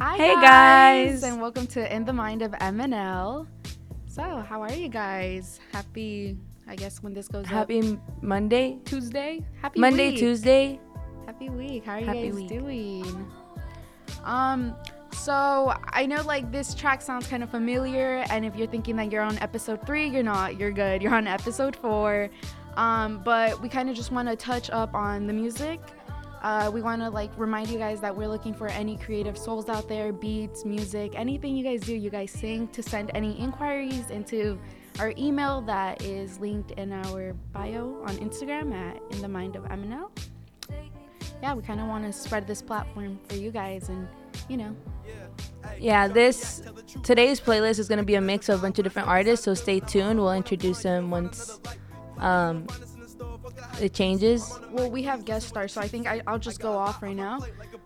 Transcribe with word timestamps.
Hi, 0.00 0.16
Hey, 0.16 0.34
guys, 0.34 1.10
guys. 1.20 1.22
and 1.24 1.40
welcome 1.42 1.66
to 1.68 1.94
In 1.94 2.04
the 2.04 2.12
Mind 2.12 2.42
of 2.42 2.52
MNL. 2.52 3.46
So, 4.06 4.22
how 4.48 4.62
are 4.62 4.72
you 4.72 4.88
guys? 4.88 5.60
Happy, 5.72 6.36
I 6.66 6.74
guess 6.76 7.02
when 7.02 7.12
this 7.12 7.28
goes 7.28 7.44
up, 7.44 7.50
Happy 7.50 7.98
Monday, 8.22 8.78
Tuesday. 8.84 9.44
Happy 9.60 9.78
Monday, 9.78 10.10
week. 10.10 10.18
Tuesday. 10.18 10.80
Happy 11.26 11.50
week. 11.50 11.84
How 11.84 11.92
are 11.94 12.00
you 12.00 12.06
guys 12.06 12.34
week. 12.34 12.48
doing? 12.48 13.30
Um, 14.24 14.74
so 15.12 15.74
I 15.92 16.06
know 16.06 16.22
like 16.22 16.50
this 16.50 16.74
track 16.74 17.02
sounds 17.02 17.26
kind 17.26 17.42
of 17.42 17.50
familiar, 17.50 18.24
and 18.30 18.44
if 18.44 18.56
you're 18.56 18.68
thinking 18.68 18.96
that 18.96 19.12
you're 19.12 19.22
on 19.22 19.36
episode 19.38 19.84
three, 19.86 20.08
you're 20.08 20.22
not. 20.22 20.58
You're 20.58 20.72
good. 20.72 21.02
You're 21.02 21.14
on 21.14 21.26
episode 21.26 21.76
four. 21.76 22.30
Um, 22.76 23.20
but 23.24 23.60
we 23.60 23.68
kind 23.68 23.90
of 23.90 23.96
just 23.96 24.12
want 24.12 24.28
to 24.28 24.36
touch 24.36 24.70
up 24.70 24.94
on 24.94 25.26
the 25.26 25.32
music. 25.32 25.80
Uh, 26.42 26.70
we 26.72 26.80
want 26.80 27.02
to 27.02 27.10
like 27.10 27.30
remind 27.36 27.68
you 27.68 27.78
guys 27.78 28.00
that 28.00 28.14
we're 28.14 28.28
looking 28.28 28.54
for 28.54 28.68
any 28.68 28.96
creative 28.96 29.36
souls 29.36 29.68
out 29.68 29.88
there, 29.88 30.12
beats, 30.12 30.64
music, 30.64 31.12
anything 31.14 31.56
you 31.56 31.64
guys 31.64 31.80
do, 31.80 31.94
you 31.94 32.10
guys 32.10 32.30
sing, 32.30 32.66
to 32.68 32.82
send 32.82 33.10
any 33.14 33.38
inquiries 33.38 34.10
into 34.10 34.58
our 34.98 35.12
email 35.18 35.60
that 35.62 36.02
is 36.02 36.38
linked 36.40 36.72
in 36.72 36.92
our 36.92 37.34
bio 37.52 38.02
on 38.06 38.16
Instagram 38.16 38.74
at 38.74 39.00
In 39.10 39.20
the 39.20 39.28
Mind 39.28 39.56
of 39.56 39.64
MNL 39.64 40.10
yeah, 41.42 41.54
we 41.54 41.62
kind 41.62 41.80
of 41.80 41.86
want 41.86 42.04
to 42.04 42.12
spread 42.12 42.46
this 42.46 42.60
platform 42.60 43.18
for 43.28 43.36
you 43.36 43.50
guys 43.50 43.88
and, 43.88 44.06
you 44.48 44.56
know, 44.56 44.76
Yeah, 45.78 46.08
this 46.08 46.62
today's 47.02 47.40
playlist 47.40 47.78
is 47.78 47.88
gonna 47.88 48.02
be 48.02 48.16
a 48.16 48.20
mix 48.20 48.48
of 48.48 48.58
a 48.58 48.62
bunch 48.62 48.78
of 48.78 48.84
different 48.84 49.08
artists. 49.08 49.44
So 49.44 49.54
stay 49.54 49.80
tuned. 49.80 50.18
We'll 50.18 50.32
introduce 50.32 50.82
them 50.82 51.10
once 51.10 51.60
um, 52.18 52.66
it 53.80 53.92
changes. 53.92 54.58
well, 54.70 54.90
we 54.90 55.02
have 55.02 55.24
guest 55.24 55.48
stars, 55.48 55.72
so 55.72 55.80
I 55.80 55.88
think 55.88 56.06
I, 56.06 56.22
I'll 56.26 56.38
just 56.38 56.60
go 56.60 56.72
off 56.72 57.02
right 57.02 57.16
now. 57.16 57.40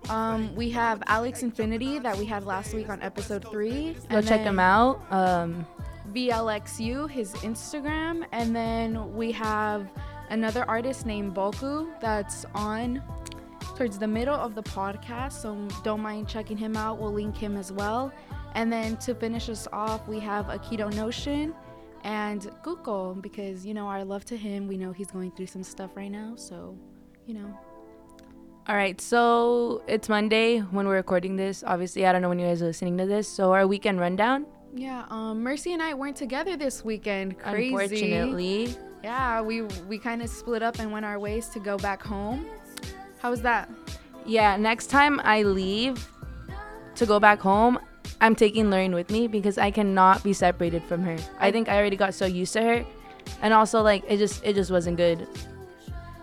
Um, 0.08 0.54
we 0.54 0.70
have 0.70 1.02
Alex 1.06 1.42
Infinity 1.42 1.98
that 1.98 2.16
we 2.16 2.24
had 2.26 2.44
last 2.44 2.74
week 2.74 2.88
on 2.88 3.00
episode 3.02 3.46
three. 3.50 3.96
Go 4.10 4.20
check 4.20 4.40
him 4.40 4.58
out. 4.58 5.00
Um, 5.10 5.66
VLXU, 6.12 7.10
his 7.10 7.32
Instagram. 7.34 8.24
And 8.32 8.54
then 8.54 9.14
we 9.14 9.32
have 9.32 9.88
another 10.30 10.64
artist 10.68 11.06
named 11.06 11.34
Boko 11.34 11.88
that's 12.00 12.44
on 12.54 13.02
towards 13.76 13.98
the 13.98 14.06
middle 14.06 14.34
of 14.34 14.54
the 14.54 14.62
podcast. 14.62 15.32
So 15.32 15.56
don't 15.82 16.00
mind 16.00 16.28
checking 16.28 16.56
him 16.56 16.76
out. 16.76 16.98
We'll 16.98 17.12
link 17.12 17.36
him 17.36 17.56
as 17.56 17.72
well. 17.72 18.12
And 18.54 18.72
then 18.72 18.96
to 18.98 19.14
finish 19.14 19.48
us 19.48 19.66
off, 19.72 20.06
we 20.06 20.20
have 20.20 20.46
Akito 20.46 20.94
Notion 20.94 21.54
and 22.04 22.48
Google 22.62 23.14
because, 23.20 23.64
you 23.66 23.74
know, 23.74 23.86
our 23.88 24.04
love 24.04 24.24
to 24.26 24.36
him. 24.36 24.68
We 24.68 24.76
know 24.76 24.92
he's 24.92 25.10
going 25.10 25.32
through 25.32 25.46
some 25.48 25.62
stuff 25.64 25.90
right 25.96 26.10
now. 26.10 26.34
So, 26.36 26.76
you 27.26 27.34
know, 27.34 27.58
all 28.66 28.76
right, 28.76 28.98
so 28.98 29.82
it's 29.86 30.08
Monday 30.08 30.60
when 30.60 30.86
we're 30.88 30.94
recording 30.94 31.36
this. 31.36 31.62
Obviously, 31.66 32.06
I 32.06 32.12
don't 32.12 32.22
know 32.22 32.30
when 32.30 32.38
you 32.38 32.46
guys 32.46 32.62
are 32.62 32.66
listening 32.66 32.96
to 32.96 33.04
this. 33.06 33.28
So 33.28 33.52
our 33.52 33.66
weekend 33.66 34.00
rundown. 34.00 34.46
yeah, 34.74 35.04
um, 35.10 35.42
Mercy 35.42 35.72
and 35.74 35.82
I 35.82 35.92
weren't 35.92 36.16
together 36.16 36.56
this 36.56 36.82
weekend. 36.84 37.38
Crazy. 37.38 37.68
Unfortunately, 37.74 38.74
Yeah, 39.02 39.42
we 39.42 39.62
we 39.86 39.98
kind 39.98 40.22
of 40.22 40.30
split 40.30 40.62
up 40.62 40.78
and 40.78 40.90
went 40.90 41.04
our 41.04 41.18
ways 41.18 41.48
to 41.50 41.60
go 41.60 41.76
back 41.76 42.02
home. 42.02 42.46
How 43.20 43.30
was 43.30 43.42
that? 43.42 43.68
yeah. 44.24 44.56
Next 44.56 44.86
time 44.86 45.20
I 45.24 45.42
leave 45.42 46.08
to 46.94 47.04
go 47.04 47.20
back 47.20 47.40
home, 47.40 47.78
I'm 48.20 48.34
taking 48.34 48.70
Lorraine 48.70 48.94
with 48.94 49.10
me 49.10 49.26
because 49.28 49.58
I 49.58 49.70
cannot 49.70 50.22
be 50.22 50.32
separated 50.32 50.82
from 50.84 51.02
her. 51.02 51.16
I 51.38 51.50
think 51.50 51.68
I 51.68 51.76
already 51.76 51.96
got 51.96 52.14
so 52.14 52.26
used 52.26 52.52
to 52.54 52.62
her, 52.62 52.86
and 53.42 53.52
also 53.52 53.82
like 53.82 54.04
it 54.08 54.18
just 54.18 54.44
it 54.44 54.54
just 54.54 54.70
wasn't 54.70 54.96
good. 54.96 55.26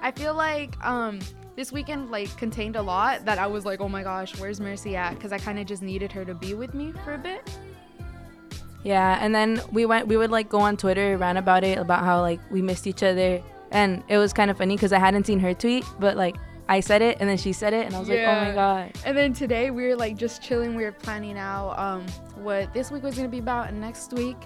I 0.01 0.11
feel 0.11 0.33
like 0.33 0.83
um 0.85 1.19
this 1.55 1.71
weekend 1.71 2.09
like 2.09 2.35
contained 2.37 2.75
a 2.75 2.81
lot 2.81 3.25
that 3.25 3.37
I 3.37 3.47
was 3.47 3.65
like, 3.65 3.81
oh 3.81 3.89
my 3.89 4.03
gosh, 4.03 4.37
where's 4.39 4.59
Mercy 4.59 4.95
at? 4.95 5.15
Because 5.15 5.31
I 5.31 5.37
kind 5.37 5.59
of 5.59 5.65
just 5.65 5.81
needed 5.81 6.11
her 6.11 6.25
to 6.25 6.33
be 6.33 6.53
with 6.53 6.73
me 6.73 6.93
for 7.03 7.13
a 7.13 7.17
bit. 7.17 7.49
Yeah, 8.83 9.19
and 9.21 9.35
then 9.35 9.61
we 9.71 9.85
went. 9.85 10.07
We 10.07 10.17
would 10.17 10.31
like 10.31 10.49
go 10.49 10.59
on 10.59 10.75
Twitter, 10.77 11.17
rant 11.17 11.37
about 11.37 11.63
it, 11.63 11.77
about 11.77 12.03
how 12.03 12.21
like 12.21 12.39
we 12.49 12.61
missed 12.61 12.87
each 12.87 13.03
other, 13.03 13.41
and 13.71 14.03
it 14.07 14.17
was 14.17 14.33
kind 14.33 14.49
of 14.49 14.57
funny 14.57 14.75
because 14.75 14.91
I 14.91 14.99
hadn't 14.99 15.27
seen 15.27 15.39
her 15.39 15.53
tweet, 15.53 15.85
but 15.99 16.17
like 16.17 16.35
I 16.69 16.79
said 16.79 17.01
it, 17.01 17.17
and 17.19 17.29
then 17.29 17.37
she 17.37 17.53
said 17.53 17.73
it, 17.73 17.85
and 17.85 17.95
I 17.95 17.99
was 17.99 18.07
like, 18.07 18.19
oh 18.19 18.45
my 18.45 18.51
god. 18.53 18.93
And 19.05 19.17
then 19.17 19.33
today 19.33 19.71
we 19.71 19.87
were 19.87 19.95
like 19.95 20.15
just 20.15 20.41
chilling. 20.41 20.75
We 20.75 20.83
were 20.83 20.91
planning 20.91 21.37
out 21.37 21.77
um 21.77 22.05
what 22.35 22.73
this 22.73 22.91
week 22.91 23.03
was 23.03 23.15
gonna 23.15 23.27
be 23.27 23.39
about 23.39 23.69
and 23.69 23.81
next 23.81 24.13
week. 24.13 24.37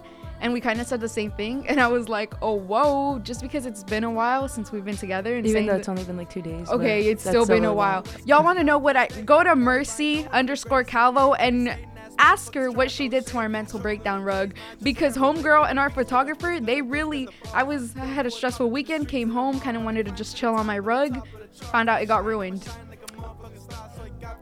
And 0.41 0.51
we 0.51 0.59
kind 0.59 0.81
of 0.81 0.87
said 0.87 0.99
the 0.99 1.07
same 1.07 1.31
thing, 1.31 1.65
and 1.69 1.79
I 1.79 1.87
was 1.87 2.09
like, 2.09 2.33
"Oh, 2.41 2.55
whoa!" 2.55 3.19
Just 3.19 3.41
because 3.41 3.65
it's 3.65 3.83
been 3.83 4.03
a 4.03 4.11
while 4.11 4.47
since 4.47 4.71
we've 4.71 4.83
been 4.83 4.97
together, 4.97 5.35
and 5.37 5.45
Even 5.47 5.65
though 5.65 5.75
it's 5.75 5.87
only 5.89 6.03
been 6.03 6.17
like 6.17 6.29
two 6.29 6.41
days. 6.41 6.69
Okay, 6.69 7.07
it's 7.07 7.23
still 7.23 7.45
been 7.45 7.63
a 7.63 7.67
long. 7.67 7.77
while. 7.77 8.05
Y'all 8.25 8.43
want 8.43 8.57
to 8.57 8.63
know 8.63 8.77
what 8.77 8.97
I 8.97 9.07
go 9.07 9.43
to 9.43 9.55
Mercy 9.55 10.25
underscore 10.31 10.83
Calvo 10.83 11.33
and 11.35 11.77
ask 12.17 12.53
her 12.53 12.71
what 12.71 12.89
she 12.89 13.09
did 13.09 13.25
to 13.27 13.37
our 13.37 13.49
mental 13.49 13.77
breakdown 13.79 14.23
rug 14.23 14.55
because 14.81 15.17
homegirl 15.17 15.69
and 15.69 15.77
our 15.77 15.89
photographer 15.89 16.59
they 16.61 16.81
really 16.81 17.27
I 17.53 17.63
was 17.63 17.93
I 17.97 18.05
had 18.05 18.25
a 18.25 18.31
stressful 18.31 18.71
weekend 18.71 19.09
came 19.09 19.29
home 19.29 19.59
kind 19.59 19.75
of 19.75 19.83
wanted 19.83 20.05
to 20.05 20.13
just 20.13 20.37
chill 20.37 20.55
on 20.55 20.65
my 20.65 20.79
rug 20.79 21.27
found 21.63 21.89
out 21.89 22.01
it 22.01 22.05
got 22.05 22.23
ruined 22.25 22.67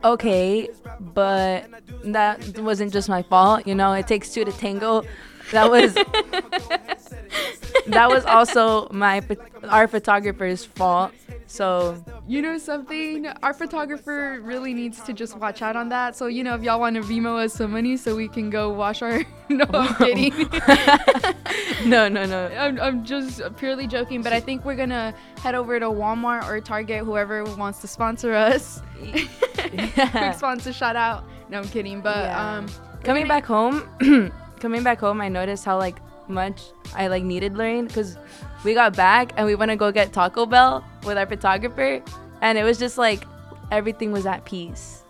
Okay, 0.03 0.69
but 0.99 1.69
that 2.03 2.59
wasn't 2.59 2.91
just 2.91 3.07
my 3.07 3.21
fault. 3.23 3.65
You 3.65 3.73
know, 3.73 3.93
it 3.93 4.05
takes 4.05 4.33
two 4.33 4.43
to 4.43 4.51
tango. 4.51 5.03
That 5.51 5.71
was 5.71 5.93
that 7.87 8.09
was 8.09 8.25
also 8.25 8.89
my 8.89 9.21
our 9.63 9.87
photographer's 9.87 10.65
fault. 10.65 11.13
So 11.53 12.03
you 12.27 12.41
know 12.41 12.57
something 12.57 13.27
our 13.43 13.53
photographer 13.53 14.39
really 14.41 14.73
needs 14.73 14.99
to 15.03 15.13
just 15.13 15.37
watch 15.37 15.61
out 15.61 15.75
on 15.75 15.89
that 15.89 16.15
so 16.15 16.25
you 16.25 16.43
know 16.43 16.55
if 16.55 16.63
y'all 16.63 16.79
want 16.79 16.95
to 16.95 17.03
Venmo 17.03 17.37
us 17.45 17.53
some 17.53 17.71
money 17.73 17.95
so 17.95 18.15
we 18.15 18.27
can 18.27 18.49
go 18.49 18.71
wash 18.71 19.03
our 19.03 19.19
no 19.49 19.63
I'm 19.71 19.93
kidding 19.97 20.33
no, 21.85 22.09
no, 22.09 22.25
no. 22.25 22.47
I'm, 22.57 22.79
I'm 22.79 23.05
just 23.05 23.39
purely 23.57 23.85
joking, 23.85 24.23
but 24.23 24.33
I 24.33 24.39
think 24.39 24.65
we're 24.65 24.75
gonna 24.75 25.13
head 25.43 25.53
over 25.53 25.79
to 25.79 25.85
Walmart 25.85 26.49
or 26.49 26.59
Target, 26.59 27.03
whoever 27.03 27.43
wants 27.55 27.79
to 27.81 27.87
sponsor 27.87 28.33
us. 28.33 28.81
Quick 29.53 30.33
sponsor 30.35 30.73
shout 30.73 30.95
out. 30.95 31.23
No, 31.49 31.59
I'm 31.59 31.67
kidding, 31.69 32.01
but 32.01 32.17
Yeah. 32.17 32.57
um, 32.57 32.67
coming 33.03 33.27
back 33.27 33.45
home 33.45 33.83
coming 34.59 34.81
back 34.81 34.99
home 35.01 35.19
i 35.21 35.27
noticed 35.27 35.65
how 35.65 35.77
like 35.77 35.97
much 36.29 36.61
i 36.95 37.07
like 37.07 37.21
needed 37.21 37.57
lorraine 37.57 37.85
because 37.85 38.17
we 38.63 38.73
got 38.73 38.95
back 38.95 39.33
and 39.37 39.45
we 39.45 39.55
went 39.55 39.69
to 39.69 39.75
go 39.75 39.91
get 39.91 40.13
taco 40.13 40.45
bell 40.45 40.83
with 41.05 41.17
our 41.17 41.25
photographer 41.25 42.01
and 42.41 42.57
it 42.57 42.63
was 42.63 42.77
just 42.77 42.97
like 42.97 43.23
everything 43.71 44.11
was 44.11 44.25
at 44.25 44.45
peace 44.45 45.03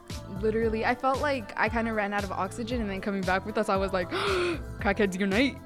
literally, 0.43 0.85
I 0.85 0.93
felt 0.93 1.21
like 1.21 1.53
I 1.57 1.69
kind 1.69 1.87
of 1.87 1.95
ran 1.95 2.13
out 2.13 2.23
of 2.23 2.31
oxygen, 2.31 2.81
and 2.81 2.89
then 2.89 3.01
coming 3.01 3.21
back 3.21 3.45
with 3.45 3.57
us, 3.57 3.69
I 3.69 3.77
was 3.77 3.93
like, 3.93 4.09
crackheads 4.81 5.17
unite. 5.19 5.57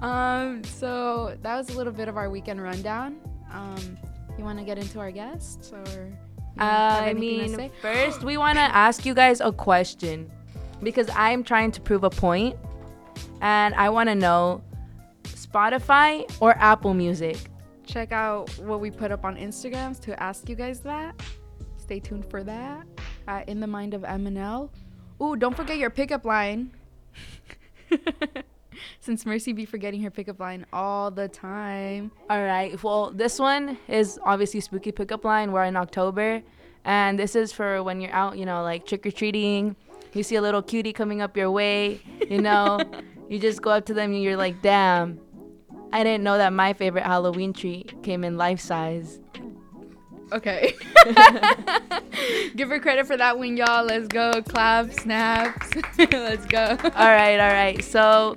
um, 0.02 0.64
so 0.64 1.36
that 1.42 1.56
was 1.56 1.68
a 1.70 1.76
little 1.76 1.92
bit 1.92 2.08
of 2.08 2.16
our 2.16 2.30
weekend 2.30 2.62
rundown. 2.62 3.16
Um, 3.52 3.98
you 4.38 4.44
want 4.44 4.58
to 4.58 4.64
get 4.64 4.78
into 4.78 5.00
our 5.00 5.10
guests 5.10 5.72
or? 5.72 6.12
you 6.56 6.64
i 6.64 7.12
mean 7.12 7.70
first 7.82 8.24
we 8.24 8.36
want 8.36 8.56
to 8.56 8.60
ask 8.60 9.06
you 9.06 9.14
guys 9.14 9.40
a 9.40 9.52
question 9.52 10.28
because 10.82 11.08
i'm 11.14 11.44
trying 11.44 11.70
to 11.70 11.80
prove 11.80 12.02
a 12.02 12.10
point 12.10 12.56
and 13.40 13.74
i 13.74 13.88
want 13.88 14.08
to 14.08 14.14
know 14.14 14.62
spotify 15.24 16.24
or 16.40 16.56
apple 16.58 16.94
music 16.94 17.38
check 17.88 18.12
out 18.12 18.50
what 18.58 18.80
we 18.80 18.90
put 18.90 19.10
up 19.10 19.24
on 19.24 19.36
Instagrams 19.36 19.98
to 20.00 20.22
ask 20.22 20.48
you 20.48 20.54
guys 20.54 20.80
that. 20.80 21.20
Stay 21.78 21.98
tuned 21.98 22.26
for 22.30 22.44
that. 22.44 22.86
Uh, 23.26 23.42
in 23.46 23.60
the 23.60 23.66
mind 23.66 23.94
of 23.94 24.02
MNL. 24.02 24.70
Ooh, 25.22 25.36
don't 25.36 25.56
forget 25.56 25.78
your 25.78 25.90
pickup 25.90 26.24
line. 26.24 26.70
Since 29.00 29.26
Mercy 29.26 29.52
be 29.52 29.64
forgetting 29.64 30.02
her 30.02 30.10
pickup 30.10 30.38
line 30.38 30.66
all 30.72 31.10
the 31.10 31.28
time. 31.28 32.12
All 32.30 32.42
right. 32.42 32.80
Well, 32.82 33.10
this 33.10 33.38
one 33.38 33.78
is 33.88 34.20
obviously 34.22 34.60
spooky 34.60 34.92
pickup 34.92 35.24
line. 35.24 35.50
We're 35.50 35.64
in 35.64 35.76
October, 35.76 36.42
and 36.84 37.18
this 37.18 37.34
is 37.34 37.52
for 37.52 37.82
when 37.82 38.00
you're 38.00 38.12
out, 38.12 38.38
you 38.38 38.46
know, 38.46 38.62
like 38.62 38.86
trick 38.86 39.04
or 39.06 39.10
treating. 39.10 39.74
You 40.12 40.22
see 40.22 40.36
a 40.36 40.42
little 40.42 40.62
cutie 40.62 40.92
coming 40.92 41.20
up 41.20 41.36
your 41.36 41.50
way, 41.50 42.00
you 42.28 42.40
know, 42.40 42.80
you 43.28 43.38
just 43.38 43.62
go 43.62 43.70
up 43.70 43.86
to 43.86 43.94
them 43.94 44.12
and 44.12 44.22
you're 44.22 44.36
like, 44.36 44.62
"Damn, 44.62 45.20
I 45.92 46.02
didn't 46.02 46.24
know 46.24 46.38
that 46.38 46.52
my 46.52 46.72
favorite 46.72 47.04
Halloween 47.04 47.52
treat 47.52 48.02
came 48.02 48.24
in 48.24 48.36
life 48.36 48.60
size." 48.60 49.20
Okay. 50.32 50.74
Give 52.56 52.68
her 52.68 52.78
credit 52.80 53.06
for 53.06 53.16
that 53.16 53.38
one, 53.38 53.56
y'all. 53.56 53.84
Let's 53.84 54.08
go. 54.08 54.42
Clap, 54.42 54.92
snaps. 54.92 55.70
Let's 55.98 56.44
go. 56.46 56.76
All 56.82 57.08
right, 57.08 57.40
all 57.40 57.52
right. 57.52 57.82
So 57.82 58.36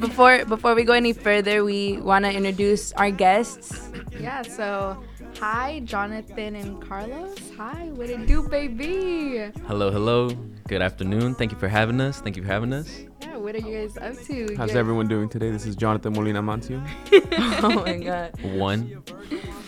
before 0.00 0.44
before 0.44 0.74
we 0.74 0.84
go 0.84 0.92
any 0.92 1.12
further, 1.12 1.64
we 1.64 1.98
want 1.98 2.24
to 2.24 2.32
introduce 2.32 2.92
our 2.92 3.10
guests. 3.10 3.90
Yeah, 4.18 4.42
so 4.42 5.02
hi, 5.38 5.80
Jonathan 5.84 6.56
and 6.56 6.82
Carlos. 6.82 7.38
Hi, 7.56 7.90
what 7.94 8.10
it 8.10 8.26
do, 8.26 8.48
baby? 8.48 9.50
Hello, 9.66 9.90
hello. 9.90 10.30
Good 10.66 10.80
afternoon. 10.80 11.34
Thank 11.34 11.52
you 11.52 11.58
for 11.58 11.68
having 11.68 12.00
us. 12.00 12.20
Thank 12.20 12.36
you 12.36 12.42
for 12.42 12.48
having 12.48 12.72
us. 12.72 12.88
Yeah, 13.20 13.36
what 13.36 13.54
are 13.54 13.58
you 13.58 13.86
guys 13.86 13.98
up 13.98 14.16
to? 14.24 14.54
How's 14.56 14.72
You- 14.72 14.78
everyone 14.78 15.08
doing 15.08 15.28
today? 15.28 15.50
This 15.50 15.66
is 15.66 15.76
Jonathan 15.76 16.14
Molina 16.14 16.42
Mancio. 16.42 16.82
oh 17.62 17.82
my 17.84 17.98
god. 17.98 18.40
One. 18.54 19.02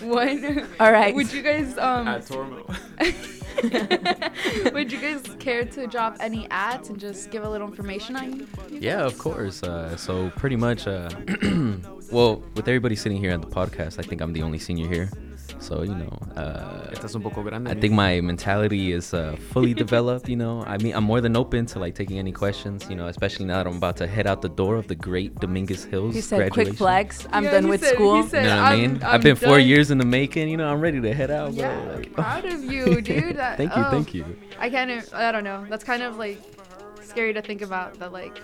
One. 0.03 0.67
All 0.81 0.91
right. 0.93 1.15
Would 1.15 1.31
you 1.33 1.43
guys 1.43 1.77
um 1.77 2.09
At 2.09 2.23
Tormo. 2.23 2.65
Would 4.73 4.91
you 4.91 5.01
guys 5.01 5.23
care 5.39 5.65
to 5.67 5.87
drop 5.87 6.17
any 6.21 6.49
ads 6.51 6.89
and 6.89 6.99
just 6.99 7.31
give 7.31 7.45
a 7.45 7.49
little 7.49 7.69
information 7.69 8.17
on 8.17 8.33
you? 8.39 8.47
Yeah, 8.71 9.05
of 9.05 9.19
course. 9.19 9.63
Uh, 9.63 9.97
so 9.97 10.31
pretty 10.37 10.57
much, 10.57 10.87
uh, 10.87 11.09
well, 12.11 12.43
with 12.55 12.69
everybody 12.69 12.97
sitting 12.97 13.19
here 13.19 13.33
at 13.33 13.41
the 13.43 13.49
podcast, 13.49 13.99
I 13.99 14.03
think 14.03 14.21
I'm 14.23 14.33
the 14.33 14.43
only 14.43 14.59
senior 14.59 14.89
here. 14.89 15.11
So 15.59 15.83
you 15.83 15.95
know, 15.95 16.11
uh, 16.37 16.91
Estás 16.93 17.15
un 17.15 17.23
poco 17.23 17.43
grande. 17.43 17.69
I 17.69 17.75
think 17.75 17.93
my 17.95 18.21
mentality 18.21 18.93
is 18.93 19.13
uh, 19.15 19.37
fully 19.53 19.75
developed. 19.85 20.29
You 20.29 20.37
know, 20.37 20.63
I 20.67 20.79
mean, 20.79 20.95
I'm 20.95 21.05
more 21.05 21.21
than 21.21 21.37
open 21.37 21.67
to 21.67 21.79
like 21.79 21.95
taking 21.95 22.19
any 22.19 22.33
questions. 22.33 22.87
You 22.89 22.97
know, 22.97 23.07
especially 23.07 23.47
now 23.47 23.59
that 23.63 23.67
I'm 23.67 23.77
about 23.77 23.97
to 23.99 24.07
head 24.07 24.27
out 24.27 24.43
the 24.43 24.49
door 24.49 24.77
of 24.77 24.87
the 24.89 24.95
great 24.95 25.35
Dominguez 25.37 25.85
Hills 25.85 26.15
He 26.15 26.21
said, 26.21 26.39
graduation. 26.39 26.65
"Quick 26.73 26.79
flex. 26.79 27.27
I'm 27.33 27.45
Yeah, 27.45 27.51
done 27.53 27.69
with 27.69 27.81
said- 27.83 27.95
school." 27.95 28.23
said- 28.25 28.43
You 28.45 28.49
know 28.51 28.57
what 28.57 28.65
I 28.65 28.71
I'm- 28.71 28.81
mean? 28.81 29.03
I'm 29.03 29.15
I've 29.15 29.23
been 29.23 29.37
four 29.37 29.59
years 29.59 29.91
in 29.91 29.99
the 29.99 30.07
making. 30.07 30.49
You 30.49 30.57
know, 30.57 30.69
I'm 30.73 30.81
ready 30.81 31.01
to 31.01 31.13
head 31.15 31.31
out. 31.31 31.55
Bro. 31.55 31.61
Yeah, 31.65 31.95
Like, 31.97 32.13
proud 32.13 32.45
of 32.45 32.65
you, 32.73 33.01
dude. 33.01 33.37
That- 33.37 33.57
thank 33.61 33.75
you, 33.77 33.83
oh, 33.85 33.91
thank 33.91 34.15
you. 34.15 34.25
I 34.59 34.71
kind 34.71 34.91
of, 34.91 35.13
I 35.15 35.33
don't 35.33 35.45
know. 35.45 35.67
That's 35.69 35.85
kind 35.85 36.03
of 36.03 36.17
like 36.17 36.41
scary 37.17 37.33
to 37.33 37.41
think 37.41 37.63
about. 37.63 37.99
That 37.99 38.13
like. 38.13 38.37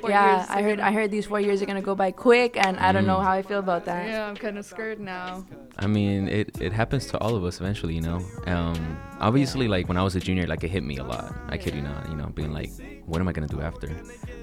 four 0.00 0.08
yeah, 0.10 0.36
years 0.38 0.46
I 0.48 0.62
heard. 0.62 0.78
I 0.80 0.92
heard 0.92 1.10
these 1.10 1.26
four 1.26 1.40
years 1.40 1.60
are 1.60 1.66
gonna 1.66 1.82
go 1.82 1.94
by 1.96 2.12
quick, 2.12 2.56
and 2.56 2.76
I 2.78 2.92
don't 2.92 3.04
know 3.06 3.16
Mm. 3.18 3.24
how 3.24 3.32
I 3.32 3.42
feel 3.42 3.58
about 3.58 3.84
that. 3.86 4.06
Yeah, 4.08 4.26
I'm 4.28 4.36
kind 4.36 4.56
of 4.58 4.64
scared 4.64 5.00
now. 5.00 5.44
I 5.78 5.86
mean, 5.88 6.28
it, 6.28 6.60
it 6.60 6.72
happens 6.72 7.06
to 7.06 7.18
all 7.18 7.34
of 7.34 7.42
us 7.44 7.58
eventually, 7.60 7.94
you 7.94 8.00
know. 8.00 8.20
Um, 8.46 8.76
obviously, 9.20 9.66
like 9.66 9.88
when 9.88 9.96
I 9.96 10.04
was 10.04 10.14
a 10.14 10.20
junior, 10.20 10.46
like 10.46 10.62
it 10.62 10.68
hit 10.70 10.84
me 10.84 10.98
a 10.98 11.04
lot. 11.04 11.34
I 11.48 11.56
kid 11.58 11.74
you 11.74 11.82
not, 11.82 12.08
you 12.10 12.14
know, 12.16 12.26
being 12.26 12.52
like, 12.52 12.70
what 13.06 13.20
am 13.20 13.26
I 13.28 13.32
gonna 13.32 13.48
do 13.48 13.60
after? 13.60 13.88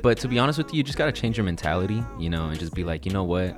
But 0.01 0.17
to 0.19 0.27
be 0.27 0.37
honest 0.39 0.57
with 0.57 0.73
you, 0.73 0.77
you 0.79 0.83
just 0.83 0.97
gotta 0.97 1.13
change 1.13 1.37
your 1.37 1.45
mentality, 1.45 2.03
you 2.19 2.29
know, 2.29 2.49
and 2.49 2.59
just 2.59 2.73
be 2.73 2.83
like, 2.83 3.05
you 3.05 3.13
know 3.13 3.23
what? 3.23 3.55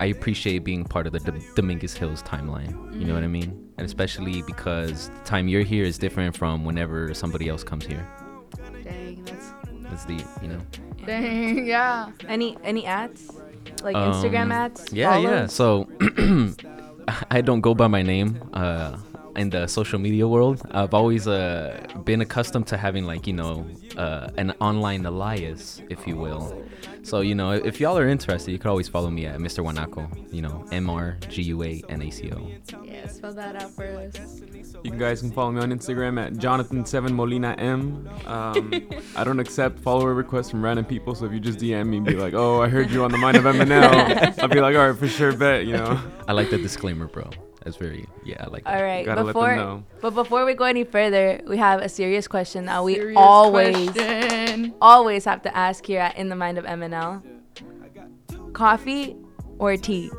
I 0.00 0.06
appreciate 0.06 0.64
being 0.64 0.84
part 0.84 1.06
of 1.06 1.12
the 1.14 1.20
D- 1.20 1.40
Dominguez 1.54 1.94
Hills 1.94 2.22
timeline. 2.22 2.72
You 2.98 3.06
know 3.06 3.14
what 3.14 3.24
I 3.24 3.28
mean? 3.28 3.50
And 3.78 3.86
especially 3.86 4.42
because 4.42 5.08
the 5.08 5.24
time 5.24 5.48
you're 5.48 5.62
here 5.62 5.84
is 5.84 5.96
different 5.96 6.36
from 6.36 6.64
whenever 6.66 7.14
somebody 7.14 7.48
else 7.48 7.64
comes 7.64 7.86
here. 7.86 8.06
Dang, 8.84 9.24
that's. 9.24 9.52
That's 9.92 10.06
the, 10.08 10.24
you 10.40 10.48
know. 10.48 10.60
Dang, 11.04 11.66
yeah. 11.66 12.08
Any 12.26 12.56
any 12.64 12.86
ads, 12.88 13.28
like 13.84 13.92
Um, 13.94 14.08
Instagram 14.16 14.48
ads? 14.48 14.88
Yeah, 14.90 15.18
yeah. 15.20 15.44
So 15.52 15.84
I 17.30 17.42
don't 17.44 17.60
go 17.60 17.74
by 17.74 17.88
my 17.92 18.00
name 18.00 18.40
uh, 18.56 18.96
in 19.36 19.50
the 19.50 19.66
social 19.66 19.98
media 19.98 20.26
world. 20.26 20.62
I've 20.70 20.94
always 20.94 21.26
uh, 21.26 21.86
been 22.04 22.20
accustomed 22.20 22.66
to 22.68 22.76
having 22.76 23.04
like 23.04 23.26
you 23.26 23.32
know 23.32 23.66
uh, 23.96 24.28
an 24.36 24.52
online 24.60 25.06
alias, 25.06 25.82
if 25.88 26.06
you 26.06 26.16
will. 26.16 26.62
So 27.02 27.20
you 27.20 27.34
know, 27.34 27.52
if 27.52 27.80
y'all 27.80 27.98
are 27.98 28.08
interested, 28.08 28.52
you 28.52 28.58
could 28.58 28.68
always 28.68 28.88
follow 28.88 29.10
me 29.10 29.26
at 29.26 29.38
Mr. 29.38 29.64
Guanaco. 29.64 30.08
You 30.32 30.42
know, 30.42 30.64
M 30.70 30.88
R 30.88 31.16
G 31.28 31.42
U 31.42 31.62
A 31.62 31.82
N 31.88 32.02
A 32.02 32.10
C 32.10 32.30
O. 32.32 32.50
Yeah, 32.84 33.06
spell 33.06 33.32
that 33.34 33.56
out 33.56 33.70
for 33.70 33.84
us. 33.84 34.40
You 34.84 34.92
guys 34.92 35.20
can 35.20 35.30
follow 35.30 35.52
me 35.52 35.60
on 35.60 35.70
Instagram 35.70 36.20
at 36.24 36.34
Jonathan7 36.34 37.10
Molina 37.12 37.54
M. 37.58 38.08
Um, 38.26 38.72
I 39.16 39.24
don't 39.24 39.38
accept 39.38 39.78
follower 39.78 40.14
requests 40.14 40.50
from 40.50 40.64
random 40.64 40.84
people, 40.84 41.14
so 41.14 41.26
if 41.26 41.32
you 41.32 41.40
just 41.40 41.58
DM 41.58 41.86
me 41.88 41.98
and 41.98 42.06
be 42.06 42.14
like, 42.16 42.34
oh, 42.34 42.62
I 42.62 42.68
heard 42.68 42.90
you 42.90 43.04
on 43.04 43.12
the 43.12 43.18
Mind 43.18 43.36
of 43.36 43.44
MNL, 43.44 44.38
I'll 44.40 44.48
be 44.48 44.60
like, 44.60 44.74
all 44.76 44.88
right, 44.88 44.98
for 44.98 45.08
sure, 45.08 45.32
bet, 45.32 45.66
you 45.66 45.74
know. 45.74 46.00
I 46.26 46.32
like 46.32 46.50
the 46.50 46.58
disclaimer, 46.58 47.06
bro. 47.06 47.30
That's 47.64 47.76
very 47.76 48.06
yeah. 48.24 48.44
I 48.44 48.48
like 48.48 48.64
that. 48.64 48.76
All 48.76 48.82
right. 48.82 49.04
Gotta 49.04 49.22
let 49.22 49.34
them 49.34 49.42
before, 49.42 49.56
know. 49.56 49.84
but 50.00 50.14
before 50.14 50.44
we 50.44 50.54
go 50.54 50.64
any 50.64 50.84
further, 50.84 51.40
we 51.46 51.56
have 51.58 51.80
a 51.80 51.88
serious 51.88 52.26
question 52.26 52.66
that 52.66 52.82
we 52.82 53.14
always, 53.14 53.90
question. 53.90 54.74
always 54.80 55.24
have 55.24 55.42
to 55.42 55.56
ask 55.56 55.86
here 55.86 56.00
at 56.00 56.16
In 56.16 56.28
the 56.28 56.36
Mind 56.36 56.58
of 56.58 56.64
MNL. 56.64 57.22
Coffee 58.52 59.16
or 59.58 59.76
tea? 59.76 60.10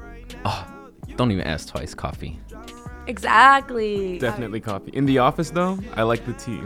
Oh, 0.45 0.89
don't 1.17 1.31
even 1.31 1.45
ask 1.45 1.69
twice. 1.69 1.93
Coffee. 1.93 2.39
Exactly. 3.07 4.17
Definitely 4.19 4.61
coffee. 4.61 4.91
In 4.93 5.05
the 5.05 5.19
office, 5.19 5.49
though, 5.49 5.77
I 5.95 6.03
like 6.03 6.25
the 6.25 6.33
tea. 6.33 6.61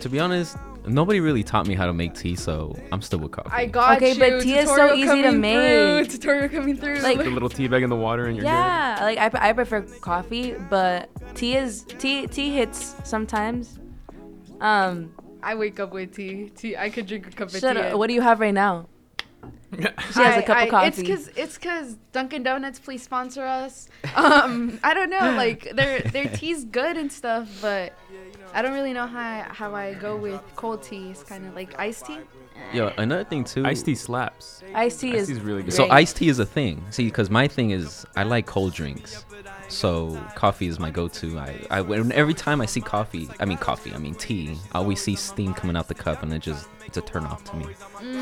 To 0.00 0.08
be 0.08 0.18
honest, 0.18 0.56
nobody 0.86 1.20
really 1.20 1.42
taught 1.42 1.66
me 1.66 1.74
how 1.74 1.86
to 1.86 1.92
make 1.92 2.14
tea, 2.14 2.34
so 2.36 2.76
I'm 2.92 3.02
still 3.02 3.18
with 3.20 3.32
coffee. 3.32 3.50
I 3.52 3.66
got 3.66 3.96
Okay, 3.96 4.12
you. 4.12 4.18
but 4.18 4.40
tea 4.42 4.56
is 4.58 4.68
so 4.68 4.74
Tutorial 4.76 4.96
easy 4.96 5.22
to 5.22 5.28
coming 5.28 5.40
make. 5.40 6.06
through, 6.10 6.18
Tutorial 6.18 6.48
coming 6.48 6.76
through. 6.76 6.98
Like- 7.00 7.18
The 7.18 7.24
little 7.30 7.48
tea 7.48 7.68
bag 7.68 7.82
in 7.82 7.90
the 7.90 7.96
water 7.96 8.26
and 8.26 8.36
you're 8.36 8.44
Yeah, 8.46 8.98
like 9.00 9.18
I, 9.18 9.28
pre- 9.28 9.40
I 9.40 9.52
prefer 9.52 9.82
coffee, 10.00 10.54
but 10.68 11.08
tea 11.34 11.56
is 11.56 11.84
tea 11.98 12.26
tea 12.26 12.50
hits 12.54 12.94
sometimes. 13.04 13.78
Um, 14.60 15.12
I 15.42 15.54
wake 15.54 15.80
up 15.80 15.92
with 15.92 16.14
tea. 16.14 16.50
Tea. 16.54 16.76
I 16.76 16.90
could 16.90 17.06
drink 17.06 17.26
a 17.26 17.30
cup 17.30 17.48
of 17.48 17.60
tea. 17.60 17.66
up. 17.66 17.96
What 17.98 18.08
do 18.08 18.14
you 18.14 18.20
have 18.20 18.40
right 18.40 18.54
now? 18.54 18.88
She 19.72 19.82
has 20.22 20.36
a 20.36 20.38
I- 20.38 20.42
cup 20.42 20.56
I- 20.56 20.62
of 20.64 20.68
coffee. 20.70 20.86
It's 20.88 21.02
cause 21.08 21.30
it's 21.36 21.58
cause 21.58 21.96
Dunkin' 22.12 22.42
Donuts, 22.42 22.78
please 22.78 23.02
sponsor 23.02 23.44
us. 23.44 23.88
Um, 24.16 24.78
I 24.82 24.92
don't 24.94 25.08
know, 25.10 25.18
like 25.36 25.70
their 25.74 26.00
their 26.00 26.26
tea's 26.26 26.64
good 26.64 26.96
and 26.96 27.10
stuff, 27.10 27.48
but 27.62 27.92
I 28.52 28.62
don't 28.62 28.72
really 28.72 28.92
know 28.92 29.06
how 29.06 29.46
how 29.48 29.74
I 29.74 29.94
go 29.94 30.16
with 30.16 30.40
cold 30.56 30.82
tea. 30.82 31.10
It's 31.10 31.22
kind 31.22 31.46
of 31.46 31.54
like 31.54 31.78
iced 31.78 32.06
tea. 32.06 32.18
Yo, 32.72 32.92
another 32.98 33.24
thing 33.24 33.44
too. 33.44 33.64
Iced 33.64 33.86
tea 33.86 33.94
slaps. 33.94 34.62
iced 34.74 35.00
tea 35.00 35.16
Iced 35.16 35.30
is 35.30 35.40
really 35.40 35.62
good. 35.62 35.72
So 35.72 35.88
iced 35.88 36.16
tea 36.16 36.28
is 36.28 36.38
a 36.38 36.46
thing. 36.46 36.84
See, 36.90 37.04
because 37.04 37.30
my 37.30 37.48
thing 37.48 37.70
is 37.70 38.06
I 38.16 38.24
like 38.24 38.46
cold 38.46 38.74
drinks. 38.74 39.24
So 39.68 40.20
coffee 40.34 40.66
is 40.66 40.78
my 40.80 40.90
go-to. 40.90 41.38
I, 41.38 41.66
I 41.70 41.80
when 41.80 42.10
every 42.12 42.34
time 42.34 42.60
I 42.60 42.66
see 42.66 42.80
coffee, 42.80 43.28
I 43.38 43.44
mean 43.44 43.58
coffee, 43.58 43.94
I 43.94 43.98
mean 43.98 44.14
tea. 44.14 44.58
I 44.72 44.78
always 44.78 45.00
see 45.00 45.14
steam 45.14 45.54
coming 45.54 45.76
out 45.76 45.88
the 45.88 45.94
cup, 45.94 46.22
and 46.22 46.32
it 46.32 46.40
just 46.40 46.68
it's 46.90 46.98
a 46.98 47.02
turn 47.02 47.24
off 47.24 47.44
to 47.44 47.56
me. 47.56 47.66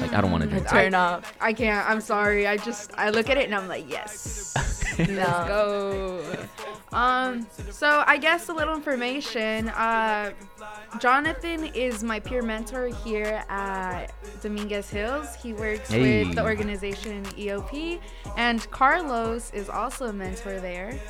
Like 0.01 0.13
I 0.13 0.21
don't 0.21 0.31
want 0.31 0.43
to 0.43 0.49
do 0.49 0.57
drink. 0.57 0.69
turn 0.69 0.95
off. 0.95 1.35
I 1.41 1.55
can't. 1.55 1.89
I'm 1.89 2.03
sorry. 2.03 2.47
I 2.47 2.59
just 2.59 2.91
I 2.99 3.09
look 3.09 3.31
at 3.31 3.39
it 3.39 3.47
and 3.47 3.55
I'm 3.55 3.67
like, 3.67 3.89
yes, 3.89 4.53
let's 4.99 5.17
go. 5.49 6.23
Um. 6.93 7.47
So 7.71 8.05
I 8.07 8.19
guess 8.19 8.51
a 8.51 8.53
little 8.53 8.75
information. 8.75 9.71
Uh, 9.71 10.33
Jonathan 11.01 11.65
is 11.75 12.05
my 12.05 12.21
peer 12.21 12.43
mentor 12.43 12.89
here 12.89 13.43
at 13.49 14.13
Dominguez 14.43 14.91
Hills. 14.91 15.35
He 15.35 15.55
works 15.55 15.91
with 15.91 16.35
the 16.35 16.45
organization 16.45 17.25
EOP, 17.25 18.01
and 18.37 18.71
Carlos 18.71 19.51
is 19.55 19.71
also 19.71 20.07
a 20.07 20.13
mentor 20.13 20.61
there. 20.61 21.01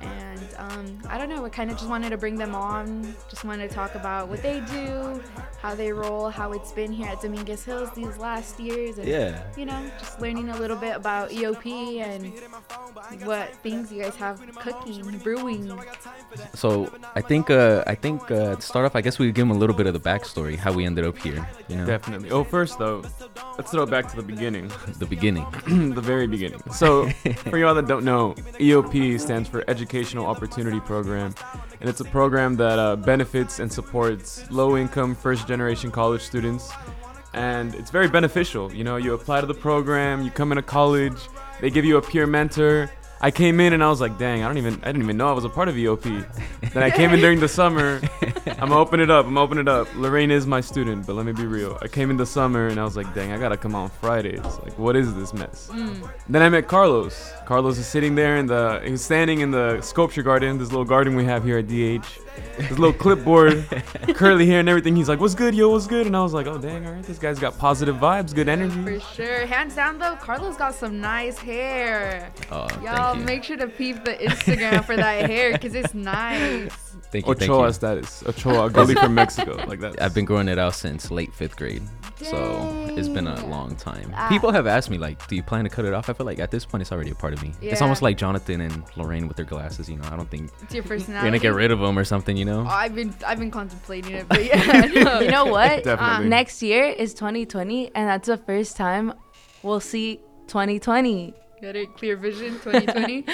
And 0.00 0.40
um, 0.56 0.98
I 1.08 1.18
don't 1.18 1.28
know. 1.28 1.44
I 1.44 1.48
kind 1.50 1.70
of 1.70 1.76
just 1.76 1.88
wanted 1.88 2.10
to 2.10 2.16
bring 2.16 2.36
them 2.36 2.54
on. 2.54 3.14
Just 3.28 3.44
wanted 3.44 3.68
to 3.68 3.74
talk 3.74 3.94
about 3.94 4.28
what 4.28 4.42
they 4.42 4.60
do, 4.72 5.22
how 5.60 5.74
they 5.74 5.92
roll, 5.92 6.30
how 6.30 6.52
it's 6.52 6.72
been 6.72 6.90
here 6.92 7.08
at 7.08 7.20
Dominguez 7.20 7.64
Hills 7.64 7.90
these 7.94 8.16
last 8.16 8.58
years, 8.58 8.98
and 8.98 9.06
Yeah. 9.06 9.42
you 9.56 9.66
know, 9.66 9.90
just 9.98 10.20
learning 10.20 10.48
a 10.48 10.56
little 10.56 10.76
bit 10.76 10.96
about 10.96 11.30
EOP 11.30 12.00
and 12.00 12.32
what 13.26 13.54
things 13.56 13.92
you 13.92 14.02
guys 14.02 14.16
have 14.16 14.40
cooking, 14.56 15.18
brewing. 15.18 15.70
So 16.54 16.90
I 17.14 17.20
think 17.20 17.50
uh, 17.50 17.84
I 17.86 17.94
think 17.94 18.30
uh, 18.30 18.56
to 18.56 18.62
start 18.62 18.86
off, 18.86 18.96
I 18.96 19.00
guess 19.02 19.18
we 19.18 19.26
could 19.26 19.34
give 19.34 19.48
them 19.48 19.56
a 19.56 19.58
little 19.60 19.76
bit 19.76 19.86
of 19.86 19.92
the 19.92 20.00
backstory, 20.00 20.56
how 20.56 20.72
we 20.72 20.84
ended 20.86 21.04
up 21.04 21.18
here. 21.18 21.46
You 21.68 21.76
know, 21.76 21.86
Definitely. 21.86 22.30
Oh, 22.30 22.44
first, 22.44 22.78
though, 22.78 23.02
let's 23.58 23.70
throw 23.70 23.82
it 23.82 23.90
back 23.90 24.08
to 24.10 24.16
the 24.16 24.22
beginning. 24.22 24.70
the 24.98 25.06
beginning. 25.06 25.46
the 25.94 26.00
very 26.00 26.26
beginning. 26.26 26.60
So, 26.72 27.08
for 27.50 27.58
y'all 27.58 27.74
that 27.74 27.86
don't 27.86 28.04
know, 28.04 28.34
EOP 28.58 29.20
stands 29.20 29.48
for 29.48 29.62
Educational 29.90 30.26
Opportunity 30.26 30.78
Program, 30.78 31.34
and 31.80 31.90
it's 31.90 31.98
a 31.98 32.04
program 32.04 32.54
that 32.54 32.78
uh, 32.78 32.94
benefits 32.94 33.58
and 33.58 33.72
supports 33.72 34.48
low-income 34.48 35.16
first-generation 35.16 35.90
college 35.90 36.22
students, 36.22 36.70
and 37.34 37.74
it's 37.74 37.90
very 37.90 38.06
beneficial. 38.08 38.72
You 38.72 38.84
know, 38.84 38.98
you 38.98 39.14
apply 39.14 39.40
to 39.40 39.48
the 39.48 39.54
program, 39.54 40.22
you 40.22 40.30
come 40.30 40.52
into 40.52 40.62
college, 40.62 41.18
they 41.60 41.70
give 41.70 41.84
you 41.84 41.96
a 41.96 42.02
peer 42.02 42.28
mentor. 42.28 42.88
I 43.22 43.30
came 43.30 43.60
in 43.60 43.74
and 43.74 43.84
I 43.84 43.90
was 43.90 44.00
like, 44.00 44.16
dang, 44.18 44.42
I 44.42 44.46
don't 44.46 44.56
even, 44.56 44.74
I 44.82 44.86
didn't 44.86 45.02
even 45.02 45.18
know 45.18 45.28
I 45.28 45.32
was 45.32 45.44
a 45.44 45.50
part 45.50 45.68
of 45.68 45.74
EOP. 45.74 46.72
then 46.72 46.82
I 46.82 46.90
came 46.90 47.12
in 47.12 47.20
during 47.20 47.38
the 47.38 47.48
summer. 47.48 48.00
I'm 48.46 48.68
gonna 48.68 48.78
open 48.78 48.98
it 48.98 49.10
up. 49.10 49.26
I'm 49.26 49.34
gonna 49.34 49.44
open 49.44 49.58
it 49.58 49.68
up. 49.68 49.88
Lorraine 49.94 50.30
is 50.30 50.46
my 50.46 50.62
student, 50.62 51.06
but 51.06 51.16
let 51.16 51.26
me 51.26 51.32
be 51.32 51.46
real. 51.46 51.78
I 51.82 51.88
came 51.88 52.10
in 52.10 52.16
the 52.16 52.24
summer 52.24 52.68
and 52.68 52.80
I 52.80 52.84
was 52.84 52.96
like, 52.96 53.12
dang, 53.14 53.32
I 53.32 53.38
gotta 53.38 53.58
come 53.58 53.74
on 53.74 53.90
Fridays. 53.90 54.42
Like, 54.62 54.78
what 54.78 54.96
is 54.96 55.14
this 55.14 55.34
mess? 55.34 55.68
Mm. 55.70 56.10
Then 56.30 56.42
I 56.42 56.48
met 56.48 56.66
Carlos. 56.66 57.30
Carlos 57.44 57.76
is 57.78 57.86
sitting 57.86 58.14
there 58.14 58.38
in 58.38 58.46
the, 58.46 58.80
he's 58.84 59.02
standing 59.02 59.40
in 59.40 59.50
the 59.50 59.82
sculpture 59.82 60.22
garden, 60.22 60.56
this 60.56 60.70
little 60.70 60.84
garden 60.86 61.14
we 61.14 61.24
have 61.26 61.44
here 61.44 61.58
at 61.58 61.68
DH. 61.68 62.06
This 62.58 62.70
little 62.78 62.92
clipboard, 62.92 63.64
curly 64.14 64.46
hair 64.46 64.60
and 64.60 64.68
everything. 64.68 64.94
He's 64.94 65.08
like, 65.08 65.20
what's 65.20 65.34
good, 65.34 65.54
yo, 65.54 65.70
what's 65.70 65.86
good? 65.86 66.06
And 66.06 66.16
I 66.16 66.22
was 66.22 66.34
like, 66.34 66.46
oh, 66.46 66.58
dang, 66.58 66.86
all 66.86 66.92
right, 66.92 67.02
this 67.02 67.18
guy's 67.18 67.38
got 67.38 67.56
positive 67.58 67.96
vibes, 67.96 68.34
good 68.34 68.48
energy." 68.48 68.82
For 68.84 69.00
sure. 69.14 69.46
Hands 69.46 69.74
down 69.74 69.98
though, 69.98 70.16
Carlos 70.16 70.56
got 70.56 70.74
some 70.74 71.00
nice 71.00 71.38
hair. 71.38 72.30
Oh, 72.50 72.68
Y'all 72.82 73.14
thank 73.14 73.18
you. 73.20 73.24
make 73.24 73.44
sure 73.44 73.56
to 73.56 73.66
peep 73.68 74.04
the 74.04 74.14
Instagram 74.14 74.84
for 74.84 74.96
that 74.96 75.28
hair 75.30 75.52
because 75.52 75.74
it's 75.74 75.94
nice. 75.94 76.70
Thank 77.10 77.26
you. 77.26 77.34
Thank 77.34 77.50
Ochoa 77.50 77.66
you. 77.68 77.72
status. 77.72 78.22
Ochoa, 78.26 78.66
a 78.66 78.70
goalie 78.70 78.98
from 78.98 79.14
Mexico. 79.14 79.56
Like 79.66 79.80
that. 79.80 80.00
I've 80.00 80.14
been 80.14 80.24
growing 80.24 80.48
it 80.48 80.58
out 80.58 80.74
since 80.74 81.10
late 81.10 81.32
fifth 81.34 81.56
grade, 81.56 81.82
so 82.22 82.86
it's 82.96 83.08
been 83.08 83.26
a 83.26 83.46
long 83.46 83.76
time. 83.76 84.12
Ah. 84.16 84.28
People 84.28 84.50
have 84.52 84.66
asked 84.66 84.90
me 84.90 84.98
like, 84.98 85.26
"Do 85.28 85.36
you 85.36 85.42
plan 85.42 85.64
to 85.64 85.70
cut 85.70 85.84
it 85.84 85.94
off?" 85.94 86.08
I 86.08 86.12
feel 86.12 86.26
like 86.26 86.38
at 86.38 86.50
this 86.50 86.64
point 86.64 86.82
it's 86.82 86.92
already 86.92 87.10
a 87.10 87.14
part 87.14 87.32
of 87.32 87.42
me. 87.42 87.52
It's 87.62 87.82
almost 87.82 88.02
like 88.02 88.16
Jonathan 88.16 88.60
and 88.60 88.82
Lorraine 88.96 89.26
with 89.28 89.36
their 89.36 89.46
glasses. 89.46 89.88
You 89.88 89.96
know, 89.96 90.08
I 90.10 90.16
don't 90.16 90.30
think 90.30 90.50
It's 90.62 90.74
your 90.74 90.82
you're 90.84 90.88
personality. 90.98 91.26
gonna 91.28 91.38
get 91.38 91.54
rid 91.54 91.70
of 91.70 91.80
them 91.80 91.98
or 91.98 92.04
something. 92.04 92.36
You 92.36 92.44
know? 92.44 92.60
Oh, 92.60 92.66
I've 92.66 92.94
been 92.94 93.14
I've 93.26 93.38
been 93.38 93.50
contemplating 93.50 94.12
it, 94.14 94.28
but 94.28 94.44
yeah. 94.50 94.80
no. 94.92 95.20
You 95.20 95.30
know 95.30 95.46
what? 95.46 95.84
Definitely. 95.84 96.28
Next 96.28 96.62
year 96.62 96.84
is 96.84 97.14
2020, 97.14 97.94
and 97.94 98.08
that's 98.08 98.26
the 98.28 98.36
first 98.36 98.76
time 98.76 99.12
we'll 99.62 99.80
see 99.80 100.16
2020. 100.48 101.34
Got 101.62 101.76
it? 101.76 101.94
Clear 101.96 102.16
vision 102.16 102.58
2020. 102.60 103.24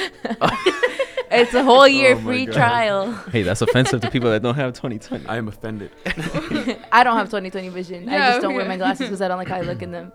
It's 1.40 1.48
It's 1.48 1.54
a 1.54 1.62
whole 1.64 1.86
year 1.88 2.12
Oh 2.12 2.16
my 2.16 2.22
free 2.22 2.46
God. 2.46 2.54
trial. 2.54 3.12
Hey, 3.30 3.42
that's 3.42 3.62
offensive 3.62 4.00
to 4.02 4.10
people 4.10 4.30
that 4.30 4.42
don't 4.42 4.54
have 4.54 4.72
2020. 4.74 5.26
I 5.26 5.36
am 5.36 5.48
offended. 5.48 5.90
I 6.92 7.02
don't 7.04 7.16
have 7.16 7.26
2020 7.28 7.68
vision. 7.70 8.08
I 8.08 8.12
Yeah, 8.12 8.28
just 8.30 8.42
don't 8.42 8.52
wear 8.54 8.62
okay. 8.62 8.68
my 8.68 8.76
glasses 8.76 9.06
because 9.06 9.20
I 9.22 9.28
don't 9.28 9.38
like 9.38 9.48
how 9.48 9.56
I 9.56 9.60
look 9.62 9.82
in 9.82 9.90
them. 9.92 10.12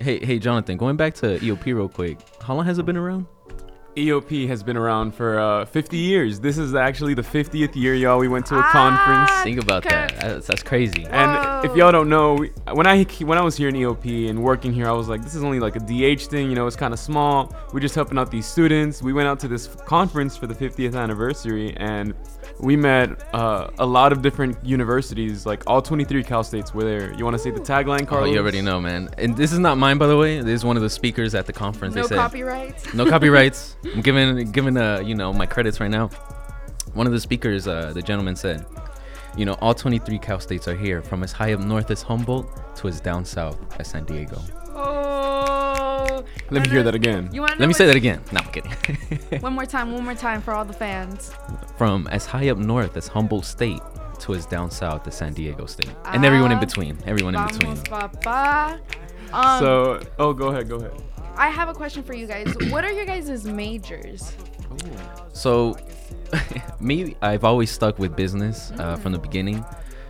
Hey, 0.00 0.24
hey, 0.24 0.38
Jonathan, 0.38 0.76
going 0.76 0.96
back 0.96 1.14
to 1.16 1.38
EOP 1.40 1.66
real 1.66 1.88
quick. 1.88 2.18
How 2.40 2.54
long 2.54 2.64
has 2.66 2.78
it 2.78 2.86
been 2.86 2.96
around? 2.96 3.26
EOP 3.96 4.46
has 4.46 4.62
been 4.62 4.76
around 4.76 5.12
for 5.14 5.38
uh, 5.40 5.64
50 5.64 5.96
years. 5.96 6.38
This 6.38 6.56
is 6.56 6.74
actually 6.74 7.14
the 7.14 7.22
50th 7.22 7.74
year, 7.74 7.94
y'all. 7.94 8.18
We 8.18 8.28
went 8.28 8.46
to 8.46 8.54
a 8.54 8.60
Ah, 8.60 8.70
conference. 8.70 9.42
Think 9.42 9.60
about 9.60 9.82
that. 9.84 10.14
That's, 10.20 10.46
that's 10.46 10.62
crazy. 10.62 11.04
And 11.06 11.64
if 11.64 11.74
y'all 11.76 11.90
don't 11.90 12.08
know, 12.08 12.36
when 12.72 12.86
I 12.86 13.02
when 13.04 13.38
I 13.38 13.42
was 13.42 13.56
here 13.56 13.68
in 13.68 13.74
EOP 13.74 14.30
and 14.30 14.42
working 14.42 14.72
here, 14.72 14.86
I 14.88 14.92
was 14.92 15.08
like, 15.08 15.22
this 15.22 15.34
is 15.34 15.42
only 15.42 15.58
like 15.58 15.74
a 15.74 15.80
DH 15.80 16.22
thing, 16.26 16.48
you 16.48 16.54
know, 16.54 16.66
it's 16.66 16.76
kind 16.76 16.94
of 16.94 17.00
small. 17.00 17.52
We're 17.72 17.80
just 17.80 17.96
helping 17.96 18.18
out 18.18 18.30
these 18.30 18.46
students. 18.46 19.02
We 19.02 19.12
went 19.12 19.26
out 19.26 19.40
to 19.40 19.48
this 19.48 19.66
conference 19.66 20.36
for 20.36 20.46
the 20.46 20.54
50th 20.54 20.94
anniversary, 20.96 21.74
and 21.78 22.14
we 22.60 22.76
met 22.76 23.34
uh, 23.34 23.70
a 23.78 23.86
lot 23.86 24.12
of 24.12 24.22
different 24.22 24.62
universities. 24.64 25.46
Like 25.46 25.62
all 25.66 25.80
23 25.80 26.22
Cal 26.24 26.42
States 26.42 26.74
were 26.74 26.84
there. 26.84 27.12
You 27.14 27.24
want 27.24 27.34
to 27.34 27.38
say 27.38 27.50
the 27.50 27.60
tagline, 27.60 28.10
Oh, 28.10 28.24
you 28.24 28.38
already 28.38 28.62
know, 28.62 28.80
man. 28.80 29.08
And 29.18 29.36
this 29.36 29.52
is 29.52 29.58
not 29.58 29.78
mine, 29.78 29.98
by 29.98 30.06
the 30.06 30.16
way. 30.16 30.40
This 30.40 30.60
is 30.60 30.64
one 30.64 30.76
of 30.76 30.82
the 30.82 30.90
speakers 30.90 31.34
at 31.34 31.46
the 31.46 31.52
conference. 31.52 31.94
no 31.94 32.02
they 32.02 32.08
said, 32.08 32.18
copyrights. 32.18 32.94
no 32.94 33.06
copyrights. 33.06 33.76
I'm 33.84 34.00
giving 34.00 34.50
giving 34.50 34.76
uh 34.76 35.00
you 35.04 35.14
know 35.14 35.32
my 35.32 35.46
credits 35.46 35.80
right 35.80 35.90
now. 35.90 36.08
One 36.94 37.06
of 37.06 37.12
the 37.12 37.20
speakers, 37.20 37.68
uh, 37.68 37.92
the 37.92 38.02
gentleman 38.02 38.34
said, 38.34 38.66
you 39.36 39.44
know, 39.44 39.52
all 39.60 39.74
23 39.74 40.18
Cal 40.18 40.40
states 40.40 40.66
are 40.66 40.74
here, 40.74 41.02
from 41.02 41.22
as 41.22 41.32
high 41.32 41.52
up 41.52 41.60
north 41.60 41.90
as 41.90 42.02
Humboldt 42.02 42.76
to 42.76 42.88
as 42.88 43.00
down 43.00 43.24
south 43.24 43.58
as 43.78 43.88
San 43.88 44.04
Diego. 44.04 44.40
Oh. 44.74 45.47
Let 46.50 46.62
me 46.64 46.68
hear 46.68 46.82
that 46.82 46.94
again. 46.94 47.28
You 47.32 47.42
Let 47.42 47.60
me 47.60 47.72
say 47.74 47.86
that 47.86 47.96
again. 47.96 48.20
No, 48.32 48.40
I'm 48.40 48.50
kidding. 48.52 48.72
One 49.40 49.52
more 49.54 49.66
time. 49.66 49.92
One 49.92 50.04
more 50.04 50.14
time 50.14 50.40
for 50.40 50.52
all 50.54 50.64
the 50.64 50.72
fans. 50.72 51.32
from 51.76 52.06
as 52.08 52.26
high 52.26 52.48
up 52.50 52.58
north 52.58 52.96
as 52.96 53.08
Humboldt 53.08 53.44
State 53.44 53.80
to 54.20 54.34
as 54.34 54.46
down 54.46 54.70
south 54.70 55.06
as 55.06 55.14
San 55.16 55.32
Diego 55.32 55.66
State, 55.66 55.90
and 56.06 56.24
everyone 56.24 56.50
in 56.50 56.58
Ah, 56.58 56.60
between. 56.60 56.98
Everyone 57.06 57.34
in 57.36 57.46
between. 57.46 57.76
Vamos. 57.88 58.80
Um, 59.32 59.58
so, 59.60 60.00
oh, 60.18 60.32
go 60.32 60.48
ahead, 60.48 60.68
go 60.68 60.76
ahead. 60.76 60.92
I 61.36 61.50
have 61.50 61.68
a 61.68 61.74
question 61.74 62.02
for 62.02 62.14
you 62.14 62.26
guys. 62.26 62.48
What 62.70 62.84
are 62.84 62.90
your 62.92 63.04
guys' 63.06 63.44
majors? 63.44 64.32
So, 65.32 65.76
me, 66.80 67.14
I've 67.22 67.44
always 67.44 67.70
stuck 67.70 67.98
with 67.98 68.16
business 68.16 68.72
uh, 68.78 68.96
from 68.96 69.12
the 69.12 69.18
beginning. 69.18 69.64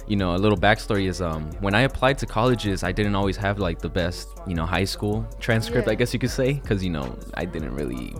You 0.08 0.16
know, 0.16 0.34
a 0.34 0.38
little 0.38 0.56
backstory 0.56 1.06
is 1.08 1.20
um, 1.20 1.50
when 1.60 1.74
I 1.74 1.82
applied 1.82 2.18
to 2.18 2.26
colleges, 2.26 2.82
I 2.82 2.92
didn't 2.92 3.14
always 3.14 3.36
have 3.36 3.58
like 3.58 3.78
the 3.78 3.90
best, 3.90 4.28
you 4.46 4.54
know, 4.54 4.64
high 4.64 4.84
school 4.84 5.26
transcript, 5.38 5.86
Yeah. 5.86 5.92
I 5.92 5.94
guess 5.96 6.12
you 6.14 6.18
could 6.18 6.30
say, 6.30 6.54
because 6.54 6.82
you 6.82 6.90
know, 6.90 7.16
I 7.34 7.44
didn't 7.44 7.74
really, 7.74 8.14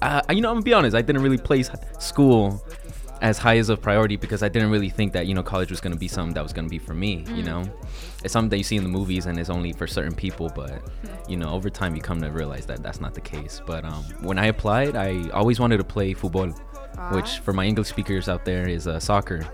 uh, 0.00 0.22
you 0.30 0.40
know, 0.40 0.48
I'm 0.48 0.56
gonna 0.56 0.62
be 0.62 0.72
honest, 0.72 0.96
I 0.96 1.02
didn't 1.02 1.22
really 1.22 1.38
place 1.38 1.70
school 1.98 2.62
as 3.20 3.36
high 3.36 3.58
as 3.58 3.68
a 3.68 3.76
priority 3.76 4.16
because 4.16 4.42
I 4.42 4.48
didn't 4.48 4.70
really 4.70 4.88
think 4.88 5.12
that 5.12 5.26
you 5.26 5.34
know 5.34 5.42
college 5.42 5.70
was 5.70 5.78
gonna 5.78 5.96
be 5.96 6.08
something 6.08 6.32
that 6.32 6.42
was 6.42 6.54
gonna 6.54 6.70
be 6.70 6.78
for 6.78 6.94
me. 6.94 7.24
You 7.34 7.42
know, 7.42 7.62
it's 8.24 8.32
something 8.32 8.48
that 8.48 8.56
you 8.56 8.64
see 8.64 8.76
in 8.76 8.82
the 8.82 8.88
movies 8.88 9.26
and 9.26 9.38
it's 9.38 9.50
only 9.50 9.72
for 9.72 9.86
certain 9.86 10.14
people, 10.14 10.50
but 10.54 10.82
you 11.28 11.36
know, 11.36 11.50
over 11.50 11.68
time 11.68 11.94
you 11.94 12.00
come 12.00 12.20
to 12.22 12.30
realize 12.30 12.64
that 12.66 12.82
that's 12.82 12.98
not 13.00 13.12
the 13.12 13.20
case. 13.20 13.60
But 13.66 13.84
um, 13.84 14.04
when 14.22 14.38
I 14.38 14.46
applied, 14.46 14.96
I 14.96 15.28
always 15.30 15.60
wanted 15.60 15.76
to 15.76 15.84
play 15.84 16.14
football, 16.14 16.48
which 17.12 17.40
for 17.40 17.52
my 17.52 17.66
English 17.66 17.88
speakers 17.88 18.26
out 18.28 18.46
there 18.46 18.66
is 18.66 18.86
uh, 18.88 18.98
soccer. 18.98 19.46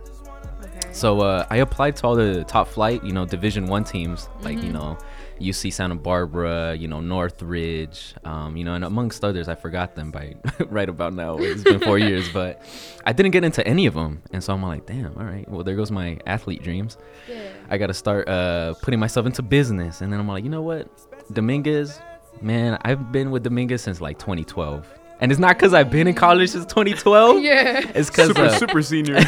Okay. 0.96 1.00
So 1.00 1.20
uh, 1.20 1.46
I 1.50 1.58
applied 1.58 1.96
to 1.96 2.06
all 2.06 2.16
the 2.16 2.44
top 2.44 2.68
flight, 2.68 3.04
you 3.04 3.12
know, 3.12 3.26
Division 3.26 3.66
One 3.66 3.84
teams, 3.84 4.28
like 4.42 4.62
you 4.62 4.72
know, 4.72 4.96
UC 5.40 5.72
Santa 5.72 5.94
Barbara, 5.94 6.74
you 6.74 6.88
know, 6.88 7.00
Northridge, 7.00 8.14
um, 8.24 8.56
you 8.56 8.64
know, 8.64 8.74
and 8.74 8.84
amongst 8.84 9.22
others, 9.24 9.48
I 9.48 9.54
forgot 9.54 9.94
them 9.94 10.10
by 10.10 10.34
right 10.70 10.88
about 10.88 11.12
now. 11.12 11.36
It's 11.36 11.62
been 11.62 11.80
four 11.80 11.98
years, 12.08 12.28
but 12.32 12.62
I 13.04 13.12
didn't 13.12 13.32
get 13.32 13.44
into 13.44 13.66
any 13.66 13.86
of 13.86 13.94
them, 13.94 14.22
and 14.32 14.42
so 14.42 14.54
I'm 14.54 14.62
like, 14.62 14.86
damn, 14.86 15.16
all 15.18 15.24
right, 15.24 15.46
well, 15.48 15.62
there 15.62 15.76
goes 15.76 15.90
my 15.90 16.18
athlete 16.26 16.62
dreams. 16.62 16.96
Yeah. 17.28 17.48
I 17.68 17.76
got 17.78 17.88
to 17.88 17.94
start 17.94 18.28
uh, 18.28 18.74
putting 18.80 18.98
myself 19.00 19.26
into 19.26 19.42
business, 19.42 20.00
and 20.00 20.12
then 20.12 20.18
I'm 20.18 20.28
like, 20.28 20.44
you 20.44 20.50
know 20.50 20.62
what, 20.62 20.88
Dominguez, 21.32 22.00
man, 22.40 22.78
I've 22.82 23.12
been 23.12 23.30
with 23.30 23.42
Dominguez 23.42 23.82
since 23.82 24.00
like 24.00 24.18
2012, 24.18 24.86
and 25.20 25.30
it's 25.30 25.38
not 25.38 25.56
because 25.58 25.74
I've 25.74 25.90
been 25.90 26.08
in 26.08 26.14
college 26.14 26.50
since 26.50 26.64
2012. 26.66 27.42
Yeah. 27.42 27.90
It's 27.94 28.08
because 28.08 28.28
Super, 28.28 28.48
super 28.50 28.82
senior. 28.82 29.20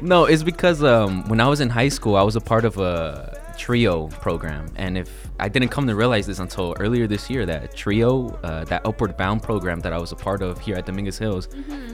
No, 0.00 0.24
it's 0.24 0.42
because 0.42 0.82
um, 0.82 1.28
when 1.28 1.40
I 1.40 1.48
was 1.48 1.60
in 1.60 1.70
high 1.70 1.88
school, 1.88 2.16
I 2.16 2.22
was 2.22 2.36
a 2.36 2.40
part 2.40 2.64
of 2.64 2.78
a 2.78 3.54
trio 3.58 4.08
program, 4.08 4.66
and 4.76 4.98
if 4.98 5.28
I 5.38 5.48
didn't 5.48 5.68
come 5.68 5.86
to 5.86 5.94
realize 5.94 6.26
this 6.26 6.38
until 6.38 6.74
earlier 6.78 7.06
this 7.06 7.28
year, 7.30 7.46
that 7.46 7.74
trio, 7.74 8.28
uh, 8.42 8.64
that 8.64 8.84
upward 8.84 9.16
bound 9.16 9.42
program 9.42 9.80
that 9.80 9.92
I 9.92 9.98
was 9.98 10.12
a 10.12 10.16
part 10.16 10.42
of 10.42 10.58
here 10.58 10.76
at 10.76 10.86
Dominguez 10.86 11.18
Hills, 11.18 11.48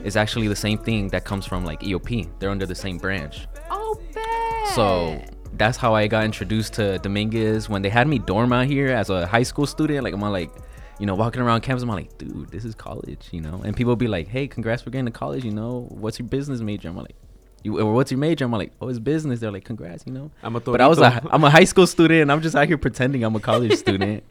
is 0.04 0.16
actually 0.16 0.48
the 0.48 0.56
same 0.56 0.78
thing 0.78 1.08
that 1.08 1.24
comes 1.24 1.46
from 1.46 1.64
like 1.64 1.80
EOP. 1.80 2.28
They're 2.38 2.50
under 2.50 2.66
the 2.66 2.74
same 2.74 2.98
branch. 2.98 3.46
Oh, 3.70 4.00
bet. 4.12 4.74
So 4.74 5.22
that's 5.54 5.76
how 5.76 5.94
I 5.94 6.06
got 6.06 6.24
introduced 6.24 6.74
to 6.74 6.98
Dominguez. 6.98 7.68
When 7.68 7.82
they 7.82 7.90
had 7.90 8.08
me 8.08 8.18
dorm 8.18 8.52
out 8.52 8.66
here 8.66 8.88
as 8.88 9.10
a 9.10 9.26
high 9.26 9.42
school 9.42 9.66
student, 9.66 10.04
like 10.04 10.14
I'm 10.14 10.20
like, 10.20 10.50
you 10.98 11.06
know, 11.06 11.14
walking 11.14 11.42
around 11.42 11.62
campus, 11.62 11.82
I'm 11.82 11.88
like, 11.88 12.16
dude, 12.18 12.50
this 12.50 12.64
is 12.64 12.74
college, 12.74 13.28
you 13.32 13.40
know. 13.40 13.60
And 13.64 13.76
people 13.76 13.96
be 13.96 14.08
like, 14.08 14.28
hey, 14.28 14.46
congrats 14.46 14.82
for 14.82 14.90
getting 14.90 15.06
to 15.06 15.10
college, 15.10 15.44
you 15.44 15.52
know. 15.52 15.86
What's 15.90 16.18
your 16.18 16.28
business 16.28 16.60
major? 16.60 16.88
I'm 16.88 16.96
like, 16.96 17.16
you 17.62 17.80
or 17.80 17.92
what's 17.92 18.10
your 18.10 18.18
major? 18.18 18.44
I'm 18.44 18.52
like, 18.52 18.72
oh, 18.80 18.88
it's 18.88 18.98
business. 18.98 19.40
They're 19.40 19.50
like, 19.52 19.64
congrats, 19.64 20.04
you 20.06 20.12
know. 20.12 20.30
I'm 20.42 20.56
a 20.56 20.60
But 20.60 20.80
I 20.80 20.88
was 20.88 20.98
a, 20.98 21.02
torito. 21.10 21.28
I'm 21.30 21.44
a 21.44 21.50
high 21.50 21.64
school 21.64 21.86
student, 21.86 22.22
and 22.22 22.32
I'm 22.32 22.42
just 22.42 22.54
out 22.56 22.66
here 22.68 22.78
pretending 22.78 23.22
I'm 23.24 23.34
a 23.36 23.40
college 23.40 23.74
student. 23.78 24.24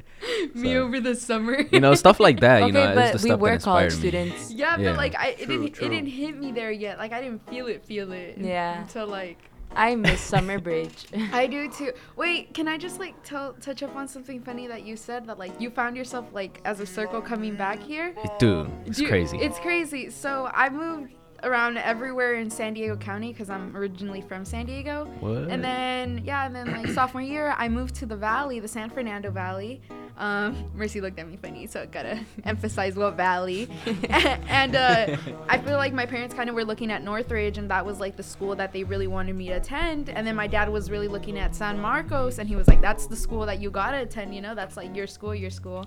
Me 0.53 0.73
So, 0.73 0.83
over 0.83 0.99
the 0.99 1.15
summer. 1.15 1.61
You 1.71 1.79
know, 1.79 1.95
stuff 1.95 2.19
like 2.19 2.41
that. 2.41 2.57
okay, 2.63 2.67
you 2.67 2.73
know, 2.73 2.83
it's 2.91 2.95
the 2.95 3.17
but 3.17 3.23
we 3.23 3.29
stuff 3.29 3.39
were 3.39 3.49
that 3.51 3.61
college 3.61 3.93
me. 3.93 3.99
students. 3.99 4.51
yeah, 4.51 4.77
Yeah. 4.77 4.89
but 4.91 4.97
like 4.97 5.15
I, 5.17 5.27
it 5.29 5.37
True, 5.45 5.57
didn't, 5.59 5.73
true. 5.73 5.87
it 5.87 5.89
didn't 5.89 6.09
hit 6.09 6.37
me 6.37 6.51
there 6.51 6.71
yet. 6.71 6.97
Like 6.97 7.11
I 7.13 7.21
didn't 7.21 7.47
feel 7.49 7.67
it, 7.67 7.83
feel 7.85 8.11
it. 8.11 8.37
Yeah. 8.39 8.81
Until 8.81 9.07
like 9.07 9.37
I 9.73 9.95
miss 9.95 10.19
Summer 10.19 10.59
Bridge. 10.59 11.05
I 11.31 11.47
do 11.47 11.69
too. 11.71 11.93
Wait, 12.17 12.53
can 12.53 12.67
I 12.67 12.77
just 12.77 12.99
like 12.99 13.15
tell 13.23 13.53
touch 13.53 13.81
up 13.81 13.95
on 13.95 14.05
something 14.07 14.41
funny 14.41 14.67
that 14.67 14.83
you 14.83 14.97
said 14.97 15.25
that 15.27 15.39
like 15.39 15.59
you 15.61 15.69
found 15.69 15.95
yourself 15.95 16.25
like 16.33 16.59
as 16.65 16.81
a 16.81 16.85
circle 16.85 17.21
coming 17.21 17.55
back 17.55 17.81
here? 17.81 18.13
Dude, 18.37 18.69
it's 18.85 18.97
Dude, 18.97 19.07
crazy. 19.07 19.37
It's 19.37 19.57
crazy. 19.59 20.09
So 20.09 20.51
I 20.53 20.67
moved 20.69 21.13
around 21.43 21.77
everywhere 21.77 22.35
in 22.35 22.49
San 22.49 22.73
Diego 22.73 22.95
County 22.95 23.31
because 23.31 23.49
I'm 23.49 23.75
originally 23.75 24.21
from 24.21 24.45
San 24.45 24.65
Diego. 24.65 25.05
what? 25.19 25.49
And 25.49 25.63
then 25.63 26.21
yeah, 26.23 26.45
and 26.45 26.55
then 26.55 26.71
like 26.71 26.87
sophomore 26.93 27.21
year, 27.21 27.55
I 27.57 27.69
moved 27.69 27.95
to 27.95 28.05
the 28.05 28.15
valley, 28.15 28.59
the 28.59 28.67
San 28.67 28.89
Fernando 28.89 29.31
Valley. 29.31 29.81
Um, 30.17 30.69
Mercy 30.75 31.01
looked 31.01 31.17
at 31.17 31.27
me 31.27 31.37
funny, 31.37 31.65
so 31.65 31.81
I 31.81 31.85
gotta 31.87 32.19
emphasize 32.43 32.95
what 32.95 33.15
valley. 33.15 33.67
and 34.09 34.75
uh, 34.75 35.17
I 35.49 35.57
feel 35.57 35.77
like 35.77 35.93
my 35.93 36.05
parents 36.05 36.35
kind 36.35 36.49
of 36.49 36.55
were 36.55 36.65
looking 36.65 36.91
at 36.91 37.03
Northridge, 37.03 37.57
and 37.57 37.69
that 37.71 37.85
was 37.85 37.99
like 37.99 38.17
the 38.17 38.23
school 38.23 38.55
that 38.55 38.71
they 38.71 38.83
really 38.83 39.07
wanted 39.07 39.35
me 39.35 39.47
to 39.47 39.53
attend. 39.53 40.09
And 40.09 40.25
then 40.27 40.35
my 40.35 40.47
dad 40.47 40.69
was 40.69 40.91
really 40.91 41.07
looking 41.07 41.39
at 41.39 41.55
San 41.55 41.79
Marcos, 41.79 42.37
and 42.37 42.47
he 42.47 42.55
was 42.55 42.67
like, 42.67 42.81
"That's 42.81 43.07
the 43.07 43.15
school 43.15 43.45
that 43.47 43.59
you 43.59 43.71
gotta 43.71 43.97
attend. 44.01 44.35
You 44.35 44.41
know, 44.41 44.53
that's 44.53 44.77
like 44.77 44.95
your 44.95 45.07
school, 45.07 45.33
your 45.33 45.49
school." 45.49 45.85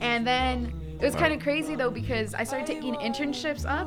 And 0.00 0.26
then 0.26 0.72
it 1.00 1.04
was 1.04 1.14
kind 1.14 1.32
of 1.32 1.40
crazy 1.40 1.76
though 1.76 1.90
because 1.90 2.34
I 2.34 2.44
started 2.44 2.66
taking 2.66 2.94
internships 2.96 3.64
up. 3.64 3.86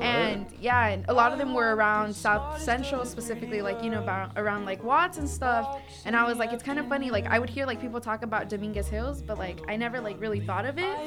And 0.00 0.46
yeah, 0.60 0.88
and 0.88 1.04
a 1.08 1.14
lot 1.14 1.32
of 1.32 1.38
them 1.38 1.54
were 1.54 1.74
around 1.74 2.14
South 2.14 2.60
Central, 2.60 3.04
specifically, 3.04 3.62
like, 3.62 3.82
you 3.82 3.90
know, 3.90 4.02
about, 4.02 4.32
around 4.36 4.64
like 4.64 4.82
Watts 4.82 5.18
and 5.18 5.28
stuff. 5.28 5.80
And 6.04 6.16
I 6.16 6.26
was 6.26 6.38
like, 6.38 6.52
it's 6.52 6.62
kind 6.62 6.78
of 6.78 6.88
funny. 6.88 7.10
Like, 7.10 7.26
I 7.26 7.38
would 7.38 7.50
hear 7.50 7.66
like 7.66 7.80
people 7.80 8.00
talk 8.00 8.22
about 8.22 8.48
Dominguez 8.48 8.88
Hills, 8.88 9.22
but 9.22 9.38
like, 9.38 9.60
I 9.68 9.76
never 9.76 10.00
like 10.00 10.20
really 10.20 10.40
thought 10.40 10.64
of 10.64 10.78
it. 10.78 10.98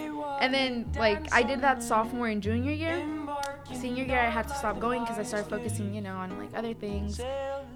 And 0.42 0.54
then, 0.54 0.92
like, 0.98 1.34
I 1.34 1.44
did 1.44 1.62
that 1.62 1.84
sophomore 1.84 2.28
and 2.28 2.42
junior 2.42 2.72
year. 2.72 3.06
Senior 3.74 4.04
year, 4.04 4.20
I 4.20 4.30
had 4.30 4.48
to 4.50 4.56
stop 4.56 4.80
going 4.80 5.02
because 5.02 5.18
I 5.18 5.24
started 5.24 5.50
focusing, 5.50 5.94
you 5.94 6.02
know, 6.02 6.16
on 6.16 6.38
like 6.38 6.50
other 6.54 6.74
things. 6.74 7.22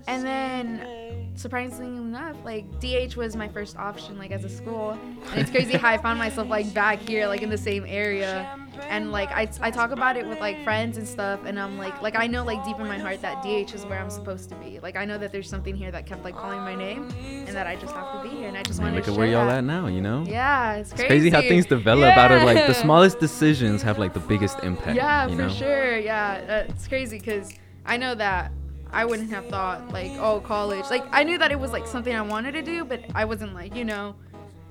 And 0.07 0.23
then, 0.23 1.31
surprisingly 1.35 1.97
enough, 1.97 2.35
like 2.43 2.65
DH 2.79 3.15
was 3.15 3.35
my 3.35 3.47
first 3.47 3.77
option, 3.77 4.17
like 4.17 4.31
as 4.31 4.43
a 4.43 4.49
school. 4.49 4.97
And 5.31 5.39
it's 5.39 5.51
crazy 5.51 5.77
how 5.77 5.89
I 5.89 5.97
found 5.97 6.19
myself 6.19 6.49
like 6.49 6.73
back 6.73 6.99
here, 6.99 7.27
like 7.27 7.41
in 7.41 7.49
the 7.49 7.57
same 7.57 7.85
area. 7.87 8.59
And 8.89 9.11
like 9.11 9.31
I, 9.31 9.49
I 9.61 9.71
talk 9.71 9.91
about 9.91 10.17
it 10.17 10.25
with 10.27 10.39
like 10.39 10.63
friends 10.63 10.97
and 10.97 11.07
stuff, 11.07 11.39
and 11.45 11.59
I'm 11.59 11.77
like, 11.77 12.01
like 12.01 12.15
I 12.17 12.27
know 12.27 12.43
like 12.43 12.63
deep 12.65 12.79
in 12.79 12.87
my 12.87 12.97
heart 12.97 13.21
that 13.21 13.41
DH 13.43 13.73
is 13.73 13.85
where 13.85 13.99
I'm 13.99 14.09
supposed 14.09 14.49
to 14.49 14.55
be. 14.55 14.79
Like 14.79 14.95
I 14.95 15.05
know 15.05 15.17
that 15.17 15.31
there's 15.31 15.49
something 15.49 15.75
here 15.75 15.91
that 15.91 16.05
kept 16.05 16.23
like 16.23 16.35
calling 16.35 16.59
my 16.59 16.75
name, 16.75 17.09
and 17.19 17.49
that 17.55 17.67
I 17.67 17.75
just 17.75 17.93
have 17.93 18.21
to 18.21 18.29
be 18.29 18.35
here, 18.35 18.47
and 18.47 18.57
I 18.57 18.63
just 18.63 18.81
want 18.81 18.95
look 18.95 19.05
to 19.05 19.11
at 19.11 19.17
where 19.17 19.27
y'all 19.27 19.47
that. 19.47 19.59
at 19.59 19.63
now, 19.63 19.87
you 19.87 20.01
know? 20.01 20.23
Yeah, 20.27 20.75
it's 20.75 20.91
It's 20.91 20.99
crazy. 21.01 21.07
crazy 21.07 21.29
how 21.29 21.41
things 21.41 21.65
develop 21.65 22.15
out 22.17 22.31
of 22.31 22.43
like 22.43 22.67
the 22.67 22.73
smallest 22.73 23.19
decisions 23.19 23.81
have 23.81 23.97
like 23.99 24.13
the 24.13 24.19
biggest 24.21 24.59
impact. 24.63 24.95
Yeah, 24.95 25.27
you 25.27 25.37
for 25.37 25.49
sure. 25.49 25.97
Yeah, 25.99 26.65
uh, 26.67 26.71
it's 26.71 26.87
crazy 26.87 27.17
because 27.19 27.51
I 27.85 27.97
know 27.97 28.15
that 28.15 28.51
I 28.91 29.03
wouldn't 29.03 29.29
have 29.31 29.47
thought 29.49 29.91
like, 29.91 30.11
oh, 30.19 30.39
college. 30.41 30.85
Like 30.89 31.03
I 31.11 31.23
knew 31.23 31.37
that 31.37 31.51
it 31.51 31.59
was 31.59 31.71
like 31.71 31.85
something 31.87 32.15
I 32.15 32.21
wanted 32.21 32.53
to 32.53 32.61
do, 32.61 32.85
but 32.85 33.01
I 33.13 33.25
wasn't 33.25 33.53
like, 33.53 33.75
you 33.75 33.83
know, 33.83 34.15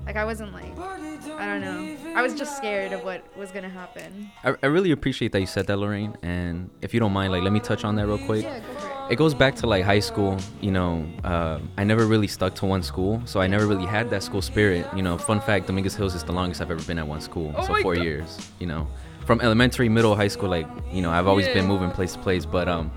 like 0.06 0.16
I 0.16 0.24
wasn't 0.24 0.52
like, 0.52 0.78
I 0.78 1.46
don't 1.46 1.60
know. 1.60 1.96
I 2.14 2.22
was 2.22 2.34
just 2.34 2.56
scared 2.56 2.92
of 2.92 3.04
what 3.04 3.24
was 3.36 3.50
gonna 3.50 3.68
happen. 3.68 4.30
I, 4.44 4.54
I 4.62 4.66
really 4.66 4.90
appreciate 4.90 5.32
that 5.32 5.40
you 5.40 5.46
said 5.46 5.66
that, 5.66 5.78
Lorraine. 5.78 6.16
And 6.22 6.70
if 6.82 6.92
you 6.92 7.00
don't 7.00 7.12
mind, 7.12 7.32
like, 7.32 7.42
let 7.42 7.52
me 7.52 7.60
touch 7.60 7.84
on 7.84 7.96
that 7.96 8.06
real 8.06 8.18
quick. 8.18 8.42
Yeah, 8.44 8.60
go 8.60 8.74
for 8.74 8.88
it. 9.08 9.12
It 9.12 9.16
goes 9.16 9.34
back 9.34 9.54
to 9.56 9.66
like 9.66 9.84
high 9.84 10.00
school. 10.00 10.38
You 10.60 10.70
know, 10.72 11.06
uh, 11.24 11.58
I 11.78 11.84
never 11.84 12.06
really 12.06 12.26
stuck 12.26 12.54
to 12.56 12.66
one 12.66 12.82
school, 12.82 13.22
so 13.24 13.40
I 13.40 13.46
never 13.46 13.66
really 13.66 13.86
had 13.86 14.10
that 14.10 14.22
school 14.22 14.42
spirit. 14.42 14.86
You 14.94 15.02
know, 15.02 15.16
fun 15.18 15.40
fact: 15.40 15.66
Dominguez 15.66 15.94
Hills 15.94 16.14
is 16.14 16.22
the 16.24 16.32
longest 16.32 16.60
I've 16.60 16.70
ever 16.70 16.82
been 16.82 16.98
at 16.98 17.06
one 17.06 17.20
school, 17.20 17.54
Oh 17.56 17.66
so 17.66 17.74
four 17.82 17.94
God. 17.94 18.04
years. 18.04 18.50
You 18.58 18.66
know, 18.66 18.86
from 19.26 19.40
elementary, 19.40 19.88
middle, 19.88 20.14
high 20.16 20.28
school, 20.28 20.48
like 20.50 20.66
you 20.92 21.02
know, 21.02 21.10
I've 21.10 21.26
always 21.26 21.46
been 21.48 21.66
moving 21.66 21.90
place 21.90 22.12
to 22.14 22.18
place. 22.18 22.44
But 22.46 22.68
um, 22.68 22.90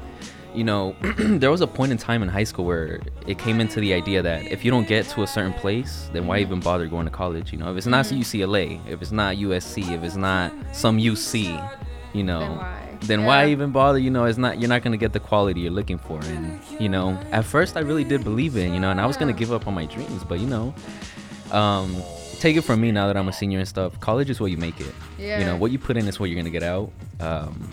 you 0.57 0.63
know, 0.63 0.95
there 1.19 1.51
was 1.51 1.61
a 1.61 1.67
point 1.67 1.91
in 1.91 1.97
time 1.97 2.21
in 2.23 2.29
high 2.29 2.43
school 2.43 2.65
where 2.65 2.99
it 3.27 3.37
came 3.37 3.61
into 3.61 3.79
the 3.79 3.93
idea 3.93 4.21
that 4.23 4.51
if 4.51 4.65
you 4.65 4.71
don't 4.71 4.87
get 4.87 5.05
to 5.09 5.23
a 5.23 5.27
certain 5.27 5.53
place, 5.53 6.09
then 6.13 6.25
why 6.27 6.39
even 6.39 6.59
bother 6.59 6.87
going 6.87 7.05
to 7.05 7.11
college? 7.11 7.51
You 7.53 7.59
know, 7.59 7.71
if 7.71 7.77
it's 7.77 7.85
not 7.87 8.05
Mm-hmm. 8.05 8.21
UCLA, 8.21 8.79
if 8.87 9.01
it's 9.01 9.11
not 9.11 9.35
USC, 9.37 9.91
if 9.91 10.03
it's 10.03 10.15
not 10.15 10.51
some 10.73 10.97
UC, 10.97 11.33
you 12.13 12.23
know, 12.23 12.39
Then 12.39 12.57
why? 12.57 12.97
then 13.01 13.25
why 13.25 13.47
even 13.49 13.71
bother? 13.71 13.99
You 13.99 14.09
know, 14.09 14.25
it's 14.25 14.37
not 14.39 14.59
you're 14.59 14.69
not 14.69 14.81
gonna 14.81 14.97
get 14.97 15.13
the 15.13 15.19
quality 15.19 15.61
you're 15.61 15.71
looking 15.71 15.99
for. 15.99 16.19
And 16.23 16.59
you 16.79 16.89
know, 16.89 17.11
at 17.31 17.45
first 17.45 17.77
I 17.77 17.81
really 17.81 18.03
did 18.03 18.23
believe 18.23 18.57
in, 18.57 18.73
you 18.73 18.79
know, 18.79 18.89
and 18.89 18.99
I 18.99 19.05
was 19.05 19.17
gonna 19.17 19.33
give 19.33 19.51
up 19.51 19.67
on 19.67 19.73
my 19.75 19.85
dreams, 19.85 20.23
but 20.23 20.39
you 20.39 20.47
know, 20.47 20.73
um, 21.51 21.95
take 22.39 22.55
it 22.57 22.61
from 22.61 22.81
me 22.81 22.91
now 22.91 23.07
that 23.07 23.17
I'm 23.17 23.27
a 23.27 23.33
senior 23.33 23.59
and 23.59 23.67
stuff. 23.67 23.99
College 23.99 24.29
is 24.29 24.39
what 24.39 24.51
you 24.51 24.57
make 24.57 24.79
it. 24.79 24.93
Yeah. 25.19 25.39
You 25.39 25.45
know, 25.45 25.55
what 25.57 25.71
you 25.71 25.79
put 25.79 25.97
in 25.97 26.07
is 26.07 26.19
what 26.19 26.29
you're 26.29 26.39
gonna 26.39 26.49
get 26.49 26.63
out. 26.63 26.91
Um, 27.19 27.69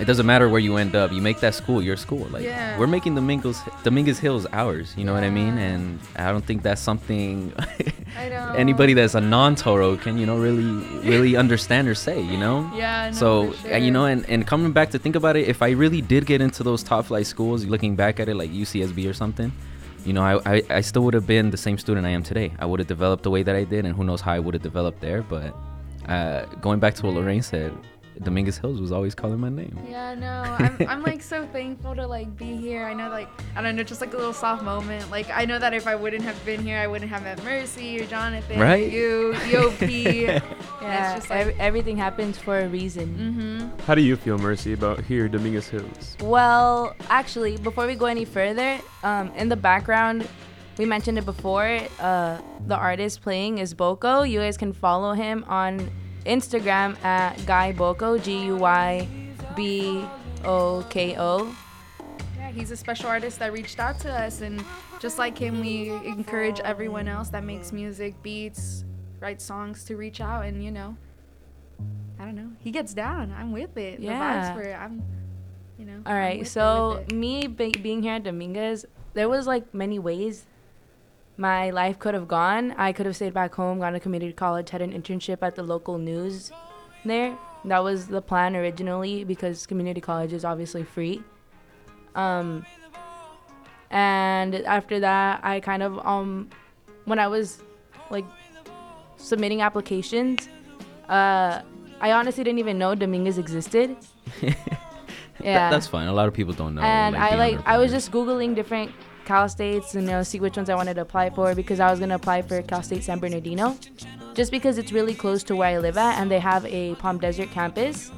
it 0.00 0.06
doesn't 0.06 0.26
matter 0.26 0.48
where 0.48 0.60
you 0.60 0.76
end 0.76 0.94
up. 0.96 1.12
You 1.12 1.22
make 1.22 1.38
that 1.40 1.54
school 1.54 1.80
your 1.82 1.96
school. 1.96 2.26
Like 2.30 2.42
Yeah. 2.42 2.76
we're 2.78 2.88
making 2.88 3.14
Dominguez 3.14 3.60
Dominguez 3.84 4.18
Hills 4.18 4.46
ours. 4.52 4.92
You 4.96 5.04
know 5.04 5.14
what 5.14 5.22
I 5.24 5.30
mean? 5.30 5.56
And 5.58 6.00
I 6.16 6.32
don't 6.32 6.44
think 6.44 6.62
that's 6.62 6.80
something 6.80 7.52
anybody 8.56 8.94
that's 8.94 9.14
a 9.14 9.20
non-Toro 9.20 9.96
can 9.96 10.18
you 10.18 10.26
know 10.26 10.36
really 10.38 10.64
really 11.08 11.36
understand 11.42 11.88
or 11.88 11.94
say. 11.94 12.20
You 12.20 12.38
know? 12.38 12.70
Yeah. 12.74 13.10
No, 13.10 13.16
so 13.16 13.50
for 13.52 13.74
uh, 13.74 13.76
you 13.76 13.90
know 13.90 14.06
and, 14.06 14.28
and 14.28 14.46
coming 14.46 14.72
back 14.72 14.90
to 14.90 14.98
think 14.98 15.16
about 15.16 15.36
it 15.36 15.48
if 15.48 15.62
i 15.62 15.70
really 15.70 16.00
did 16.00 16.26
get 16.26 16.40
into 16.40 16.62
those 16.62 16.82
top 16.82 17.06
flight 17.06 17.26
schools 17.26 17.64
looking 17.66 17.96
back 17.96 18.18
at 18.20 18.28
it 18.28 18.34
like 18.34 18.50
ucsb 18.50 19.08
or 19.08 19.12
something 19.12 19.52
you 20.04 20.12
know 20.12 20.22
i, 20.22 20.54
I, 20.56 20.62
I 20.70 20.80
still 20.80 21.02
would 21.02 21.14
have 21.14 21.26
been 21.26 21.50
the 21.50 21.56
same 21.56 21.78
student 21.78 22.06
i 22.06 22.10
am 22.10 22.22
today 22.22 22.52
i 22.58 22.66
would 22.66 22.80
have 22.80 22.86
developed 22.88 23.22
the 23.22 23.30
way 23.30 23.42
that 23.42 23.54
i 23.56 23.64
did 23.64 23.84
and 23.84 23.94
who 23.94 24.04
knows 24.04 24.20
how 24.20 24.32
i 24.32 24.38
would 24.38 24.54
have 24.54 24.62
developed 24.62 25.00
there 25.00 25.22
but 25.22 25.54
uh, 26.08 26.44
going 26.60 26.78
back 26.80 26.94
to 26.94 27.06
what 27.06 27.14
lorraine 27.14 27.42
said 27.42 27.72
dominguez 28.22 28.58
hills 28.58 28.80
was 28.80 28.92
always 28.92 29.14
calling 29.14 29.40
my 29.40 29.48
name 29.48 29.76
Yeah, 29.88 30.14
no, 30.14 30.42
I'm, 30.58 30.76
I'm 30.88 31.02
like 31.02 31.20
so 31.34 31.46
thankful 31.46 31.94
to 31.96 32.06
like 32.06 32.36
be 32.36 32.56
here. 32.56 32.84
I 32.84 32.94
know 32.94 33.08
like 33.08 33.28
I 33.56 33.62
don't 33.62 33.74
know, 33.76 33.82
just 33.82 34.00
like 34.00 34.14
a 34.14 34.16
little 34.16 34.32
soft 34.32 34.62
moment. 34.62 35.10
Like 35.10 35.28
I 35.30 35.44
know 35.44 35.58
that 35.58 35.74
if 35.74 35.86
I 35.86 35.94
wouldn't 35.94 36.22
have 36.22 36.42
been 36.44 36.62
here, 36.62 36.78
I 36.78 36.86
wouldn't 36.86 37.10
have 37.10 37.22
met 37.24 37.42
Mercy 37.44 38.00
or 38.00 38.06
Jonathan, 38.06 38.58
Right? 38.60 38.90
you, 38.92 39.34
EOP. 39.36 40.42
Yeah, 40.84 41.14
it's 41.16 41.20
just 41.26 41.30
like- 41.30 41.46
ev- 41.46 41.56
everything 41.58 41.96
happens 41.96 42.36
for 42.38 42.58
a 42.60 42.68
reason. 42.68 43.06
mm-hmm. 43.16 43.80
How 43.86 43.94
do 43.94 44.02
you 44.02 44.16
feel, 44.16 44.36
Mercy, 44.36 44.74
about 44.74 45.00
here, 45.02 45.28
Dominguez 45.28 45.66
Hills? 45.68 46.14
Well, 46.20 46.94
actually, 47.08 47.56
before 47.56 47.86
we 47.86 47.94
go 47.94 48.04
any 48.04 48.26
further, 48.26 48.78
um, 49.02 49.30
in 49.34 49.48
the 49.48 49.56
background, 49.56 50.28
we 50.76 50.84
mentioned 50.84 51.16
it 51.16 51.24
before. 51.24 51.80
Uh, 51.98 52.38
the 52.66 52.76
artist 52.76 53.22
playing 53.22 53.58
is 53.58 53.72
Boko. 53.72 54.22
You 54.22 54.40
guys 54.40 54.58
can 54.58 54.74
follow 54.74 55.14
him 55.14 55.42
on 55.48 55.90
Instagram 56.26 57.02
at 57.04 57.44
Guy 57.46 57.72
Boko, 57.72 58.18
G 58.18 58.46
U 58.46 58.56
Y 58.56 59.06
B 59.56 60.04
O 60.44 60.84
K 60.90 61.16
O. 61.18 61.54
Yeah, 62.36 62.50
he's 62.50 62.70
a 62.70 62.76
special 62.76 63.08
artist 63.08 63.38
that 63.38 63.52
reached 63.52 63.78
out 63.78 63.98
to 64.00 64.12
us, 64.12 64.40
and 64.40 64.64
just 65.00 65.18
like 65.18 65.36
him, 65.36 65.60
we 65.60 65.90
encourage 66.06 66.60
everyone 66.60 67.08
else 67.08 67.28
that 67.30 67.44
makes 67.44 67.72
music, 67.72 68.14
beats, 68.22 68.84
writes 69.20 69.44
songs 69.44 69.84
to 69.84 69.96
reach 69.96 70.20
out, 70.20 70.44
and 70.44 70.62
you 70.62 70.70
know, 70.70 70.96
I 72.18 72.24
don't 72.24 72.34
know, 72.34 72.50
he 72.58 72.70
gets 72.70 72.94
down. 72.94 73.34
I'm 73.36 73.52
with 73.52 73.76
it. 73.76 74.00
Yeah. 74.00 74.18
The 74.18 74.24
vibes 74.24 74.54
for 74.54 74.62
it. 74.68 74.74
I'm, 74.74 75.02
you 75.78 75.84
know. 75.84 76.02
All 76.06 76.14
right, 76.14 76.46
so 76.46 77.04
it. 77.08 77.14
me 77.14 77.46
be- 77.46 77.72
being 77.72 78.02
here 78.02 78.14
at 78.14 78.24
Dominguez, 78.24 78.86
there 79.12 79.28
was 79.28 79.46
like 79.46 79.72
many 79.74 79.98
ways 79.98 80.46
my 81.36 81.70
life 81.70 81.98
could 81.98 82.14
have 82.14 82.28
gone. 82.28 82.72
I 82.78 82.92
could 82.92 83.06
have 83.06 83.16
stayed 83.16 83.34
back 83.34 83.54
home, 83.54 83.80
gone 83.80 83.92
to 83.92 84.00
community 84.00 84.32
college, 84.32 84.70
had 84.70 84.82
an 84.82 84.92
internship 84.92 85.38
at 85.42 85.54
the 85.56 85.62
local 85.62 85.98
news 85.98 86.52
there. 87.04 87.36
That 87.64 87.82
was 87.82 88.06
the 88.06 88.20
plan 88.22 88.54
originally 88.56 89.24
because 89.24 89.66
community 89.66 90.00
college 90.00 90.32
is 90.32 90.44
obviously 90.44 90.84
free. 90.84 91.22
Um, 92.14 92.64
and 93.90 94.54
after 94.54 95.00
that, 95.00 95.40
I 95.42 95.60
kind 95.60 95.82
of 95.82 95.98
um, 96.06 96.50
when 97.04 97.18
I 97.18 97.26
was 97.28 97.62
like 98.10 98.24
submitting 99.16 99.62
applications, 99.62 100.48
uh, 101.08 101.62
I 102.00 102.12
honestly 102.12 102.44
didn't 102.44 102.58
even 102.58 102.78
know 102.78 102.94
Dominguez 102.94 103.38
existed. 103.38 103.96
That- 105.40 105.70
that's 105.70 105.86
fine 105.88 106.06
a 106.08 106.12
lot 106.12 106.26
of 106.26 106.32
people 106.32 106.54
don't 106.54 106.74
know 106.74 106.80
and 106.80 107.14
I 107.16 107.34
like 107.34 107.58
I 107.66 107.76
was 107.76 107.90
just 107.90 108.10
googling 108.10 108.54
different 108.54 108.92
Cal 109.24 109.48
states 109.48 109.94
and 109.94 110.04
you 110.04 110.10
know 110.10 110.22
see 110.22 110.40
which 110.40 110.56
ones 110.56 110.70
I 110.70 110.74
wanted 110.74 110.94
to 110.94 111.02
apply 111.02 111.30
for 111.30 111.54
because 111.54 111.80
I 111.80 111.90
was 111.90 112.00
gonna 112.00 112.14
apply 112.14 112.42
for 112.42 112.60
Cal 112.62 112.82
State 112.82 113.04
San 113.04 113.18
Bernardino, 113.18 113.76
just 114.34 114.50
because 114.50 114.78
it's 114.78 114.92
really 114.92 115.14
close 115.14 115.42
to 115.44 115.56
where 115.56 115.68
I 115.68 115.78
live 115.78 115.96
at 115.96 116.18
and 116.20 116.30
they 116.30 116.40
have 116.40 116.64
a 116.66 116.94
Palm 116.96 117.18
Desert 117.18 117.50
campus. 117.50 118.10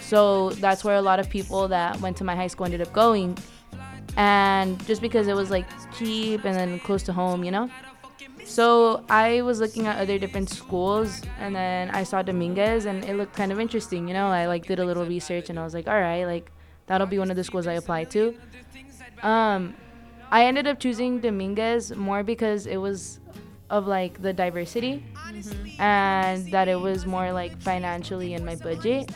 So 0.00 0.50
that's 0.50 0.84
where 0.84 0.96
a 0.96 1.02
lot 1.02 1.20
of 1.20 1.28
people 1.28 1.68
that 1.68 2.00
went 2.00 2.16
to 2.18 2.24
my 2.24 2.34
high 2.34 2.46
school 2.46 2.64
ended 2.64 2.80
up 2.80 2.92
going, 2.92 3.36
and 4.16 4.84
just 4.86 5.02
because 5.02 5.28
it 5.28 5.34
was 5.34 5.50
like 5.50 5.66
cheap 5.96 6.44
and 6.44 6.56
then 6.56 6.80
close 6.80 7.02
to 7.04 7.12
home, 7.12 7.44
you 7.44 7.50
know. 7.50 7.70
So 8.44 9.04
I 9.10 9.42
was 9.42 9.60
looking 9.60 9.86
at 9.86 9.98
other 10.00 10.18
different 10.18 10.48
schools, 10.48 11.20
and 11.38 11.54
then 11.54 11.90
I 11.90 12.02
saw 12.02 12.22
Dominguez, 12.22 12.86
and 12.86 13.04
it 13.04 13.14
looked 13.14 13.34
kind 13.36 13.52
of 13.52 13.60
interesting. 13.60 14.08
You 14.08 14.14
know, 14.14 14.28
I 14.28 14.46
like 14.46 14.66
did 14.66 14.78
a 14.78 14.84
little 14.86 15.04
research, 15.04 15.50
and 15.50 15.58
I 15.58 15.64
was 15.64 15.74
like, 15.74 15.86
all 15.86 16.00
right, 16.00 16.24
like 16.24 16.50
that'll 16.86 17.06
be 17.06 17.18
one 17.18 17.30
of 17.30 17.36
the 17.36 17.44
schools 17.44 17.66
I 17.66 17.74
apply 17.74 18.04
to. 18.04 18.34
Um, 19.22 19.74
I 20.30 20.44
ended 20.44 20.66
up 20.66 20.78
choosing 20.78 21.20
Dominguez 21.20 21.94
more 21.96 22.22
because 22.22 22.66
it 22.66 22.76
was 22.76 23.20
of 23.70 23.86
like 23.86 24.20
the 24.22 24.32
diversity, 24.32 25.04
mm-hmm. 25.14 25.80
and 25.80 26.50
that 26.52 26.68
it 26.68 26.80
was 26.80 27.06
more 27.06 27.32
like 27.32 27.60
financially 27.60 28.34
in 28.34 28.44
my 28.44 28.56
budget. 28.56 29.10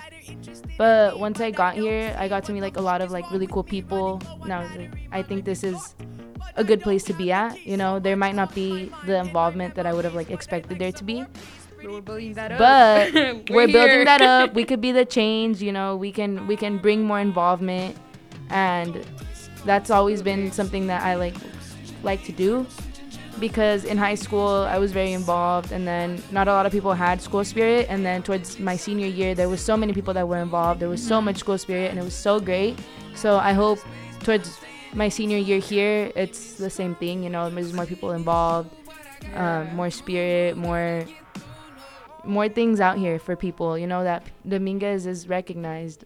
But 0.77 1.19
once 1.19 1.41
I 1.41 1.51
got 1.51 1.75
here, 1.75 2.15
I 2.19 2.29
got 2.29 2.45
to 2.45 2.53
meet 2.53 2.61
like 2.61 2.77
a 2.77 2.81
lot 2.81 3.01
of 3.01 3.11
like 3.11 3.31
really 3.31 3.47
cool 3.47 3.65
people. 3.65 4.21
Now, 4.47 4.69
like, 4.77 4.91
I 5.11 5.23
think 5.23 5.45
this 5.45 5.65
is 5.65 5.95
a 6.57 6.65
good 6.65 6.81
place 6.81 7.05
to 7.05 7.13
be 7.13 7.33
at. 7.33 7.65
You 7.67 7.77
know, 7.77 7.99
there 7.99 8.17
might 8.17 8.35
not 8.35 8.55
be 8.55 8.93
the 9.07 9.19
involvement 9.19 9.75
that 9.75 9.87
I 9.87 9.93
would 9.93 10.05
have 10.05 10.15
like 10.15 10.31
expected 10.31 10.79
there 10.79 10.93
to 10.93 11.05
be, 11.05 11.25
But 11.77 11.91
we're 11.91 12.01
building 12.01 12.35
that 12.35 12.53
up. 12.53 12.59
but 12.59 13.13
we're, 13.51 13.67
building 13.67 13.73
here. 13.73 14.05
that 14.05 14.23
up. 14.23 14.55
We 14.59 14.65
could 14.65 14.81
be 14.81 14.93
the 14.93 15.05
change. 15.05 15.63
You 15.63 15.73
know, 15.73 15.97
we 15.97 16.13
can 16.13 16.47
we 16.47 16.57
can 16.57 16.79
bring 16.79 17.05
more 17.05 17.21
involvement, 17.21 17.97
and 18.51 19.05
that's 19.65 19.91
always 19.91 20.23
been 20.23 20.51
something 20.53 20.87
that 20.87 21.03
I 21.03 21.15
like 21.17 21.37
like 22.03 22.25
to 22.25 22.33
do. 22.33 22.67
Because 23.41 23.85
in 23.85 23.97
high 23.97 24.15
school 24.15 24.69
I 24.69 24.79
was 24.79 24.93
very 24.93 25.13
involved, 25.13 25.73
and 25.73 25.87
then 25.87 26.23
not 26.31 26.49
a 26.49 26.53
lot 26.53 26.67
of 26.67 26.73
people 26.73 26.93
had 26.93 27.21
school 27.21 27.45
spirit. 27.45 27.87
And 27.89 28.05
then 28.05 28.23
towards 28.23 28.59
my 28.61 28.77
senior 28.77 29.07
year, 29.07 29.35
there 29.35 29.49
was 29.49 29.61
so 29.61 29.77
many 29.77 29.93
people 29.93 30.15
that 30.15 30.29
were 30.29 30.39
involved. 30.39 30.81
There 30.81 30.89
was 30.89 31.05
so 31.05 31.21
much 31.21 31.39
school 31.39 31.59
spirit, 31.59 31.91
and 31.91 31.99
it 31.99 32.05
was 32.05 32.15
so 32.15 32.39
great. 32.39 32.79
So 33.15 33.39
I 33.39 33.53
hope 33.53 33.79
towards 34.21 34.59
my 34.95 35.09
senior 35.09 35.39
year 35.39 35.59
here, 35.59 36.13
it's 36.15 36.55
the 36.55 36.71
same 36.71 36.95
thing. 36.95 37.23
You 37.23 37.31
know, 37.31 37.49
there's 37.49 37.73
more 37.73 37.87
people 37.87 38.13
involved, 38.13 38.71
um, 39.35 39.75
more 39.75 39.91
spirit, 39.91 40.57
more 40.57 41.05
more 42.25 42.49
things 42.49 42.81
out 42.81 42.99
here 42.99 43.19
for 43.19 43.35
people. 43.35 43.77
You 43.77 43.87
know 43.87 44.05
that 44.05 44.23
Dominguez 44.47 45.07
is 45.07 45.29
recognized, 45.29 46.05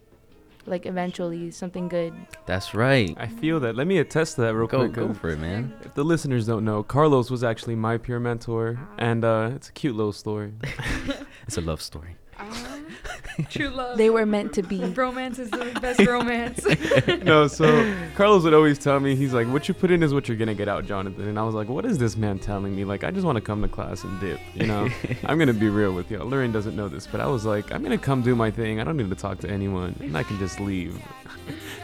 like 0.67 0.85
eventually 0.85 1.49
something 1.51 1.87
good. 1.87 2.13
that's 2.45 2.73
right 2.73 3.15
I 3.17 3.27
feel 3.27 3.59
that. 3.61 3.75
Let 3.75 3.87
me 3.87 3.97
attest 3.99 4.35
to 4.35 4.41
that 4.41 4.53
real 4.55 4.67
go 4.67 4.79
quick. 4.79 4.93
go 4.93 5.13
for 5.13 5.29
it 5.29 5.39
man 5.39 5.73
If 5.83 5.93
the 5.93 6.03
listeners 6.03 6.45
don't 6.45 6.65
know, 6.65 6.83
Carlos 6.83 7.29
was 7.31 7.43
actually 7.43 7.75
my 7.75 7.97
peer 7.97 8.19
mentor, 8.19 8.77
and 8.97 9.23
uh, 9.23 9.51
it's 9.55 9.69
a 9.69 9.71
cute 9.71 9.95
little 9.95 10.13
story. 10.13 10.53
it's 11.47 11.57
a 11.57 11.61
love 11.61 11.81
story 11.81 12.15
Ah, 12.39 12.76
true 13.49 13.69
love. 13.69 13.97
They 13.97 14.09
were 14.09 14.25
meant 14.25 14.53
to 14.53 14.63
be. 14.63 14.83
Romance 14.83 15.39
is 15.39 15.49
the 15.51 15.77
best 15.81 15.99
romance. 16.05 16.65
no, 17.23 17.47
so 17.47 17.95
Carlos 18.15 18.43
would 18.43 18.53
always 18.53 18.77
tell 18.79 18.99
me, 18.99 19.15
he's 19.15 19.33
like, 19.33 19.47
"What 19.47 19.67
you 19.67 19.73
put 19.73 19.91
in 19.91 20.03
is 20.03 20.13
what 20.13 20.27
you're 20.27 20.37
gonna 20.37 20.53
get 20.55 20.67
out, 20.67 20.85
Jonathan." 20.85 21.27
And 21.27 21.37
I 21.39 21.43
was 21.43 21.55
like, 21.55 21.67
"What 21.69 21.85
is 21.85 21.97
this 21.97 22.15
man 22.17 22.39
telling 22.39 22.75
me? 22.75 22.83
Like, 22.85 23.03
I 23.03 23.11
just 23.11 23.25
want 23.25 23.35
to 23.37 23.41
come 23.41 23.61
to 23.61 23.67
class 23.67 24.03
and 24.03 24.19
dip, 24.19 24.39
you 24.55 24.65
know? 24.67 24.87
I'm 25.25 25.37
gonna 25.37 25.53
be 25.53 25.69
real 25.69 25.93
with 25.93 26.09
you. 26.11 26.19
Lorraine 26.23 26.51
doesn't 26.51 26.75
know 26.75 26.87
this, 26.87 27.07
but 27.07 27.21
I 27.21 27.27
was 27.27 27.45
like, 27.45 27.71
I'm 27.71 27.83
gonna 27.83 27.97
come 27.97 28.21
do 28.21 28.35
my 28.35 28.51
thing. 28.51 28.79
I 28.79 28.83
don't 28.83 28.97
need 28.97 29.09
to 29.09 29.15
talk 29.15 29.39
to 29.39 29.49
anyone, 29.49 29.95
and 29.99 30.17
I 30.17 30.23
can 30.23 30.37
just 30.39 30.59
leave." 30.59 30.99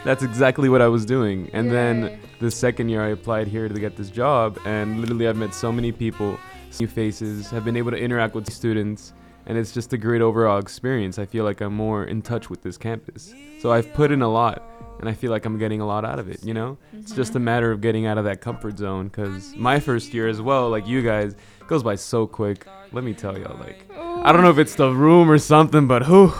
That's 0.04 0.22
exactly 0.22 0.68
what 0.68 0.82
I 0.82 0.88
was 0.88 1.04
doing. 1.06 1.48
And 1.52 1.66
Yeah. 1.68 1.72
then 1.72 2.18
the 2.40 2.50
second 2.50 2.88
year, 2.90 3.02
I 3.02 3.08
applied 3.08 3.48
here 3.48 3.68
to 3.68 3.80
get 3.80 3.96
this 3.96 4.10
job, 4.10 4.58
and 4.66 5.00
literally, 5.00 5.26
I've 5.28 5.36
met 5.36 5.54
so 5.54 5.72
many 5.72 5.92
people, 5.92 6.38
new 6.80 6.86
faces, 6.86 7.50
have 7.50 7.64
been 7.64 7.76
able 7.76 7.90
to 7.92 7.96
interact 7.96 8.34
with 8.34 8.52
students 8.52 9.12
and 9.46 9.58
it's 9.58 9.72
just 9.72 9.92
a 9.92 9.98
great 9.98 10.22
overall 10.22 10.58
experience. 10.58 11.18
I 11.18 11.26
feel 11.26 11.44
like 11.44 11.60
I'm 11.60 11.74
more 11.74 12.04
in 12.04 12.22
touch 12.22 12.50
with 12.50 12.62
this 12.62 12.76
campus. 12.76 13.34
So 13.60 13.72
I've 13.72 13.92
put 13.94 14.10
in 14.10 14.22
a 14.22 14.30
lot, 14.30 14.62
and 15.00 15.08
I 15.08 15.12
feel 15.12 15.30
like 15.30 15.44
I'm 15.44 15.58
getting 15.58 15.80
a 15.80 15.86
lot 15.86 16.04
out 16.04 16.18
of 16.18 16.28
it. 16.28 16.44
You 16.44 16.54
know, 16.54 16.78
it's 16.92 17.12
just 17.12 17.32
a 17.32 17.34
mm-hmm. 17.34 17.44
matter 17.44 17.70
of 17.70 17.80
getting 17.80 18.06
out 18.06 18.18
of 18.18 18.24
that 18.24 18.40
comfort 18.40 18.78
zone. 18.78 19.10
Cause 19.10 19.54
my 19.56 19.80
first 19.80 20.14
year 20.14 20.28
as 20.28 20.40
well, 20.40 20.70
like 20.70 20.86
you 20.86 21.02
guys, 21.02 21.34
goes 21.66 21.82
by 21.82 21.94
so 21.94 22.26
quick. 22.26 22.66
Let 22.92 23.04
me 23.04 23.14
tell 23.14 23.38
y'all, 23.38 23.58
like 23.58 23.90
I 23.98 24.32
don't 24.32 24.42
know 24.42 24.50
if 24.50 24.58
it's 24.58 24.74
the 24.74 24.90
room 24.90 25.30
or 25.30 25.38
something, 25.38 25.86
but 25.86 26.06
whew, 26.06 26.32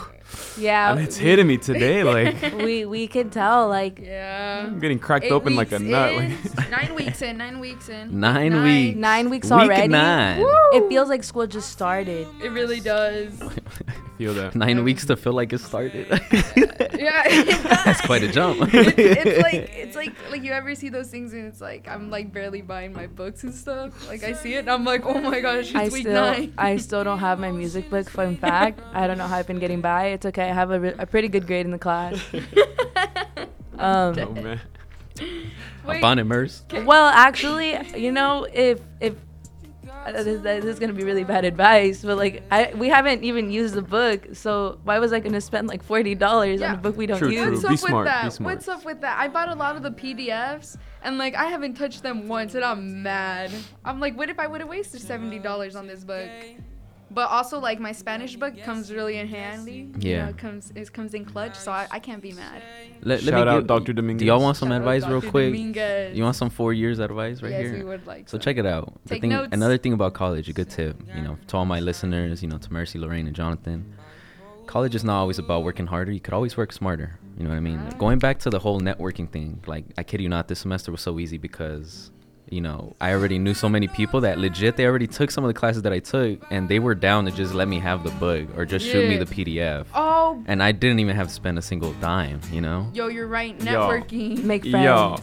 Yeah, 0.57 0.93
and 0.93 1.01
it's 1.01 1.17
hitting 1.17 1.47
me 1.47 1.57
today. 1.59 2.03
Like 2.15 2.55
we 2.59 2.85
we 2.85 3.07
could 3.09 3.33
tell 3.33 3.69
like 3.69 3.99
yeah. 4.01 4.65
I'm 4.67 4.79
getting 4.79 4.99
cracked 4.99 5.25
Eight 5.27 5.33
open 5.33 5.57
like 5.57 5.73
a 5.73 5.79
nut. 5.79 6.13
in, 6.13 6.37
Like, 6.57 6.71
nine 6.71 6.95
weeks 6.95 7.23
in. 7.23 7.37
Nine 7.39 7.59
weeks 7.61 7.89
in. 7.89 8.21
Nine 8.21 8.63
weeks. 8.63 8.97
nine 8.99 9.31
weeks 9.31 9.47
Week 9.51 9.53
already. 9.53 9.89
nine. 9.89 10.45
It 10.73 10.89
feels 10.89 11.09
like 11.09 11.25
school 11.25 11.47
just 11.47 11.71
started. 11.73 12.27
It 12.43 12.51
really 12.51 12.81
does. 12.81 13.33
feel 14.19 14.35
that. 14.35 14.55
Nine 14.65 14.85
weeks 14.85 15.07
to 15.07 15.17
feel 15.17 15.33
like 15.33 15.53
it 15.53 15.61
started. 15.61 16.07
yeah, 16.11 17.23
it. 17.27 17.63
That's 17.85 18.01
quite 18.01 18.23
a 18.23 18.29
jump. 18.33 18.61
it's, 18.73 18.95
it's 18.99 19.43
like 19.43 19.71
it's 19.75 19.97
like 19.97 20.13
like 20.31 20.43
you 20.43 20.53
ever 20.53 20.75
see 20.75 20.89
those 20.89 21.09
things 21.09 21.33
and 21.33 21.47
it's 21.47 21.61
like 21.61 21.89
I'm 21.89 22.11
like 22.11 22.33
barely 22.33 22.63
buying 22.63 22.93
my 22.93 23.07
books 23.07 23.43
and 23.45 23.55
stuff. 23.55 24.09
Like 24.09 24.23
I 24.25 24.33
see 24.33 24.55
it 24.55 24.61
and 24.61 24.71
I'm 24.71 24.85
like, 24.85 25.05
oh 25.05 25.21
my 25.21 25.41
gosh, 25.41 25.67
it's 25.67 25.75
I 25.75 25.89
week 25.89 26.03
still, 26.03 26.15
nine. 26.15 26.55
I 26.59 26.77
still 26.77 27.05
don't 27.05 27.19
have 27.19 27.39
my 27.39 27.51
music 27.53 27.91
book. 27.91 28.09
Fun 28.09 28.37
fact. 28.37 28.81
I 28.93 29.07
don't 29.07 29.19
know 29.19 29.27
how 29.27 29.37
I've 29.37 29.47
been 29.47 29.59
getting 29.59 29.81
by. 29.81 30.07
It's 30.09 30.27
okay. 30.27 30.49
I 30.51 30.55
have 30.55 30.71
a, 30.71 30.81
re- 30.81 30.95
a 30.99 31.07
pretty 31.07 31.29
good 31.29 31.47
grade 31.47 31.67
in 31.67 31.73
the 31.73 31.79
class. 31.79 32.19
Um, 33.79 34.19
Oh 34.19 34.31
man. 34.33 34.61
Wait, 35.85 35.99
Upon 35.99 36.19
immerse. 36.19 36.63
well, 36.85 37.07
actually, 37.09 37.77
you 37.97 38.11
know, 38.11 38.47
if 38.53 38.81
if 39.01 39.15
this, 40.13 40.43
this 40.43 40.65
is 40.65 40.79
gonna 40.79 40.93
be 40.93 41.05
really 41.05 41.25
bad 41.25 41.45
advice, 41.45 42.03
but 42.03 42.17
like 42.17 42.43
I 42.51 42.73
we 42.77 42.89
haven't 42.89 43.25
even 43.25 43.51
used 43.51 43.75
the 43.75 43.83
book, 43.83 44.29
so 44.35 44.79
why 44.85 44.99
was 44.99 45.13
I 45.13 45.21
gonna 45.21 45.41
spend 45.41 45.69
like 45.69 45.83
forty 45.83 46.15
dollars 46.15 46.61
on 46.63 46.75
a 46.75 46.77
book 46.77 46.97
we 46.97 47.07
don't 47.07 47.19
True, 47.19 47.31
use? 47.31 47.43
true. 47.43 47.51
What's 47.53 47.63
Be 47.63 47.67
up 47.67 47.71
with 47.73 47.81
smart, 47.81 48.05
be 48.07 48.11
that? 48.11 48.33
smart. 48.33 48.55
What's 48.57 48.69
up 48.69 48.85
with 48.85 49.01
that? 49.01 49.19
I 49.19 49.29
bought 49.29 49.49
a 49.49 49.55
lot 49.55 49.77
of 49.77 49.83
the 49.83 49.91
PDFs 49.91 50.77
and 51.03 51.19
like 51.19 51.35
I 51.35 51.45
haven't 51.47 51.75
touched 51.75 52.03
them 52.03 52.29
once 52.29 52.55
and 52.55 52.65
I'm 52.65 53.03
mad. 53.03 53.51
I'm 53.85 54.01
like, 54.01 54.17
what 54.17 54.29
if 54.31 54.39
I 54.39 54.47
would 54.47 54.61
have 54.61 54.69
wasted 54.69 55.01
seventy 55.01 55.39
dollars 55.39 55.77
on 55.77 55.87
this 55.87 56.05
book? 56.05 56.29
But 57.15 57.31
also 57.31 57.59
like 57.61 57.79
my 57.81 57.93
Spanish 57.93 58.35
book 58.37 58.55
comes 58.65 58.93
really 58.93 59.19
in 59.19 59.29
handy. 59.29 59.89
You 60.01 60.11
Yeah. 60.11 60.25
know, 60.25 60.31
it 60.31 60.39
comes 60.39 60.73
it 60.75 60.93
comes 60.93 61.15
in 61.15 61.25
clutch, 61.25 61.57
so 61.57 61.71
I, 61.73 61.87
I 61.91 61.99
can't 62.01 62.21
be 62.21 62.33
mad. 62.33 62.63
Let, 63.03 63.23
let 63.23 63.33
Shout 63.33 63.47
me 63.47 63.53
out 63.53 63.59
give- 63.61 63.67
Dr. 63.69 63.93
Dominguez. 63.93 64.21
Do 64.21 64.27
y'all 64.27 64.41
want 64.43 64.57
some 64.57 64.71
Shout 64.71 64.79
advice 64.79 65.07
real 65.07 65.21
quick? 65.23 65.53
Dominguez. 65.53 66.17
You 66.17 66.25
want 66.25 66.37
some 66.37 66.51
four 66.51 66.73
years 66.73 66.99
advice 66.99 67.41
right 67.43 67.53
yes, 67.53 67.63
here? 67.63 67.75
we 67.79 67.85
would 67.85 68.07
like. 68.07 68.29
So 68.29 68.33
some. 68.33 68.41
check 68.41 68.57
it 68.57 68.67
out. 68.67 68.93
Take 69.07 69.21
thing, 69.21 69.31
notes. 69.31 69.51
another 69.53 69.79
thing 69.79 69.93
about 69.93 70.13
college, 70.15 70.49
a 70.49 70.53
good 70.53 70.71
tip, 70.71 71.01
you 71.15 71.23
know, 71.23 71.39
to 71.49 71.57
all 71.57 71.65
my 71.65 71.81
listeners, 71.81 72.43
you 72.43 72.49
know, 72.49 72.59
to 72.59 72.73
Mercy, 72.73 72.99
Lorraine, 72.99 73.27
and 73.27 73.37
Jonathan. 73.37 73.95
College 74.67 74.95
is 74.95 75.05
not 75.05 75.19
always 75.21 75.39
about 75.39 75.63
working 75.63 75.87
harder. 75.87 76.11
You 76.11 76.21
could 76.21 76.33
always 76.35 76.57
work 76.57 76.73
smarter. 76.73 77.19
You 77.37 77.45
know 77.45 77.51
what 77.51 77.57
I 77.57 77.61
mean? 77.61 77.81
Going 77.99 78.19
back 78.19 78.39
to 78.41 78.51
the 78.51 78.59
whole 78.59 78.81
networking 78.81 79.31
thing, 79.31 79.61
like 79.67 79.85
I 79.99 80.03
kid 80.03 80.21
you 80.21 80.29
not, 80.29 80.49
this 80.49 80.61
semester 80.61 80.91
was 80.91 81.01
so 81.03 81.19
easy 81.19 81.37
because, 81.37 82.11
you 82.49 82.61
know, 82.61 82.95
I 83.01 83.13
already 83.13 83.39
knew 83.39 83.55
so 83.55 83.69
many 83.69 83.89
people 83.89 84.21
that 84.23 84.39
legit 84.39 84.77
they 84.77 84.87
already 84.87 85.07
took 85.07 85.31
some 85.31 85.45
of 85.45 85.49
the 85.49 85.55
classes 85.55 85.83
that 85.83 85.93
I 85.93 85.99
took, 85.99 86.41
and 86.51 86.69
they 86.69 86.79
were 86.79 86.95
down 86.95 87.25
to 87.25 87.31
just 87.31 87.55
let 87.55 87.69
me 87.69 87.79
have 87.81 88.05
the 88.05 88.11
book 88.13 88.49
or 88.57 88.65
just 88.65 88.87
shoot 88.87 89.09
me 89.09 89.17
the 89.17 89.27
PDF. 89.27 89.87
Oh, 89.95 90.43
And 90.47 90.63
I 90.63 90.73
didn't 90.73 91.01
even 91.01 91.17
have 91.17 91.29
to 91.29 91.35
spend 91.35 91.59
a 91.59 91.63
single 91.63 91.93
dime. 91.95 92.41
You 92.53 92.61
know? 92.61 92.91
yo, 92.93 93.09
you're 93.09 93.27
right. 93.27 93.59
Yo. 93.63 93.73
Networking. 93.73 94.45
Make 94.45 94.65
Yo, 94.65 95.17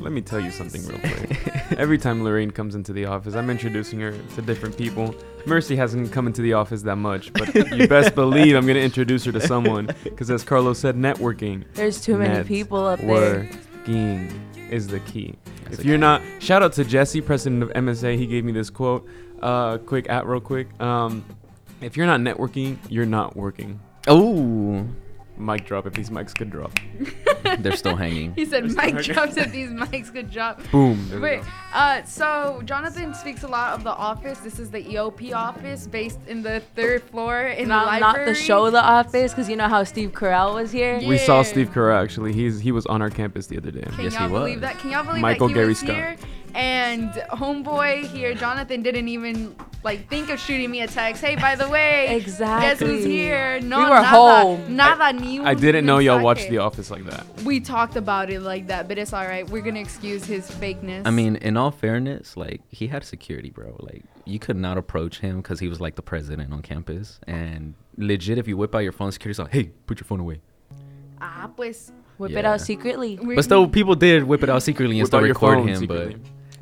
let 0.00 0.12
me 0.12 0.20
tell 0.20 0.40
you 0.40 0.50
something 0.50 0.84
real 0.86 0.98
quick. 0.98 1.72
Every 1.78 1.98
time 1.98 2.22
Lorraine 2.22 2.50
comes 2.50 2.74
into 2.74 2.92
the 2.92 3.06
office, 3.06 3.34
I'm 3.34 3.50
introducing 3.50 4.00
her 4.00 4.12
to 4.34 4.42
different 4.42 4.76
people. 4.76 5.14
Mercy 5.46 5.76
hasn't 5.76 6.12
come 6.12 6.26
into 6.26 6.42
the 6.42 6.52
office 6.54 6.82
that 6.82 6.96
much, 6.96 7.32
but 7.32 7.54
you 7.54 7.86
best 7.88 8.14
believe 8.14 8.56
I'm 8.56 8.66
gonna 8.66 8.80
introduce 8.80 9.24
her 9.24 9.32
to 9.32 9.40
someone. 9.40 9.88
Because 10.04 10.30
as 10.30 10.42
Carlos 10.44 10.78
said, 10.78 10.96
networking. 10.96 11.64
There's 11.74 12.00
too 12.00 12.18
many 12.18 12.34
Net 12.34 12.46
people 12.46 12.84
up 12.84 13.00
there. 13.00 13.48
Working 13.86 14.28
is 14.70 14.88
the 14.88 15.00
key. 15.00 15.34
That's 15.64 15.78
if 15.78 15.84
you're 15.84 15.96
key. 15.96 16.00
not, 16.00 16.22
shout 16.38 16.62
out 16.62 16.72
to 16.74 16.84
Jesse, 16.84 17.20
president 17.20 17.62
of 17.62 17.70
MSA. 17.70 18.16
He 18.16 18.26
gave 18.26 18.44
me 18.44 18.52
this 18.52 18.70
quote. 18.70 19.06
Uh, 19.40 19.78
quick 19.78 20.08
at 20.08 20.26
real 20.26 20.40
quick. 20.40 20.68
Um, 20.80 21.24
if 21.80 21.96
you're 21.96 22.06
not 22.06 22.20
networking, 22.20 22.78
you're 22.88 23.06
not 23.06 23.36
working. 23.36 23.80
Oh, 24.08 24.86
Mic 25.38 25.64
drop 25.66 25.86
if 25.86 25.92
these 25.94 26.10
mics 26.10 26.34
could 26.34 26.50
drop. 26.50 26.72
they're 27.58 27.76
still 27.76 27.96
hanging. 27.96 28.34
He 28.34 28.44
said, 28.46 28.64
Just 28.64 28.76
"Mike 28.76 28.94
okay. 28.94 29.12
drops 29.12 29.36
at 29.36 29.52
these 29.52 29.70
mics. 29.70 30.12
could 30.12 30.30
job." 30.30 30.62
Boom. 30.72 31.08
There 31.08 31.18
we 31.18 31.22
Wait, 31.24 31.40
go. 31.42 31.46
uh, 31.74 32.02
so 32.04 32.62
Jonathan 32.64 33.12
speaks 33.14 33.42
a 33.42 33.48
lot 33.48 33.74
of 33.74 33.84
the 33.84 33.90
office. 33.92 34.38
This 34.40 34.58
is 34.58 34.70
the 34.70 34.82
EOP 34.82 35.34
office 35.34 35.86
based 35.86 36.20
in 36.26 36.42
the 36.42 36.60
third 36.74 37.02
floor 37.02 37.42
in 37.42 37.68
Not, 37.68 37.84
the 37.86 37.98
not 38.00 38.00
library. 38.16 38.32
the 38.32 38.34
show 38.34 38.70
The 38.70 38.82
Office, 38.82 39.32
because 39.32 39.48
you 39.48 39.56
know 39.56 39.68
how 39.68 39.84
Steve 39.84 40.12
Carell 40.12 40.54
was 40.54 40.72
here. 40.72 40.98
Yeah. 40.98 41.08
We 41.08 41.18
saw 41.18 41.42
Steve 41.42 41.70
Carell 41.70 42.02
actually. 42.02 42.32
He's 42.32 42.60
he 42.60 42.72
was 42.72 42.86
on 42.86 43.02
our 43.02 43.10
campus 43.10 43.46
the 43.46 43.58
other 43.58 43.70
day. 43.70 43.82
Can 43.82 44.04
Yes, 44.04 44.14
he 44.14 44.20
y'all 44.20 44.28
believe 44.30 44.56
was. 44.56 44.60
that? 44.62 44.78
Can 44.78 44.90
y'all 44.90 45.04
believe 45.04 45.20
Michael 45.22 45.48
that 45.48 45.52
he 45.52 45.58
Gary 45.58 45.68
was 45.68 45.78
Scott. 45.78 45.90
here? 45.94 46.16
And 46.54 47.10
homeboy 47.30 48.06
here, 48.06 48.34
Jonathan, 48.34 48.82
didn't 48.82 49.08
even 49.08 49.54
like 49.82 50.08
think 50.08 50.30
of 50.30 50.40
shooting 50.40 50.70
me 50.70 50.80
a 50.80 50.86
text. 50.86 51.22
Hey, 51.22 51.36
by 51.36 51.54
the 51.54 51.68
way, 51.68 52.16
Exactly. 52.16 52.66
guess 52.68 52.80
who's 52.80 53.04
here? 53.04 53.60
No, 53.60 53.78
We 53.78 53.84
were 53.84 53.90
nada, 53.90 54.06
home. 54.08 54.76
Nada 54.76 55.12
new. 55.18 55.44
I 55.44 55.54
didn't 55.54 55.84
know 55.86 55.98
y'all 55.98 56.20
watched. 56.22 56.48
The 56.48 56.58
Office 56.58 56.90
like 56.90 57.04
that. 57.04 57.26
We 57.44 57.60
talked 57.60 57.96
about 57.96 58.30
it 58.30 58.40
like 58.40 58.66
that, 58.68 58.88
but 58.88 58.98
it's 58.98 59.12
all 59.12 59.26
right. 59.26 59.48
We're 59.48 59.62
gonna 59.62 59.80
excuse 59.80 60.24
his 60.24 60.50
fakeness. 60.50 61.02
I 61.06 61.10
mean, 61.10 61.36
in 61.36 61.56
all 61.56 61.70
fairness, 61.70 62.36
like 62.36 62.62
he 62.70 62.86
had 62.86 63.04
security, 63.04 63.50
bro. 63.50 63.76
Like 63.78 64.02
you 64.24 64.38
could 64.38 64.56
not 64.56 64.78
approach 64.78 65.18
him 65.20 65.36
because 65.38 65.60
he 65.60 65.68
was 65.68 65.80
like 65.80 65.94
the 65.94 66.02
president 66.02 66.52
on 66.52 66.62
campus. 66.62 67.20
And 67.26 67.74
legit, 67.96 68.38
if 68.38 68.48
you 68.48 68.56
whip 68.56 68.74
out 68.74 68.78
your 68.78 68.92
phone, 68.92 69.12
security's 69.12 69.38
like, 69.38 69.52
"Hey, 69.52 69.70
put 69.86 70.00
your 70.00 70.06
phone 70.06 70.20
away." 70.20 70.40
ah, 71.20 71.48
pues, 71.56 71.92
Whip 72.18 72.32
it 72.32 72.44
out 72.46 72.60
secretly. 72.62 73.18
But 73.22 73.42
still, 73.42 73.68
people 73.68 73.94
did 73.94 74.24
whip 74.24 74.42
it 74.42 74.48
out 74.48 74.62
secretly 74.62 74.98
and 74.98 75.04
Whip 75.04 75.08
still 75.08 75.20
out 75.20 75.24
record 75.24 75.68
him. 75.68 75.76
secretly. 75.80 76.16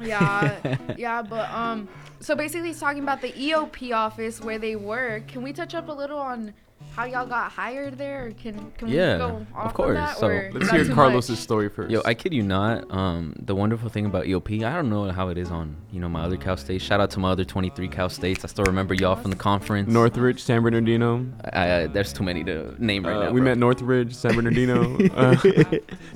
Yeah 0.05 0.77
yeah 0.97 1.23
but 1.23 1.51
um 1.51 1.89
so 2.25 2.35
basically 2.35 2.69
he's 2.69 2.81
talking 2.81 3.03
about 3.03 3.21
the 3.21 3.33
eop 3.33 3.93
office 3.95 4.41
where 4.41 4.59
they 4.59 4.77
work. 4.77 5.29
Can 5.29 5.43
we 5.43 5.53
touch 5.53 5.75
up 5.75 5.89
a 5.89 5.93
little 5.93 6.19
on 6.19 6.55
how 6.93 7.05
y'all 7.05 7.27
got 7.27 7.51
hired 7.51 7.99
there 7.99 8.27
or 8.27 8.31
can 8.33 8.71
can 8.79 8.87
Yeah, 8.89 9.15
we 9.15 9.19
go 9.19 9.27
of 9.37 9.47
off 9.57 9.75
course. 9.75 9.97
that, 9.97 10.17
So, 10.19 10.29
or 10.29 10.51
Let's 10.53 10.71
hear 10.71 10.85
Carlos's 10.95 11.31
much? 11.31 11.39
story 11.41 11.69
first. 11.69 11.91
Yo, 11.91 12.01
I 12.05 12.15
kid 12.15 12.33
you 12.33 12.43
not. 12.43 12.89
Um, 12.95 13.35
the 13.41 13.55
wonderful 13.55 13.89
thing 13.89 14.07
about 14.07 14.27
EOP, 14.27 14.63
I 14.65 14.75
don't 14.77 14.91
know 14.91 15.11
how 15.11 15.29
it 15.29 15.37
is 15.39 15.51
on 15.51 15.77
you 15.91 15.99
know 15.99 16.09
my 16.09 16.23
other 16.23 16.37
Cal 16.37 16.57
States. 16.57 16.85
Shout 16.85 17.01
out 17.01 17.11
to 17.13 17.19
my 17.19 17.31
other 17.31 17.45
23 17.45 17.89
Cal 17.89 18.09
States. 18.09 18.45
I 18.45 18.49
still 18.49 18.65
remember 18.65 18.95
y'all 18.95 19.17
from 19.17 19.31
the 19.33 19.37
conference. 19.37 19.89
Northridge, 19.91 20.41
San 20.43 20.63
Bernardino. 20.63 21.27
Uh, 21.53 21.89
there's 21.89 22.13
too 22.13 22.23
many 22.23 22.45
to 22.45 22.75
name 22.85 23.05
right 23.05 23.17
Uh, 23.17 23.25
now. 23.25 23.31
we 23.33 23.41
bro. 23.41 23.51
met 23.51 23.59
Northridge, 23.59 24.15
San 24.15 24.35
Bernardino, 24.37 24.97
uh, 25.15 25.35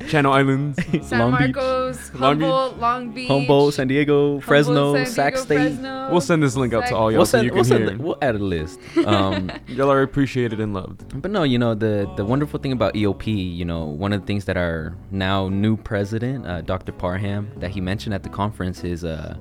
Channel 0.08 0.32
Islands. 0.32 0.78
san 1.08 1.18
Long 1.18 1.32
Beach. 1.38 1.54
marcos 1.54 2.14
Long 2.14 2.38
Beach. 2.38 2.44
humboldt 2.46 2.78
long 2.78 3.10
beach 3.10 3.28
Humboldt, 3.28 3.74
San 3.74 3.88
Diego, 3.88 4.38
Fresno, 4.40 4.74
Humboldt, 4.92 5.06
San 5.08 5.14
Sac 5.14 5.36
State. 5.38 5.56
Fresno. 5.56 6.08
We'll 6.12 6.20
send 6.20 6.42
this 6.42 6.56
link 6.56 6.72
out 6.72 6.86
to 6.86 6.94
all 6.96 7.10
y'all 7.10 7.18
We'll 7.18 7.26
so 7.26 7.38
send, 7.38 7.44
you 7.44 7.50
can 7.50 7.56
we'll, 7.56 7.64
hear. 7.78 7.88
send, 7.88 7.98
we'll 8.00 8.18
add 8.22 8.36
a 8.36 8.38
list. 8.38 8.78
Um, 9.08 9.50
Y'all 9.68 9.90
are 9.90 10.02
appreciated 10.02 10.47
and 10.52 10.74
loved. 10.74 11.20
But 11.20 11.30
no, 11.30 11.42
you 11.42 11.58
know 11.58 11.74
the 11.74 12.10
the 12.16 12.24
wonderful 12.24 12.58
thing 12.58 12.72
about 12.72 12.94
EOP, 12.94 13.26
you 13.56 13.64
know, 13.64 13.84
one 13.84 14.12
of 14.12 14.20
the 14.20 14.26
things 14.26 14.44
that 14.46 14.56
our 14.56 14.94
now 15.10 15.48
new 15.48 15.76
president, 15.76 16.46
uh, 16.46 16.62
Dr. 16.62 16.92
Parham, 16.92 17.50
that 17.56 17.70
he 17.70 17.80
mentioned 17.80 18.14
at 18.14 18.22
the 18.22 18.28
conference 18.28 18.84
is 18.84 19.04
uh, 19.04 19.36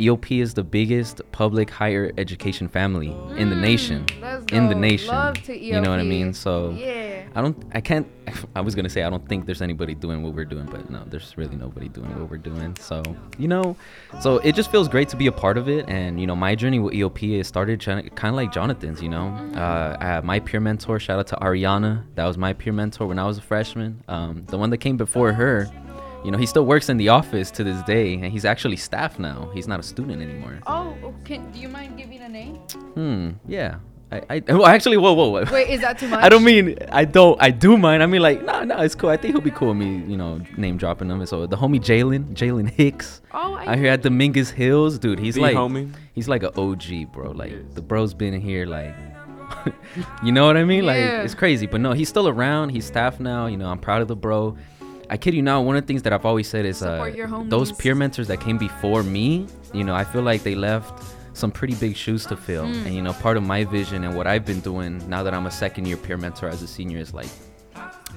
EOP 0.00 0.40
is 0.40 0.54
the 0.54 0.64
biggest 0.64 1.20
public 1.32 1.70
higher 1.70 2.12
education 2.16 2.68
family 2.68 3.14
in 3.36 3.50
the 3.50 3.56
nation. 3.56 4.06
Mm, 4.06 4.20
let's 4.22 4.52
In 4.52 4.68
the 4.68 4.74
nation. 4.74 5.14
You 5.48 5.80
know 5.80 5.90
what 5.90 6.00
I 6.00 6.04
mean? 6.04 6.32
So 6.32 6.70
yeah 6.70 7.10
I 7.34 7.42
don't, 7.42 7.56
I 7.72 7.80
can't. 7.80 8.06
I 8.56 8.60
was 8.60 8.74
gonna 8.74 8.88
say 8.88 9.02
I 9.02 9.10
don't 9.10 9.26
think 9.28 9.46
there's 9.46 9.62
anybody 9.62 9.94
doing 9.94 10.22
what 10.22 10.34
we're 10.34 10.44
doing, 10.44 10.66
but 10.66 10.90
no, 10.90 11.02
there's 11.06 11.36
really 11.36 11.56
nobody 11.56 11.88
doing 11.88 12.10
what 12.18 12.30
we're 12.30 12.38
doing. 12.38 12.76
So 12.80 13.02
you 13.38 13.48
know, 13.48 13.76
so 14.20 14.38
it 14.38 14.54
just 14.54 14.70
feels 14.70 14.88
great 14.88 15.08
to 15.10 15.16
be 15.16 15.26
a 15.26 15.32
part 15.32 15.56
of 15.56 15.68
it. 15.68 15.88
And 15.88 16.20
you 16.20 16.26
know, 16.26 16.34
my 16.34 16.54
journey 16.54 16.78
with 16.78 16.94
EOP 16.94 17.38
it 17.40 17.44
started 17.44 17.80
kind 17.80 18.10
of 18.10 18.34
like 18.34 18.52
Jonathan's. 18.52 19.00
You 19.00 19.10
know, 19.10 19.28
uh, 19.54 19.96
I 20.00 20.04
had 20.04 20.24
my 20.24 20.40
peer 20.40 20.60
mentor. 20.60 20.98
Shout 20.98 21.18
out 21.18 21.26
to 21.28 21.36
Ariana. 21.36 22.04
That 22.16 22.26
was 22.26 22.36
my 22.36 22.52
peer 22.52 22.72
mentor 22.72 23.06
when 23.06 23.18
I 23.18 23.26
was 23.26 23.38
a 23.38 23.42
freshman. 23.42 24.02
Um, 24.08 24.44
the 24.46 24.58
one 24.58 24.70
that 24.70 24.78
came 24.78 24.96
before 24.96 25.32
her. 25.32 25.70
You 26.24 26.30
know, 26.30 26.38
he 26.38 26.46
still 26.46 26.66
works 26.66 26.88
in 26.88 26.96
the 26.98 27.08
office 27.08 27.50
to 27.52 27.64
this 27.64 27.82
day, 27.84 28.14
and 28.14 28.24
he's 28.26 28.44
actually 28.44 28.76
staff 28.76 29.18
now. 29.18 29.50
He's 29.54 29.66
not 29.66 29.80
a 29.80 29.82
student 29.82 30.20
anymore. 30.22 30.58
oh 30.66 30.94
oh, 31.02 31.14
can 31.24 31.50
do 31.52 31.58
you 31.58 31.68
mind 31.68 31.96
giving 31.98 32.20
a 32.22 32.28
name 32.28 32.56
Hmm. 32.94 33.30
Yeah. 33.48 33.76
I. 34.12 34.22
I 34.28 34.42
well, 34.48 34.66
actually, 34.66 34.96
whoa, 34.96 35.12
whoa, 35.12 35.28
whoa. 35.30 35.44
wait 35.52 35.68
is 35.70 35.80
that 35.82 35.96
too 35.98 36.08
much 36.08 36.22
I 36.26 36.28
don't 36.28 36.42
mean 36.44 36.76
I 36.90 37.04
don't 37.04 37.40
I 37.40 37.50
do 37.52 37.76
mind. 37.78 38.02
I 38.02 38.06
mean 38.06 38.20
like 38.22 38.42
no 38.44 38.64
no 38.64 38.76
it's 38.80 38.96
cool. 38.96 39.08
I 39.08 39.16
think 39.16 39.34
he'll 39.34 39.40
be 39.40 39.52
cool 39.52 39.68
with 39.68 39.76
me 39.76 40.02
you 40.12 40.16
know 40.16 40.40
name 40.56 40.76
dropping 40.76 41.06
them. 41.08 41.24
So 41.26 41.46
the 41.46 41.56
homie 41.56 41.78
Jalen 41.80 42.34
Jalen 42.34 42.68
Hicks 42.70 43.22
oh 43.32 43.54
I 43.54 43.66
out 43.66 43.78
here 43.78 43.86
at 43.92 44.02
Dominguez 44.02 44.50
Hills, 44.50 44.98
dude. 44.98 45.20
He's 45.20 45.36
The 45.36 45.42
like 45.42 45.56
homie. 45.56 45.94
he's 46.12 46.28
like 46.28 46.42
an 46.42 46.50
OG 46.56 47.12
bro. 47.12 47.30
Like 47.30 47.52
Yes. 47.52 47.62
the 47.74 47.82
bro's 47.82 48.12
been 48.12 48.38
here 48.40 48.66
like. 48.66 48.94
you 50.24 50.32
know 50.32 50.44
what 50.46 50.56
I 50.56 50.64
mean? 50.64 50.84
Like 50.86 50.98
Yeah. 50.98 51.22
it's 51.22 51.34
crazy, 51.34 51.66
but 51.66 51.80
no, 51.80 51.92
he's 51.92 52.08
still 52.08 52.28
around. 52.28 52.70
He's 52.70 52.84
staff 52.86 53.20
now. 53.20 53.46
You 53.46 53.56
know, 53.56 53.68
I'm 53.70 53.78
proud 53.78 54.02
of 54.02 54.08
the 54.08 54.16
bro. 54.16 54.56
I 55.10 55.16
kid 55.16 55.34
you 55.34 55.42
not. 55.42 55.64
One 55.64 55.74
of 55.76 55.82
the 55.82 55.86
things 55.88 56.02
that 56.04 56.12
I've 56.12 56.24
always 56.24 56.48
said 56.48 56.64
is 56.64 56.84
uh, 56.84 57.44
those 57.48 57.72
peer 57.72 57.96
mentors 57.96 58.28
that 58.28 58.40
came 58.40 58.58
before 58.58 59.02
me. 59.02 59.44
You 59.74 59.82
know, 59.82 59.92
I 59.92 60.04
feel 60.04 60.22
like 60.22 60.44
they 60.44 60.54
left 60.54 61.04
some 61.32 61.50
pretty 61.50 61.74
big 61.74 61.96
shoes 61.96 62.24
to 62.26 62.36
fill. 62.36 62.66
Mm. 62.66 62.86
And 62.86 62.94
you 62.94 63.02
know, 63.02 63.12
part 63.14 63.36
of 63.36 63.42
my 63.42 63.64
vision 63.64 64.04
and 64.04 64.16
what 64.16 64.28
I've 64.28 64.46
been 64.46 64.60
doing 64.60 65.06
now 65.10 65.24
that 65.24 65.34
I'm 65.34 65.46
a 65.46 65.50
second 65.50 65.86
year 65.86 65.96
peer 65.96 66.16
mentor 66.16 66.48
as 66.48 66.62
a 66.62 66.68
senior 66.68 66.98
is 66.98 67.12
like, 67.12 67.28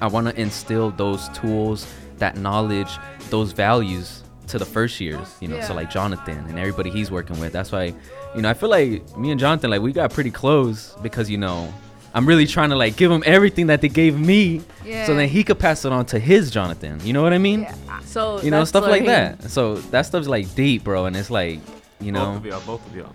I 0.00 0.06
want 0.06 0.28
to 0.28 0.40
instill 0.40 0.92
those 0.92 1.28
tools, 1.30 1.92
that 2.18 2.36
knowledge, 2.36 2.96
those 3.28 3.50
values 3.50 4.22
to 4.46 4.58
the 4.60 4.64
first 4.64 5.00
years. 5.00 5.36
You 5.40 5.48
know, 5.48 5.60
so 5.62 5.74
like 5.74 5.90
Jonathan 5.90 6.46
and 6.48 6.60
everybody 6.60 6.90
he's 6.90 7.10
working 7.10 7.40
with. 7.40 7.52
That's 7.52 7.72
why, 7.72 7.92
you 8.36 8.42
know, 8.42 8.48
I 8.48 8.54
feel 8.54 8.68
like 8.68 9.16
me 9.18 9.32
and 9.32 9.40
Jonathan 9.40 9.68
like 9.68 9.82
we 9.82 9.92
got 9.92 10.12
pretty 10.12 10.30
close 10.30 10.94
because 11.02 11.28
you 11.28 11.38
know. 11.38 11.74
I'm 12.14 12.26
really 12.26 12.46
trying 12.46 12.70
to 12.70 12.76
like 12.76 12.96
give 12.96 13.10
him 13.10 13.22
everything 13.26 13.66
that 13.66 13.80
they 13.80 13.88
gave 13.88 14.18
me, 14.18 14.62
yeah 14.84 15.04
so 15.06 15.14
then 15.14 15.28
he 15.28 15.42
could 15.44 15.58
pass 15.58 15.84
it 15.84 15.92
on 15.92 16.06
to 16.06 16.18
his 16.18 16.50
Jonathan. 16.50 17.00
You 17.04 17.12
know 17.12 17.22
what 17.22 17.32
I 17.32 17.38
mean? 17.38 17.62
yeah. 17.62 18.00
So 18.00 18.40
you 18.40 18.50
know 18.50 18.64
stuff 18.64 18.84
like 18.84 19.02
Lorraine. 19.02 19.36
that 19.38 19.50
so 19.50 19.74
that 19.74 20.02
stuff's 20.02 20.28
like 20.28 20.54
deep 20.54 20.84
bro 20.84 21.06
and 21.06 21.16
it's 21.16 21.30
like 21.30 21.58
you 22.00 22.12
know 22.12 22.24
both 22.24 22.32
know 22.32 22.36
of 22.36 22.46
y'all, 22.46 22.60
both 22.78 22.86
of 22.86 22.96
y'all. 22.96 23.12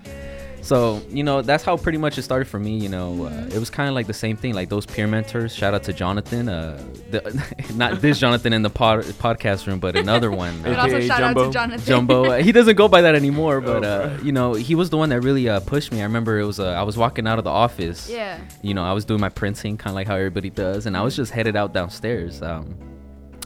So 0.61 1.01
you 1.09 1.23
know 1.23 1.41
that's 1.41 1.63
how 1.63 1.77
pretty 1.77 1.97
much 1.97 2.17
it 2.17 2.23
started 2.23 2.45
for 2.47 2.59
me. 2.59 2.77
You 2.77 2.89
know, 2.89 3.25
uh, 3.25 3.47
it 3.51 3.57
was 3.57 3.69
kind 3.69 3.89
of 3.89 3.95
like 3.95 4.07
the 4.07 4.13
same 4.13 4.37
thing, 4.37 4.53
like 4.53 4.69
those 4.69 4.85
peer 4.85 5.07
mentors. 5.07 5.55
Shout 5.55 5.73
out 5.73 5.83
to 5.83 5.93
Jonathan, 5.93 6.49
uh, 6.49 6.83
the, 7.09 7.43
not 7.75 8.01
this 8.01 8.19
Jonathan 8.19 8.53
in 8.53 8.61
the 8.61 8.69
pod, 8.69 9.03
podcast 9.03 9.65
room, 9.67 9.79
but 9.79 9.95
another 9.95 10.31
one. 10.31 10.61
But 10.61 10.73
uh, 10.77 10.81
also 10.81 10.95
AKA 10.97 11.07
shout 11.07 11.23
out 11.23 11.27
Jumbo. 11.35 11.45
to 11.47 11.51
Jonathan. 11.53 11.85
Jumbo. 11.85 12.25
Uh, 12.25 12.43
he 12.43 12.51
doesn't 12.51 12.75
go 12.75 12.87
by 12.87 13.01
that 13.01 13.15
anymore, 13.15 13.61
but 13.61 13.83
Oh, 13.83 13.87
uh, 13.87 14.17
you 14.21 14.31
know, 14.31 14.53
he 14.53 14.75
was 14.75 14.89
the 14.89 14.97
one 14.97 15.09
that 15.09 15.21
really 15.21 15.47
uh, 15.49 15.59
pushed 15.61 15.91
me. 15.91 16.01
I 16.01 16.03
remember 16.03 16.39
it 16.39 16.45
was 16.45 16.59
uh, 16.59 16.67
I 16.71 16.83
was 16.83 16.97
walking 16.97 17.25
out 17.27 17.37
of 17.37 17.43
the 17.45 17.49
office. 17.51 18.09
Yeah. 18.09 18.39
You 18.61 18.73
know, 18.73 18.83
I 18.83 18.93
was 18.93 19.05
doing 19.05 19.21
my 19.21 19.29
printing, 19.29 19.77
kind 19.77 19.91
of 19.91 19.95
like 19.95 20.07
how 20.07 20.15
everybody 20.15 20.49
does, 20.49 20.85
and 20.85 20.95
I 20.97 21.01
was 21.01 21.15
just 21.15 21.31
headed 21.31 21.55
out 21.55 21.73
downstairs. 21.73 22.41
Um, 22.41 22.75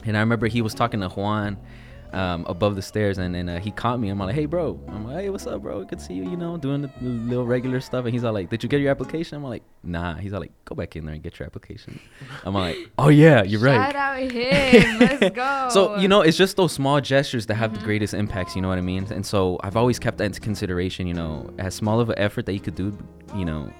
and 0.04 0.16
I 0.16 0.20
remember 0.20 0.46
he 0.48 0.60
was 0.62 0.74
talking 0.74 1.00
to 1.00 1.08
Juan. 1.08 1.56
Um, 2.14 2.46
above 2.48 2.76
the 2.76 2.82
stairs, 2.82 3.18
and 3.18 3.34
then 3.34 3.48
uh, 3.48 3.58
he 3.58 3.72
caught 3.72 3.98
me. 3.98 4.08
I'm 4.08 4.18
like, 4.20 4.34
"Hey, 4.34 4.46
bro." 4.46 4.78
I'm 4.88 5.04
like, 5.04 5.16
"Hey, 5.24 5.30
what's 5.30 5.46
up, 5.48 5.62
bro? 5.62 5.82
Good 5.84 5.98
to 5.98 6.04
see 6.04 6.14
you." 6.14 6.30
You 6.30 6.36
know, 6.36 6.56
doing 6.56 6.82
the 6.82 6.90
little 7.02 7.44
regular 7.44 7.80
stuff. 7.80 8.04
And 8.04 8.14
he's 8.14 8.22
all 8.22 8.32
like, 8.32 8.50
"Did 8.50 8.62
you 8.62 8.68
get 8.68 8.80
your 8.80 8.90
application?" 8.92 9.36
I'm 9.36 9.42
like, 9.44 9.64
"Nah." 9.82 10.14
He's 10.14 10.32
all 10.32 10.40
like, 10.40 10.52
"Go 10.64 10.76
back 10.76 10.94
in 10.94 11.06
there 11.06 11.14
and 11.14 11.22
get 11.22 11.38
your 11.38 11.46
application." 11.46 11.98
I'm 12.44 12.54
like, 12.54 12.76
"Oh 12.98 13.08
yeah, 13.08 13.42
you're 13.42 13.60
right." 13.60 13.92
Shout 13.92 13.96
out 13.96 14.18
him. 14.30 14.98
Let's 15.00 15.30
go. 15.34 15.68
So 15.70 15.96
you 15.96 16.06
know, 16.06 16.20
it's 16.20 16.36
just 16.36 16.56
those 16.56 16.72
small 16.72 17.00
gestures 17.00 17.46
that 17.46 17.56
have 17.56 17.72
the 17.76 17.84
greatest 17.84 18.14
impacts. 18.14 18.54
You 18.54 18.62
know 18.62 18.68
what 18.68 18.78
I 18.78 18.82
mean? 18.82 19.06
And 19.10 19.26
so 19.26 19.58
I've 19.64 19.76
always 19.76 19.98
kept 19.98 20.18
that 20.18 20.24
into 20.24 20.40
consideration. 20.40 21.06
You 21.08 21.14
know, 21.14 21.50
as 21.58 21.74
small 21.74 21.98
of 21.98 22.10
an 22.10 22.18
effort 22.18 22.46
that 22.46 22.52
you 22.52 22.60
could 22.60 22.76
do, 22.76 22.96
you 23.34 23.44
know, 23.44 23.72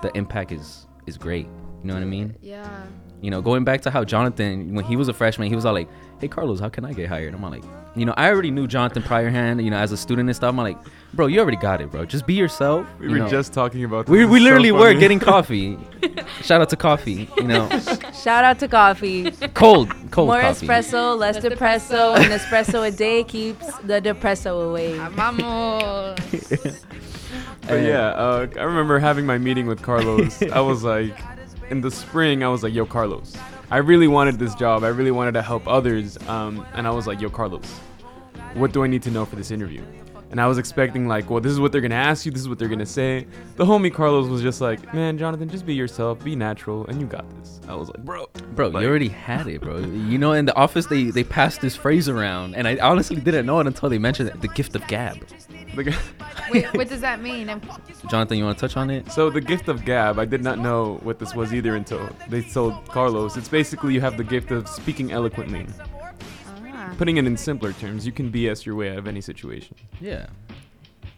the 0.00 0.10
impact 0.16 0.50
is 0.52 0.86
is 1.06 1.18
great. 1.18 1.46
You 1.82 1.88
know 1.88 1.94
what 1.94 2.02
I 2.02 2.06
mean? 2.06 2.36
Yeah. 2.40 2.84
You 3.22 3.30
know, 3.30 3.40
going 3.40 3.64
back 3.64 3.80
to 3.82 3.90
how 3.90 4.04
Jonathan, 4.04 4.74
when 4.74 4.84
he 4.84 4.96
was 4.96 5.08
a 5.08 5.12
freshman, 5.14 5.48
he 5.48 5.54
was 5.54 5.64
all 5.64 5.72
like, 5.72 5.88
"Hey, 6.20 6.28
Carlos, 6.28 6.60
how 6.60 6.68
can 6.68 6.84
I 6.84 6.92
get 6.92 7.08
hired?" 7.08 7.32
I'm 7.34 7.42
all 7.44 7.50
like, 7.50 7.62
you 7.94 8.04
know, 8.04 8.12
I 8.16 8.28
already 8.30 8.50
knew 8.50 8.66
Jonathan 8.66 9.02
prior 9.02 9.30
hand. 9.30 9.62
You 9.64 9.70
know, 9.70 9.76
as 9.78 9.92
a 9.92 9.96
student 9.96 10.28
and 10.28 10.34
stuff. 10.36 10.48
I'm 10.50 10.56
like, 10.56 10.76
bro, 11.14 11.28
you 11.28 11.38
already 11.40 11.56
got 11.56 11.80
it, 11.80 11.90
bro. 11.90 12.04
Just 12.04 12.26
be 12.26 12.34
yourself. 12.34 12.84
We 12.98 13.06
you 13.06 13.12
were 13.12 13.18
know. 13.20 13.28
just 13.28 13.52
talking 13.52 13.84
about. 13.84 14.08
we 14.08 14.18
this. 14.18 14.28
we 14.28 14.36
It's 14.38 14.40
so 14.40 14.44
literally 14.44 14.72
were 14.72 14.92
getting 14.94 15.20
coffee. 15.32 15.78
Shout 16.42 16.60
out 16.60 16.68
to 16.70 16.76
coffee. 16.76 17.28
You 17.36 17.44
know, 17.44 17.68
Shout 18.24 18.44
out 18.44 18.58
to 18.58 18.66
coffee. 18.68 19.30
cold 19.54 19.88
cold 20.10 20.26
More 20.28 20.40
coffee. 20.40 20.66
espresso, 20.66 21.16
less 21.16 21.36
Less 21.36 21.44
depresso. 21.44 22.16
depresso. 22.16 22.16
An 22.16 22.30
espresso 22.38 22.88
a 22.88 22.90
day 22.90 23.22
keeps 23.22 23.66
the 23.86 24.00
depresso 24.02 24.68
away. 24.68 24.98
Vamos. 25.16 26.18
But 27.68 27.82
yeah, 27.82 28.08
uh, 28.08 28.46
I 28.58 28.62
remember 28.64 28.98
having 28.98 29.24
my 29.26 29.38
meeting 29.38 29.66
with 29.68 29.80
Carlos. 29.80 30.42
I 30.42 30.60
was 30.60 30.82
like, 30.82 31.16
in 31.72 31.80
the 31.80 31.90
spring, 31.90 32.44
I 32.44 32.48
was 32.48 32.62
like, 32.62 32.72
"Yo, 32.74 32.86
Carlos, 32.86 33.34
I 33.70 33.78
really 33.78 34.06
wanted 34.06 34.38
this 34.38 34.54
job. 34.54 34.84
I 34.84 34.88
really 34.88 35.10
wanted 35.10 35.32
to 35.32 35.42
help 35.42 35.66
others." 35.66 36.16
Um, 36.28 36.64
and 36.74 36.86
I 36.86 36.90
was 36.90 37.06
like, 37.08 37.20
"Yo, 37.20 37.30
Carlos, 37.30 37.64
what 38.54 38.72
do 38.72 38.84
I 38.84 38.86
need 38.86 39.02
to 39.02 39.10
know 39.10 39.24
for 39.24 39.34
this 39.36 39.50
interview?" 39.50 39.82
And 40.30 40.40
I 40.40 40.46
was 40.46 40.56
expecting 40.56 41.08
like, 41.08 41.28
"Well, 41.28 41.40
this 41.40 41.52
is 41.52 41.60
what 41.60 41.72
they're 41.72 41.80
gonna 41.82 41.94
ask 41.94 42.24
you. 42.24 42.32
This 42.32 42.40
is 42.42 42.48
what 42.48 42.58
they're 42.58 42.68
gonna 42.68 42.86
say." 42.86 43.26
The 43.56 43.64
homie 43.64 43.92
Carlos 43.92 44.28
was 44.28 44.40
just 44.42 44.60
like, 44.60 44.94
"Man, 44.94 45.18
Jonathan, 45.18 45.48
just 45.48 45.66
be 45.66 45.74
yourself, 45.74 46.22
be 46.24 46.36
natural, 46.36 46.86
and 46.86 47.00
you 47.00 47.06
got 47.06 47.24
this." 47.38 47.60
I 47.68 47.74
was 47.74 47.88
like, 47.88 48.04
"Bro, 48.04 48.28
Bro, 48.54 48.68
Like- 48.68 48.82
you 48.82 48.88
already 48.88 49.08
had 49.08 49.46
it, 49.46 49.60
bro. 49.62 49.78
You 49.78 50.18
know, 50.18 50.32
in 50.32 50.44
the 50.44 50.54
office 50.56 50.86
they 50.86 51.04
they 51.04 51.24
passed 51.24 51.60
this 51.62 51.74
phrase 51.74 52.08
around, 52.08 52.54
and 52.54 52.68
I 52.68 52.76
honestly 52.82 53.16
didn't 53.16 53.46
know 53.46 53.60
it 53.60 53.66
until 53.66 53.88
they 53.88 53.98
mentioned 53.98 54.28
it, 54.28 54.40
the 54.42 54.48
gift 54.48 54.76
of 54.76 54.86
gab. 54.86 55.18
The 55.74 55.84
g- 55.84 55.96
Wait, 56.50 56.66
what 56.74 56.88
does 56.88 57.00
that 57.00 57.20
mean? 57.22 57.48
I'm, 57.48 57.60
Jonathan, 58.08 58.38
you 58.38 58.44
want 58.44 58.58
to 58.58 58.60
touch 58.68 58.76
on 58.76 58.90
it? 58.90 59.10
So 59.10 59.30
the 59.30 59.40
gift 59.40 59.68
of 59.68 59.84
gab, 59.84 60.18
I 60.18 60.24
did 60.24 60.42
not 60.42 60.58
know 60.58 60.98
what 61.02 61.18
this 61.18 61.34
was 61.34 61.54
either 61.54 61.76
until 61.76 62.08
they 62.28 62.42
told 62.42 62.86
Carlos. 62.88 63.36
It's 63.36 63.48
basically 63.48 63.94
you 63.94 64.00
have 64.00 64.16
the 64.16 64.24
gift 64.24 64.50
of 64.50 64.68
speaking 64.68 65.12
eloquently. 65.12 65.66
ah. 66.66 66.94
Putting 66.98 67.16
it 67.16 67.26
in 67.26 67.36
simpler 67.36 67.72
terms, 67.72 68.04
you 68.04 68.12
can 68.12 68.30
BS 68.30 68.64
your 68.66 68.74
way 68.74 68.90
out 68.90 68.98
of 68.98 69.06
any 69.08 69.20
situation. 69.20 69.76
Yeah. 70.00 70.26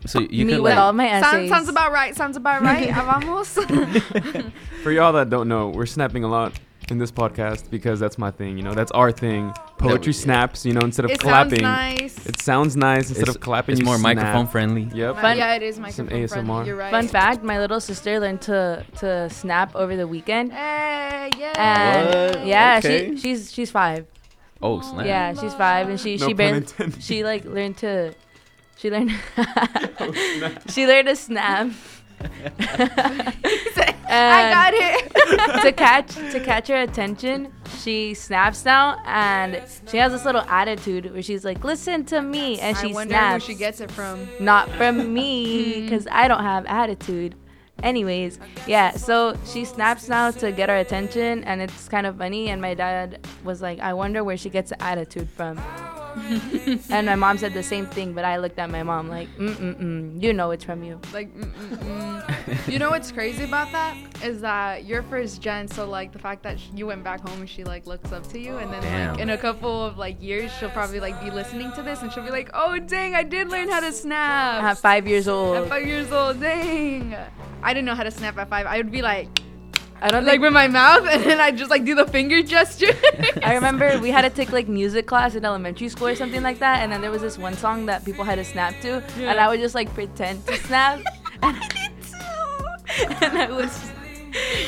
So 0.07 0.21
you 0.21 0.45
Me 0.45 0.53
can 0.53 0.63
with 0.63 0.73
like, 0.73 0.79
all 0.79 0.93
my 0.93 1.09
Sounds, 1.09 1.25
essays. 1.27 1.49
sounds 1.51 1.69
about 1.71 1.91
right. 1.91 2.15
Sounds 2.15 2.37
about 2.37 2.61
right. 2.63 2.91
Vamos. 2.95 3.55
For 4.83 4.93
y'all 4.93 5.15
that 5.15 5.31
don't 5.31 5.49
know, 5.49 5.71
we're 5.71 5.87
snapping 5.87 6.25
a 6.25 6.29
lot 6.29 6.53
in 6.91 6.99
this 6.99 7.11
podcast 7.11 7.71
because 7.71 7.99
that's 7.99 8.19
my 8.19 8.31
thing. 8.31 8.57
You 8.59 8.63
know, 8.65 8.75
that's 8.75 8.93
our 8.93 9.11
thing. 9.11 9.53
Poetry 9.79 10.13
Yeah. 10.13 10.19
snaps. 10.21 10.67
You 10.67 10.73
know, 10.75 10.81
instead 10.83 11.05
of 11.05 11.11
it 11.11 11.19
clapping, 11.21 11.61
sounds 11.61 12.01
nice. 12.01 12.27
it 12.27 12.41
sounds 12.41 12.77
nice. 12.77 13.09
Instead 13.09 13.29
it's, 13.29 13.37
of 13.37 13.41
clapping, 13.43 13.73
it's 13.75 13.81
you 13.81 13.87
more 13.87 13.97
snap. 13.99 14.17
microphone 14.17 14.47
friendly. 14.47 14.89
Yep. 14.95 15.17
Fun- 15.21 15.37
yeah, 15.39 15.55
it 15.55 15.63
is 15.63 15.77
Some 15.77 15.83
microphone 15.83 16.09
friendly. 16.09 16.27
ASMR. 16.29 16.67
You're 16.67 16.77
right. 16.77 16.91
Fun 16.91 17.09
fact: 17.09 17.43
My 17.43 17.59
little 17.59 17.81
sister 17.81 18.21
learned 18.21 18.43
to 18.43 18.85
to 18.99 19.29
snap 19.31 19.75
over 19.75 19.97
the 19.97 20.07
weekend, 20.07 20.53
Hey, 20.53 21.31
yeah. 21.39 21.53
and 21.57 22.35
What? 22.37 22.47
yeah, 22.47 22.77
Okay. 22.85 23.11
she 23.15 23.21
she's 23.21 23.53
she's 23.53 23.71
five. 23.71 24.07
Oh 24.63 24.81
snap! 24.81 25.07
Yeah, 25.07 25.35
she's 25.35 25.55
five, 25.55 25.89
and 25.89 25.99
she 26.01 26.17
No 26.17 26.27
she 26.27 26.33
pun 26.33 26.37
barely 26.37 26.57
intended. 26.59 27.03
she 27.03 27.25
like 27.25 27.45
learned 27.45 27.77
to 27.79 28.15
she 28.77 28.91
learned 28.91 29.13
Oh, 30.01 30.13
she 30.69 30.87
learned 30.87 31.09
to 31.09 31.17
snap. 31.17 31.71
I 34.15 34.51
got 34.51 34.75
it. 34.75 35.63
to 35.63 35.73
catch 35.73 36.15
to 36.15 36.41
catch 36.41 36.69
her 36.69 36.83
attention, 36.83 37.53
she 37.81 38.15
snaps 38.15 38.65
now, 38.65 39.01
and 39.05 39.63
she 39.89 39.97
has 39.99 40.13
this 40.13 40.25
little 40.25 40.43
attitude 40.43 41.13
where 41.13 41.23
she's 41.23 41.45
like, 41.45 41.63
"Listen 41.65 42.05
to 42.07 42.23
me," 42.23 42.61
and 42.61 42.77
she 42.77 42.91
I 42.91 42.93
wonder 42.93 43.13
snaps. 43.15 43.47
who 43.47 43.53
she 43.53 43.59
gets 43.59 43.81
it 43.81 43.91
from. 43.91 44.29
Not 44.41 44.71
from 44.71 45.13
me, 45.15 45.81
hmm. 45.81 45.85
because 45.85 46.07
I 46.11 46.29
don't 46.29 46.43
have 46.43 46.65
attitude. 46.67 47.35
Anyways, 47.83 48.39
yeah, 48.67 48.93
so 48.93 49.37
she 49.45 49.65
snaps 49.65 50.09
now 50.09 50.31
to 50.31 50.53
get 50.53 50.71
our 50.71 50.77
attention, 50.77 51.45
and 51.45 51.61
it's 51.61 51.89
kind 51.89 52.07
of 52.07 52.17
funny. 52.17 52.49
And 52.49 52.63
my 52.63 52.75
dad 52.75 53.27
was 53.43 53.61
like, 53.61 53.81
I 53.81 53.93
wonder 53.95 54.23
where 54.23 54.37
she 54.37 54.49
gets 54.49 54.71
the 54.71 54.81
attitude 54.83 55.29
from. 55.29 55.61
and 56.91 57.07
my 57.07 57.15
mom 57.15 57.39
said 57.39 57.55
the 57.55 57.63
same 57.63 57.87
thing, 57.87 58.13
but 58.13 58.25
I 58.25 58.37
looked 58.39 58.59
at 58.59 58.71
my 58.71 58.83
mom 58.83 59.09
like, 59.09 59.29
mm 59.37 59.55
mm 59.55 59.81
mm, 59.81 60.23
you 60.23 60.33
know 60.33 60.51
it's 60.53 60.65
from 60.65 60.83
you. 60.83 61.01
Like, 61.13 61.35
mm, 61.35 61.51
mm, 61.53 62.23
mm. 62.23 62.73
you 62.73 62.79
know 62.79 62.91
what's 62.91 63.11
crazy 63.11 63.45
about 63.45 63.73
that 63.73 63.97
is 64.23 64.41
that 64.41 64.85
you're 64.85 65.03
first 65.03 65.41
gen, 65.41 65.69
so 65.69 65.89
like 65.89 66.13
the 66.13 66.19
fact 66.19 66.43
that 66.45 66.61
sh- 66.61 66.69
you 66.75 66.87
went 66.87 67.03
back 67.03 67.21
home 67.27 67.41
and 67.41 67.49
she 67.49 67.65
like 67.65 67.87
looks 67.87 68.13
up 68.13 68.27
to 68.29 68.39
you, 68.39 68.57
and 68.59 68.73
then 68.73 68.83
Damn. 68.83 69.13
like 69.13 69.21
in 69.21 69.31
a 69.31 69.39
couple 69.39 69.85
of 69.85 69.99
like 69.99 70.21
years 70.23 70.53
she'll 70.59 70.71
probably 70.71 71.01
like 71.01 71.21
be 71.23 71.31
listening 71.31 71.73
to 71.73 71.83
this 71.83 72.03
and 72.03 72.13
she'll 72.13 72.25
be 72.25 72.31
like, 72.31 72.51
oh 72.55 72.79
dang, 72.79 73.15
I 73.15 73.23
did 73.23 73.49
learn 73.49 73.69
how 73.69 73.81
to 73.81 73.93
snap 73.93 74.63
At 74.63 74.79
five 74.79 75.07
years 75.09 75.29
old. 75.29 75.57
At 75.57 75.61
old, 75.63 75.69
five 75.69 75.87
years 75.87 76.13
old. 76.13 76.41
Dang, 76.41 77.17
I 77.63 77.75
didn't 77.75 77.87
know 77.87 77.95
how 77.95 78.05
to 78.05 78.11
snap 78.11 78.39
at 78.39 78.49
five. 78.49 78.67
I 78.67 78.77
would 78.77 78.91
be 78.91 79.03
like, 79.03 79.29
I 80.05 80.11
don't 80.11 80.27
like 80.27 80.39
with 80.41 80.53
my 80.53 80.69
mouth, 80.69 81.07
and 81.11 81.25
then 81.25 81.41
I 81.41 81.51
just 81.51 81.71
like 81.71 81.85
do 81.87 81.95
the 81.95 82.07
finger 82.07 82.43
gesture. 82.43 82.93
I 83.43 83.55
remember 83.55 83.99
we 84.01 84.11
had 84.11 84.23
to 84.23 84.31
take 84.31 84.53
like 84.53 84.69
music 84.69 85.07
class 85.07 85.35
in 85.35 85.45
elementary 85.47 85.89
school 85.89 86.09
or 86.09 86.15
something 86.15 86.43
like 86.43 86.59
that, 86.59 86.83
and 86.83 86.93
then 86.93 87.01
there 87.01 87.11
was 87.11 87.23
this 87.23 87.39
one 87.39 87.55
song 87.55 87.87
that 87.87 88.05
people 88.05 88.23
had 88.23 88.35
to 88.37 88.45
snap 88.45 88.79
to, 88.83 89.03
and 89.17 89.41
I 89.41 89.49
would 89.49 89.61
just 89.61 89.75
like 89.75 89.93
pretend 89.95 90.47
to 90.47 90.57
snap, 90.59 90.99
and, 91.43 91.57
I 91.57 91.69
did 91.69 91.93
too, 92.03 93.25
and 93.25 93.39
I 93.39 93.51
was 93.51 93.91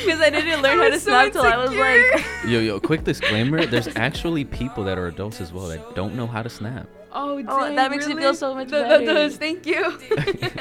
because 0.04 0.20
I 0.20 0.30
didn't 0.30 0.62
learn 0.62 0.80
I 0.80 0.84
how 0.84 0.90
to 0.90 0.98
so 1.00 1.10
snap 1.10 1.32
till 1.32 1.42
I 1.42 1.56
was 1.58 1.70
like, 1.72 2.24
Yo, 2.46 2.60
yo, 2.60 2.80
quick 2.80 3.04
disclaimer: 3.04 3.66
There's 3.66 3.88
actually 3.96 4.44
people 4.46 4.84
that 4.84 4.96
are 4.96 5.08
adults 5.08 5.42
as 5.42 5.52
well 5.52 5.68
that 5.68 5.94
don't 5.94 6.14
know 6.14 6.26
how 6.26 6.42
to 6.42 6.48
snap. 6.48 6.88
Oh, 7.12 7.42
Oh, 7.48 7.74
that 7.74 7.90
makes 7.90 8.06
me 8.06 8.14
feel 8.14 8.32
so 8.34 8.54
much 8.54 8.68
That- 8.68 8.88
that 8.88 9.00
better. 9.00 9.14
does, 9.14 9.36
Thank 9.36 9.66
you. 9.66 9.82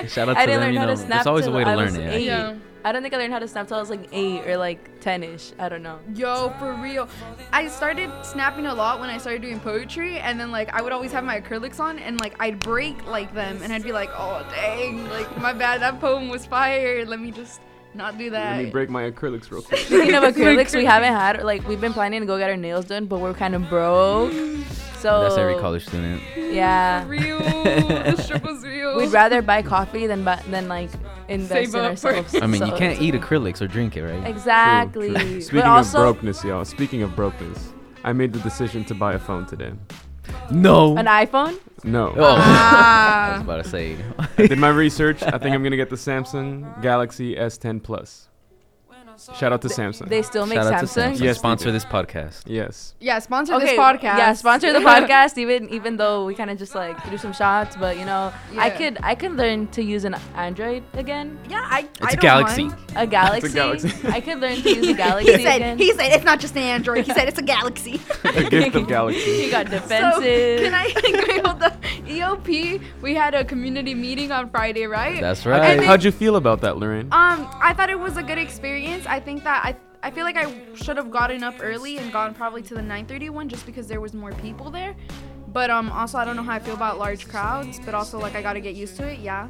Shout 0.08 0.28
out 0.30 0.34
to 0.34 0.40
I 0.40 0.46
didn't 0.46 0.62
them. 0.62 0.62
learn 0.62 0.74
You 0.74 0.80
how 0.80 0.86
know, 0.86 0.92
to 0.92 0.98
snap. 0.98 1.10
there's 1.10 1.28
always 1.28 1.48
a 1.48 1.52
way 1.52 1.64
to 1.64 1.70
I 1.70 1.76
learn 1.76 1.96
it. 1.96 2.22
Yeah. 2.22 2.56
I 2.86 2.92
don't 2.92 3.02
think 3.02 3.16
I 3.16 3.18
learned 3.18 3.34
how 3.34 3.40
to 3.40 3.48
snap 3.48 3.68
till 3.68 3.78
I 3.78 3.80
was 3.80 3.90
like 3.90 4.08
eight 4.12 4.48
or 4.48 4.58
like 4.58 5.02
ten-ish. 5.02 5.54
I 5.58 5.70
don't 5.70 5.82
know. 5.82 5.98
Yo, 6.14 6.54
for 6.60 6.74
real. 6.76 7.10
I 7.52 7.68
started 7.68 8.12
snapping 8.24 8.68
a 8.68 8.76
lot 8.76 9.00
when 9.00 9.10
I 9.10 9.18
started 9.18 9.42
doing 9.42 9.60
poetry, 9.60 10.20
and 10.20 10.40
then 10.40 10.52
like 10.52 10.72
I 10.72 10.84
would 10.84 10.94
always 10.94 11.12
have 11.12 11.24
my 11.24 11.42
acrylics 11.42 11.80
on, 11.80 11.98
and 11.98 12.20
like 12.20 12.36
I'd 12.40 12.60
break 12.60 13.08
like 13.08 13.34
them, 13.34 13.60
and 13.64 13.74
I'd 13.74 13.82
be 13.82 13.92
like, 13.92 14.12
oh 14.14 14.46
dang, 14.52 15.10
like 15.10 15.36
my 15.40 15.52
bad, 15.52 15.82
that 15.82 16.00
poem 16.00 16.30
was 16.30 16.46
fire. 16.46 17.04
Let 17.08 17.20
me 17.20 17.32
just 17.32 17.60
not 17.96 18.18
do 18.18 18.30
that. 18.32 18.58
Let 18.58 18.66
me 18.66 18.70
break 18.72 18.90
my 18.90 19.10
acrylics 19.10 19.50
real 19.52 19.62
quick. 19.62 19.80
Speaking 19.82 20.14
of 20.16 20.24
acrylics, 20.36 20.76
we 20.76 20.86
haven't 20.94 21.14
had 21.14 21.44
like 21.44 21.68
we've 21.68 21.82
been 21.82 21.94
planning 21.94 22.20
to 22.22 22.26
go 22.26 22.38
get 22.38 22.50
our 22.50 22.58
nails 22.58 22.86
done, 22.86 23.06
but 23.06 23.20
we're 23.20 23.34
kind 23.34 23.56
of 23.56 23.68
broke. 23.70 24.32
So 25.00 25.22
That's 25.22 25.38
every 25.38 25.56
college 25.56 25.86
student. 25.86 26.22
Yeah. 26.36 27.08
Real, 27.08 27.38
the 27.64 28.22
struggle's 28.22 28.64
real. 28.66 28.98
We'd 28.98 29.12
rather 29.12 29.42
buy 29.42 29.62
coffee 29.62 30.08
than 30.08 30.24
bu- 30.24 30.42
than 30.50 30.68
like 30.68 30.90
invest 31.28 31.72
Save 31.72 31.76
in 31.76 31.92
up 31.92 32.00
for- 32.00 32.08
ourselves. 32.16 32.36
I 32.42 32.48
mean, 32.48 32.66
you 32.66 32.74
can't 32.74 33.00
eat 33.02 33.14
acrylics 33.14 33.62
or 33.62 33.68
drink 33.68 33.96
it, 33.98 34.04
right? 34.04 34.26
Exactly. 34.28 35.10
True, 35.10 35.18
true. 35.20 35.34
But 35.36 35.44
Speaking 35.44 35.62
also, 35.62 35.98
of 36.00 36.04
brokenness, 36.16 36.44
y'all. 36.44 36.66
Speaking 36.66 37.04
of 37.04 37.16
brokenness, 37.16 37.74
I 38.04 38.14
made 38.14 38.34
the 38.34 38.40
decision 38.40 38.84
to 38.86 38.96
buy 38.96 39.14
a 39.14 39.20
phone 39.20 39.46
today. 39.46 39.74
No. 40.52 40.96
an 40.98 41.06
iPhone. 41.06 41.58
No. 41.84 42.14
Oh. 42.16 42.24
I 42.36 42.38
was 42.38 42.44
Ah. 42.48 43.42
about 43.42 43.64
to 43.64 43.70
say. 43.70 43.96
I 44.38 44.48
did 44.48 44.58
my 44.58 44.70
research. 44.70 45.22
I 45.24 45.38
think 45.38 45.54
I'm 45.56 45.64
gonna 45.64 45.76
get 45.78 45.90
the 45.90 45.96
Samsung 45.96 46.82
Galaxy 46.82 47.36
S10 47.36 47.82
Plus. 47.84 48.28
Shout 49.38 49.54
out 49.54 49.62
to 49.62 49.68
Samsung. 49.68 50.08
They 50.10 50.22
still 50.22 50.46
make 50.46 50.58
Shout 50.58 50.72
out 50.74 50.80
to 50.82 50.86
Samsung. 50.86 51.14
Samsung. 51.14 51.22
Yes, 51.22 51.38
sponsor 51.38 51.72
this 51.72 51.86
podcast. 51.86 52.44
yes. 52.46 52.96
yeah, 53.00 53.20
sponsor 53.20 53.54
Okay, 53.56 53.66
this 53.66 53.80
podcast. 53.80 54.18
Yeah, 54.18 54.34
sponsor 54.34 54.74
the 54.74 54.80
podcast. 54.92 55.38
Even 55.38 55.70
even 55.70 55.98
though 55.98 56.26
we 56.26 56.36
kind 56.36 56.50
of 56.50 56.58
just 56.58 56.76
like 56.76 56.98
do 57.10 57.18
some 57.18 57.34
shots, 57.34 57.76
but 57.78 57.98
you 57.98 58.06
know, 58.06 58.32
I 58.58 58.68
Yeah. 58.68 58.70
could 58.78 58.98
I 59.04 59.16
could 59.16 59.32
learn 59.34 59.68
to 59.68 59.82
use 59.84 60.04
an 60.06 60.16
Android 60.36 60.84
again, 60.94 61.38
Yeah, 61.50 61.66
I. 61.70 61.82
It's 61.82 62.02
I 62.02 62.08
a 62.10 62.12
don't 62.12 62.22
Galaxy. 62.22 62.64
mind. 62.66 62.80
a 62.96 63.08
Galaxy. 63.08 63.54
Galaxy. 63.54 63.92
I 64.08 64.22
could 64.22 64.40
learn 64.40 64.56
to 64.62 64.70
use 64.70 64.88
a 64.90 64.94
Galaxy 65.06 65.32
He 65.38 65.44
said. 65.44 65.56
again. 65.58 65.78
He 65.78 65.94
said 65.94 66.12
it's 66.12 66.26
not 66.26 66.40
just 66.40 66.56
an 66.56 66.64
Android. 66.64 67.06
He 67.06 67.14
said 67.14 67.28
it's 67.28 67.40
a 67.40 67.44
Galaxy. 67.44 68.02
A 68.26 68.50
gift 68.50 68.76
of 68.76 68.88
Galaxy. 68.88 69.32
you 69.32 69.52
got 69.52 69.68
So, 69.68 69.72
defensive. 69.80 70.60
can 70.62 70.74
I? 70.74 70.92
Wait, 70.96 71.46
hold 71.46 71.60
the 71.60 71.72
EOP, 72.08 72.82
we 73.02 73.16
had 73.16 73.34
a 73.34 73.44
community 73.46 73.94
meeting 73.94 74.32
on 74.32 74.50
Friday, 74.50 74.86
right? 74.88 75.22
That's 75.22 75.46
right. 75.46 75.78
then- 75.78 75.84
How'd 75.84 76.04
you 76.04 76.12
feel 76.12 76.36
about 76.36 76.62
that, 76.62 76.78
Lorraine? 76.78 77.08
Um, 77.12 77.48
I 77.62 77.74
thought 77.74 77.90
it 77.90 78.00
was 78.00 78.18
a 78.18 78.24
good 78.24 78.38
experience. 78.38 79.05
I 79.08 79.20
think 79.20 79.44
that 79.44 79.64
I 79.66 79.76
I 80.04 80.12
feel 80.12 80.24
like 80.24 80.38
I 80.38 80.54
should 80.76 80.98
have 80.98 81.10
gotten 81.10 81.44
up 81.44 81.56
early 81.62 81.98
and 81.98 82.12
gone 82.12 82.34
probably 82.36 82.62
to 82.64 82.76
the 82.76 82.82
9:30 82.82 83.30
one 83.30 83.50
just 83.50 83.66
because 83.66 83.88
there 83.88 84.02
was 84.02 84.14
more 84.14 84.32
people 84.34 84.70
there. 84.70 84.96
But 85.48 85.70
um, 85.70 85.92
also 85.92 86.18
I 86.18 86.26
don't 86.26 86.36
know 86.36 86.44
how 86.44 86.54
I 86.54 86.60
feel 86.60 86.74
about 86.76 87.00
large 87.00 87.28
crowds. 87.28 87.80
But 87.86 87.96
also 87.96 88.20
like 88.20 88.36
I 88.36 88.42
gotta 88.42 88.60
get 88.60 88.76
used 88.76 88.98
to 88.98 89.08
it. 89.08 89.20
Yeah, 89.20 89.48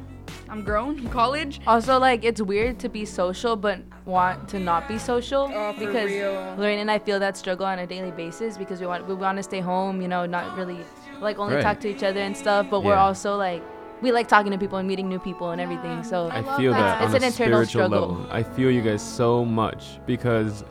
I'm 0.48 0.62
grown 0.64 0.98
in 0.98 1.08
college. 1.20 1.60
Also, 1.66 1.98
like 1.98 2.24
it's 2.24 2.40
weird 2.40 2.78
to 2.80 2.88
be 2.88 3.04
social 3.04 3.56
but 3.56 3.80
want 4.04 4.48
to 4.48 4.60
not 4.60 4.86
be 4.86 4.98
social 4.98 5.50
Oh, 5.52 5.74
because 5.78 6.10
real. 6.10 6.54
Lorraine 6.56 6.78
and 6.78 6.90
I 6.90 6.98
feel 7.00 7.18
that 7.18 7.36
struggle 7.36 7.66
on 7.66 7.78
a 7.80 7.86
daily 7.86 8.12
basis 8.12 8.56
because 8.56 8.80
we 8.80 8.86
want 8.86 9.06
we 9.06 9.14
want 9.14 9.36
to 9.36 9.42
stay 9.42 9.60
home, 9.60 10.00
you 10.00 10.08
know, 10.08 10.24
not 10.26 10.56
really 10.56 10.78
like 11.20 11.38
only 11.38 11.56
Right. 11.56 11.62
talk 11.62 11.80
to 11.80 11.88
each 11.88 12.02
other 12.04 12.20
and 12.20 12.36
stuff, 12.36 12.68
but 12.70 12.80
we're 12.84 12.94
also 12.94 13.36
like 13.36 13.62
we 14.06 14.12
like 14.12 14.28
talking 14.28 14.52
to 14.52 14.58
people 14.58 14.78
and 14.78 14.86
meeting 14.88 15.08
new 15.08 15.18
people 15.18 15.50
and 15.50 15.60
everything. 15.60 16.02
So 16.04 16.28
I 16.28 16.38
I 16.38 16.56
feel 16.58 16.72
that, 16.72 16.98
that. 17.00 17.02
It's 17.04 17.10
on 17.10 17.16
an 17.16 17.22
a 17.24 17.26
internal 17.26 17.32
spiritual 17.64 17.66
struggle. 17.66 18.08
level. 18.14 18.26
I 18.30 18.42
feel 18.42 18.70
you 18.70 18.82
guys 18.82 19.02
so 19.02 19.44
much 19.44 19.98
because 20.06 20.64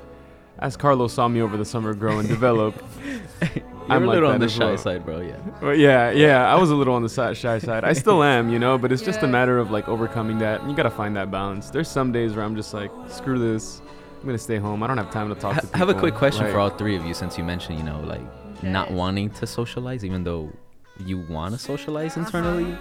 as 0.59 0.77
Carlos 0.77 1.11
saw 1.13 1.27
me 1.27 1.41
over 1.41 1.57
the 1.57 1.65
summer 1.65 1.93
grow 1.93 2.19
and 2.19 2.27
develop, 2.29 2.73
You're 3.41 3.63
I'm 3.89 4.03
a 4.03 4.07
like 4.07 4.13
little 4.15 4.29
that 4.29 4.35
on 4.35 4.39
the 4.39 4.49
shy 4.49 4.65
well. 4.65 4.77
side, 4.77 5.05
bro. 5.05 5.19
Yeah. 5.19 5.35
Well, 5.61 5.75
yeah, 5.75 6.09
yeah, 6.11 6.51
I 6.51 6.55
was 6.59 6.71
a 6.71 6.75
little 6.75 6.95
on 6.95 7.03
the 7.03 7.09
si- 7.09 7.35
shy 7.35 7.59
side. 7.59 7.83
I 7.83 7.93
still 7.93 8.23
am, 8.35 8.49
you 8.49 8.57
know, 8.57 8.77
but 8.79 8.91
it's 8.91 9.03
just 9.03 9.21
a 9.21 9.27
matter 9.27 9.59
of 9.59 9.69
like 9.69 9.87
overcoming 9.89 10.39
that. 10.39 10.61
And 10.61 10.69
you 10.71 10.75
gotta 10.77 10.89
find 10.89 11.15
that 11.17 11.29
balance. 11.29 11.69
There's 11.69 11.89
some 11.89 12.11
days 12.11 12.33
where 12.35 12.43
I'm 12.45 12.55
just 12.55 12.73
like, 12.73 12.89
screw 13.09 13.37
this. 13.37 13.81
I'm 14.21 14.25
gonna 14.25 14.37
stay 14.39 14.57
home. 14.57 14.81
I 14.81 14.87
don't 14.87 14.97
have 14.97 15.11
time 15.11 15.29
to 15.29 15.35
talk 15.39 15.57
I 15.57 15.59
to 15.59 15.67
people. 15.67 15.77
have 15.77 15.89
a 15.89 15.93
quick 15.99 16.15
question 16.15 16.45
Like, 16.45 16.53
for 16.53 16.59
all 16.59 16.69
three 16.71 16.95
of 16.95 17.05
you, 17.05 17.13
since 17.13 17.37
you 17.37 17.43
mentioned, 17.43 17.77
you 17.77 17.83
know, 17.83 17.99
like 17.99 18.23
not 18.63 18.89
wanting 18.91 19.29
to 19.31 19.45
socialize, 19.45 20.03
even 20.03 20.23
though 20.23 20.49
you 20.99 21.17
want 21.19 21.53
to 21.53 21.59
socialize 21.59 22.17
internally. 22.17 22.77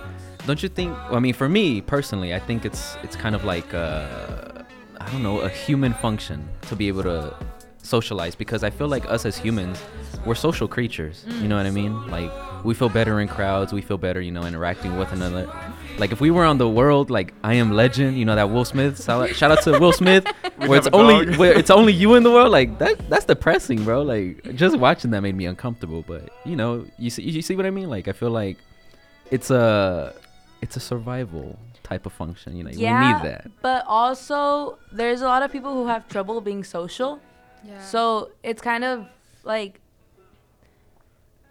Don't 0.46 0.62
you 0.62 0.68
think? 0.68 0.92
Well, 1.08 1.16
I 1.16 1.20
mean, 1.20 1.34
for 1.34 1.48
me 1.48 1.80
personally, 1.80 2.34
I 2.34 2.38
think 2.38 2.64
it's 2.64 2.96
it's 3.02 3.16
kind 3.16 3.34
of 3.34 3.44
like 3.44 3.72
uh, 3.74 4.62
I 5.00 5.10
don't 5.10 5.22
know, 5.22 5.40
a 5.40 5.48
human 5.48 5.94
function 5.94 6.48
to 6.68 6.76
be 6.76 6.88
able 6.88 7.02
to 7.04 7.34
socialize 7.82 8.34
because 8.34 8.64
I 8.64 8.70
feel 8.70 8.88
like 8.88 9.04
us 9.10 9.26
as 9.26 9.36
humans, 9.36 9.82
we're 10.24 10.34
social 10.34 10.66
creatures. 10.68 11.24
You 11.40 11.48
know 11.48 11.56
what 11.56 11.66
I 11.66 11.70
mean? 11.70 12.06
Like 12.08 12.30
we 12.64 12.74
feel 12.74 12.88
better 12.88 13.20
in 13.20 13.28
crowds. 13.28 13.72
We 13.72 13.82
feel 13.82 13.98
better, 13.98 14.20
you 14.20 14.30
know, 14.32 14.44
interacting 14.44 14.96
with 14.96 15.12
another. 15.12 15.50
Like 15.98 16.12
if 16.12 16.20
we 16.20 16.30
were 16.30 16.44
on 16.44 16.58
the 16.58 16.68
world, 16.68 17.10
like 17.10 17.32
I 17.44 17.54
Am 17.54 17.70
Legend, 17.72 18.18
you 18.18 18.24
know 18.24 18.34
that 18.34 18.50
Will 18.50 18.64
Smith. 18.64 19.02
Shout 19.04 19.30
shout 19.36 19.50
out 19.52 19.62
to 19.62 19.78
Will 19.78 19.92
Smith, 19.92 20.26
where 20.56 20.78
it's 20.78 20.88
only 20.92 21.26
dog. 21.26 21.36
where 21.36 21.52
it's 21.56 21.70
only 21.70 21.92
you 21.92 22.14
in 22.14 22.22
the 22.24 22.30
world. 22.30 22.50
Like 22.50 22.78
that 22.78 23.08
that's 23.08 23.24
depressing, 23.26 23.84
bro. 23.84 24.02
Like 24.02 24.54
just 24.54 24.76
watching 24.78 25.12
that 25.12 25.20
made 25.20 25.36
me 25.36 25.46
uncomfortable. 25.46 26.04
But 26.06 26.30
you 26.44 26.56
know, 26.56 26.84
you 26.98 27.10
see 27.10 27.22
you 27.22 27.42
see 27.42 27.54
what 27.56 27.66
I 27.66 27.70
mean? 27.70 27.88
Like 27.88 28.08
I 28.08 28.12
feel 28.12 28.30
like 28.30 28.58
it's 29.30 29.50
a 29.50 30.14
it's 30.62 30.76
a 30.76 30.80
survival 30.80 31.58
type 31.84 32.06
of 32.06 32.12
function. 32.12 32.56
You 32.56 32.64
know, 32.64 32.70
we 32.70 32.76
need 32.76 33.22
that. 33.30 33.50
but 33.62 33.84
also 33.86 34.78
there's 34.90 35.22
a 35.22 35.26
lot 35.26 35.42
of 35.42 35.52
people 35.52 35.72
who 35.74 35.86
have 35.86 36.08
trouble 36.08 36.40
being 36.40 36.64
social. 36.64 37.20
Yeah. 37.64 37.80
So 37.82 38.30
it's 38.42 38.60
kind 38.60 38.84
of 38.84 39.06
like 39.44 39.80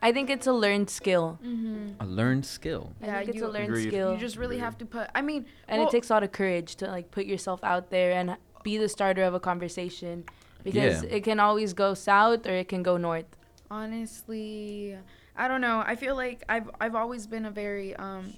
I 0.04 0.12
think 0.12 0.30
it's 0.30 0.48
a 0.48 0.54
learned 0.54 0.90
skill. 0.90 1.40
Mm-hmm. 1.44 2.02
A 2.02 2.06
learned 2.06 2.46
skill. 2.46 2.92
I 3.02 3.06
Yeah, 3.06 3.18
think 3.20 3.30
it's 3.36 3.42
a 3.42 3.48
learned 3.48 3.70
Agreed. 3.70 3.88
skill. 3.90 4.14
You 4.14 4.20
just 4.20 4.38
really 4.38 4.60
have 4.60 4.78
to 4.80 4.86
put. 4.86 5.08
I 5.16 5.22
mean, 5.22 5.46
and 5.68 5.80
well, 5.80 5.88
it 5.88 5.92
takes 5.92 6.10
a 6.10 6.14
lot 6.14 6.24
of 6.24 6.32
courage 6.32 6.76
to 6.78 6.88
like 6.88 7.10
put 7.10 7.26
yourself 7.26 7.64
out 7.64 7.90
there 7.90 8.12
and 8.12 8.36
be 8.64 8.78
the 8.78 8.90
starter 8.90 9.24
of 9.24 9.34
a 9.34 9.40
conversation 9.40 10.26
because 10.64 11.04
Yeah. 11.04 11.10
it 11.18 11.24
can 11.24 11.40
always 11.40 11.74
go 11.74 11.94
south 11.94 12.46
or 12.48 12.52
it 12.52 12.68
can 12.68 12.84
go 12.84 12.98
north. 12.98 13.26
honestly 13.72 14.96
i 15.36 15.48
don't 15.48 15.62
know 15.62 15.84
i 15.86 15.96
feel 15.96 16.16
like 16.16 16.44
i've 16.48 16.70
i've 16.80 16.96
always 16.96 17.26
been 17.28 17.46
a 17.46 17.52
very 17.52 17.96
um 17.96 18.34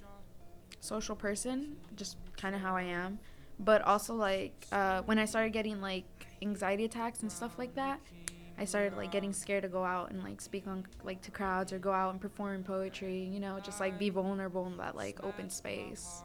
social 0.80 1.14
person 1.14 1.76
just 1.94 2.16
kind 2.36 2.54
of 2.54 2.60
how 2.60 2.74
i 2.76 2.82
am 2.82 3.18
but 3.60 3.82
also 3.82 4.14
like 4.14 4.66
uh 4.72 5.02
when 5.02 5.18
i 5.18 5.24
started 5.24 5.50
getting 5.52 5.80
like 5.80 6.06
anxiety 6.42 6.84
attacks 6.84 7.20
and 7.22 7.30
stuff 7.30 7.58
like 7.58 7.74
that 7.74 8.00
i 8.58 8.64
started 8.64 8.96
like 8.96 9.10
getting 9.10 9.32
scared 9.32 9.62
to 9.62 9.68
go 9.68 9.84
out 9.84 10.10
and 10.10 10.22
like 10.22 10.40
speak 10.40 10.66
on 10.66 10.84
like 11.04 11.20
to 11.22 11.30
crowds 11.30 11.72
or 11.72 11.78
go 11.78 11.92
out 11.92 12.12
and 12.12 12.20
perform 12.20 12.62
poetry 12.62 13.28
you 13.32 13.40
know 13.40 13.58
just 13.60 13.80
like 13.80 13.98
be 13.98 14.10
vulnerable 14.10 14.66
in 14.66 14.76
that 14.76 14.96
like 14.96 15.22
open 15.24 15.50
space. 15.50 16.22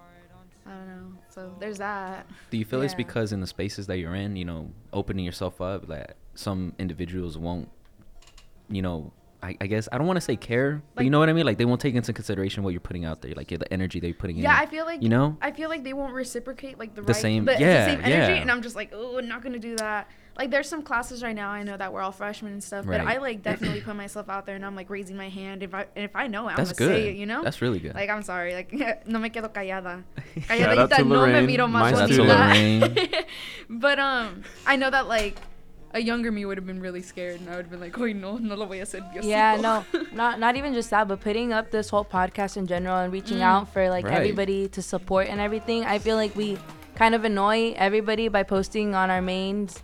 I 0.65 0.71
don't 0.71 0.87
know. 0.87 1.17
So 1.29 1.55
there's 1.59 1.79
that. 1.79 2.27
Do 2.51 2.57
you 2.57 2.65
feel 2.65 2.81
it's 2.81 2.93
because 2.93 3.31
in 3.33 3.41
the 3.41 3.47
spaces 3.47 3.87
that 3.87 3.97
you're 3.97 4.15
in, 4.15 4.35
you 4.35 4.45
know, 4.45 4.71
opening 4.93 5.25
yourself 5.25 5.59
up, 5.59 5.87
that 5.87 6.17
some 6.35 6.73
individuals 6.77 7.37
won't, 7.37 7.69
you 8.69 8.81
know, 8.81 9.11
I, 9.43 9.57
I 9.59 9.67
guess 9.67 9.89
I 9.91 9.97
don't 9.97 10.05
want 10.07 10.17
to 10.17 10.21
say 10.21 10.35
care, 10.35 10.81
but 10.95 11.03
you 11.03 11.09
know 11.09 11.19
what 11.19 11.29
I 11.29 11.33
mean. 11.33 11.45
Like 11.45 11.57
they 11.57 11.65
won't 11.65 11.81
take 11.81 11.95
into 11.95 12.13
consideration 12.13 12.63
what 12.63 12.71
you're 12.71 12.79
putting 12.79 13.05
out 13.05 13.21
there, 13.21 13.33
like 13.35 13.47
the 13.47 13.71
energy 13.73 13.99
that 13.99 14.07
you're 14.07 14.13
putting 14.13 14.37
in. 14.37 14.43
yeah 14.43 14.57
i 14.59 14.65
feel 14.65 14.85
like 14.85 15.01
you 15.01 15.09
know. 15.09 15.37
I 15.41 15.51
feel 15.51 15.69
like 15.69 15.83
they 15.83 15.93
won't 15.93 16.13
reciprocate 16.13 16.77
like 16.77 16.93
the, 16.95 17.01
The 17.01 17.13
right, 17.13 17.21
same- 17.21 17.45
the, 17.45 17.53
the 17.53 17.57
same 17.57 17.99
energy, 18.01 18.09
yeah. 18.11 18.41
and 18.41 18.51
I'm 18.51 18.61
just 18.61 18.75
like, 18.75 18.91
oh, 18.93 19.17
I'm 19.17 19.27
not 19.27 19.41
gonna 19.43 19.59
do 19.59 19.75
that. 19.77 20.09
Like, 20.37 20.49
there's 20.49 20.69
some 20.69 20.81
classes 20.81 21.21
right 21.21 21.35
now 21.35 21.49
I 21.49 21.61
know 21.63 21.75
that 21.75 21.91
we're 21.91 22.01
all 22.01 22.13
freshmen 22.13 22.53
and 22.53 22.63
stuff, 22.63 22.85
but 22.85 23.01
I 23.01 23.17
like 23.17 23.41
definitely 23.51 23.81
put 23.81 23.95
myself 23.95 24.29
out 24.29 24.45
there 24.45 24.55
and 24.55 24.65
I'm 24.65 24.75
like 24.75 24.89
raising 24.89 25.17
my 25.17 25.27
hand 25.29 25.61
if 25.61 25.73
I 25.73 25.87
and 25.95 26.05
if 26.05 26.15
I 26.15 26.27
know 26.27 26.47
it, 26.47 26.51
I'm 26.51 26.57
That's 26.57 26.71
gonna 26.73 26.91
good. 26.91 26.95
say 27.03 27.09
it, 27.09 27.15
you 27.17 27.25
know. 27.25 27.43
That's 27.43 27.61
really 27.61 27.79
good. 27.79 27.95
like 27.95 28.09
I'm 28.09 28.23
sorry, 28.23 28.53
like 28.53 28.71
no 29.07 29.19
me 29.19 29.29
quedo 29.29 29.51
callada. 29.51 30.03
Shout 30.47 30.61
out 30.77 30.89
Calladita, 30.89 30.95
to 30.97 31.03
no 31.03 31.09
me 31.09 31.15
Lorraine, 31.33 31.45
miro 31.47 31.67
más 31.67 31.89
Shout 31.89 32.01
out 32.01 32.07
to 32.07 32.13
student. 32.13 32.39
bonita. 32.39 32.87
Lorraine. 33.11 33.25
but 33.69 33.99
um, 33.99 34.43
I 34.65 34.75
know 34.77 34.89
that 34.89 35.07
like 35.07 35.35
a 35.93 35.99
younger 35.99 36.31
me 36.31 36.45
would 36.45 36.57
have 36.57 36.65
been 36.65 36.79
really 36.81 37.01
scared 37.01 37.39
and 37.39 37.49
I 37.49 37.55
would 37.57 37.65
have 37.65 37.71
been 37.71 37.79
like, 37.79 37.97
oh 37.99 38.05
no, 38.07 38.37
no 38.37 38.55
lo 38.55 38.65
voy 38.65 38.77
a 38.77 38.85
hacer. 38.85 38.99
Diosito." 39.01 39.23
Yeah, 39.23 39.57
no, 39.57 39.85
not 40.13 40.39
not 40.39 40.55
even 40.55 40.73
just 40.73 40.89
that, 40.91 41.07
but 41.07 41.19
putting 41.21 41.51
up 41.53 41.71
this 41.71 41.89
whole 41.89 42.05
podcast 42.05 42.57
in 42.57 42.67
general 42.67 42.97
and 42.97 43.11
reaching 43.11 43.37
Mm. 43.39 43.41
out 43.51 43.73
for 43.73 43.89
like 43.89 44.05
Right. 44.05 44.13
everybody 44.15 44.67
to 44.69 44.81
support 44.81 45.27
and 45.27 45.39
everything. 45.41 45.85
I 45.85 45.99
feel 45.99 46.15
like 46.15 46.35
we 46.35 46.57
kind 46.95 47.15
of 47.15 47.25
annoy 47.25 47.73
everybody 47.77 48.27
by 48.27 48.43
posting 48.43 48.93
on 48.95 49.09
our 49.09 49.21
mains 49.21 49.81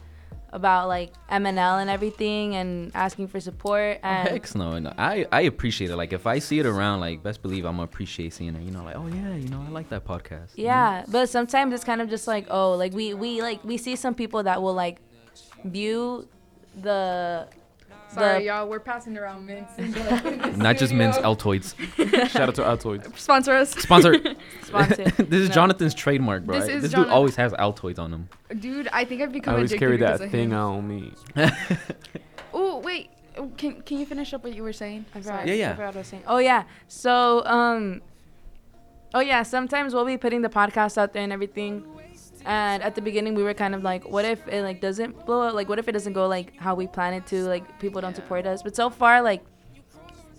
about 0.54 0.88
like 0.88 1.12
MNL 1.30 1.82
and 1.82 1.90
everything 1.90 2.56
and 2.56 2.90
asking 2.96 3.28
for 3.28 3.40
support 3.40 4.00
Oh, 4.02 4.08
heck 4.08 4.56
no, 4.56 4.80
no. 4.80 4.94
I 4.98 5.26
I 5.32 5.42
appreciate 5.42 5.90
it. 5.92 5.98
Like 5.98 6.14
if 6.14 6.26
I 6.26 6.40
see 6.40 6.58
it 6.60 6.66
around, 6.66 7.02
like 7.02 7.22
best 7.22 7.42
believe 7.42 7.66
I'm 7.66 7.74
gonna 7.76 7.84
appreciate 7.84 8.34
seeing 8.34 8.56
it. 8.56 8.62
You 8.64 8.72
know, 8.72 8.84
like 8.84 8.96
oh 8.96 9.08
yeah, 9.08 9.36
you 9.36 9.50
know 9.50 9.62
I 9.68 9.70
like 9.72 9.90
that 9.90 10.06
podcast. 10.06 10.56
you 10.56 10.64
know? 10.64 10.70
Yeah, 10.72 11.06
but 11.10 11.28
sometimes 11.28 11.74
it's 11.74 11.84
kind 11.84 12.02
of 12.02 12.10
just 12.10 12.28
like, 12.28 12.48
oh, 12.50 12.72
like 12.76 12.94
we 12.94 13.14
we 13.14 13.42
like 13.42 13.62
we 13.66 13.76
see 13.78 13.96
some 13.98 14.16
people 14.16 14.42
that 14.44 14.62
will 14.62 14.74
like 14.74 15.00
view 15.72 16.28
the 16.82 17.48
Sorry, 18.10 18.40
the 18.40 18.46
y'all, 18.46 18.70
we're 18.70 18.80
passing 18.80 19.18
around 19.18 19.46
mints. 19.46 19.74
and, 19.78 19.96
like, 19.96 20.26
in 20.26 20.52
the 20.54 20.58
Not 20.58 20.78
just 20.78 20.94
men's 20.94 21.16
studio. 21.16 21.36
Altoids. 21.36 22.30
Shout 22.32 22.50
out 22.50 22.56
to 22.56 22.62
Altoids. 22.64 23.18
Sponsor 23.18 23.52
us. 23.54 23.72
Sponsor. 23.72 24.16
sponsor. 24.64 25.04
this 25.04 25.42
is 25.42 25.50
No. 25.50 25.56
Jonathan's 25.56 25.94
trademark, 25.94 26.44
bro. 26.46 26.58
This 26.60 26.68
This, 26.68 26.76
is 26.76 26.82
dude 26.84 26.92
Jonathan- 26.92 27.14
always 27.14 27.36
has 27.36 27.52
Altoids 27.54 28.00
on 28.00 28.14
him. 28.14 28.30
Dude, 28.60 28.88
I 28.94 29.04
think 29.04 29.22
I've 29.22 29.30
I 29.30 29.32
become 29.34 29.56
always 29.56 29.72
addicted 29.72 29.86
carry 29.86 29.98
because 29.98 30.20
that 30.20 30.26
of 30.26 30.32
thing 30.32 30.52
him. 30.52 30.58
on 30.58 30.88
me. 30.88 31.14
Oh 32.54 32.80
wait, 32.80 33.10
Oh, 33.38 33.52
can 33.58 33.82
can 33.84 34.00
you 34.00 34.06
finish 34.06 34.34
up 34.34 34.44
what 34.44 34.56
you 34.56 34.64
were 34.64 34.74
saying? 34.74 35.06
I 35.14 35.22
Sorry. 35.22 35.38
forgot- 35.42 35.48
Yeah, 35.48 35.54
yeah. 35.54 35.70
I 35.72 35.74
forgot 35.74 35.86
what 35.88 35.96
I 35.96 36.00
was 36.00 36.08
saying. 36.08 36.24
Oh 36.28 36.38
yeah. 36.38 36.64
So 36.88 37.44
um 37.46 38.02
Oh 39.14 39.20
yeah, 39.20 39.44
sometimes 39.44 39.94
we'll 39.94 40.06
be 40.06 40.18
putting 40.18 40.42
the 40.42 40.50
podcast 40.50 40.98
out 40.98 41.14
there 41.14 41.24
and 41.24 41.32
everything. 41.34 41.86
And 42.48 42.82
at 42.82 42.96
the 42.96 43.02
beginning 43.02 43.36
we 43.36 43.44
were 43.44 43.54
kind 43.54 43.76
of 43.76 43.84
like, 43.84 44.08
what 44.08 44.24
if 44.24 44.48
it 44.48 44.64
like 44.64 44.80
doesn't 44.80 45.26
blow 45.26 45.42
up? 45.42 45.54
Like 45.54 45.68
what 45.68 45.80
if 45.80 45.88
it 45.90 45.92
doesn't 45.92 46.14
go 46.14 46.28
like 46.28 46.56
how 46.58 46.76
we 46.76 46.88
plan 46.88 47.14
it 47.14 47.28
to? 47.28 47.44
Like 47.44 47.78
people 47.80 48.00
don't 48.00 48.16
support 48.16 48.48
us. 48.48 48.64
But 48.64 48.74
so 48.74 48.90
far 48.90 49.22
like 49.22 49.44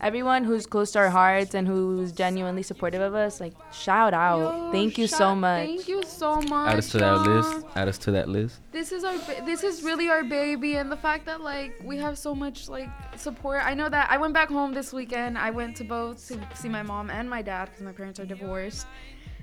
everyone 0.01 0.45
who's 0.45 0.65
close 0.67 0.93
to 0.93 1.01
our 1.01 1.11
hearts 1.11 1.55
and 1.55 1.67
who's 1.67 2.13
genuinely 2.13 2.63
supportive 2.63 3.03
of 3.03 3.15
us, 3.15 3.41
like 3.41 3.53
shout 3.73 4.15
out. 4.15 4.39
Yo, 4.39 4.73
Thank 4.73 4.97
you 4.97 5.07
so 5.07 5.35
much. 5.35 5.67
Thank 5.67 5.89
you 5.89 6.03
so 6.05 6.41
much. 6.41 6.73
Add 6.73 6.79
us 6.79 6.89
to 6.91 6.99
that 6.99 7.27
y'all. 7.27 7.37
list. 7.37 7.67
Add 7.77 7.89
us 7.89 7.99
to 7.99 8.11
that 8.13 8.29
list. 8.29 8.61
This 8.73 8.91
is 8.93 9.05
our 9.05 9.19
ba- 9.19 9.43
this 9.45 9.63
is 9.63 9.83
really 9.83 10.09
our 10.09 10.25
baby 10.25 10.77
and 10.77 10.91
the 10.91 10.97
fact 10.97 11.27
that 11.27 11.43
like 11.43 11.79
we 11.85 11.99
have 11.99 12.17
so 12.17 12.35
much 12.35 12.69
like 12.69 12.89
support. 13.17 13.61
I 13.65 13.75
know 13.75 13.89
that 13.89 14.11
I 14.11 14.17
went 14.19 14.35
back 14.35 14.49
home 14.49 14.73
this 14.73 14.93
weekend. 14.93 15.37
I 15.37 15.51
went 15.51 15.77
to 15.77 15.85
both 15.85 16.27
to 16.29 16.41
see 16.55 16.69
my 16.69 16.83
mom 16.83 17.11
and 17.11 17.29
my 17.29 17.43
dad 17.43 17.67
because 17.67 17.83
my 17.83 17.93
parents 17.93 18.19
are 18.19 18.27
divorced. 18.27 18.87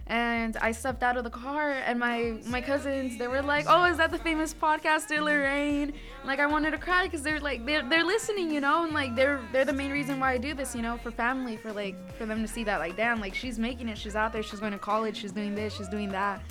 And 0.07 0.55
I 0.57 0.71
stepped 0.71 1.01
out 1.01 1.17
of 1.17 1.23
the 1.23 1.31
car 1.31 1.71
and 1.71 1.99
my 1.99 2.37
my 2.45 2.61
cousins 2.61 3.17
they 3.17 3.27
were 3.27 3.41
like, 3.41 3.65
"Oh, 3.67 3.85
is 3.85 3.97
that 3.97 4.11
the 4.11 4.19
famous 4.19 4.53
podcaster 4.53 5.19
Lorraine?" 5.19 5.89
And, 5.89 6.27
like 6.27 6.39
I 6.39 6.45
wanted 6.45 6.71
to 6.71 6.77
cry 6.77 7.05
because 7.05 7.23
they're 7.23 7.39
like 7.39 7.65
they're 7.65 7.81
they're 7.89 8.03
listening, 8.03 8.51
you 8.51 8.61
know, 8.61 8.83
and 8.83 8.93
like 8.93 9.15
they're 9.15 9.41
they're 9.51 9.65
the 9.65 9.73
main 9.73 9.91
reason 9.91 10.19
why 10.19 10.33
I 10.33 10.37
do 10.37 10.53
this, 10.53 10.75
you 10.75 10.83
know, 10.83 10.97
for 10.97 11.09
family, 11.09 11.57
for 11.57 11.73
like 11.73 11.95
for 12.17 12.27
them 12.27 12.41
to 12.43 12.47
see 12.47 12.63
that 12.65 12.79
like 12.79 12.95
damn, 12.95 13.19
like 13.19 13.33
she's 13.33 13.57
making 13.57 13.89
it, 13.89 13.97
she's 13.97 14.15
out 14.15 14.31
there, 14.31 14.43
she's 14.43 14.59
going 14.59 14.73
to 14.73 14.77
college, 14.79 15.17
she's 15.17 15.31
doing 15.31 15.55
this, 15.55 15.75
she's 15.75 15.89
doing 15.89 16.09
that. 16.09 16.41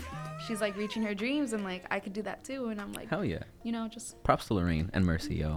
She's 0.48 0.60
like 0.60 0.76
reaching 0.76 1.02
her 1.04 1.14
dreams 1.14 1.52
and 1.52 1.62
like 1.64 1.84
I 1.90 2.00
could 2.00 2.12
do 2.12 2.22
that 2.22 2.44
too 2.44 2.66
and 2.66 2.80
I'm 2.80 2.92
like 2.92 3.08
Hell 3.08 3.24
yeah. 3.24 3.44
you 3.62 3.72
know, 3.72 3.88
just 3.88 4.20
Props 4.24 4.46
to 4.46 4.54
Lorraine 4.54 4.90
and 4.92 5.06
Mercy, 5.06 5.36
yo. 5.36 5.54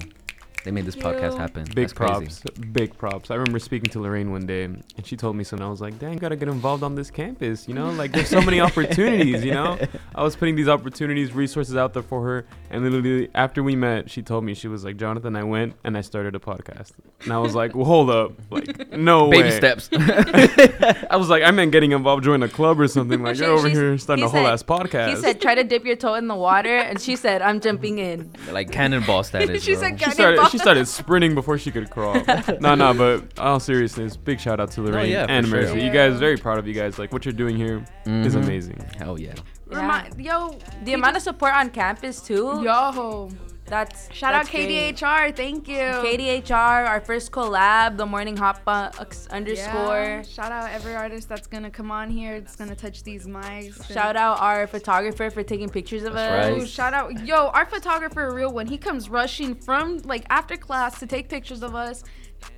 They 0.64 0.72
made 0.72 0.86
this 0.86 0.95
Thank 0.95 1.18
podcast 1.18 1.34
you. 1.34 1.38
happen. 1.38 1.64
Big 1.64 1.76
That's 1.76 1.93
crazy. 1.93 2.14
props. 2.14 2.41
Big 2.72 2.97
props. 2.97 3.32
I 3.32 3.36
remember 3.36 3.60
speaking 3.60 3.89
to 3.91 3.99
Lorraine 4.01 4.32
one 4.32 4.45
day, 4.45 4.64
and 4.66 4.84
she 5.03 5.16
told 5.16 5.36
me 5.36 5.43
something. 5.43 5.66
I 5.66 5.70
was 5.70 5.80
like, 5.82 5.97
"Dang, 5.99 6.14
you 6.14 6.20
gotta 6.20 6.36
get 6.36 6.49
involved 6.49 6.84
on 6.84 6.95
this 6.95 7.10
campus. 7.10 7.68
You 7.68 7.74
know, 7.74 7.89
like 7.91 8.12
there's 8.12 8.28
so 8.28 8.41
many 8.41 8.60
opportunities. 8.68 9.45
You 9.45 9.53
know, 9.53 9.78
I 10.16 10.24
was 10.24 10.36
putting 10.36 10.55
these 10.55 10.68
opportunities, 10.68 11.34
resources 11.34 11.76
out 11.78 11.93
there 11.93 12.03
for 12.03 12.22
her, 12.24 12.45
and 12.70 12.84
literally 12.84 13.30
after 13.36 13.64
we 13.64 13.76
met, 13.76 14.10
she 14.10 14.22
told 14.22 14.43
me 14.43 14.53
she 14.53 14.68
was 14.68 14.84
like, 14.84 14.97
"Jonathan, 14.97 15.36
I 15.36 15.43
went 15.43 15.76
and 15.84 15.97
I 15.97 16.01
started 16.01 16.36
a 16.36 16.39
podcast." 16.39 16.91
And 17.24 17.32
I 17.34 17.38
was 17.39 17.55
like, 17.55 17.74
"Well, 17.76 17.86
hold 17.86 18.10
up, 18.10 18.34
like 18.51 18.91
no 18.91 19.30
Baby 19.32 19.43
way." 19.43 19.51
steps. 19.58 19.89
I 19.93 21.16
was 21.18 21.30
like, 21.30 21.43
"I 21.43 21.51
meant 21.51 21.72
getting 21.72 21.91
involved, 21.91 22.24
join 22.24 22.43
a 22.43 22.49
club 22.49 22.80
or 22.80 22.88
something. 22.88 23.22
Like 23.24 23.36
She- 23.38 23.43
you're 23.43 23.51
over 23.51 23.70
here 23.70 23.97
starting 23.97 24.24
he 24.24 24.28
a 24.28 24.30
whole 24.30 24.43
said- 24.43 24.53
ass 24.53 24.64
podcast." 24.64 25.10
He 25.10 25.16
said, 25.18 25.39
"Try 25.41 25.55
to 25.55 25.64
dip 25.64 25.86
your 25.86 25.95
toe 25.95 26.16
in 26.16 26.28
the 26.28 26.36
water," 26.36 26.76
and 26.78 26.99
she 26.99 27.16
said, 27.16 27.41
"I'm 27.41 27.60
jumping 27.62 27.99
in." 27.99 28.32
like 28.51 28.72
cannonball 28.72 29.24
status. 29.24 29.64
She 29.64 29.74
bro. 29.74 29.82
said 29.82 30.01
She 30.01 30.12
started. 30.12 30.49
She 30.51 30.57
started 30.58 30.88
sprinting 30.88 31.34
before 31.36 31.58
she 31.58 31.72
could 31.72 31.89
crawl. 31.89 32.22
no, 32.60 32.76
no, 32.76 32.93
but 32.93 33.38
all 33.39 33.60
seriousness, 33.60 34.16
big 34.18 34.39
shout 34.39 34.60
out 34.60 34.72
to 34.72 34.82
Lorraine 34.82 35.12
yeah, 35.12 35.26
for 35.26 35.32
and 35.32 35.47
sure. 35.47 35.62
Mercy. 35.62 35.82
You 35.82 35.91
guys, 35.91 36.18
very 36.20 36.38
proud 36.38 36.58
of 36.60 36.68
you 36.68 36.74
guys. 36.74 36.97
Like 36.99 37.12
what 37.12 37.26
you're 37.26 37.34
doing 37.34 37.55
here 37.55 37.84
is 38.05 38.36
Mhm. 38.36 38.43
amazing. 38.43 38.86
Hell 38.97 39.20
yeah. 39.20 39.34
Remi- 39.68 40.24
yo, 40.24 40.58
The 40.84 40.93
amount 40.93 41.18
of 41.18 41.22
support 41.24 41.53
on 41.53 41.70
campus 41.70 42.22
too. 42.22 42.62
yo, 42.64 43.30
That's 43.68 44.11
shout 44.13 44.32
that's 44.34 44.47
out 44.47 44.51
great. 44.51 44.95
KDHR. 44.95 45.36
Thank 45.36 45.68
you. 45.68 45.76
KDHR, 45.78 46.88
our 46.88 47.01
first 47.01 47.32
collab, 47.32 47.97
the 47.97 48.05
morning 48.05 48.38
hot 48.38 48.63
box 48.63 49.28
underscore. 49.28 49.65
Yeah. 49.65 50.22
Shout 50.22 50.51
out 50.53 50.70
every 50.72 50.95
artist 50.95 51.28
that's 51.28 51.47
gonna 51.47 51.70
come 51.70 51.91
on 51.91 52.09
here. 52.09 52.34
It's 52.36 52.55
gonna 52.55 52.76
touch 52.76 53.03
these 53.03 53.28
mics. 53.28 53.91
Shout 53.91 54.15
out 54.15 54.39
our 54.39 54.68
photographer 54.68 55.30
for 55.30 55.43
taking 55.43 55.68
pictures 55.70 56.03
of 56.03 56.13
That's 56.13 56.45
us. 56.47 56.51
right. 56.53 56.61
Ooh, 56.63 56.65
shout 56.65 56.93
out, 56.93 57.26
yo, 57.26 57.47
our 57.47 57.65
photographer, 57.65 58.34
real 58.34 58.53
one. 58.53 58.68
He 58.68 58.78
comes 58.78 59.09
rushing 59.09 59.53
from 59.55 59.97
like 59.99 60.26
after 60.30 60.55
class 60.55 60.99
to 60.99 61.05
take 61.07 61.28
pictures 61.28 61.61
of 61.61 61.76
us. 61.76 62.03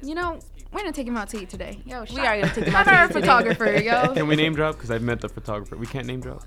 You 0.04 0.14
know, 0.14 0.38
we're 0.72 0.82
gonna 0.82 0.92
take 0.92 1.08
him 1.08 1.18
out 1.18 1.30
to 1.30 1.42
eat 1.42 1.50
today. 1.50 1.80
Yo, 1.86 2.06
shout, 2.06 2.14
We 2.16 2.22
are 2.22 2.40
gonna 2.42 2.54
take 2.54 2.66
him 2.66 2.72
shout 2.72 2.88
out 2.88 2.92
to 2.92 2.98
our 2.98 3.06
eat 3.06 3.08
today. 3.08 3.20
photographer, 3.22 3.72
yo. 3.82 4.14
Can 4.14 4.28
we 4.28 4.36
name 4.36 4.54
drop? 4.54 4.76
Because 4.76 4.92
I've 4.92 5.02
met 5.02 5.22
the 5.22 5.30
photographer. 5.30 5.76
We 5.76 5.88
can't 5.88 6.06
name 6.06 6.20
drop. 6.22 6.44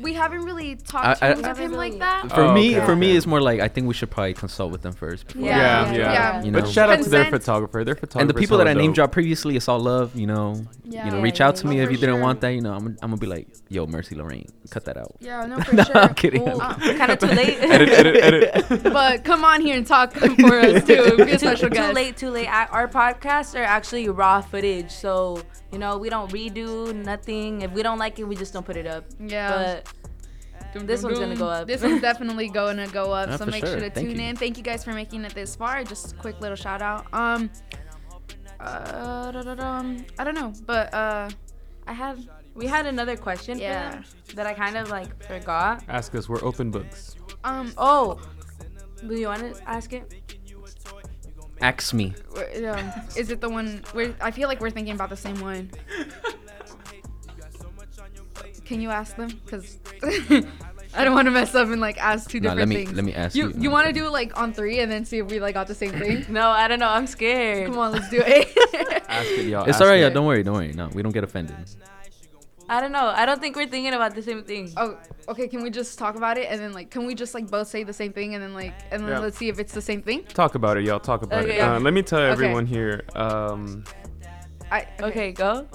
We 0.00 0.14
haven't 0.14 0.44
really 0.44 0.76
talked 0.76 1.22
I- 1.22 1.30
I- 1.30 1.34
too 1.34 1.42
much 1.42 1.50
with 1.50 1.58
him 1.58 1.72
like 1.72 1.98
that. 1.98 2.30
For 2.30 2.42
Oh, 2.42 2.52
me, 2.54 2.76
okay, 2.76 2.86
for 2.86 2.96
me, 2.96 3.16
it's 3.16 3.26
more 3.26 3.40
like 3.40 3.60
I 3.60 3.68
think 3.68 3.86
we 3.86 3.94
should 3.94 4.10
probably 4.10 4.34
consult 4.34 4.72
with 4.72 4.82
them 4.82 4.92
first. 4.92 5.26
Before 5.26 5.42
Yeah, 5.42 5.56
Yeah, 5.56 5.92
yeah. 5.92 5.98
yeah. 5.98 6.12
Yeah. 6.12 6.42
You 6.44 6.50
know. 6.50 6.60
But 6.60 6.68
shout 6.70 6.90
out 6.90 7.02
to 7.02 7.10
their 7.10 7.26
photographer. 7.26 7.84
Their 7.84 7.94
photographer. 7.94 8.20
and 8.20 8.30
the 8.30 8.34
people 8.34 8.58
that 8.58 8.68
I 8.68 8.74
name 8.74 8.92
drop 8.92 9.12
previously, 9.12 9.56
it's 9.56 9.68
all 9.68 9.80
love. 9.80 10.16
You 10.16 10.26
know, 10.26 10.64
Yeah. 10.84 11.04
you 11.06 11.10
know, 11.12 11.20
reach 11.20 11.40
out 11.40 11.56
to 11.56 11.64
yeah. 11.66 11.70
me 11.70 11.80
if 11.80 11.86
for 11.86 11.92
you 11.92 11.98
didn't 11.98 12.20
want 12.20 12.40
that. 12.42 12.50
You 12.54 12.60
know, 12.62 12.72
I'm, 12.74 12.86
I'm 13.02 13.10
gonna 13.10 13.16
be 13.18 13.26
like, 13.26 13.48
yo, 13.68 13.86
Mercy 13.86 14.14
Lorraine, 14.14 14.48
cut 14.70 14.84
that 14.86 14.96
out. 14.96 15.14
Yeah, 15.20 15.44
no, 15.46 15.60
for 15.60 15.74
No, 15.74 15.82
sure. 15.84 15.96
I'm 15.98 16.14
kidding. 16.14 16.48
Ooh, 16.48 16.60
Uh, 16.60 16.74
kind 16.96 17.10
of 17.12 17.18
too 17.18 17.26
late. 17.40 17.58
edit, 17.60 17.88
edit, 17.88 18.50
edit. 18.54 18.82
but 18.92 19.24
come 19.24 19.44
on 19.44 19.60
here 19.60 19.76
and 19.76 19.86
talk 19.86 20.12
for 20.14 20.58
us 20.60 20.84
too. 20.86 21.16
Be 21.16 21.22
a 21.22 21.26
too, 21.32 21.38
special 21.38 21.68
too 21.68 21.74
guest. 21.74 21.94
late, 21.94 22.16
too 22.16 22.30
late. 22.30 22.46
A- 22.46 22.68
Our 22.70 22.88
podcasts 22.88 23.58
are 23.58 23.62
actually 23.64 24.08
raw 24.08 24.40
footage, 24.40 24.90
so 24.90 25.42
you 25.72 25.78
know 25.78 25.98
we 25.98 26.08
don't 26.08 26.30
redo 26.32 26.94
nothing. 26.94 27.62
If 27.62 27.72
we 27.72 27.82
don't 27.82 27.98
like 27.98 28.18
it, 28.18 28.24
we 28.24 28.36
just 28.36 28.52
don't 28.52 28.64
put 28.66 28.76
it 28.76 28.86
up. 28.86 29.04
Yeah. 29.20 29.80
But 30.72 30.86
this 30.86 31.02
one's 31.02 31.18
gonna 31.18 31.34
go 31.36 31.48
up. 31.48 31.66
This 31.66 31.82
one's 31.82 32.00
definitely 32.00 32.48
going 32.48 32.76
to 32.76 32.86
go 32.92 33.12
up. 33.12 33.28
Yeah, 33.28 33.36
so 33.36 33.46
make 33.46 33.64
sure. 33.64 33.72
sure 33.78 33.88
to 33.88 33.90
Thank 33.90 34.08
tune 34.08 34.20
you. 34.20 34.26
in. 34.28 34.36
Thank 34.36 34.56
you 34.56 34.62
guys 34.62 34.84
for 34.84 34.92
making 34.92 35.24
it 35.24 35.34
this 35.34 35.56
far. 35.56 35.82
Just 35.82 36.12
a 36.12 36.14
quick 36.16 36.40
little 36.40 36.56
shout 36.56 36.80
out. 36.80 37.06
Um, 37.12 37.50
uh. 38.60 39.32
I 40.18 40.24
don't 40.24 40.34
know, 40.34 40.52
but 40.66 40.92
uh, 40.94 41.28
I 41.86 41.92
had 41.92 42.28
we 42.54 42.66
had 42.66 42.86
another 42.86 43.16
question 43.16 43.56
for 43.58 43.62
Yeah. 43.64 43.90
them 43.90 44.04
that 44.34 44.46
I 44.46 44.54
kind 44.54 44.76
of 44.76 44.90
like 44.90 45.22
forgot. 45.24 45.82
Ask 45.88 46.14
us. 46.14 46.28
We're 46.28 46.42
open 46.44 46.70
books. 46.70 47.16
um. 47.44 47.72
Oh, 47.78 48.20
do 49.06 49.14
you 49.14 49.26
want 49.28 49.54
to 49.54 49.68
ask 49.68 49.92
it? 49.92 50.14
Ask 51.62 51.92
me. 51.92 52.14
w- 52.34 52.68
um, 52.68 52.90
is 53.16 53.30
it 53.30 53.40
the 53.40 53.48
one 53.50 53.82
where 53.92 54.14
I 54.20 54.30
feel 54.30 54.48
like 54.48 54.60
we're 54.60 54.70
thinking 54.70 54.94
about 54.94 55.10
the 55.10 55.16
same 55.16 55.38
one? 55.40 55.70
Can 58.64 58.80
you 58.80 58.90
ask 58.90 59.16
them? 59.16 59.30
Cause 59.46 59.78
I 60.94 61.04
don't 61.04 61.14
want 61.14 61.26
to 61.26 61.30
mess 61.32 61.54
up 61.54 61.68
and 61.68 61.80
like 61.80 61.98
ask 61.98 62.30
two 62.30 62.40
No, 62.40 62.50
different 62.50 62.58
let 62.58 62.68
me 62.68 62.84
things. 62.84 62.92
let 62.96 63.04
me 63.04 63.14
ask 63.14 63.34
you 63.36 63.48
you. 63.48 63.54
you 63.62 63.70
want 63.70 63.86
to 63.88 63.92
do 63.92 64.06
it 64.06 64.10
like 64.12 64.36
on 64.38 64.52
three 64.52 64.78
and 64.80 64.90
then 64.90 65.04
see 65.04 65.18
if 65.18 65.26
we 65.30 65.38
like 65.40 65.54
got 65.54 65.66
the 65.66 65.74
same 65.74 65.92
thing? 65.92 66.24
No, 66.30 66.48
I 66.48 66.66
don't 66.68 66.78
know. 66.78 66.88
I'm 66.88 67.06
scared. 67.06 67.66
Come 67.68 67.78
on, 67.78 67.92
let's 67.92 68.08
do 68.10 68.22
it. 68.24 68.48
Ask 69.08 69.28
it, 69.28 69.46
y'all. 69.46 69.68
It's 69.68 69.80
alright. 69.80 69.98
it. 69.98 70.02
Yeah, 70.02 70.08
don't 70.10 70.26
worry. 70.26 70.42
Don't 70.42 70.54
worry. 70.54 70.72
No, 70.72 70.88
we 70.94 71.02
don't 71.02 71.12
get 71.12 71.24
offended. 71.24 71.56
I 72.70 72.80
don't 72.80 72.92
know. 72.92 73.12
I 73.14 73.26
don't 73.26 73.40
think 73.40 73.56
we're 73.56 73.66
thinking 73.66 73.94
about 73.94 74.14
the 74.14 74.22
same 74.22 74.44
thing. 74.44 74.72
Oh, 74.76 74.96
okay. 75.28 75.48
Can 75.48 75.60
we 75.64 75.70
just 75.70 75.98
talk 75.98 76.14
about 76.14 76.38
it 76.38 76.46
and 76.48 76.60
then 76.60 76.72
like, 76.72 76.88
can 76.88 77.04
we 77.04 77.16
just 77.16 77.34
like 77.34 77.50
both 77.50 77.66
say 77.66 77.82
the 77.82 77.92
same 77.92 78.12
thing 78.12 78.34
and 78.36 78.42
then 78.42 78.54
like, 78.54 78.72
and 78.92 79.02
then 79.02 79.10
Yeah. 79.10 79.18
let's 79.18 79.36
see 79.36 79.48
if 79.48 79.58
it's 79.58 79.74
the 79.74 79.82
same 79.82 80.02
thing? 80.02 80.22
Talk 80.22 80.54
about 80.54 80.76
it, 80.76 80.84
y'all. 80.84 81.00
Talk 81.00 81.22
about 81.22 81.42
Okay. 81.44 81.58
it. 81.58 81.62
Uh, 81.62 81.80
let 81.80 81.92
me 81.92 82.02
tell 82.02 82.20
Okay. 82.20 82.30
everyone 82.30 82.66
here. 82.66 83.02
Um, 83.16 83.82
I 84.70 84.86
Okay, 85.02 85.32
go. 85.32 85.66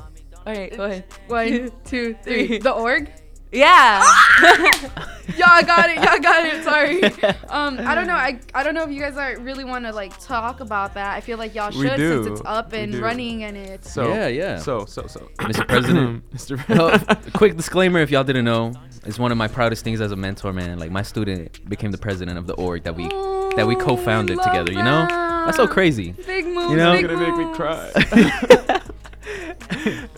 All 0.48 0.54
right, 0.56 0.72
go 0.78 0.84
ahead. 0.86 1.04
One, 1.28 1.70
two, 1.84 2.16
three. 2.24 2.48
Three. 2.48 2.60
The 2.70 2.72
org. 2.72 3.12
Yeah. 3.56 4.04
Y'all 5.38 5.64
got 5.64 5.90
it. 5.90 5.96
Y'all 5.96 6.20
got 6.20 6.46
it. 6.46 6.64
Sorry. 6.64 7.02
Um, 7.50 7.80
I 7.80 7.96
don't 7.96 8.06
know. 8.08 8.14
I 8.16 8.40
I 8.54 8.64
don't 8.64 8.74
know 8.74 8.84
if 8.84 8.92
you 8.92 9.00
guys 9.00 9.16
are 9.18 9.40
really 9.40 9.64
want 9.64 9.86
to 9.86 9.92
like 9.94 10.18
talk 10.20 10.60
about 10.60 10.94
that. 10.96 11.16
I 11.16 11.22
feel 11.22 11.38
like 11.38 11.56
y'all 11.56 11.70
We 11.70 11.88
should 11.88 11.98
since 11.98 12.28
it's 12.28 12.42
up 12.44 12.74
We 12.74 12.80
and 12.80 12.92
do. 12.92 13.02
running 13.02 13.44
and 13.46 13.56
it's. 13.56 13.92
so 13.92 14.10
Yeah, 14.10 14.28
yeah. 14.28 14.58
So 14.60 14.86
so 14.86 15.08
so. 15.08 15.20
Mr. 15.40 15.66
President. 15.68 16.30
Mr. 16.36 16.62
Oh, 16.70 17.32
quick 17.34 17.56
disclaimer 17.56 18.00
if 18.00 18.12
y'all 18.12 18.24
didn't 18.26 18.44
know 18.46 18.74
it's 19.06 19.18
one 19.20 19.32
of 19.32 19.38
my 19.38 19.48
proudest 19.48 19.84
things 19.84 20.02
as 20.02 20.12
a 20.12 20.16
mentor 20.16 20.52
man 20.52 20.80
like 20.80 20.92
my 20.92 21.02
student 21.04 21.68
became 21.70 21.92
the 21.92 21.98
president 21.98 22.38
of 22.38 22.48
the 22.48 22.54
org 22.56 22.84
that 22.84 22.96
we 22.96 23.08
that 23.56 23.66
we 23.68 23.76
co-founded 23.76 24.38
love 24.38 24.46
together 24.48 24.72
you 24.74 24.84
know 24.84 25.06
that's 25.46 25.56
so 25.58 25.66
that. 25.66 25.72
crazy 25.74 26.12
Big 26.26 26.46
moves. 26.48 26.72
You 26.72 26.78
know? 26.78 26.92
big 26.94 27.06
gonna 27.08 27.20
make 27.20 27.38
me 27.38 27.46
moves. 27.46 27.58
cry. 27.58 27.92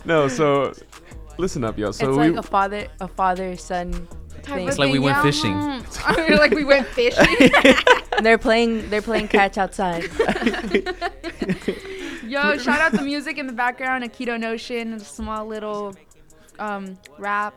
no, 0.06 0.28
so 0.28 0.74
listen 1.38 1.64
up, 1.64 1.78
y'all. 1.78 1.94
So 1.94 2.10
it's 2.10 2.18
we 2.18 2.30
like 2.30 2.40
a 2.40 2.48
father, 2.48 2.88
a 3.00 3.08
father 3.08 3.56
son 3.56 4.08
thing. 4.48 4.68
It's 4.68 4.78
like 4.78 4.92
we 4.92 5.00
went 5.00 5.18
yeah. 5.18 5.24
fishing. 5.24 5.86
Like 6.38 6.52
we 6.52 6.64
went 6.64 6.88
fishing. 6.88 7.52
they're 8.22 8.38
playing, 8.38 8.90
they're 8.90 9.02
playing 9.02 9.28
catch 9.28 9.58
outside. 9.58 10.04
Yo, 12.24 12.58
shout 12.58 12.80
out 12.80 12.92
the 12.92 13.02
music 13.04 13.38
in 13.38 13.48
the 13.48 13.54
background, 13.54 14.04
Akito 14.04 14.40
Notion, 14.40 14.94
a 14.94 15.00
small 15.00 15.46
little 15.46 15.96
um, 16.60 16.98
rap 17.18 17.56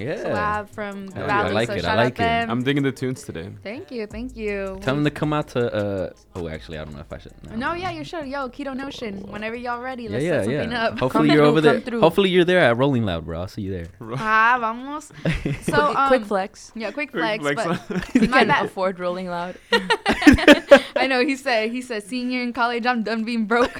yeah 0.00 0.16
collab 0.24 0.68
from 0.70 1.06
the 1.08 1.14
Hell 1.14 1.26
yeah, 1.28 1.42
I 1.42 1.50
like 1.50 1.68
so 1.68 1.74
it, 1.74 1.84
I 1.84 1.94
like 1.94 2.14
it. 2.14 2.18
them. 2.18 2.50
I'm 2.50 2.62
digging 2.62 2.82
the 2.82 2.92
tunes 2.92 3.22
today. 3.22 3.48
Thank 3.62 3.90
you, 3.90 4.06
thank 4.06 4.36
you. 4.36 4.78
tell 4.82 4.94
them 4.94 5.04
to 5.04 5.10
come 5.10 5.32
out 5.32 5.48
to 5.48 5.60
uh 5.74 6.10
oh 6.36 6.48
actually 6.48 6.78
i 6.78 6.84
don't 6.84 6.94
know 6.94 7.00
if 7.00 7.12
i 7.12 7.18
should 7.18 7.32
No, 7.56 7.74
yeah, 7.74 7.90
you 7.90 8.04
should. 8.04 8.26
Yo, 8.26 8.48
Keto 8.48 8.74
Notion. 8.76 9.14
Whenever 9.34 9.56
y'all 9.56 9.80
ready, 9.80 10.04
yeah 10.04 10.10
let's 10.10 10.24
yeah 10.24 10.30
set 10.30 10.44
something 10.44 10.70
yeah 10.72 10.84
up. 10.86 10.98
hopefully 10.98 11.28
Come 11.28 11.36
you're 11.36 11.44
over 11.44 11.60
there 11.60 11.74
come 11.74 11.82
through. 11.82 12.00
hopefully 12.00 12.30
you're 12.30 12.44
there 12.44 12.60
at 12.60 12.76
rolling 12.76 13.04
loud 13.04 13.24
bro 13.26 13.40
i'll 13.40 13.48
see 13.48 13.62
you 13.62 13.72
there 13.72 13.86
Ah, 14.16 14.56
vamos. 14.60 15.12
So, 15.62 15.94
um, 15.96 16.08
quick 16.08 16.24
flex. 16.24 16.72
Yeah, 16.74 16.90
quick 16.90 17.10
Quick 17.12 17.40
flex. 17.40 17.54
flex 17.54 17.82
but 17.88 18.14
You 18.22 18.28
my 18.28 18.40
can 18.40 18.48
bad. 18.48 18.64
afford 18.66 18.98
Rolling 18.98 19.28
Loud. 19.28 19.56
I 20.96 21.06
know 21.08 21.24
he 21.24 21.36
said 21.36 21.70
he 21.70 21.80
said 21.82 22.02
senior 22.04 22.42
in 22.42 22.52
college, 22.52 22.86
I'm 22.86 23.02
done 23.02 23.24
being 23.24 23.44
broke. 23.46 23.72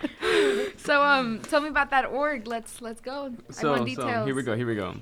so 0.76 1.02
um, 1.02 1.40
tell 1.40 1.60
me 1.60 1.68
about 1.68 1.90
that 1.90 2.06
org. 2.06 2.46
Let's 2.46 2.80
let's 2.82 3.00
go. 3.00 3.32
I 3.48 3.52
So, 3.52 3.70
want 3.72 3.90
so 3.90 4.24
here 4.24 4.34
we 4.34 4.42
go. 4.42 4.56
Here 4.56 4.66
we 4.66 4.74
go. 4.74 4.94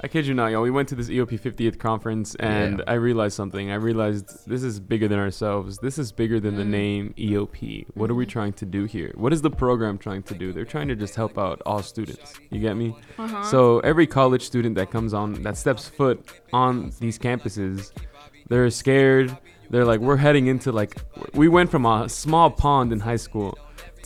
I 0.00 0.06
kid 0.06 0.28
you 0.28 0.34
not, 0.34 0.52
y'all. 0.52 0.62
We 0.62 0.70
went 0.70 0.88
to 0.90 0.94
this 0.94 1.08
EOP 1.08 1.40
50th 1.40 1.76
conference, 1.80 2.36
and 2.36 2.78
Yeah. 2.78 2.84
I 2.86 2.94
realized 2.94 3.34
something. 3.34 3.72
I 3.72 3.74
realized 3.74 4.48
this 4.48 4.62
is 4.62 4.78
bigger 4.78 5.08
than 5.08 5.18
ourselves. 5.18 5.78
This 5.78 5.98
is 5.98 6.12
bigger 6.12 6.38
than 6.38 6.54
the 6.54 6.62
Mm. 6.62 6.68
name 6.68 7.14
EOP. 7.18 7.84
What 7.94 8.08
are 8.08 8.14
we 8.14 8.24
trying 8.24 8.52
to 8.54 8.64
do 8.64 8.84
here? 8.84 9.10
What 9.16 9.32
is 9.32 9.42
the 9.42 9.50
program 9.50 9.98
trying 9.98 10.22
to 10.24 10.34
do? 10.34 10.52
They're 10.52 10.64
trying 10.64 10.86
to 10.86 10.94
just 10.94 11.16
help 11.16 11.36
out 11.36 11.60
all 11.66 11.82
students. 11.82 12.34
You 12.50 12.60
get 12.60 12.76
me? 12.76 12.94
Uh-huh. 13.18 13.42
So 13.42 13.80
every 13.80 14.06
college 14.06 14.42
student 14.42 14.76
that 14.76 14.92
comes 14.92 15.12
on, 15.14 15.42
that 15.42 15.56
steps 15.56 15.88
foot 15.88 16.24
on 16.52 16.92
these 17.00 17.18
campuses, 17.18 17.90
they're 18.48 18.70
scared. 18.70 19.36
They're 19.70 19.84
like, 19.84 19.98
we're 19.98 20.16
heading 20.16 20.46
into 20.46 20.70
like, 20.70 20.94
we 21.34 21.48
went 21.48 21.72
from 21.72 21.84
a 21.86 22.08
small 22.08 22.50
pond 22.52 22.92
in 22.92 23.00
high 23.00 23.16
school 23.16 23.58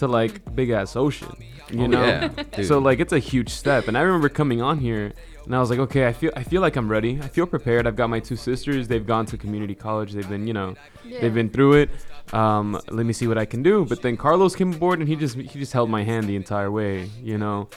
to 0.02 0.08
like 0.08 0.54
big 0.54 0.70
ass 0.70 0.96
ocean. 0.96 1.32
You 1.70 1.84
Oh, 1.84 1.86
know? 1.86 2.04
yeah. 2.04 2.28
So 2.64 2.78
like 2.78 2.98
it's 3.00 3.12
a 3.12 3.18
huge 3.18 3.50
step. 3.50 3.88
And 3.88 3.96
I 3.96 4.02
remember 4.02 4.28
coming 4.28 4.60
on 4.60 4.78
here 4.78 5.12
and 5.44 5.54
I 5.56 5.60
was 5.60 5.70
like, 5.70 5.78
okay, 5.86 6.06
I 6.06 6.12
feel 6.12 6.32
I 6.36 6.42
feel 6.42 6.60
like 6.60 6.76
I'm 6.76 6.88
ready. 6.90 7.18
I 7.22 7.28
feel 7.28 7.46
prepared. 7.46 7.86
I've 7.86 7.96
got 7.96 8.10
my 8.10 8.20
two 8.20 8.36
sisters. 8.36 8.88
They've 8.88 9.06
gone 9.06 9.26
to 9.26 9.36
community 9.38 9.74
college. 9.74 10.12
They've 10.12 10.28
been, 10.28 10.46
you 10.46 10.52
know, 10.58 10.74
Yeah. 11.04 11.20
they've 11.20 11.34
been 11.40 11.50
through 11.50 11.74
it. 11.82 11.90
Um, 12.32 12.80
let 12.90 13.04
me 13.06 13.12
see 13.12 13.26
what 13.26 13.38
I 13.38 13.46
can 13.46 13.62
do. 13.62 13.84
But 13.84 14.02
then 14.02 14.16
Carlos 14.16 14.54
came 14.54 14.72
aboard 14.72 14.98
and 15.00 15.08
he 15.08 15.16
just 15.16 15.36
he 15.36 15.58
just 15.64 15.72
held 15.72 15.88
my 15.88 16.02
hand 16.10 16.26
the 16.28 16.36
entire 16.36 16.70
way, 16.70 17.08
you 17.22 17.38
know. 17.38 17.68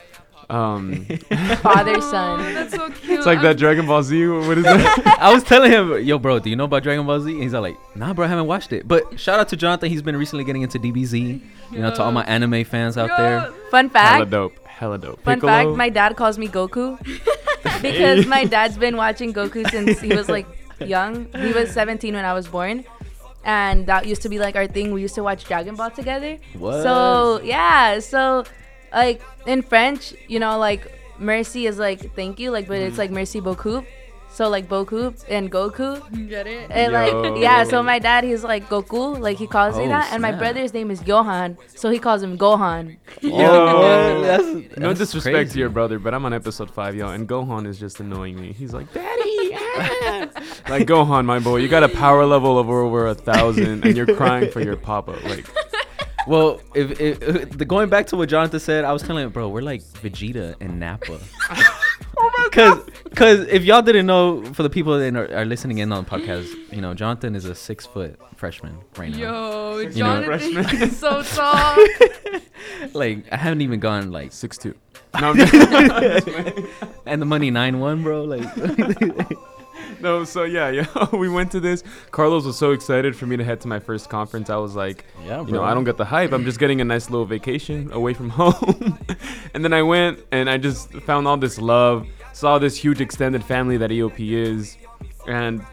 Um, 0.50 1.06
Father 1.62 2.00
son. 2.02 2.54
That's 2.54 2.74
so 2.76 2.89
cute. 2.89 3.18
it's 3.20 3.26
like 3.26 3.38
I'm- 3.39 3.46
that 3.48 3.58
Dragon 3.58 3.86
Ball 3.88 4.04
Z. 4.04 4.28
What 4.28 4.58
is 4.58 4.64
that? 4.66 5.18
I 5.20 5.34
was 5.34 5.43
telling 5.43 5.72
him, 5.72 6.04
yo, 6.04 6.20
bro, 6.20 6.39
do 6.39 6.50
you 6.50 6.56
know 6.56 6.66
about 6.66 6.84
Dragon 6.84 7.06
Ball 7.06 7.20
Z? 7.20 7.32
And 7.32 7.41
he's 7.43 7.54
all 7.54 7.62
like, 7.62 7.78
nah, 7.96 8.14
bro, 8.14 8.26
I 8.26 8.30
haven't 8.30 8.48
watched 8.48 8.72
it. 8.74 8.88
But 8.88 9.20
shout 9.20 9.39
out 9.39 9.50
to 9.50 9.56
Jonathan. 9.58 9.89
He's 9.89 10.02
been 10.04 10.16
recently 10.18 10.43
getting 10.46 10.62
into 10.62 10.78
DBZ. 10.80 11.41
You 11.72 11.80
know, 11.80 11.89
to 11.96 12.04
all 12.04 12.12
my 12.12 12.24
anime 12.26 12.64
fans 12.64 12.98
out 12.98 13.10
there. 13.18 13.52
Fun 13.72 13.89
fact. 13.89 14.14
Hella 14.14 14.26
dope. 14.28 14.68
Hella 14.68 14.98
dope. 15.00 15.22
Fun 15.24 15.36
Piccolo. 15.38 15.52
fact. 15.52 15.70
My 15.78 15.89
dad 15.89 16.16
calls 16.16 16.38
me 16.38 16.48
Goku 16.48 17.00
because 17.82 18.26
my 18.28 18.46
dad's 18.46 18.78
been 18.78 18.98
watching 18.98 19.34
Goku 19.34 19.68
since 19.72 20.00
he 20.00 20.10
was 20.16 20.30
like 20.30 20.46
young. 20.80 21.26
He 21.34 21.54
was 21.54 21.72
17 21.72 22.14
when 22.14 22.24
I 22.26 22.34
was 22.34 22.48
born. 22.48 22.86
and 23.43 23.86
that 23.88 24.06
used 24.08 24.22
to 24.24 24.30
be 24.30 24.38
like 24.39 24.56
our 24.56 24.68
thing. 24.68 24.91
We 24.93 25.02
used 25.02 25.16
to 25.16 25.24
watch 25.24 25.46
Dragon 25.46 25.76
Ball 25.76 25.91
together. 25.91 26.38
What? 26.58 26.84
So 26.84 27.41
yeah, 27.43 28.00
so 28.00 28.43
like 28.96 29.22
in 29.46 29.62
French, 29.62 30.14
you 30.28 30.39
know, 30.39 30.58
like 30.58 30.91
mercy 31.20 31.66
is 31.68 31.78
like 31.78 32.16
thank 32.16 32.39
you, 32.39 32.52
like 32.52 32.68
but 32.68 32.78
it's 32.78 32.98
like 32.98 33.12
merci 33.12 33.39
beaucoup. 33.39 33.86
So 34.36 34.50
like 34.50 34.68
Boku 34.68 35.16
and 35.30 35.50
Goku. 35.50 36.02
Get 36.28 36.46
it? 36.46 36.70
And 36.70 36.91
Yo. 36.91 37.22
like 37.22 37.38
yeah, 37.41 37.64
so 37.64 37.82
my 37.82 38.00
dad 38.00 38.26
he's 38.26 38.43
like 38.43 38.68
Goku, 38.68 39.18
like 39.18 39.38
he 39.38 39.48
calls 39.48 39.78
me 39.78 39.86
Oh, 39.86 39.88
that, 39.88 40.12
and 40.12 40.22
my 40.22 40.34
brother's 40.34 40.74
name 40.74 40.91
is 40.91 41.02
Johan, 41.08 41.58
so 41.74 41.89
he 41.89 42.00
calls 42.00 42.22
him 42.22 42.38
Gohan. 42.38 42.98
Oh, 43.24 44.22
that's, 44.24 44.78
No 44.78 44.89
that's 44.89 45.00
disrespect 45.00 45.36
crazy. 45.36 45.54
to 45.54 45.60
your 45.60 45.70
brother, 45.70 46.00
but 46.00 46.14
I'm 46.14 46.26
on 46.26 46.34
episode 46.34 46.70
five, 46.70 46.96
yo, 46.96 47.08
and 47.08 47.30
Gohan 47.30 47.66
is 47.66 47.80
just 47.80 48.02
annoying 48.02 48.36
me. 48.41 48.52
He's 48.52 48.74
like, 48.74 48.91
Daddy, 48.91 49.52
ah." 49.54 50.28
like 50.68 50.86
Gohan, 50.86 51.24
my 51.24 51.39
boy, 51.39 51.58
you 51.58 51.70
got 51.70 51.84
a 51.84 51.89
power 51.89 52.26
level 52.26 52.60
of 52.60 52.70
over 52.70 53.08
a 53.08 53.16
thousand, 53.16 53.86
and 53.86 53.96
you're 53.96 54.16
crying 54.18 54.52
for 54.52 54.60
your 54.60 54.76
papa. 54.76 55.12
Like, 55.24 55.46
Well, 56.28 56.59
if, 56.73 56.99
if 56.99 57.21
uh, 57.21 57.45
the 57.55 57.65
going 57.65 57.89
back 57.89 58.07
to 58.07 58.15
what 58.15 58.30
Jonathan 58.30 58.59
said, 58.59 58.84
I 58.84 58.91
was 58.93 59.03
kind 59.03 59.19
of 59.19 59.26
like, 59.26 59.34
bro, 59.34 59.49
we're 59.49 59.61
like 59.61 59.82
Vegeta 59.82 60.55
and 60.59 60.80
Nappa. 60.80 61.19
Oh 62.17 62.49
cause, 62.51 62.80
cause 63.15 63.39
if 63.47 63.63
y'all 63.63 63.82
didn't 63.82 64.05
know, 64.05 64.43
for 64.53 64.63
the 64.63 64.69
people 64.69 64.97
that 64.97 65.15
are, 65.15 65.34
are 65.39 65.45
listening 65.45 65.80
in 65.80 65.91
on 65.91 66.03
the 66.05 66.09
podcast, 66.09 66.47
you 66.71 66.82
know, 66.82 66.93
Jonathan 66.93 67.36
is 67.36 67.45
a 67.45 67.55
six 67.55 67.86
foot 67.86 68.19
freshman 68.36 68.78
right 68.97 69.11
now. 69.11 69.17
Yo, 69.17 69.84
know, 69.84 69.89
Jonathan 69.89 70.53
freshman. 70.53 70.82
is 70.84 70.97
so 70.99 71.23
tall. 71.23 71.78
Like, 72.93 73.26
I 73.32 73.38
haven't 73.38 73.61
even 73.61 73.80
gone 73.80 74.11
like, 74.11 74.32
six 74.32 74.57
two. 74.57 74.76
No, 75.19 75.32
I'm 75.32 75.39
and 77.05 77.21
the 77.21 77.26
money 77.26 77.51
nine 77.51 77.80
one, 77.80 78.03
bro. 78.03 78.23
Like, 78.23 79.38
no, 80.01 80.23
so 80.23 80.43
yeah, 80.43 80.69
yeah, 80.69 80.88
we 81.15 81.30
went 81.30 81.51
to 81.51 81.59
this. 81.59 81.84
Carlos 82.11 82.45
was 82.45 82.57
so 82.57 82.71
excited 82.71 83.15
for 83.15 83.26
me 83.26 83.38
to 83.38 83.43
head 83.43 83.61
to 83.61 83.67
my 83.67 83.80
first 83.80 84.09
conference. 84.09 84.49
I 84.49 84.57
was 84.57 84.76
like, 84.76 85.05
yeah, 85.26 85.45
you 85.45 85.51
know, 85.51 85.63
I 85.63 85.73
don't 85.73 85.84
get 85.84 85.97
the 85.97 86.05
hype. 86.05 86.32
I'm 86.32 86.45
just 86.45 86.59
getting 86.59 86.82
a 86.82 86.86
nice 86.86 87.09
little 87.09 87.26
vacation 87.26 87.91
away 87.91 88.13
from 88.13 88.30
home. 88.41 88.97
and 89.53 89.63
then 89.63 89.73
I 89.73 89.82
went 89.82 90.19
and 90.32 90.49
I 90.49 90.57
just 90.57 90.91
found 91.03 91.28
all 91.28 91.38
this 91.38 91.57
love, 91.59 92.07
saw 92.34 92.59
this 92.59 92.76
huge 92.78 93.01
extended 93.01 93.43
family 93.43 93.78
that 93.78 93.89
EOP 93.91 94.32
is, 94.32 94.78
and 95.28 95.63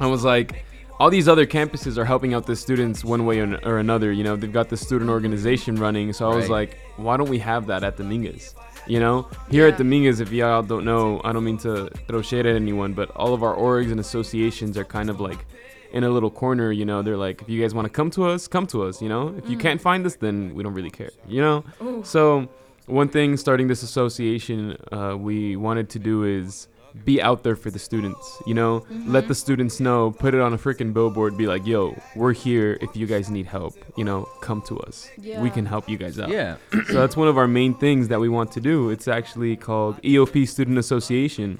I 0.00 0.06
was 0.06 0.24
like, 0.24 0.64
all 0.98 1.10
these 1.10 1.28
other 1.28 1.44
campuses 1.46 1.98
are 1.98 2.06
helping 2.06 2.32
out 2.32 2.46
the 2.46 2.56
students 2.56 3.04
one 3.04 3.26
way 3.26 3.40
or, 3.40 3.58
or 3.64 3.78
another. 3.78 4.12
You 4.12 4.24
know, 4.24 4.34
they've 4.34 4.52
got 4.52 4.70
the 4.70 4.76
student 4.78 5.10
organization 5.10 5.76
running. 5.76 6.12
So 6.14 6.30
I 6.30 6.34
was 6.34 6.44
Right. 6.48 6.70
like, 6.70 6.78
why 6.96 7.18
don't 7.18 7.28
we 7.28 7.38
have 7.40 7.66
that 7.66 7.84
at 7.84 7.98
Dominguez? 7.98 8.54
You 8.86 9.00
know, 9.00 9.28
here 9.50 9.66
at 9.66 9.74
Yeah. 9.74 9.78
Dominguez, 9.78 10.20
if 10.20 10.32
y'all 10.32 10.62
don't 10.62 10.84
know, 10.84 11.20
I 11.24 11.32
don't 11.32 11.44
mean 11.44 11.58
to 11.58 11.90
throw 12.06 12.22
shade 12.22 12.46
at 12.46 12.54
anyone, 12.54 12.92
but 12.94 13.10
all 13.16 13.34
of 13.34 13.42
our 13.42 13.54
orgs 13.54 13.90
and 13.90 13.98
associations 14.00 14.78
are 14.78 14.84
kind 14.84 15.10
of 15.10 15.20
like 15.20 15.44
in 15.92 16.04
a 16.04 16.10
little 16.10 16.30
corner. 16.30 16.70
You 16.72 16.84
know, 16.84 17.02
they're 17.02 17.16
like, 17.16 17.42
if 17.42 17.48
you 17.48 17.60
guys 17.60 17.74
want 17.74 17.86
to 17.86 17.90
come 17.90 18.10
to 18.12 18.26
us, 18.26 18.46
come 18.46 18.66
to 18.68 18.84
us. 18.84 19.02
You 19.02 19.08
know, 19.08 19.34
if 19.36 19.48
you 19.50 19.56
can't 19.56 19.80
find 19.80 20.06
us, 20.06 20.16
then 20.16 20.54
we 20.54 20.62
don't 20.62 20.74
really 20.74 20.90
care. 20.90 21.10
You 21.26 21.40
know, 21.40 21.64
Ooh. 21.82 22.02
so 22.04 22.48
one 22.86 23.08
thing 23.08 23.36
starting 23.36 23.66
this 23.66 23.82
association, 23.82 24.76
uh, 24.92 25.16
we 25.18 25.56
wanted 25.56 25.88
to 25.90 25.98
do 25.98 26.22
is 26.24 26.68
be 27.04 27.20
out 27.20 27.42
there 27.42 27.56
for 27.56 27.70
the 27.70 27.78
students. 27.78 28.42
You 28.46 28.54
know, 28.54 28.84
let 29.06 29.28
the 29.28 29.34
students 29.34 29.80
know, 29.80 30.10
put 30.12 30.34
it 30.34 30.40
on 30.40 30.52
a 30.54 30.58
freaking 30.58 30.92
billboard, 30.92 31.36
be 31.36 31.46
like, 31.46 31.66
yo, 31.66 32.00
we're 32.14 32.32
here. 32.32 32.78
If 32.80 32.96
you 32.96 33.06
guys 33.06 33.28
need 33.30 33.46
help, 33.46 33.74
you 33.96 34.04
know, 34.04 34.24
come 34.40 34.62
to 34.62 34.78
us. 34.80 35.08
We 35.18 35.50
can 35.50 35.66
help 35.66 35.88
you 35.88 35.96
guys 35.98 36.18
out. 36.18 36.28
Yeah, 36.30 36.56
So 36.86 36.94
that's 36.94 37.16
one 37.16 37.28
of 37.28 37.36
our 37.38 37.46
main 37.48 37.74
things 37.74 38.08
that 38.08 38.20
we 38.20 38.28
want 38.28 38.52
to 38.52 38.60
do. 38.60 38.90
It's 38.90 39.08
actually 39.08 39.56
called 39.56 40.00
EOP 40.02 40.48
Student 40.48 40.78
Association. 40.78 41.58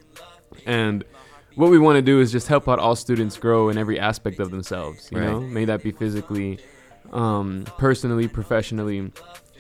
And 0.65 1.05
what 1.55 1.71
we 1.71 1.79
want 1.79 1.97
to 1.97 2.03
do 2.03 2.21
is 2.21 2.33
just 2.33 2.49
help 2.49 2.69
out 2.69 2.79
all 2.79 2.97
students 2.97 3.37
grow 3.39 3.69
in 3.69 3.79
every 3.79 3.99
aspect 3.99 4.41
of 4.41 4.51
themselves, 4.51 5.09
you 5.13 5.19
Right. 5.19 5.27
know? 5.31 5.41
May 5.41 5.65
that 5.67 5.83
be 5.83 5.91
physically, 5.91 6.59
um, 7.13 7.65
personally, 7.79 8.29
professionally. 8.29 8.99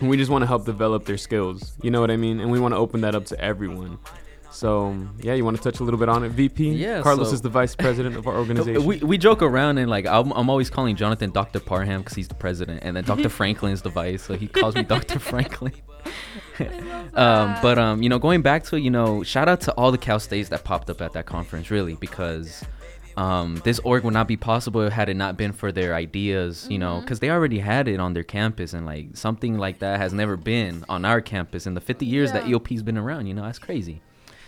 And 0.00 0.10
we 0.10 0.16
just 0.18 0.30
want 0.30 0.42
to 0.42 0.46
help 0.46 0.66
develop 0.66 1.06
their 1.06 1.16
skills. 1.16 1.72
You 1.82 1.90
know 1.90 2.00
what 2.00 2.10
I 2.10 2.16
mean? 2.16 2.38
And 2.40 2.50
we 2.50 2.60
want 2.60 2.72
to 2.74 2.78
open 2.78 3.00
that 3.02 3.14
up 3.14 3.24
to 3.26 3.40
everyone. 3.40 3.98
So, 4.56 4.96
yeah, 5.20 5.34
you 5.34 5.44
want 5.44 5.58
to 5.58 5.62
touch 5.62 5.80
a 5.80 5.84
little 5.84 6.00
bit 6.00 6.08
on 6.08 6.24
it, 6.24 6.30
VP? 6.30 6.70
Yeah, 6.70 7.02
Carlos 7.02 7.28
so- 7.28 7.34
is 7.34 7.42
the 7.42 7.50
vice 7.50 7.76
president 7.76 8.16
of 8.16 8.26
our 8.26 8.34
organization. 8.38 8.86
we, 8.86 8.96
we 9.00 9.18
joke 9.18 9.42
around 9.42 9.76
and 9.76 9.90
like 9.90 10.06
I'm, 10.06 10.32
I'm 10.32 10.48
always 10.48 10.70
calling 10.70 10.96
Jonathan 10.96 11.30
Dr. 11.30 11.60
Parham 11.60 12.00
because 12.00 12.14
he's 12.14 12.28
the 12.28 12.34
president, 12.34 12.80
and 12.82 12.96
then 12.96 13.04
Dr. 13.12 13.28
Franklin 13.28 13.72
is 13.72 13.82
the 13.82 13.90
vice, 13.90 14.22
so 14.22 14.34
he 14.34 14.48
calls 14.48 14.74
me 14.74 14.82
Dr. 14.96 15.18
Franklin. 15.18 15.74
um, 17.12 17.54
but 17.60 17.78
um, 17.78 18.02
you 18.02 18.08
know, 18.08 18.18
going 18.18 18.40
back 18.40 18.64
to 18.64 18.80
you 18.80 18.90
know, 18.90 19.22
shout 19.22 19.46
out 19.46 19.60
to 19.62 19.72
all 19.72 19.92
the 19.92 19.98
Cal 19.98 20.18
States 20.18 20.48
that 20.48 20.64
popped 20.64 20.88
up 20.88 21.02
at 21.02 21.12
that 21.12 21.26
conference, 21.26 21.70
really, 21.70 21.92
because 21.96 22.64
um, 23.18 23.60
this 23.62 23.78
org 23.80 24.04
would 24.04 24.14
not 24.14 24.26
be 24.26 24.38
possible 24.38 24.88
had 24.88 25.10
it 25.10 25.16
not 25.16 25.36
been 25.36 25.52
for 25.52 25.70
their 25.70 25.94
ideas, 25.94 26.66
you 26.70 26.78
know, 26.78 27.02
because 27.02 27.20
they 27.20 27.28
already 27.28 27.58
had 27.58 27.88
it 27.88 28.00
on 28.00 28.14
their 28.14 28.24
campus, 28.24 28.72
and 28.72 28.86
like 28.86 29.18
something 29.18 29.58
like 29.58 29.80
that 29.80 30.00
has 30.00 30.14
never 30.14 30.34
been 30.34 30.82
on 30.88 31.04
our 31.04 31.20
campus 31.20 31.66
in 31.66 31.74
the 31.74 31.80
50 31.82 32.06
years 32.06 32.32
that 32.32 32.44
EOP's 32.44 32.82
been 32.82 32.96
around. 32.96 33.26
You 33.26 33.34
know, 33.34 33.42
that's 33.42 33.58
crazy. 33.58 34.00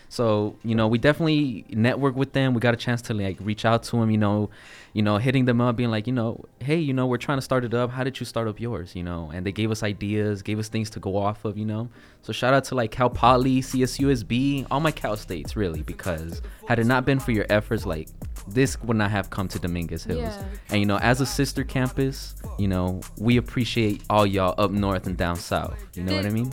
So 0.08 0.56
you 0.64 0.74
know, 0.74 0.88
we 0.88 0.98
definitely 0.98 1.64
network 1.70 2.16
with 2.16 2.32
them. 2.32 2.54
We 2.54 2.60
got 2.60 2.74
a 2.74 2.78
chance 2.78 3.02
to 3.02 3.14
like 3.14 3.36
reach 3.40 3.64
out 3.64 3.82
to 3.84 3.96
them. 3.96 4.10
You 4.10 4.18
know, 4.18 4.50
you 4.92 5.02
know, 5.02 5.18
hitting 5.18 5.44
them 5.44 5.60
up, 5.60 5.76
being 5.76 5.90
like, 5.90 6.06
you 6.06 6.12
know, 6.12 6.44
hey, 6.60 6.76
you 6.76 6.92
know, 6.92 7.06
we're 7.06 7.18
trying 7.18 7.38
to 7.38 7.42
start 7.42 7.64
it 7.64 7.74
up. 7.74 7.90
How 7.90 8.04
did 8.04 8.18
you 8.18 8.26
start 8.26 8.48
up 8.48 8.58
yours? 8.58 8.96
You 8.96 9.02
know, 9.02 9.30
and 9.32 9.44
they 9.44 9.52
gave 9.52 9.70
us 9.70 9.82
ideas, 9.82 10.42
gave 10.42 10.58
us 10.58 10.68
things 10.68 10.90
to 10.90 11.00
go 11.00 11.16
off 11.16 11.44
of. 11.44 11.58
You 11.58 11.66
know, 11.66 11.88
so 12.22 12.32
shout 12.32 12.54
out 12.54 12.64
to 12.64 12.74
like 12.74 12.90
Cal 12.90 13.10
Poly, 13.10 13.60
CSUSB, 13.60 14.66
all 14.70 14.80
my 14.80 14.90
Cal 14.90 15.16
states 15.16 15.56
really, 15.56 15.82
because 15.82 16.42
had 16.68 16.78
it 16.78 16.86
not 16.86 17.04
been 17.04 17.20
for 17.20 17.32
your 17.32 17.46
efforts, 17.50 17.84
like 17.86 18.08
this 18.48 18.80
would 18.82 18.96
not 18.96 19.10
have 19.10 19.30
come 19.30 19.48
to 19.48 19.58
Dominguez 19.58 20.04
Hills. 20.04 20.20
Yeah. 20.20 20.44
And 20.70 20.80
you 20.80 20.86
know, 20.86 20.98
as 20.98 21.20
a 21.20 21.26
sister 21.26 21.64
campus, 21.64 22.34
you 22.58 22.68
know, 22.68 23.00
we 23.18 23.36
appreciate 23.36 24.02
all 24.08 24.26
y'all 24.26 24.54
up 24.58 24.70
north 24.70 25.06
and 25.06 25.16
down 25.16 25.36
south. 25.36 25.78
You 25.94 26.04
know 26.04 26.14
what 26.14 26.26
I 26.26 26.30
mean? 26.30 26.52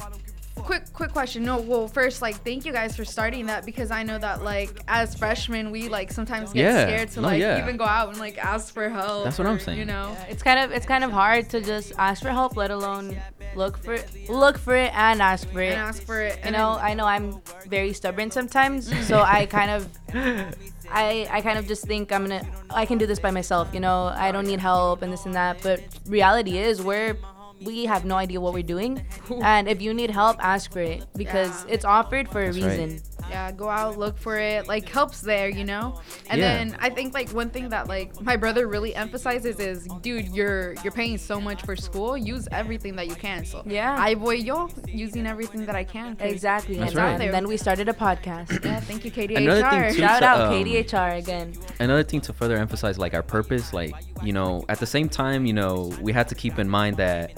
Quick 0.55 0.83
quick 0.93 1.11
question 1.11 1.43
no 1.43 1.57
well 1.59 1.87
first 1.87 2.21
like 2.21 2.35
thank 2.43 2.65
you 2.65 2.71
guys 2.71 2.95
for 2.95 3.03
starting 3.05 3.45
that 3.45 3.65
because 3.65 3.91
i 3.91 4.01
know 4.01 4.17
that 4.17 4.41
like 4.41 4.71
as 4.87 5.13
freshmen 5.13 5.69
we 5.69 5.89
like 5.89 6.11
sometimes 6.11 6.53
get 6.53 6.61
Yeah. 6.63 6.87
scared 6.87 7.09
to 7.11 7.21
No, 7.21 7.27
like 7.27 7.41
yeah. 7.41 7.61
even 7.61 7.75
go 7.77 7.83
out 7.83 8.09
and 8.09 8.17
like 8.17 8.37
ask 8.37 8.73
for 8.73 8.87
help 8.89 9.25
That's 9.25 9.37
what 9.37 9.47
I'm 9.47 9.59
saying. 9.59 9.77
you 9.77 9.85
know 9.85 10.11
Yeah, 10.13 10.25
it's 10.29 10.41
kind 10.43 10.59
of 10.59 10.71
it's 10.71 10.85
kind 10.85 11.03
of 11.03 11.11
hard 11.11 11.49
to 11.49 11.61
just 11.61 11.91
ask 11.97 12.21
for 12.21 12.29
help, 12.29 12.55
let 12.55 12.71
alone 12.71 13.17
look 13.55 13.77
for 13.77 13.93
it, 13.93 14.29
look 14.29 14.57
for 14.57 14.75
it 14.75 14.91
and 14.95 15.21
ask 15.21 15.47
for 15.49 15.61
it. 15.61 15.73
and 15.73 15.81
ask 15.81 16.01
for 16.03 16.21
it 16.21 16.39
you 16.45 16.51
know, 16.51 16.75
then- 16.75 16.85
I 16.85 16.93
know 16.93 17.05
I'm 17.05 17.41
very 17.67 17.91
stubborn 17.93 18.31
sometimes, 18.31 18.89
mm. 18.89 19.03
so 19.03 19.21
I 19.21 19.45
kind 19.45 19.71
of 19.71 19.89
I 20.91 21.27
I 21.31 21.41
kind 21.41 21.57
of 21.59 21.67
just 21.67 21.85
think 21.85 22.11
I'm 22.11 22.23
gonna 22.27 22.45
I 22.69 22.85
can 22.85 22.97
do 22.97 23.05
this 23.05 23.19
by 23.19 23.31
myself. 23.31 23.69
You 23.73 23.79
know, 23.81 24.05
I 24.15 24.31
don't 24.31 24.45
need 24.47 24.59
help 24.59 25.01
and 25.01 25.11
this 25.11 25.25
and 25.25 25.33
that. 25.35 25.61
But 25.63 25.81
reality 26.05 26.57
is 26.57 26.81
we're 26.81 27.17
we 27.63 27.85
have 27.85 28.05
no 28.05 28.15
idea 28.15 28.41
what 28.41 28.53
we're 28.53 28.63
doing, 28.63 29.05
and 29.41 29.67
if 29.67 29.81
you 29.81 29.93
need 29.93 30.09
help, 30.11 30.37
ask 30.43 30.71
for 30.71 30.81
it 30.81 31.05
because 31.15 31.65
Yeah. 31.65 31.73
it's 31.73 31.85
offered 31.85 32.29
for 32.29 32.41
a 32.43 32.51
That's 32.51 32.57
right. 32.65 33.01
Reason. 33.25 33.31
yeah 33.31 33.51
go 33.51 33.69
out 33.69 33.97
look 33.97 34.17
for 34.17 34.37
it 34.37 34.67
like 34.67 34.87
helps 34.89 35.21
there 35.21 35.49
you 35.49 35.63
know 35.63 35.99
and 36.29 36.39
Yeah. 36.39 36.57
then 36.57 36.77
i 36.79 36.89
think 36.89 37.13
like 37.13 37.29
one 37.31 37.49
thing 37.49 37.69
that 37.69 37.87
like 37.87 38.19
my 38.21 38.35
brother 38.35 38.67
really 38.67 38.93
emphasizes 38.95 39.59
is 39.59 39.87
dude 40.01 40.29
you're 40.29 40.73
you're 40.83 40.91
paying 40.93 41.17
so 41.17 41.39
much 41.39 41.61
for 41.63 41.75
school 41.75 42.17
use 42.17 42.47
everything 42.51 42.95
that 42.97 43.07
you 43.07 43.15
can 43.15 43.45
so 43.45 43.63
Yeah. 43.65 43.95
i 43.99 44.13
voy 44.15 44.35
yo 44.35 44.69
using 44.87 45.25
everything 45.27 45.65
that 45.65 45.75
i 45.75 45.83
can. 45.83 46.17
Exactly, 46.19 46.77
That's 46.77 46.91
and, 46.91 46.97
right. 46.99 47.21
and 47.21 47.33
then 47.33 47.47
we 47.47 47.57
started 47.57 47.89
a 47.89 47.93
podcast. 47.93 48.63
yeah 48.63 48.79
thank 48.79 49.03
you 49.05 49.11
Another 49.15 49.61
thing 49.61 49.81
kdhr 49.81 49.89
too- 49.91 49.97
Shout 49.99 50.19
to, 50.19 50.25
out 50.27 50.41
um, 50.41 50.53
KDHR 50.53 51.17
again. 51.17 51.53
another 51.79 52.03
thing 52.03 52.21
to 52.21 52.33
further 52.33 52.57
emphasize 52.57 52.97
like 52.97 53.13
our 53.13 53.23
purpose 53.23 53.73
like 53.73 53.95
you 54.23 54.33
know 54.33 54.63
at 54.69 54.79
the 54.79 54.85
same 54.85 55.09
time 55.09 55.45
you 55.45 55.53
know 55.53 55.93
we 56.01 56.11
had 56.13 56.27
to 56.29 56.35
keep 56.35 56.59
in 56.59 56.69
mind 56.69 56.97
that 56.97 57.33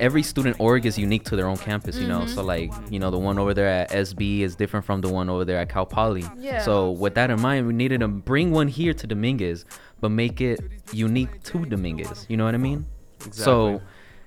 every 0.00 0.22
student 0.22 0.56
org 0.58 0.86
is 0.86 0.98
unique 0.98 1.24
to 1.24 1.36
their 1.36 1.46
own 1.46 1.56
campus 1.56 1.96
you 1.96 2.08
know 2.08 2.26
so 2.26 2.38
mm-hmm. 2.38 2.46
like 2.48 2.72
you 2.90 2.98
know 2.98 3.10
the 3.10 3.18
one 3.18 3.38
over 3.38 3.52
there 3.54 3.68
at 3.68 3.90
sb 3.90 4.40
is 4.40 4.56
different 4.56 4.84
from 4.84 5.00
the 5.00 5.08
one 5.08 5.28
over 5.28 5.44
there 5.44 5.58
at 5.58 5.68
cal 5.68 5.86
poly 5.86 6.24
Yeah. 6.38 6.62
so 6.62 6.90
with 6.90 7.14
that 7.14 7.30
in 7.30 7.40
mind 7.40 7.66
we 7.66 7.74
needed 7.74 8.00
to 8.00 8.08
bring 8.08 8.50
one 8.50 8.68
here 8.68 8.94
to 8.94 9.06
dominguez 9.06 9.64
but 10.00 10.08
make 10.10 10.40
it 10.40 10.60
unique 10.92 11.42
to 11.44 11.64
dominguez 11.66 12.26
you 12.28 12.36
know 12.36 12.46
what 12.46 12.54
i 12.54 12.58
mean 12.58 12.86
Exactly. 13.26 13.44
so 13.44 13.80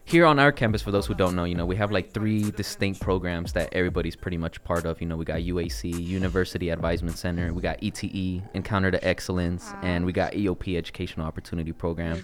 here 0.05 0.25
on 0.25 0.37
our 0.37 0.51
campus 0.51 0.81
for 0.81 0.91
those 0.91 1.05
who 1.05 1.13
don't 1.13 1.35
know 1.35 1.45
you 1.45 1.55
know 1.55 1.65
we 1.65 1.75
have 1.77 1.89
like 1.91 2.11
three 2.11 2.51
distinct 2.51 2.99
programs 2.99 3.53
that 3.53 3.69
everybody's 3.73 4.15
pretty 4.17 4.37
much 4.37 4.63
part 4.63 4.85
of. 4.85 4.99
You 5.01 5.07
know 5.07 5.15
we 5.15 5.25
got 5.25 5.39
uac 5.39 5.83
university 5.83 6.69
advisement 6.69 7.17
center 7.17 7.53
we 7.53 7.61
got 7.61 7.81
ete 7.81 8.41
encounter 8.53 8.91
to 8.91 9.03
excellence 9.07 9.73
and 9.81 10.05
we 10.05 10.11
got 10.11 10.33
eop 10.33 10.77
educational 10.77 11.25
opportunity 11.25 11.71
program. 11.71 12.21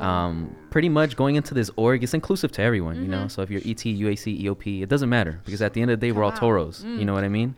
Um, 0.00 0.54
pretty 0.70 0.88
much 0.88 1.16
going 1.16 1.36
into 1.36 1.52
this 1.54 1.70
org 1.76 2.02
it's 2.04 2.14
inclusive 2.14 2.52
to 2.52 2.62
everyone 2.62 2.96
you 2.96 3.02
Mm-hmm. 3.02 3.10
know 3.10 3.28
so 3.28 3.42
if 3.42 3.50
you're 3.50 3.60
et 3.62 3.82
uac 3.84 4.40
eop 4.44 4.82
it 4.82 4.88
doesn't 4.88 5.08
matter 5.08 5.40
because 5.44 5.60
at 5.62 5.72
the 5.74 5.82
end 5.82 5.90
of 5.90 5.98
the 6.00 6.06
day 6.06 6.12
we're 6.12 6.24
all 6.24 6.32
toros 6.32 6.84
you 6.84 6.90
Mm. 7.00 7.04
know 7.06 7.14
what 7.14 7.24
i 7.24 7.28
mean 7.28 7.54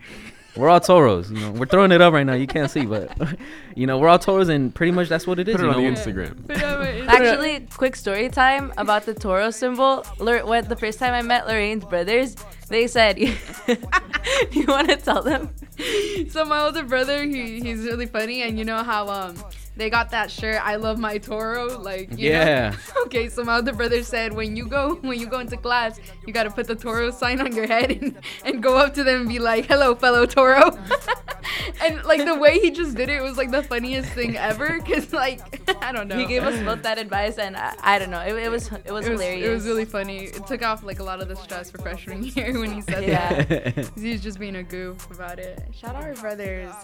we're 0.59 0.69
all 0.69 0.81
toros 0.81 1.31
you 1.31 1.39
know 1.41 1.51
we're 1.53 1.65
throwing 1.67 1.93
it 1.93 2.01
up 2.01 2.13
right 2.13 2.25
now 2.27 2.35
you 2.35 2.47
can't 2.47 2.71
see 2.71 2.85
but 2.85 3.11
you 3.75 3.87
know 3.87 3.97
we're 3.97 4.09
all 4.09 4.19
toros 4.19 4.49
and 4.49 4.75
pretty 4.75 4.93
much 4.93 5.09
that's 5.09 5.27
what 5.27 5.39
it 5.39 5.49
is 5.49 5.55
Put 5.57 5.65
it 5.65 5.69
you 5.69 5.73
on 5.73 5.83
the? 5.83 5.89
Instagram. 5.91 7.09
Actually, 7.09 7.67
quick 7.77 7.97
story 7.97 8.29
time 8.29 8.73
about 8.77 9.07
the 9.07 9.15
Toro 9.15 9.51
symbol. 9.51 10.05
Lor- 10.19 10.45
what 10.45 10.69
the 10.69 10.77
first 10.77 10.99
time 10.99 11.15
I 11.15 11.23
met 11.23 11.47
Lorraine's 11.47 11.85
brothers, 11.85 12.37
they 12.69 12.87
said, 12.87 13.19
"You 14.53 14.67
want 14.67 14.89
to 14.91 14.97
tell 14.97 15.23
them?" 15.23 15.49
so 16.29 16.45
my 16.45 16.61
older 16.61 16.83
brother 16.85 17.25
he, 17.25 17.61
he's 17.61 17.85
really 17.85 18.07
funny 18.07 18.43
and 18.43 18.59
you 18.59 18.65
know 18.65 18.83
how 18.83 19.09
um 19.09 19.37
they 19.79 19.89
got 19.89 20.11
that 20.11 20.31
shirt. 20.31 20.61
I 20.63 20.77
love 20.77 20.99
my 20.99 21.17
Toro. 21.19 21.79
Like 21.79 22.11
you 22.19 22.31
know? 22.31 22.37
Yeah. 22.37 22.77
Okay, 23.09 23.31
so 23.31 23.43
my 23.43 23.55
other 23.55 23.73
brother 23.73 24.03
said 24.03 24.35
when 24.35 24.55
you 24.55 24.67
go 24.67 24.97
when 24.97 25.19
you 25.19 25.27
go 25.27 25.39
into 25.39 25.57
class, 25.57 25.99
you 26.27 26.33
gotta 26.35 26.51
put 26.51 26.67
the 26.67 26.75
Toro 26.75 27.11
sign 27.11 27.41
on 27.41 27.55
your 27.57 27.67
head 27.67 27.91
and, 27.91 28.19
and 28.45 28.63
go 28.63 28.77
up 28.77 28.93
to 28.95 29.03
them 29.05 29.21
and 29.23 29.29
be 29.31 29.39
like, 29.39 29.65
"Hello, 29.65 29.95
fellow 29.95 30.27
Toro." 30.27 30.77
and 31.81 32.05
like 32.05 32.25
the 32.25 32.35
way 32.35 32.59
he 32.59 32.71
just 32.71 32.97
did 32.97 33.09
it 33.09 33.23
was 33.23 33.37
like 33.39 33.51
the 33.51 33.63
funniest 33.63 34.11
thing 34.13 34.37
ever. 34.37 34.79
Cause 34.81 35.13
like 35.13 35.41
I 35.83 35.93
don't 35.93 36.09
know. 36.09 36.19
He 36.19 36.27
gave 36.27 36.43
us 36.43 36.63
both 36.65 36.83
that 36.83 36.99
advice, 36.99 37.39
and 37.39 37.57
I, 37.57 37.75
I 37.81 37.99
don't 37.99 38.11
know. 38.11 38.21
It, 38.21 38.35
it 38.37 38.51
was 38.51 38.71
it 38.71 38.91
was 38.93 39.07
it 39.07 39.13
was, 39.13 39.21
hilarious. 39.21 39.47
it 39.49 39.55
was 39.55 39.65
really 39.67 39.85
funny. 39.87 40.25
It 40.25 40.47
took 40.47 40.63
off 40.63 40.83
like 40.83 40.99
a 40.99 41.05
lot 41.05 41.21
of 41.23 41.29
the 41.29 41.37
stress 41.37 41.71
for 41.71 41.79
freshman 41.79 42.25
year 42.25 42.59
when 42.59 42.73
he 42.73 42.83
said 42.83 43.05
Yeah. 43.09 43.43
that. 43.45 43.75
'Cause 43.75 43.91
He 43.97 44.13
was 44.13 44.21
just 44.21 44.39
being 44.39 44.57
a 44.57 44.63
goof 44.63 45.11
about 45.11 45.39
it. 45.39 45.63
Shout 45.73 45.95
out 45.97 46.03
our 46.05 46.15
brothers. 46.15 46.75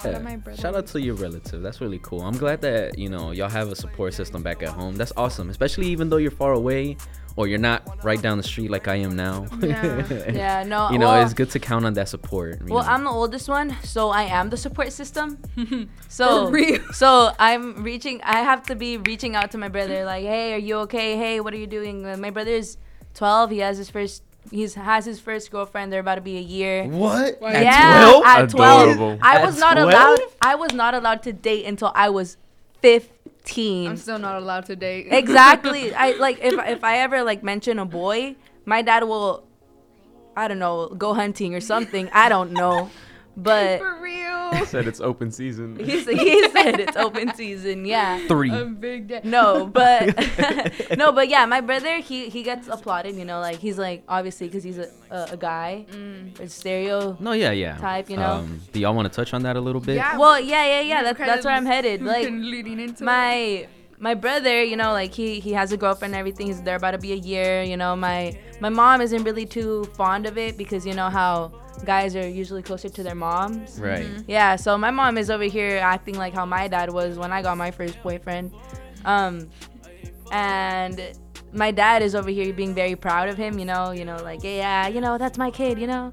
Shout 0.00 0.14
out 0.14 0.22
my 0.22 0.30
Yeah. 0.30 0.36
brothers. 0.36 0.60
Shout 0.60 0.74
out 0.74 0.86
to 0.88 1.00
your 1.00 1.16
relative. 1.16 1.60
That's 1.62 1.80
really 1.80 1.98
cool. 2.02 2.22
I'm 2.22 2.35
glad 2.36 2.60
that 2.62 2.98
you 2.98 3.08
know 3.08 3.30
y'all 3.32 3.48
have 3.48 3.70
a 3.70 3.76
support 3.76 4.14
system 4.14 4.42
back 4.42 4.62
at 4.62 4.70
home. 4.70 4.96
That's 4.96 5.12
awesome, 5.16 5.50
especially 5.50 5.86
even 5.88 6.08
though 6.08 6.16
you're 6.18 6.30
far 6.30 6.52
away 6.52 6.96
or 7.36 7.46
you're 7.46 7.58
not 7.58 8.02
right 8.02 8.20
down 8.20 8.38
the 8.38 8.42
street 8.42 8.70
like 8.70 8.88
I 8.88 8.96
am 8.96 9.14
now. 9.14 9.46
Yeah. 9.60 10.30
yeah, 10.30 10.62
no. 10.66 10.90
you 10.90 10.98
know, 10.98 11.08
well, 11.08 11.22
it's 11.22 11.34
good 11.34 11.50
to 11.50 11.58
count 11.58 11.84
on 11.84 11.92
that 11.94 12.08
support. 12.08 12.62
Well, 12.62 12.82
know. 12.82 12.90
I'm 12.90 13.04
the 13.04 13.10
oldest 13.10 13.48
one, 13.48 13.76
so 13.82 14.08
I 14.08 14.22
am 14.22 14.48
the 14.50 14.56
support 14.56 14.92
system. 14.92 15.38
so 16.08 16.52
so 16.92 17.32
I'm 17.38 17.82
reaching. 17.82 18.20
I 18.22 18.38
have 18.38 18.62
to 18.64 18.74
be 18.74 18.96
reaching 18.96 19.36
out 19.36 19.50
to 19.52 19.58
my 19.58 19.68
brother, 19.68 20.04
like, 20.04 20.24
hey, 20.24 20.54
are 20.54 20.58
you 20.58 20.76
okay? 20.78 21.16
Hey, 21.16 21.40
what 21.40 21.52
are 21.52 21.58
you 21.58 21.66
doing? 21.66 22.02
My 22.20 22.30
brother's 22.30 22.78
12. 23.14 23.50
He 23.50 23.58
has 23.58 23.78
his 23.78 23.90
first. 23.90 24.22
He's 24.50 24.74
has 24.74 25.04
his 25.04 25.18
first 25.20 25.50
girlfriend. 25.50 25.92
They're 25.92 26.00
about 26.00 26.16
to 26.16 26.20
be 26.20 26.36
a 26.36 26.40
year. 26.40 26.84
what? 26.84 27.40
Why- 27.40 27.52
At 27.52 27.62
yeah, 27.64 28.00
12? 28.10 28.24
at 28.24 28.50
12. 28.50 28.82
Adorable. 28.90 29.18
I 29.22 29.36
At 29.38 29.46
was 29.46 29.58
not 29.58 29.74
12? 29.74 29.88
allowed. 29.90 30.18
I 30.40 30.54
was 30.54 30.72
not 30.72 30.94
allowed 30.94 31.22
to 31.24 31.32
date 31.32 31.64
until 31.66 31.92
I 31.94 32.08
was 32.10 32.36
15. 32.82 33.88
I'm 33.88 33.96
still 33.96 34.18
not 34.18 34.36
allowed 34.40 34.66
to 34.66 34.76
date. 34.76 35.08
exactly. 35.10 35.94
I 35.94 36.12
like 36.12 36.38
if 36.42 36.54
if 36.68 36.84
I 36.84 36.98
ever 36.98 37.22
like 37.22 37.42
mention 37.42 37.78
a 37.78 37.84
boy, 37.84 38.36
my 38.64 38.82
dad 38.82 39.04
will, 39.04 39.44
I 40.36 40.48
don't 40.48 40.58
know, 40.58 40.88
go 40.88 41.14
hunting 41.14 41.54
or 41.54 41.60
something. 41.60 42.08
I 42.12 42.28
don't 42.28 42.52
know, 42.52 42.90
but 43.36 43.78
For 43.78 44.00
real. 44.00 44.52
He 44.54 44.64
said 44.64 44.86
it's 44.86 45.00
open 45.00 45.30
season. 45.30 45.76
he 45.78 46.00
said, 46.02 46.14
he 46.14 46.48
said 46.50 46.80
it's 46.80 46.96
open 46.96 47.34
season. 47.34 47.84
Yeah. 47.84 48.26
Three. 48.28 48.50
A 48.50 48.64
big 48.64 49.08
day. 49.08 49.20
No, 49.24 49.66
but 49.66 50.16
no, 50.96 51.12
but 51.12 51.28
yeah, 51.28 51.44
my 51.46 51.60
brother 51.60 52.00
he 52.00 52.28
he 52.28 52.42
gets 52.42 52.68
applauded. 52.68 53.16
You 53.16 53.24
know, 53.24 53.40
like 53.40 53.58
he's 53.58 53.78
like 53.78 54.04
obviously 54.08 54.46
because 54.46 54.64
he's 54.64 54.78
a, 54.78 54.88
a 55.10 55.28
a 55.32 55.36
guy, 55.36 55.84
it's 56.40 56.54
stereo. 56.54 57.16
no, 57.20 57.32
yeah, 57.32 57.50
yeah. 57.50 57.76
type, 57.76 58.08
you 58.08 58.16
know? 58.16 58.32
Um, 58.32 58.60
do 58.72 58.80
y'all 58.80 58.94
want 58.94 59.10
to 59.10 59.14
touch 59.14 59.34
on 59.34 59.42
that 59.42 59.56
a 59.56 59.60
little 59.60 59.80
bit? 59.80 59.96
Yeah. 59.96 60.16
Well, 60.16 60.40
yeah, 60.40 60.64
yeah, 60.64 60.80
yeah. 60.80 61.02
That's 61.02 61.18
that's 61.18 61.44
where 61.44 61.54
I'm 61.54 61.66
headed. 61.66 62.02
Like 62.02 62.28
leading 62.30 62.80
into 62.80 63.04
my 63.04 63.66
my 63.98 64.14
brother 64.14 64.62
you 64.62 64.76
know 64.76 64.92
like 64.92 65.14
he 65.14 65.40
he 65.40 65.52
has 65.52 65.72
a 65.72 65.76
girlfriend 65.76 66.12
and 66.12 66.18
everything 66.18 66.46
he's 66.46 66.60
there 66.62 66.76
about 66.76 66.90
to 66.90 66.98
be 66.98 67.12
a 67.12 67.16
year 67.16 67.62
you 67.62 67.76
know 67.76 67.96
my 67.96 68.38
my 68.60 68.68
mom 68.68 69.00
isn't 69.00 69.24
really 69.24 69.46
too 69.46 69.84
fond 69.94 70.26
of 70.26 70.36
it 70.36 70.58
because 70.58 70.84
you 70.86 70.92
know 70.92 71.08
how 71.08 71.50
guys 71.84 72.16
are 72.16 72.28
usually 72.28 72.62
closer 72.62 72.88
to 72.88 73.02
their 73.02 73.14
moms. 73.14 73.78
Right. 73.80 74.06
yeah 74.26 74.56
so 74.56 74.76
my 74.78 74.90
mom 74.90 75.18
is 75.18 75.30
over 75.30 75.44
here 75.44 75.78
acting 75.78 76.16
like 76.16 76.34
how 76.34 76.46
my 76.46 76.68
dad 76.68 76.92
was 76.92 77.18
when 77.18 77.32
i 77.32 77.42
got 77.42 77.56
my 77.56 77.70
first 77.70 78.02
boyfriend. 78.02 78.52
Um 79.04 79.48
and 80.32 81.00
my 81.52 81.70
dad 81.70 82.02
is 82.02 82.14
over 82.14 82.28
here 82.30 82.52
being 82.52 82.74
very 82.74 82.96
proud 82.96 83.28
of 83.28 83.36
him 83.36 83.58
you 83.58 83.64
know 83.64 83.92
you 83.92 84.04
know 84.04 84.16
like 84.16 84.42
yeah 84.42 84.88
you 84.88 85.00
know 85.00 85.16
that's 85.18 85.38
my 85.38 85.50
kid 85.50 85.78
you 85.78 85.86
know? 85.86 86.12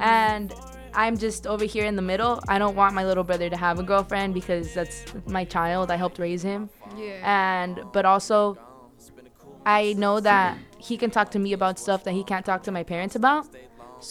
And 0.00 0.52
i'm 0.94 1.16
just 1.16 1.46
over 1.46 1.64
here 1.64 1.84
in 1.84 1.96
the 1.96 2.02
middle. 2.02 2.40
I 2.48 2.58
don't 2.58 2.76
want 2.76 2.94
my 2.94 3.04
little 3.04 3.24
brother 3.24 3.48
to 3.50 3.56
have 3.56 3.78
a 3.78 3.82
girlfriend 3.82 4.34
because 4.34 4.74
that's 4.74 5.04
my 5.26 5.44
child. 5.44 5.90
I 5.90 5.96
helped 5.96 6.18
raise 6.18 6.42
him. 6.42 6.70
Yeah. 6.96 7.20
and 7.24 7.80
but 7.92 8.04
also 8.04 8.56
i 9.66 9.94
know 9.94 10.20
that 10.20 10.58
he 10.78 10.96
can 10.96 11.10
talk 11.10 11.30
to 11.30 11.38
me 11.38 11.52
about 11.54 11.78
stuff 11.78 12.04
that 12.04 12.12
he 12.12 12.22
can't 12.22 12.44
talk 12.44 12.62
to 12.64 12.70
my 12.72 12.82
parents 12.82 13.16
about 13.16 13.46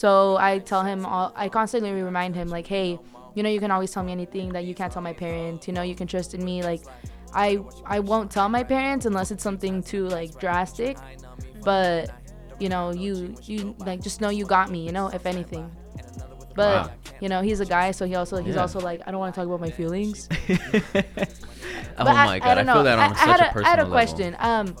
so 0.02 0.36
i 0.48 0.58
tell 0.70 0.82
him 0.90 1.00
all 1.06 1.32
i 1.36 1.46
constantly 1.48 1.92
remind 2.10 2.34
him 2.40 2.48
like 2.48 2.66
hey 2.66 2.98
you 3.36 3.42
know 3.44 3.48
you 3.56 3.60
can 3.64 3.70
always 3.70 3.90
tell 3.94 4.02
me 4.08 4.12
anything 4.20 4.48
that 4.56 4.64
you 4.68 4.74
can't 4.74 4.92
tell 4.92 5.02
my 5.10 5.12
parents 5.12 5.66
you 5.68 5.74
know 5.76 5.82
you 5.90 5.94
can 6.00 6.06
trust 6.14 6.34
in 6.34 6.44
me 6.44 6.62
like 6.70 6.82
i 7.32 7.58
i 7.86 7.98
won't 8.00 8.30
tell 8.36 8.48
my 8.48 8.64
parents 8.64 9.06
unless 9.06 9.30
it's 9.30 9.42
something 9.48 9.82
too 9.82 10.06
like 10.08 10.30
drastic 10.44 10.96
but 11.62 12.10
you 12.58 12.68
know 12.68 12.84
you 12.92 13.34
you 13.42 13.58
like 13.88 14.00
just 14.02 14.20
know 14.20 14.30
you 14.30 14.44
got 14.56 14.70
me 14.70 14.80
you 14.86 14.92
know 14.92 15.06
if 15.08 15.26
anything 15.26 15.70
but 16.54 16.86
Wow. 16.86 16.90
you 17.20 17.28
know 17.28 17.40
he's 17.42 17.60
a 17.60 17.66
guy 17.66 17.90
so 17.90 18.06
he 18.06 18.14
also 18.14 18.36
he's 18.42 18.54
Yeah. 18.54 18.60
also 18.62 18.78
like 18.80 19.00
i 19.06 19.10
don't 19.10 19.20
want 19.20 19.34
to 19.34 19.40
talk 19.40 19.46
about 19.48 19.60
my 19.60 19.70
feelings 19.70 20.28
oh 21.98 22.04
my 22.04 22.38
god, 22.38 22.42
I, 22.42 22.54
don't 22.54 22.66
feel 22.66 22.84
that 22.84 22.98
on 22.98 23.04
I, 23.04 23.10
I 23.10 23.14
such 23.14 23.18
had 23.28 23.40
a 23.40 23.48
a, 23.50 23.52
personal 23.52 23.66
I 23.66 23.70
had 23.70 23.78
a 23.78 23.82
level. 23.82 23.92
question. 23.92 24.36
Um, 24.38 24.76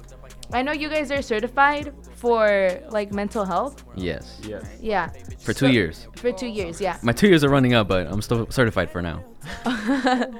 I 0.52 0.62
know 0.62 0.72
you 0.72 0.88
guys 0.88 1.10
are 1.10 1.22
certified 1.22 1.92
for 2.24 2.80
like 2.90 3.12
mental 3.12 3.44
health. 3.44 3.84
Yes. 3.94 4.40
Yes. 4.48 4.64
Yeah. 4.80 5.08
For 5.46 5.52
two 5.52 5.66
So- 5.66 5.76
years. 5.78 5.96
For 6.16 6.32
two 6.32 6.46
years, 6.46 6.80
yeah. 6.80 6.96
My 7.02 7.12
two 7.12 7.28
years 7.28 7.44
are 7.44 7.50
running 7.50 7.74
up, 7.74 7.86
but 7.88 8.06
I'm 8.10 8.22
still 8.22 8.46
certified 8.50 8.88
for 8.90 9.02
now. 9.02 9.18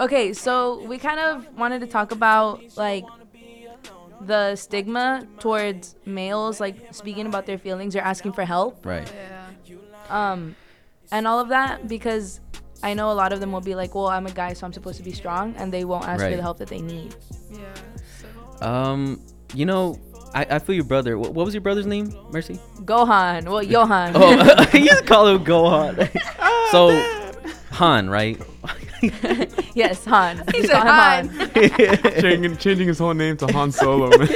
Okay, 0.00 0.32
so 0.32 0.82
we 0.90 0.98
kind 0.98 1.20
of 1.20 1.34
wanted 1.56 1.80
to 1.82 1.86
talk 1.86 2.10
about 2.10 2.60
like 2.76 3.04
the 4.20 4.56
stigma 4.56 5.26
towards 5.38 5.94
males 6.04 6.58
like 6.60 6.76
speaking 6.92 7.26
about 7.26 7.46
their 7.46 7.58
feelings 7.58 7.94
or 7.94 8.00
asking 8.00 8.32
for 8.32 8.44
help. 8.44 8.84
Right. 8.84 9.08
Yeah. 9.14 9.46
Um, 10.32 10.56
and 11.12 11.26
all 11.28 11.38
of 11.38 11.48
that 11.50 11.86
because 11.86 12.40
I 12.82 12.94
know 12.94 13.12
a 13.12 13.16
lot 13.22 13.32
of 13.32 13.38
them 13.38 13.52
will 13.52 13.60
be 13.72 13.76
like, 13.76 13.94
"Well, 13.94 14.08
I'm 14.08 14.26
a 14.26 14.32
guy, 14.32 14.54
so 14.54 14.66
I'm 14.66 14.72
supposed 14.72 14.96
to 14.98 15.04
be 15.04 15.12
strong," 15.12 15.54
and 15.56 15.72
they 15.72 15.84
won't 15.84 16.06
ask 16.08 16.24
for 16.24 16.34
the 16.34 16.42
help 16.42 16.58
that 16.58 16.68
they 16.68 16.80
need. 16.80 17.14
Yeah. 17.50 17.58
So. 18.20 18.66
Um, 18.66 19.20
you 19.54 19.66
know, 19.66 20.00
I, 20.34 20.46
I 20.50 20.58
feel 20.58 20.74
your 20.74 20.84
brother. 20.84 21.18
What, 21.18 21.34
what 21.34 21.44
was 21.44 21.54
your 21.54 21.60
brother's 21.60 21.86
name, 21.86 22.14
Mercy? 22.30 22.58
Gohan, 22.80 23.44
well, 23.48 23.62
Johan. 23.62 24.12
Oh, 24.14 24.66
you 24.74 24.86
just 24.86 25.06
call 25.06 25.28
him 25.28 25.44
Gohan. 25.44 26.10
Oh, 26.44 26.68
so, 26.72 27.42
Han, 27.76 28.08
right? 28.08 28.40
yes, 29.74 30.04
Han. 30.06 30.42
He 30.54 30.62
Just 30.62 30.72
said 30.72 30.82
call 30.82 30.86
Han. 30.92 31.50
changing, 32.20 32.56
changing 32.56 32.88
his 32.88 32.98
whole 32.98 33.12
name 33.14 33.36
to 33.38 33.46
Han 33.52 33.70
Solo. 33.72 34.08
man. 34.16 34.28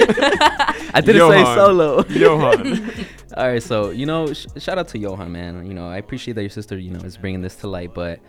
I 0.93 1.01
didn't 1.05 1.31
say 1.31 1.45
solo. 1.55 2.05
Johan. 2.09 2.91
All 3.37 3.49
right, 3.49 3.63
so 3.63 3.91
you 3.91 4.07
know, 4.07 4.33
sh- 4.33 4.47
shout 4.59 4.77
out 4.79 4.89
to 4.89 4.99
Johan, 4.99 5.33
man. 5.33 5.67
You 5.67 5.75
know, 5.75 5.89
I 5.89 5.97
appreciate 5.99 6.35
that 6.35 6.43
your 6.43 6.51
sister, 6.51 6.79
you 6.79 6.91
know, 6.91 7.01
is 7.01 7.17
bringing 7.17 7.41
this 7.43 7.57
to 7.57 7.69
light. 7.69 7.95
But, 7.95 8.21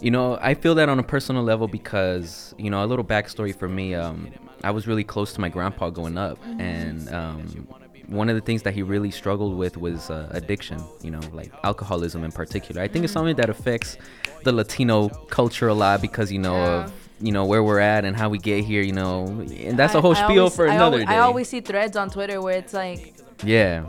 you 0.00 0.10
know, 0.10 0.38
I 0.40 0.54
feel 0.54 0.74
that 0.76 0.88
on 0.88 0.98
a 0.98 1.02
personal 1.02 1.42
level 1.42 1.68
because, 1.68 2.54
you 2.58 2.70
know, 2.70 2.84
a 2.84 2.86
little 2.86 3.04
backstory 3.04 3.54
for 3.56 3.68
me. 3.68 3.94
Um, 3.94 4.30
I 4.64 4.70
was 4.70 4.86
really 4.86 5.04
close 5.04 5.32
to 5.34 5.40
my 5.40 5.48
grandpa 5.48 5.90
growing 5.90 6.18
up, 6.18 6.38
and 6.58 7.12
um, 7.12 7.68
one 8.08 8.28
of 8.28 8.34
the 8.34 8.40
things 8.40 8.62
that 8.62 8.74
he 8.74 8.82
really 8.82 9.10
struggled 9.10 9.56
with 9.56 9.76
was 9.76 10.10
uh, 10.10 10.28
addiction. 10.32 10.82
You 11.02 11.10
know, 11.12 11.20
like 11.32 11.52
alcoholism 11.64 12.24
in 12.24 12.32
particular. 12.32 12.80
I 12.82 12.88
think 12.88 13.04
it's 13.04 13.12
something 13.12 13.36
that 13.36 13.50
affects 13.50 13.96
the 14.44 14.52
Latino 14.52 15.08
culture 15.28 15.68
a 15.68 15.74
lot 15.74 16.00
because 16.00 16.32
you 16.32 16.38
know 16.38 16.56
Yeah. 16.56 16.84
of 16.84 16.92
you 17.20 17.32
know 17.32 17.44
where 17.44 17.62
we're 17.62 17.80
at 17.80 18.04
and 18.04 18.16
how 18.16 18.28
we 18.28 18.38
get 18.38 18.64
here. 18.64 18.82
You 18.82 18.92
know, 18.92 19.26
and 19.26 19.78
that's 19.78 19.94
a 19.94 19.98
I- 19.98 20.00
whole 20.00 20.16
I 20.16 20.24
spiel 20.24 20.38
always- 20.44 20.56
for 20.56 20.68
I 20.68 20.74
another 20.74 20.96
always, 20.96 21.06
day. 21.06 21.14
I 21.14 21.18
always 21.20 21.48
see 21.48 21.60
threads 21.60 21.96
on 21.96 22.10
Twitter 22.10 22.40
where 22.42 22.56
it's 22.56 22.72
like, 22.74 23.14
yeah. 23.44 23.84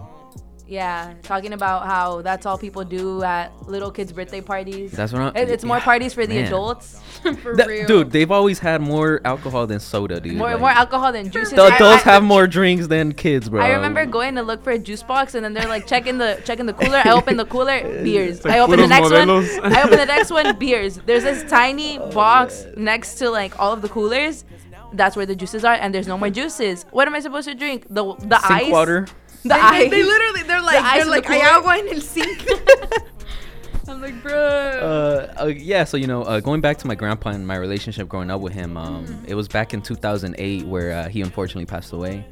Yeah, 0.67 1.13
talking 1.23 1.53
about 1.53 1.85
how 1.85 2.21
that's 2.21 2.45
all 2.45 2.57
people 2.57 2.83
do 2.83 3.23
at 3.23 3.51
little 3.67 3.89
kids' 3.91 4.11
birthday 4.11 4.41
parties. 4.41 4.91
That's 4.91 5.13
what 5.13 5.21
I'm. 5.21 5.35
It- 5.35 5.49
it's 5.49 5.63
more 5.63 5.79
parties 5.79 6.13
for 6.13 6.25
the 6.27 6.35
Man. 6.35 6.47
adults. 6.47 6.99
For 7.41 7.55
That- 7.55 7.67
real. 7.67 7.87
dude, 7.87 8.11
they've 8.11 8.29
always 8.31 8.59
had 8.59 8.79
more 8.79 9.19
alcohol 9.25 9.65
than 9.65 9.79
soda, 9.79 10.19
dude. 10.19 10.35
More 10.37 10.51
like, 10.51 10.59
more 10.59 10.69
alcohol 10.69 11.11
than 11.11 11.31
juices. 11.31 11.53
The 11.53 11.63
adults 11.75 12.05
I, 12.05 12.11
have 12.11 12.23
more 12.23 12.45
drinks 12.47 12.87
than 12.87 13.11
kids, 13.13 13.49
bro. 13.49 13.59
I 13.61 13.69
remember 13.71 14.05
going 14.05 14.35
to 14.35 14.43
look 14.43 14.63
for 14.63 14.71
a 14.71 14.77
juice 14.79 15.03
box 15.03 15.33
and 15.35 15.43
then 15.43 15.53
they're 15.53 15.67
like 15.67 15.87
checking 15.87 16.19
the 16.19 16.39
checking 16.45 16.67
the 16.67 16.73
cooler. 16.73 17.01
I 17.03 17.09
open 17.11 17.35
the 17.37 17.45
cooler, 17.45 17.81
beers. 18.03 18.45
like 18.45 18.53
I 18.53 18.59
open 18.59 18.79
the 18.79 18.85
puros 18.85 18.89
next 19.09 19.61
one. 19.61 19.73
I 19.73 19.81
open 19.83 19.97
the 19.97 20.05
next 20.15 20.31
one, 20.31 20.57
beers. 20.59 20.97
There's 21.05 21.23
this 21.23 21.49
tiny 21.49 21.97
oh, 21.97 22.11
box 22.11 22.65
next 22.77 23.15
to 23.15 23.29
like 23.29 23.59
all 23.59 23.73
of 23.73 23.81
the 23.81 23.89
coolers. 23.89 24.45
That's 24.93 25.15
where 25.17 25.25
the 25.25 25.35
juices 25.35 25.65
are, 25.65 25.73
and 25.73 25.93
there's 25.93 26.07
no 26.07 26.17
more 26.17 26.29
juices. 26.29 26.85
What 26.91 27.07
am 27.07 27.15
I 27.15 27.19
supposed 27.19 27.47
to 27.49 27.55
drink? 27.55 27.87
The 27.89 28.13
the 28.19 28.39
Sink 28.39 28.61
ice. 28.67 28.71
water. 28.71 29.07
The 29.43 29.49
They, 29.49 29.55
ice. 29.55 29.83
they, 29.83 29.89
they 29.89 30.03
literally, 30.03 30.43
they're 30.43 30.61
like, 30.61 30.83
ice 30.83 30.93
they're 30.93 31.01
in 31.03 31.07
the 31.07 31.11
like, 31.11 31.25
hay 31.25 31.39
cooler? 31.41 31.53
agua 31.53 31.77
en 31.77 31.89
el 31.95 32.01
sink. 32.01 32.45
I'm 33.89 34.01
like, 34.01 34.21
bro. 34.21 34.33
Uh, 34.35 35.33
uh, 35.43 35.45
yeah, 35.47 35.85
so 35.85 35.95
you 35.95 36.07
know, 36.07 36.23
uh, 36.23 36.39
going 36.41 36.59
back 36.59 36.77
to 36.79 36.87
my 36.87 36.95
grandpa 36.95 37.29
and 37.29 37.47
my 37.47 37.55
relationship 37.55 38.09
growing 38.09 38.29
up 38.29 38.41
with 38.41 38.51
him, 38.53 38.75
um, 38.75 39.23
it 39.27 39.35
was 39.35 39.47
back 39.47 39.73
in 39.73 39.81
2008 39.81 40.65
where 40.65 40.91
uh, 40.91 41.07
he 41.07 41.21
unfortunately 41.21 41.65
passed 41.65 41.93
away. 41.93 42.25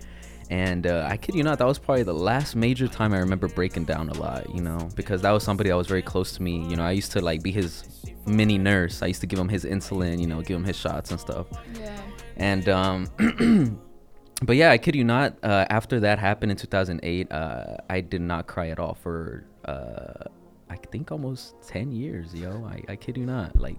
And 0.50 0.86
uh, 0.86 1.08
I 1.10 1.18
kid 1.18 1.34
you 1.34 1.44
not, 1.44 1.58
that 1.60 1.66
was 1.66 1.80
probably 1.80 2.04
the 2.04 2.14
last 2.14 2.56
major 2.56 2.88
time 2.88 3.14
I 3.14 3.18
remember 3.20 3.48
breaking 3.48 3.86
down 3.86 4.10
a 4.10 4.14
lot, 4.14 4.54
you 4.54 4.62
know, 4.62 4.90
because 4.96 5.22
that 5.22 5.32
was 5.32 5.44
somebody 5.44 5.70
that 5.70 5.76
was 5.78 5.88
very 5.88 6.04
close 6.04 6.34
to 6.34 6.44
me. 6.44 6.58
You 6.70 6.76
know, 6.76 6.84
I 6.84 6.92
used 6.92 7.12
to 7.14 7.22
like 7.22 7.42
be 7.42 7.52
his 7.52 7.84
mini 8.28 8.58
nurse. 8.60 9.02
I 9.02 9.08
used 9.08 9.22
to 9.22 9.28
give 9.28 9.40
him 9.40 9.50
his 9.50 9.64
insulin, 9.64 10.20
you 10.20 10.28
know, 10.28 10.42
give 10.42 10.58
him 10.58 10.64
his 10.66 10.76
shots 10.78 11.10
and 11.10 11.20
stuff. 11.20 11.48
yeah. 11.80 12.00
And 12.38 12.68
um, 12.70 13.08
but 14.42 14.56
yeah, 14.56 14.72
I 14.72 14.78
kid 14.78 14.96
you 14.96 15.04
not. 15.04 15.38
Uh, 15.44 15.66
after 15.70 16.00
that 16.02 16.20
happened 16.20 16.52
in 16.52 16.58
2008, 16.58 17.32
uh, 17.32 17.78
I 17.90 18.02
did 18.02 18.22
not 18.22 18.48
cry 18.48 18.70
at 18.70 18.80
all 18.80 18.94
for 18.94 19.46
uh, 19.66 20.26
I 20.70 20.76
think 20.76 21.12
almost 21.12 21.56
10 21.68 21.92
years, 21.92 22.34
yo. 22.34 22.66
I, 22.66 22.84
I 22.92 22.96
kid 22.96 23.18
you 23.18 23.26
not. 23.26 23.60
Like 23.60 23.78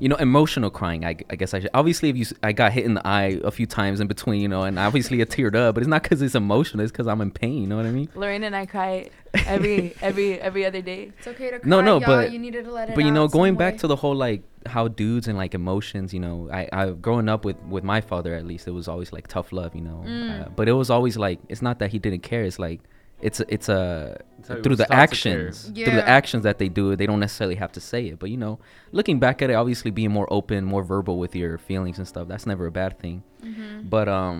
you 0.00 0.08
know, 0.08 0.16
emotional 0.16 0.70
crying. 0.70 1.04
I, 1.04 1.16
I 1.30 1.36
guess 1.36 1.54
I 1.54 1.60
should. 1.60 1.70
Obviously, 1.74 2.08
if 2.10 2.16
you, 2.16 2.26
I 2.42 2.52
got 2.52 2.72
hit 2.72 2.84
in 2.84 2.94
the 2.94 3.06
eye 3.06 3.40
a 3.44 3.50
few 3.50 3.66
times 3.66 4.00
in 4.00 4.06
between, 4.06 4.40
you 4.40 4.48
know, 4.48 4.62
and 4.62 4.78
obviously 4.78 5.20
I 5.20 5.24
teared 5.24 5.54
up, 5.54 5.74
but 5.74 5.82
it's 5.82 5.88
not 5.88 6.02
because 6.02 6.20
it's 6.22 6.34
emotional. 6.34 6.82
It's 6.82 6.92
because 6.92 7.06
I'm 7.06 7.20
in 7.20 7.30
pain. 7.30 7.60
You 7.62 7.66
know 7.68 7.76
what 7.76 7.86
I 7.86 7.90
mean? 7.90 8.08
Lorraine 8.14 8.42
and 8.44 8.54
I 8.56 8.66
cry 8.66 9.10
every 9.46 9.94
every 10.02 10.40
every 10.40 10.64
other 10.66 10.82
day. 10.82 11.12
It's 11.18 11.26
okay 11.28 11.50
to 11.50 11.58
cry, 11.60 11.68
No, 11.68 11.80
no, 11.80 11.98
y'all. 11.98 12.06
but- 12.06 12.32
you 12.32 12.38
needed 12.38 12.64
to 12.64 12.72
let 12.72 12.88
it 12.90 12.94
but 12.94 13.04
you 13.04 13.10
know 13.10 13.28
going 13.28 13.54
back 13.56 13.74
way. 13.74 13.78
to 13.78 13.86
the 13.86 13.96
whole 13.96 14.14
like 14.14 14.42
how 14.66 14.88
dudes 14.88 15.28
and 15.28 15.36
like 15.36 15.54
emotions 15.54 16.14
you 16.14 16.18
know 16.20 16.48
i 16.50 16.66
i 16.72 16.88
growing 16.90 17.28
up 17.28 17.44
with 17.44 17.56
with 17.68 17.84
my 17.84 18.00
father 18.00 18.34
at 18.34 18.46
least 18.46 18.66
it 18.66 18.70
was 18.70 18.88
always 18.88 19.12
like 19.12 19.28
tough 19.28 19.52
love 19.52 19.74
you 19.74 19.82
know 19.82 20.02
Mm. 20.06 20.46
uh, 20.46 20.48
but 20.56 20.68
it 20.68 20.72
was 20.72 20.88
always 20.88 21.18
like 21.18 21.38
it's 21.50 21.60
not 21.60 21.78
that 21.80 21.90
he 21.90 21.98
didn't 21.98 22.22
care 22.22 22.42
it's 22.44 22.58
like 22.58 22.80
it's 23.28 23.40
a, 23.40 23.44
it's 23.56 23.68
a 23.68 24.20
It's 24.38 24.48
through 24.62 24.76
the 24.76 24.84
taught 24.84 24.88
to 24.88 24.94
care. 24.94 25.00
actions 25.02 25.54
through 25.74 25.96
the 26.00 26.06
actions 26.18 26.42
that 26.44 26.56
they 26.60 26.68
do 26.68 26.94
they 26.96 27.06
don't 27.10 27.20
necessarily 27.20 27.56
have 27.64 27.72
to 27.72 27.80
say 27.80 28.00
it 28.10 28.16
but 28.18 28.28
you 28.30 28.36
know 28.44 28.54
looking 28.92 29.18
back 29.18 29.36
at 29.42 29.48
it 29.50 29.54
obviously 29.54 29.90
being 29.90 30.12
more 30.18 30.28
open 30.38 30.64
more 30.74 30.82
verbal 30.84 31.16
with 31.18 31.34
your 31.34 31.56
feelings 31.68 31.96
and 31.98 32.06
stuff 32.12 32.28
that's 32.28 32.46
never 32.52 32.64
a 32.66 32.70
bad 32.82 32.92
thing 33.02 33.22
Mhm. 33.42 33.88
but 33.94 34.08
um 34.08 34.36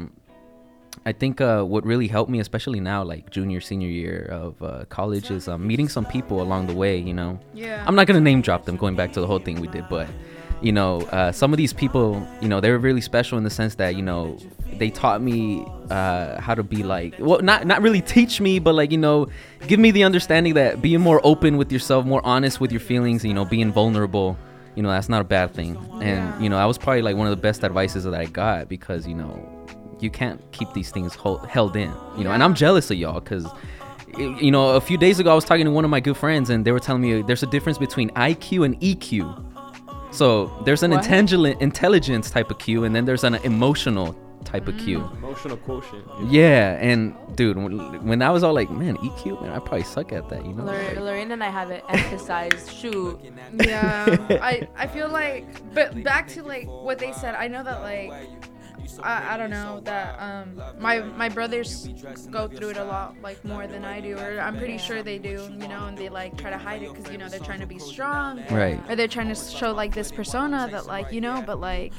I 1.04 1.12
think 1.12 1.40
uh, 1.40 1.62
what 1.64 1.84
really 1.84 2.06
helped 2.06 2.30
me, 2.30 2.38
especially 2.38 2.78
now, 2.78 3.02
like 3.02 3.28
junior, 3.28 3.60
senior 3.60 3.88
year 3.88 4.28
of 4.30 4.62
uh, 4.62 4.84
college, 4.88 5.28
is 5.28 5.48
um, 5.48 5.66
meeting 5.66 5.88
some 5.88 6.06
people 6.06 6.40
along 6.40 6.68
the 6.68 6.72
way. 6.82 6.96
You 6.98 7.12
know, 7.20 7.40
Yeah. 7.52 7.82
I'm 7.86 7.96
not 7.96 8.06
gonna 8.06 8.20
name 8.30 8.40
drop 8.42 8.64
them, 8.64 8.76
going 8.76 8.94
back 8.94 9.12
to 9.14 9.20
the 9.20 9.26
whole 9.26 9.40
thing 9.40 9.60
we 9.60 9.66
did, 9.66 9.84
but 9.90 10.06
you 10.64 10.72
know, 10.72 11.02
uh, 11.12 11.30
some 11.30 11.52
of 11.52 11.58
these 11.58 11.74
people, 11.74 12.26
you 12.40 12.48
know, 12.48 12.58
they 12.58 12.70
were 12.70 12.78
really 12.78 13.02
special 13.02 13.36
in 13.36 13.44
the 13.44 13.50
sense 13.50 13.74
that 13.74 13.96
you 13.96 14.02
know 14.02 14.38
they 14.78 14.88
taught 14.88 15.20
me 15.20 15.66
uh, 15.90 16.40
how 16.40 16.54
to 16.54 16.62
be 16.62 16.82
like, 16.82 17.14
well, 17.18 17.40
not 17.40 17.66
not 17.66 17.82
really 17.82 18.00
teach 18.00 18.40
me, 18.40 18.58
but 18.58 18.74
like 18.74 18.90
you 18.90 18.98
know, 18.98 19.28
give 19.68 19.78
me 19.78 19.90
the 19.90 20.04
understanding 20.04 20.54
that 20.54 20.80
being 20.80 21.00
more 21.00 21.20
open 21.22 21.58
with 21.58 21.70
yourself, 21.70 22.06
more 22.06 22.24
honest 22.24 22.60
with 22.60 22.72
your 22.72 22.80
feelings, 22.80 23.24
you 23.24 23.34
know, 23.34 23.44
being 23.44 23.72
vulnerable. 23.72 24.38
You 24.74 24.82
know 24.82 24.88
that's 24.88 25.08
not 25.08 25.20
a 25.20 25.24
bad 25.24 25.54
thing, 25.54 25.76
and 26.02 26.42
you 26.42 26.48
know 26.48 26.56
I 26.56 26.66
was 26.66 26.78
probably 26.78 27.02
like 27.02 27.14
one 27.14 27.28
of 27.28 27.30
the 27.30 27.40
best 27.40 27.62
advices 27.62 28.02
that 28.04 28.14
I 28.14 28.24
got 28.24 28.68
because 28.68 29.06
you 29.06 29.14
know 29.14 29.66
you 30.00 30.10
can't 30.10 30.40
keep 30.52 30.72
these 30.72 30.90
things 30.90 31.14
hold, 31.14 31.46
held 31.46 31.76
in, 31.76 31.92
you 32.16 32.24
know. 32.24 32.32
And 32.32 32.42
I'm 32.42 32.54
jealous 32.54 32.90
of 32.90 32.96
y'all 32.96 33.20
because, 33.20 33.46
you 34.16 34.50
know, 34.50 34.70
a 34.70 34.80
few 34.80 34.98
days 34.98 35.20
ago 35.20 35.30
I 35.30 35.34
was 35.34 35.44
talking 35.44 35.64
to 35.64 35.70
one 35.70 35.84
of 35.84 35.90
my 35.90 36.00
good 36.00 36.16
friends 36.16 36.50
and 36.50 36.64
they 36.64 36.72
were 36.72 36.80
telling 36.80 37.02
me 37.02 37.22
there's 37.22 37.42
a 37.42 37.46
difference 37.46 37.78
between 37.78 38.10
IQ 38.10 38.64
and 38.64 38.80
EQ. 38.80 39.53
So 40.14 40.62
there's 40.64 40.82
an 40.82 40.90
What? 40.92 41.04
intelligent 41.04 41.60
intelligence 41.60 42.30
type 42.30 42.50
of 42.50 42.58
Q 42.58 42.84
and 42.84 42.94
then 42.94 43.04
there's 43.04 43.24
an 43.24 43.34
emotional 43.36 44.16
type 44.44 44.68
of 44.68 44.76
Q. 44.78 44.98
Mm. 45.00 45.16
Emotional 45.16 45.56
quotient. 45.56 46.04
Yeah, 46.30 46.74
and 46.76 47.14
dude, 47.34 47.56
when, 47.56 48.06
when 48.06 48.22
I 48.22 48.30
was 48.30 48.42
all 48.44 48.52
like, 48.54 48.70
man, 48.70 48.96
EQ, 48.98 49.40
man, 49.42 49.50
I 49.50 49.58
probably 49.58 49.82
suck 49.84 50.12
at 50.12 50.28
that, 50.28 50.44
you 50.44 50.52
know. 50.52 50.64
Lor- 50.64 50.74
Like, 50.76 50.96
Lorraine 51.00 51.32
and 51.32 51.42
I 51.42 51.48
have 51.50 51.70
it 51.70 51.82
emphasized. 51.88 52.70
Shoot. 52.70 53.18
yeah 53.54 54.16
i 54.42 54.66
i 54.76 54.86
feel 54.86 55.08
like 55.08 55.44
but 55.74 56.02
back 56.02 56.26
to 56.28 56.42
like 56.42 56.66
what 56.66 56.98
they 56.98 57.12
said 57.12 57.34
i 57.36 57.46
know 57.46 57.62
that 57.62 57.80
like 57.82 58.10
I, 59.02 59.34
I 59.34 59.36
don't 59.36 59.50
know 59.50 59.80
that 59.84 60.18
um 60.20 60.60
my 60.78 61.00
my 61.00 61.28
brothers 61.28 61.88
go 62.30 62.48
through 62.48 62.70
it 62.70 62.76
a 62.76 62.84
lot 62.84 63.14
like 63.22 63.44
more 63.44 63.66
than 63.66 63.84
I 63.84 64.00
do 64.00 64.16
or 64.18 64.40
I'm 64.40 64.56
pretty 64.58 64.78
sure 64.78 65.02
they 65.02 65.18
do 65.18 65.48
you 65.60 65.68
know 65.68 65.86
and 65.86 65.96
they 65.96 66.08
like 66.08 66.36
try 66.36 66.50
to 66.50 66.58
hide 66.58 66.82
it 66.82 66.92
because 66.94 67.10
you 67.10 67.18
know 67.18 67.28
they're 67.28 67.40
trying 67.40 67.60
to 67.60 67.66
be 67.66 67.78
strong 67.78 68.42
Right. 68.50 68.78
or 68.88 68.96
they're 68.96 69.08
trying 69.08 69.28
to 69.28 69.34
show 69.34 69.72
like 69.72 69.94
this 69.94 70.10
persona 70.12 70.68
that 70.70 70.86
like 70.86 71.12
you 71.12 71.20
know 71.20 71.42
but 71.46 71.60
like 71.60 71.92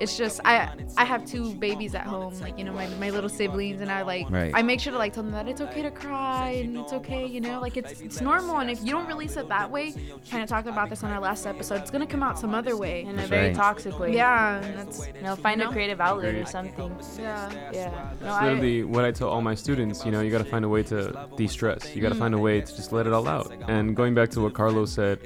it's 0.00 0.16
just 0.16 0.40
I 0.44 0.72
I 0.96 1.04
have 1.04 1.24
two 1.24 1.54
babies 1.54 1.94
at 1.94 2.06
home 2.06 2.38
like 2.40 2.58
you 2.58 2.64
know 2.64 2.72
my, 2.72 2.86
my 3.04 3.10
little 3.10 3.30
siblings 3.30 3.80
and 3.80 3.90
I 3.90 4.02
like 4.02 4.30
Right. 4.30 4.52
I 4.54 4.62
make 4.62 4.80
sure 4.80 4.92
to 4.92 4.98
like 4.98 5.12
tell 5.12 5.22
them 5.22 5.32
that 5.32 5.48
it's 5.48 5.60
okay 5.60 5.82
to 5.82 5.90
cry 5.90 6.50
and 6.62 6.76
it's 6.76 6.92
okay 6.92 7.26
you 7.26 7.40
know 7.40 7.60
like 7.60 7.76
it's 7.76 8.00
it's 8.00 8.20
normal 8.20 8.58
and 8.58 8.70
if 8.70 8.82
you 8.84 8.92
don't 8.92 9.06
release 9.06 9.36
it 9.36 9.48
that 9.48 9.70
way 9.70 9.92
kind 10.30 10.42
of 10.42 10.48
talked 10.48 10.68
about 10.68 10.90
this 10.90 11.02
on 11.02 11.10
our 11.10 11.20
last 11.20 11.46
episode 11.46 11.76
it's 11.80 11.90
gonna 11.90 12.06
come 12.06 12.22
out 12.22 12.38
some 12.38 12.54
other 12.54 12.76
way 12.76 13.02
In 13.02 13.18
a 13.18 13.26
very 13.26 13.48
right. 13.48 13.56
toxic 13.56 13.98
way. 13.98 14.14
yeah 14.14 14.60
and 14.62 14.78
that's 14.78 15.06
You 15.08 15.22
know, 15.22 15.36
find 15.36 15.60
You 15.60 15.68
a 15.68 15.72
creative 15.72 16.00
outlet 16.00 16.19
or 16.24 16.44
something. 16.46 16.90
yeah 17.18 17.50
Yeah. 17.72 17.90
No, 18.20 18.26
It's 18.26 18.36
I, 18.36 18.44
literally 18.48 18.84
what 18.84 19.04
I 19.04 19.10
tell 19.12 19.28
all 19.28 19.42
my 19.42 19.54
students. 19.54 20.04
You 20.04 20.12
know, 20.12 20.20
you 20.20 20.30
got 20.30 20.38
to 20.38 20.50
find 20.50 20.64
a 20.64 20.68
way 20.68 20.82
to 20.84 21.28
de-stress. 21.36 21.94
You 21.94 22.02
got 22.02 22.10
to 22.10 22.14
find 22.18 22.34
a 22.34 22.38
way 22.38 22.60
to 22.60 22.76
just 22.76 22.92
let 22.92 23.06
it 23.06 23.12
all 23.12 23.26
out. 23.28 23.52
And 23.68 23.94
going 23.96 24.14
back 24.14 24.30
to 24.30 24.40
what 24.40 24.54
Carlos 24.54 24.92
said, 24.92 25.18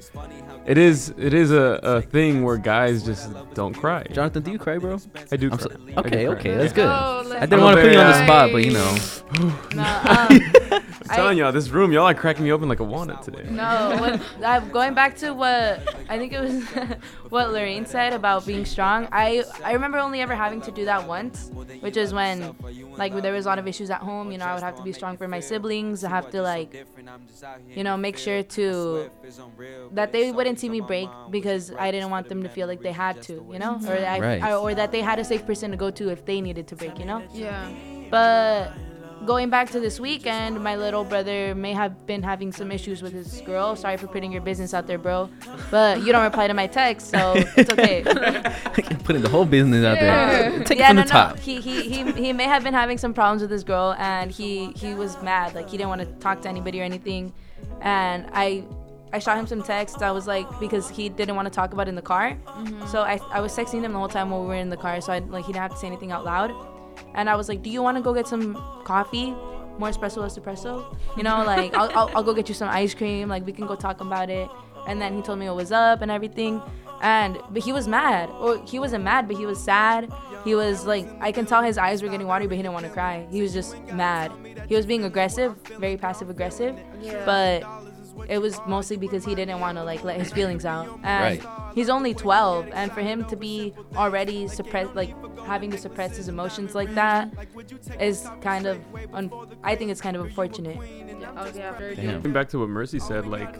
it 0.66 0.78
is 0.78 1.12
it 1.18 1.34
is 1.34 1.50
a, 1.50 1.80
a 1.82 2.02
thing 2.02 2.42
where 2.42 2.56
guys 2.56 3.02
just 3.04 3.30
don't 3.54 3.74
cry. 3.74 4.02
Jonathan, 4.12 4.42
do 4.42 4.50
you 4.52 4.58
cry, 4.58 4.78
bro? 4.78 4.98
I 5.30 5.36
do 5.36 5.50
I'm 5.50 5.58
cry. 5.58 5.66
so- 5.68 5.70
I 5.72 5.92
do 5.92 5.98
okay, 6.00 6.24
cry. 6.26 6.34
okay, 6.36 6.54
that's 6.56 6.72
good. 6.72 6.86
Oh, 6.86 7.36
I 7.36 7.40
didn't 7.46 7.60
want 7.62 7.76
to 7.76 7.82
put 7.82 7.92
you 7.92 7.98
on 7.98 8.06
the 8.06 8.24
spot, 8.24 8.50
but 8.52 8.64
you 8.64 8.72
know, 8.72 8.96
no, 9.74 9.82
um, 10.04 10.82
I'm 11.10 11.16
telling 11.16 11.38
y'all, 11.38 11.52
this 11.52 11.68
room, 11.68 11.92
y'all 11.92 12.06
are 12.06 12.14
cracking 12.14 12.44
me 12.44 12.52
open 12.52 12.68
like 12.68 12.80
a 12.80 12.84
walnut 12.84 13.22
today. 13.22 13.44
No, 13.50 13.96
what, 14.00 14.20
uh, 14.42 14.60
going 14.60 14.94
back 14.94 15.16
to 15.18 15.32
what 15.34 15.82
I 16.08 16.16
think 16.18 16.32
it 16.32 16.40
was 16.40 16.64
what 17.34 17.46
Lorraine 17.54 17.84
said 17.96 18.12
about 18.20 18.40
being 18.46 18.64
strong. 18.74 19.00
I 19.24 19.28
I 19.64 19.72
remember 19.78 19.98
only 19.98 20.20
ever 20.26 20.34
having 20.44 20.60
to 20.68 20.72
do 20.78 20.84
that 20.90 21.00
once, 21.16 21.36
which 21.84 21.96
is 22.04 22.10
when 22.18 22.36
like 23.02 23.12
there 23.24 23.32
was 23.38 23.44
a 23.46 23.48
lot 23.52 23.58
of 23.62 23.66
issues 23.72 23.90
at 23.96 24.00
home. 24.10 24.26
You 24.32 24.38
know, 24.38 24.46
I 24.50 24.54
would 24.54 24.62
have 24.68 24.76
to 24.76 24.82
be 24.90 24.92
strong 25.00 25.14
for 25.20 25.26
my 25.34 25.40
siblings. 25.50 26.04
I 26.04 26.10
have 26.18 26.30
to 26.34 26.40
like, 26.52 26.70
you 27.78 27.84
know, 27.86 27.96
make 28.06 28.16
sure 28.26 28.42
to 28.58 29.10
that 29.98 30.12
they 30.12 30.24
wouldn't 30.36 30.58
see 30.62 30.68
me 30.76 30.80
break 30.92 31.08
because 31.30 31.72
I 31.86 31.90
didn't 31.94 32.10
want 32.10 32.28
them 32.28 32.40
to 32.44 32.48
feel 32.48 32.66
like 32.72 32.82
they 32.88 32.92
had 33.06 33.20
to. 33.28 33.34
You 33.52 33.58
know, 33.58 33.74
or 33.88 33.96
I, 34.14 34.18
Right. 34.28 34.42
I- 34.42 34.54
or 34.64 34.70
that 34.80 34.90
they 34.94 35.02
had 35.10 35.18
a 35.18 35.24
safe 35.32 35.44
person 35.50 35.70
to 35.72 35.76
go 35.84 35.90
to 35.98 36.04
if 36.16 36.24
they 36.24 36.40
needed 36.40 36.66
to 36.68 36.76
break. 36.76 36.98
You 37.02 37.06
know. 37.10 37.20
yeah 37.32 37.68
But 38.10 38.72
going 39.24 39.50
back 39.50 39.70
to 39.70 39.80
this 39.80 39.98
weekend, 39.98 40.62
my 40.62 40.76
little 40.76 41.04
brother 41.04 41.54
may 41.54 41.72
have 41.72 42.06
been 42.06 42.22
having 42.22 42.52
some 42.52 42.70
issues 42.70 43.02
with 43.02 43.12
his 43.12 43.40
girl. 43.42 43.76
Sorry 43.76 43.96
for 43.96 44.06
putting 44.06 44.32
your 44.32 44.42
business 44.42 44.74
out 44.74 44.86
there, 44.86 44.98
bro. 44.98 45.28
But 45.70 46.02
you 46.02 46.12
don't 46.12 46.24
reply 46.24 46.46
to 46.46 46.54
my 46.54 46.66
text, 46.66 47.10
so 47.10 47.34
it's 47.56 47.70
okay. 47.70 48.02
putting 49.04 49.22
the 49.22 49.28
whole 49.28 49.44
business 49.44 49.84
out 49.84 49.98
there. 49.98 50.50
Yeah. 50.50 50.64
Take 50.64 50.78
yeah, 50.78 50.84
it 50.84 50.88
from 50.88 50.96
no, 50.96 51.02
the 51.02 51.08
top. 51.08 51.36
no. 51.36 51.42
He, 51.42 51.60
he 51.60 51.88
he 51.88 52.12
he 52.12 52.32
may 52.32 52.44
have 52.44 52.62
been 52.62 52.74
having 52.74 52.98
some 52.98 53.14
problems 53.14 53.42
with 53.42 53.50
his 53.50 53.64
girl, 53.64 53.94
and 53.98 54.30
he 54.30 54.72
he 54.72 54.94
was 54.94 55.20
mad. 55.22 55.54
Like 55.54 55.68
he 55.68 55.76
didn't 55.76 55.90
want 55.90 56.02
to 56.02 56.06
talk 56.20 56.42
to 56.42 56.48
anybody 56.48 56.80
or 56.80 56.84
anything. 56.84 57.32
And 57.80 58.26
I 58.32 58.64
I 59.12 59.18
shot 59.20 59.38
him 59.38 59.46
some 59.46 59.62
texts. 59.62 60.02
I 60.02 60.10
was 60.10 60.26
like 60.26 60.46
because 60.58 60.88
he 60.88 61.08
didn't 61.08 61.36
want 61.36 61.46
to 61.46 61.54
talk 61.54 61.72
about 61.72 61.86
it 61.86 61.90
in 61.90 61.94
the 61.94 62.02
car. 62.02 62.36
Mm-hmm. 62.46 62.86
So 62.86 63.02
I 63.02 63.20
I 63.30 63.40
was 63.40 63.52
texting 63.56 63.82
him 63.82 63.92
the 63.92 63.98
whole 63.98 64.08
time 64.08 64.30
while 64.30 64.42
we 64.42 64.48
were 64.48 64.54
in 64.54 64.70
the 64.70 64.76
car, 64.76 65.00
so 65.00 65.12
I 65.12 65.18
like 65.20 65.44
he 65.44 65.52
didn't 65.52 65.62
have 65.62 65.72
to 65.72 65.78
say 65.78 65.86
anything 65.86 66.12
out 66.12 66.24
loud. 66.24 66.52
And 67.14 67.28
I 67.30 67.36
was 67.36 67.48
like, 67.48 67.62
"Do 67.62 67.70
you 67.70 67.82
want 67.82 67.96
to 67.96 68.02
go 68.02 68.12
get 68.14 68.26
some 68.26 68.54
coffee?" 68.84 69.34
More 69.78 69.88
espresso, 69.90 70.18
less 70.18 70.38
espresso. 70.38 70.96
You 71.16 71.24
know, 71.24 71.42
like 71.44 71.74
I'll, 71.74 71.90
I'll, 71.98 72.10
I'll 72.16 72.22
go 72.22 72.32
get 72.32 72.48
you 72.48 72.54
some 72.54 72.68
ice 72.68 72.94
cream. 72.94 73.28
Like 73.28 73.44
we 73.44 73.52
can 73.52 73.66
go 73.66 73.74
talk 73.74 74.00
about 74.00 74.30
it. 74.30 74.48
And 74.86 75.00
then 75.00 75.16
he 75.16 75.22
told 75.22 75.38
me 75.38 75.46
what 75.46 75.56
was 75.56 75.72
up 75.72 76.02
and 76.02 76.10
everything. 76.10 76.62
And 77.02 77.38
but 77.50 77.62
he 77.62 77.72
was 77.72 77.88
mad. 77.88 78.30
Or 78.30 78.62
he 78.66 78.78
wasn't 78.78 79.02
mad, 79.04 79.26
but 79.26 79.36
he 79.36 79.46
was 79.46 79.58
sad. 79.62 80.12
He 80.44 80.54
was 80.54 80.86
like 80.86 81.06
I 81.20 81.32
can 81.32 81.44
tell 81.44 81.62
his 81.62 81.76
eyes 81.76 82.02
were 82.02 82.08
getting 82.08 82.26
watery, 82.26 82.46
but 82.46 82.56
he 82.56 82.62
didn't 82.62 82.74
want 82.74 82.86
to 82.86 82.92
cry. 82.92 83.26
He 83.30 83.42
was 83.42 83.52
just 83.52 83.76
mad. 83.92 84.30
He 84.68 84.76
was 84.76 84.86
being 84.86 85.04
aggressive, 85.04 85.56
very 85.80 85.96
passive 85.96 86.30
aggressive. 86.30 86.78
Yeah. 87.00 87.24
But 87.24 87.64
it 88.28 88.38
was 88.38 88.60
mostly 88.66 88.96
because 88.96 89.24
he 89.24 89.34
didn't 89.34 89.58
want 89.58 89.76
to 89.78 89.84
like 89.84 90.04
let 90.04 90.18
his 90.20 90.32
feelings 90.32 90.64
out. 90.64 90.88
And 91.02 91.40
Right. 91.42 91.63
He's 91.74 91.88
only 91.88 92.14
12 92.14 92.68
and 92.72 92.92
for 92.92 93.00
him 93.00 93.24
to 93.26 93.36
be 93.36 93.72
already 93.96 94.46
suppressed 94.48 94.94
like 94.94 95.14
having 95.44 95.70
to 95.70 95.78
suppress 95.78 96.16
his 96.16 96.28
emotions 96.28 96.74
like 96.74 96.92
that 96.94 97.28
is 98.00 98.28
kind 98.40 98.66
of 98.66 98.78
un- 99.12 99.30
I 99.62 99.74
think 99.76 99.90
it's 99.90 100.00
kind 100.00 100.16
of 100.16 100.24
unfortunate. 100.24 100.78
oh 101.36 101.50
yeah 101.54 101.72
very 101.76 101.94
Damn. 101.96 102.22
Going 102.22 102.32
back 102.32 102.48
to 102.50 102.58
what 102.60 102.68
Mercy 102.68 102.98
said, 102.98 103.26
like, 103.26 103.52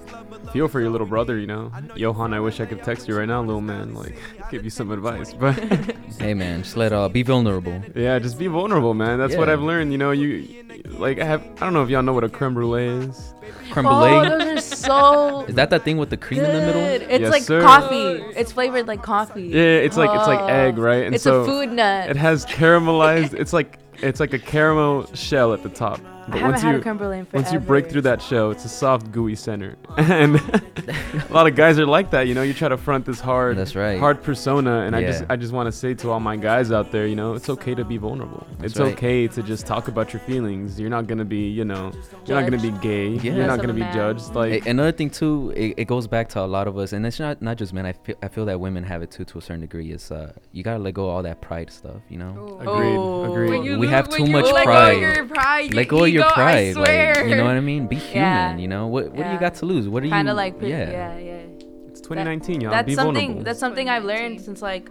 feel 0.52 0.68
for 0.68 0.80
your 0.80 0.90
little 0.90 1.06
brother, 1.06 1.38
you 1.38 1.46
know. 1.46 1.70
Johan, 1.96 2.32
I 2.32 2.40
wish 2.40 2.60
I 2.60 2.66
could 2.66 2.82
text 2.82 3.08
you 3.08 3.16
right 3.18 3.26
now, 3.28 3.40
little 3.42 3.60
man, 3.60 3.94
like, 3.94 4.16
give 4.50 4.64
you 4.64 4.70
some 4.70 4.90
advice. 4.90 5.34
But 5.38 5.54
Hey 6.18 6.32
man, 6.34 6.62
just 6.62 6.76
let 6.76 6.92
uh 6.92 7.08
be 7.08 7.22
vulnerable. 7.22 7.82
yeah, 7.94 8.18
just 8.18 8.38
be 8.38 8.46
vulnerable, 8.46 8.94
man. 8.94 9.18
That's 9.18 9.36
what 9.36 9.48
I've 9.48 9.60
learned. 9.62 9.92
You 9.92 9.98
know, 9.98 10.10
you 10.12 10.64
like 10.98 11.18
I 11.18 11.24
have. 11.24 11.42
I 11.56 11.60
don't 11.64 11.74
know 11.74 11.82
if 11.82 11.90
y'all 11.90 12.02
know 12.02 12.12
what 12.12 12.24
a 12.24 12.28
creme 12.28 12.54
brulee 12.54 12.86
is. 13.06 13.34
Creme 13.70 13.86
Oh, 13.86 14.22
those 14.28 14.42
are 14.46 14.60
so 14.60 15.44
Is 15.46 15.54
that 15.56 15.70
that 15.70 15.82
thing 15.84 15.96
with 15.96 16.10
the 16.10 16.16
cream 16.16 16.40
in 16.44 16.52
the 16.52 16.60
middle? 16.66 16.82
It's 17.10 17.22
Yes, 17.22 17.30
like 17.32 17.42
sir. 17.42 17.60
coffee. 17.62 18.03
It's 18.36 18.52
flavored 18.52 18.86
like 18.86 19.02
coffee. 19.02 19.48
Yeah, 19.48 19.60
it's 19.60 19.96
like 19.96 20.10
it's 20.10 20.26
like 20.26 20.40
Oh. 20.40 20.46
egg, 20.46 20.78
right? 20.78 21.04
And 21.04 21.14
it's 21.14 21.24
so 21.24 21.42
a 21.42 21.46
food 21.46 21.72
nut. 21.72 22.10
it 22.10 22.16
has 22.16 22.44
caramelized. 22.46 23.34
it's 23.34 23.52
like 23.52 23.78
it's 23.94 24.20
like 24.20 24.32
a 24.32 24.38
caramel 24.38 25.06
shell 25.14 25.52
at 25.52 25.62
the 25.62 25.68
top. 25.68 26.00
I 26.26 26.30
But 26.30 26.38
haven't 26.38 26.50
once 26.52 26.62
had 26.62 26.72
you 26.72 26.78
a 26.78 26.82
creme 26.82 26.98
forever. 26.98 27.26
once 27.32 27.52
you 27.52 27.58
break 27.60 27.90
through 27.90 28.00
that 28.02 28.20
shell, 28.22 28.50
it's 28.50 28.64
a 28.64 28.68
soft, 28.68 29.12
gooey 29.12 29.34
center. 29.36 29.76
And 29.96 30.36
a 30.36 31.32
lot 31.32 31.46
of 31.46 31.54
guys 31.54 31.78
are 31.78 31.86
like 31.86 32.10
that, 32.10 32.26
you 32.28 32.34
know. 32.34 32.42
You 32.42 32.54
try 32.54 32.68
to 32.68 32.76
front 32.76 33.04
this 33.06 33.20
hard, 33.20 33.56
That's 33.56 33.74
right. 33.76 33.98
hard 33.98 34.22
persona, 34.22 34.80
and 34.86 34.94
I 34.96 35.02
just 35.02 35.24
I 35.28 35.36
just 35.36 35.52
want 35.52 35.66
to 35.66 35.72
say 35.72 35.94
to 35.94 36.10
all 36.10 36.20
my 36.20 36.36
guys 36.36 36.72
out 36.72 36.90
there, 36.92 37.06
you 37.06 37.16
know, 37.16 37.34
it's 37.34 37.48
okay 37.48 37.74
to 37.74 37.84
be 37.84 37.96
vulnerable. 37.96 38.46
That's 38.58 38.72
it's 38.72 38.80
right. 38.80 38.92
okay 38.94 39.28
to 39.28 39.42
just 39.42 39.66
talk 39.66 39.88
about 39.88 40.12
your 40.12 40.20
feelings. 40.20 40.78
You're 40.80 40.90
not 40.90 41.06
gonna 41.06 41.24
be, 41.24 41.48
you 41.48 41.64
know, 41.64 41.92
you're 42.26 42.40
not 42.40 42.48
gonna 42.50 42.62
be 42.62 42.72
gay. 42.80 43.08
Yeah. 43.08 43.34
You're 43.36 43.46
not 43.46 43.60
gonna 43.60 43.72
be 43.72 43.80
man. 43.80 43.94
judged. 43.94 44.34
Like 44.34 44.66
A- 44.66 44.70
another 44.70 44.92
thing 44.92 45.10
too, 45.10 45.52
it, 45.56 45.74
it 45.82 45.84
goes 45.86 46.06
back 46.06 46.28
to 46.30 46.40
a 46.40 46.48
lot 46.56 46.66
of 46.68 46.76
us, 46.78 46.92
and 46.92 47.04
it's 47.06 47.18
not 47.20 47.40
not 47.42 47.56
just 47.56 47.72
men. 47.72 47.86
I 47.86 47.92
feel 47.92 48.16
I 48.22 48.28
feel 48.28 48.46
that 48.46 48.58
women 48.60 48.82
have 48.84 49.02
it 49.02 49.10
too 49.10 49.24
to 49.24 49.38
a 49.38 49.40
certain 49.42 49.60
degree. 49.60 49.90
Is 49.92 50.10
uh, 50.10 50.32
you 50.52 50.62
gotta 50.62 50.78
let 50.82 50.94
go 50.94 51.04
of 51.08 51.14
all 51.14 51.22
that 51.22 51.40
pride 51.40 51.70
stuff, 51.70 52.00
you 52.08 52.18
know. 52.18 52.58
agreed, 52.60 52.96
Oh. 52.96 53.24
agreed. 53.32 53.64
You 53.64 53.78
We 53.78 53.86
lo- 53.86 53.92
have 53.92 54.08
too 54.08 54.24
you 54.24 54.30
much 54.32 54.50
let 54.52 54.64
pride. 54.64 55.00
Go 55.00 55.08
of 55.08 55.16
your 55.16 55.26
pride, 55.26 55.74
let 55.74 55.88
go 55.88 56.04
of 56.04 56.08
your 56.14 56.24
ego, 56.24 56.30
I 56.32 56.34
pride, 56.34 56.72
swear. 56.74 57.14
like 57.14 57.26
you 57.28 57.36
know 57.36 57.44
what 57.44 57.56
I 57.56 57.60
mean. 57.60 57.86
Be 57.86 57.96
human, 57.96 58.22
Yeah. 58.22 58.56
you 58.56 58.68
know. 58.68 58.86
What 58.86 59.04
what 59.12 59.24
do 59.26 59.32
you 59.32 59.38
got 59.46 59.54
to 59.60 59.66
lose? 59.66 59.88
What 59.88 60.00
do 60.02 60.06
you? 60.08 60.12
kind 60.18 60.28
of 60.28 60.36
like 60.36 60.54
yeah. 60.60 60.90
yeah, 60.90 61.18
yeah. 61.18 61.88
it's 61.90 62.00
2019, 62.00 62.60
y'all. 62.60 62.70
that's 62.70 62.86
Be 62.86 62.94
something 62.94 63.14
vulnerable. 63.14 63.44
that's 63.44 63.60
something 63.60 63.88
I've 63.88 64.04
learned 64.04 64.40
since 64.40 64.60
like 64.62 64.88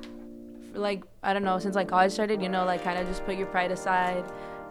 like 0.76 1.04
I 1.22 1.34
don't 1.34 1.44
know 1.44 1.60
since 1.60 1.76
like 1.76 1.88
college 1.88 2.12
started 2.12 2.42
you 2.42 2.50
know 2.50 2.66
like 2.66 2.84
kind 2.84 2.98
of 3.00 3.08
just 3.08 3.24
put 3.26 3.36
your 3.38 3.46
pride 3.48 3.72
aside 3.72 4.24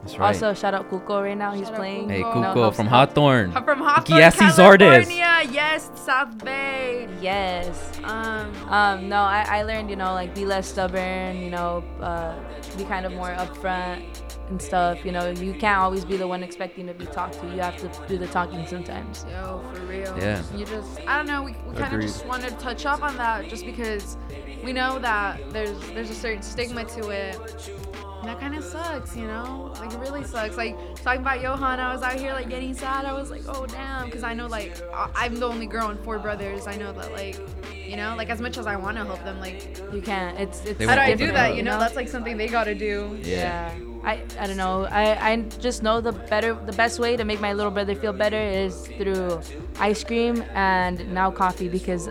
That's 0.02 0.18
right. 0.18 0.26
also 0.34 0.52
shout 0.52 0.74
out 0.74 0.90
Kuko 0.90 1.22
right 1.22 1.38
now 1.38 1.52
he's 1.52 1.66
Shout 1.70 1.74
out 1.74 1.78
playing 1.78 2.08
hey, 2.10 2.22
Kuko. 2.22 2.42
Kuko 2.42 2.54
No, 2.66 2.70
from 2.72 2.86
helps- 2.88 3.12
Hawthorne. 3.14 3.52
I'm 3.54 3.64
from 3.64 3.78
Hawthorne, 3.78 4.18
Gyasi 4.20 4.48
Zardes. 4.50 4.78
California. 5.06 5.34
Yes, 5.52 5.90
South 5.94 6.34
Bay. 6.44 7.06
yes 7.20 8.00
Um, 8.02 8.50
um 8.68 9.08
no 9.08 9.20
I, 9.22 9.46
I 9.48 9.62
learned 9.62 9.90
you 9.90 9.96
know 10.02 10.12
like 10.14 10.34
be 10.34 10.44
less 10.44 10.66
stubborn 10.66 11.36
you 11.38 11.50
know 11.50 11.84
uh, 12.00 12.34
be 12.76 12.82
kind 12.84 13.06
of 13.06 13.12
more 13.12 13.30
upfront 13.44 14.02
and 14.52 14.62
stuff 14.62 15.04
you 15.04 15.10
know 15.10 15.30
you 15.30 15.52
can't 15.54 15.78
always 15.78 16.04
be 16.04 16.16
the 16.16 16.26
one 16.28 16.42
expecting 16.42 16.86
to 16.86 16.94
be 16.94 17.06
talked 17.06 17.40
to 17.40 17.46
you 17.46 17.60
have 17.60 17.76
to 17.78 17.88
do 18.06 18.16
the 18.18 18.26
talking 18.28 18.64
sometimes 18.66 19.24
Yo, 19.30 19.62
for 19.72 19.80
real. 19.82 20.14
Yeah. 20.18 20.42
You 20.56 20.64
just, 20.66 21.00
I 21.06 21.16
don't 21.16 21.26
know. 21.26 21.42
We, 21.42 21.52
we 21.66 21.74
kind 21.76 21.94
of 21.94 22.00
just 22.00 22.26
wanted 22.26 22.50
to 22.50 22.56
touch 22.56 22.84
up 22.86 23.02
on 23.02 23.16
that, 23.16 23.48
just 23.48 23.64
because 23.64 24.16
we 24.64 24.72
know 24.72 24.98
that 24.98 25.40
there's 25.52 25.78
there's 25.94 26.10
a 26.10 26.14
certain 26.14 26.42
stigma 26.42 26.84
to 26.84 27.08
it. 27.10 27.36
And 28.20 28.28
that 28.28 28.38
kind 28.40 28.54
of 28.54 28.62
sucks, 28.64 29.16
you 29.16 29.26
know. 29.26 29.72
Like 29.80 29.92
it 29.92 29.98
really 29.98 30.24
sucks. 30.24 30.56
Like 30.56 30.76
talking 31.02 31.22
about 31.22 31.40
Johan, 31.40 31.80
I 31.80 31.92
was 31.92 32.02
out 32.02 32.18
here 32.20 32.32
like 32.34 32.48
getting 32.48 32.74
sad. 32.74 33.04
I 33.04 33.12
was 33.12 33.30
like, 33.30 33.42
oh 33.48 33.66
damn, 33.66 34.06
because 34.06 34.22
I 34.22 34.34
know 34.34 34.46
like 34.46 34.80
I- 34.92 35.10
I'm 35.14 35.36
the 35.36 35.46
only 35.46 35.66
girl 35.66 35.88
and 35.88 35.98
four 36.04 36.18
brothers. 36.18 36.66
I 36.66 36.76
know 36.76 36.92
that 36.92 37.12
like, 37.12 37.38
you 37.74 37.96
know, 37.96 38.14
like 38.16 38.28
as 38.30 38.40
much 38.40 38.58
as 38.58 38.66
I 38.66 38.76
want 38.76 38.96
to 38.98 39.04
help 39.04 39.22
them, 39.24 39.40
like 39.40 39.78
you 39.92 40.02
can't 40.02 40.38
it's 40.38 40.64
it's 40.64 40.84
how 40.84 40.94
do 40.94 41.00
I 41.00 41.14
do 41.14 41.24
it 41.26 41.32
that? 41.32 41.50
up. 41.52 41.56
You 41.56 41.62
know, 41.62 41.78
that's 41.78 41.96
like 41.96 42.08
something 42.08 42.36
they 42.36 42.48
gotta 42.48 42.74
do. 42.74 43.18
Yeah. 43.22 43.74
I, 44.04 44.22
I 44.38 44.46
don't 44.46 44.56
know. 44.56 44.84
I, 44.90 45.30
I 45.32 45.36
just 45.60 45.82
know 45.82 46.00
the 46.00 46.12
better 46.12 46.54
the 46.54 46.72
best 46.72 46.98
way 46.98 47.16
to 47.16 47.24
make 47.24 47.40
my 47.40 47.52
little 47.52 47.70
brother 47.70 47.94
feel 47.94 48.12
better 48.12 48.40
is 48.40 48.86
through 48.98 49.40
ice 49.78 50.02
cream 50.04 50.42
and 50.54 51.12
now 51.14 51.30
coffee 51.30 51.68
because 51.68 52.08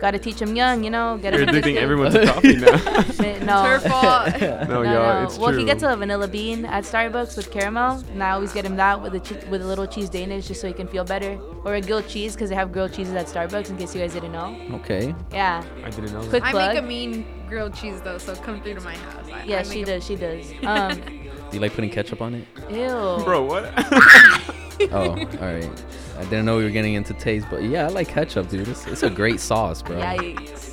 gotta 0.00 0.18
teach 0.18 0.40
him 0.40 0.56
young, 0.56 0.82
you 0.82 0.88
know, 0.90 1.18
get 1.20 1.34
You're 1.34 1.44
addicting 1.46 1.76
everyone 1.86 2.10
to 2.12 2.24
coffee 2.26 2.56
now. 2.56 2.76
No. 3.50 3.74
It's 3.74 3.84
her 3.84 3.90
fault. 3.90 4.40
no, 4.40 4.64
No, 4.68 4.82
y'all, 4.82 5.20
no. 5.20 5.24
it's 5.24 5.38
well, 5.38 5.50
true. 5.50 5.58
he 5.58 5.64
gets 5.64 5.82
a 5.82 5.94
vanilla 5.96 6.28
bean 6.28 6.64
at 6.66 6.84
Starbucks 6.84 7.36
with 7.36 7.50
caramel, 7.50 8.02
and 8.12 8.22
I 8.22 8.30
always 8.30 8.52
get 8.52 8.64
him 8.64 8.76
that 8.76 9.02
with 9.02 9.14
a 9.14 9.20
che- 9.20 9.44
with 9.50 9.60
a 9.62 9.66
little 9.66 9.86
cheese 9.86 10.08
Danish 10.08 10.46
just 10.48 10.60
so 10.60 10.66
he 10.68 10.72
can 10.72 10.86
feel 10.88 11.04
better, 11.04 11.38
or 11.64 11.74
a 11.74 11.80
grilled 11.80 12.06
cheese 12.06 12.34
because 12.34 12.48
they 12.50 12.54
have 12.56 12.70
grilled 12.70 12.92
cheeses 12.92 13.14
at 13.14 13.26
Starbucks. 13.26 13.70
In 13.70 13.76
case 13.78 13.94
you 13.94 14.00
guys 14.00 14.12
didn't 14.12 14.32
know, 14.32 14.56
Okay. 14.74 15.14
yeah. 15.32 15.64
I 15.84 15.90
didn't 15.90 16.12
know. 16.12 16.22
Quick 16.28 16.44
I 16.44 16.50
plug. 16.52 16.74
make 16.74 16.82
a 16.82 16.86
mean 16.86 17.26
grilled 17.48 17.74
cheese 17.74 18.00
though, 18.02 18.18
so 18.18 18.34
come 18.36 18.60
through 18.62 18.74
to 18.74 18.80
my 18.82 18.94
house. 18.96 19.26
I, 19.32 19.44
yeah, 19.44 19.58
I 19.58 19.62
she 19.64 19.78
make 19.80 19.82
a- 19.82 19.86
does. 19.86 20.06
She 20.06 20.16
does. 20.16 20.52
Um, 20.62 21.00
Do 21.00 21.19
you 21.56 21.60
like 21.60 21.74
putting 21.74 21.90
ketchup 21.90 22.20
on 22.22 22.34
it? 22.34 22.44
ew. 22.70 23.24
Bro, 23.24 23.44
what? 23.44 23.72
Oh, 24.92 25.10
all 25.10 25.16
right. 25.16 25.84
I 26.16 26.24
didn't 26.24 26.46
know 26.46 26.56
we 26.56 26.64
were 26.64 26.70
getting 26.70 26.94
into 26.94 27.12
taste, 27.12 27.46
but 27.50 27.62
yeah, 27.62 27.84
I 27.84 27.88
like 27.88 28.08
ketchup, 28.08 28.48
dude. 28.48 28.66
It's, 28.66 28.86
it's 28.86 29.02
a 29.02 29.10
great 29.10 29.38
sauce, 29.38 29.82
bro. 29.82 29.98
Yikes. 29.98 30.70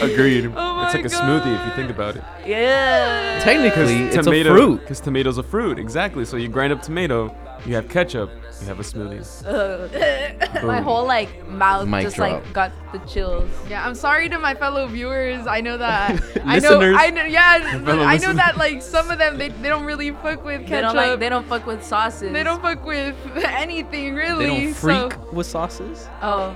Agreed. 0.00 0.46
Oh 0.46 0.48
it's 0.48 0.56
my 0.56 0.92
like 0.94 1.04
a 1.04 1.08
smoothie 1.08 1.54
if 1.60 1.66
you 1.66 1.72
think 1.74 1.90
about 1.90 2.16
it. 2.16 2.22
Yeah. 2.46 3.38
Technically, 3.42 4.04
it's 4.04 4.24
tomato, 4.24 4.54
a 4.54 4.56
fruit. 4.56 4.80
Because 4.80 5.00
tomato's 5.00 5.36
a 5.36 5.42
fruit, 5.42 5.78
exactly. 5.78 6.24
So 6.24 6.38
you 6.38 6.48
grind 6.48 6.72
up 6.72 6.80
tomato, 6.80 7.36
you 7.66 7.74
have 7.74 7.88
ketchup, 7.88 8.30
you 8.60 8.66
have 8.66 8.78
a 8.78 8.82
smoothie. 8.82 10.62
My 10.64 10.80
whole 10.80 11.06
like 11.06 11.46
mouth 11.48 11.88
Mic 11.88 12.02
just 12.02 12.16
drop. 12.16 12.42
like 12.44 12.52
got 12.52 12.72
the 12.92 12.98
chills. 13.00 13.50
Yeah, 13.68 13.86
I'm 13.86 13.94
sorry 13.94 14.28
to 14.28 14.38
my 14.38 14.54
fellow 14.54 14.86
viewers. 14.86 15.46
I 15.46 15.60
know 15.60 15.76
that 15.78 16.20
I 16.44 16.58
know 16.58 16.80
I 16.80 17.10
know 17.10 17.24
yeah, 17.24 17.80
fellow 17.84 18.02
I 18.02 18.16
know 18.18 18.32
that 18.34 18.56
like 18.56 18.82
some 18.82 19.10
of 19.10 19.18
them 19.18 19.38
they, 19.38 19.48
they 19.48 19.68
don't 19.68 19.84
really 19.84 20.10
fuck 20.12 20.44
with 20.44 20.62
They 20.62 20.66
ketchup. 20.68 20.92
don't 20.92 20.96
like. 21.10 21.20
They 21.20 21.28
don't 21.28 21.46
fuck 21.46 21.66
with 21.66 21.82
sauces. 21.84 22.32
They 22.32 22.42
don't 22.42 22.60
fuck 22.62 22.84
with 22.84 23.16
anything 23.44 24.14
really. 24.14 24.46
They 24.46 24.50
really. 24.52 24.64
don't 24.66 24.74
freak 24.74 25.12
So 25.12 25.30
with 25.32 25.46
sauces. 25.46 26.08
Oh. 26.22 26.54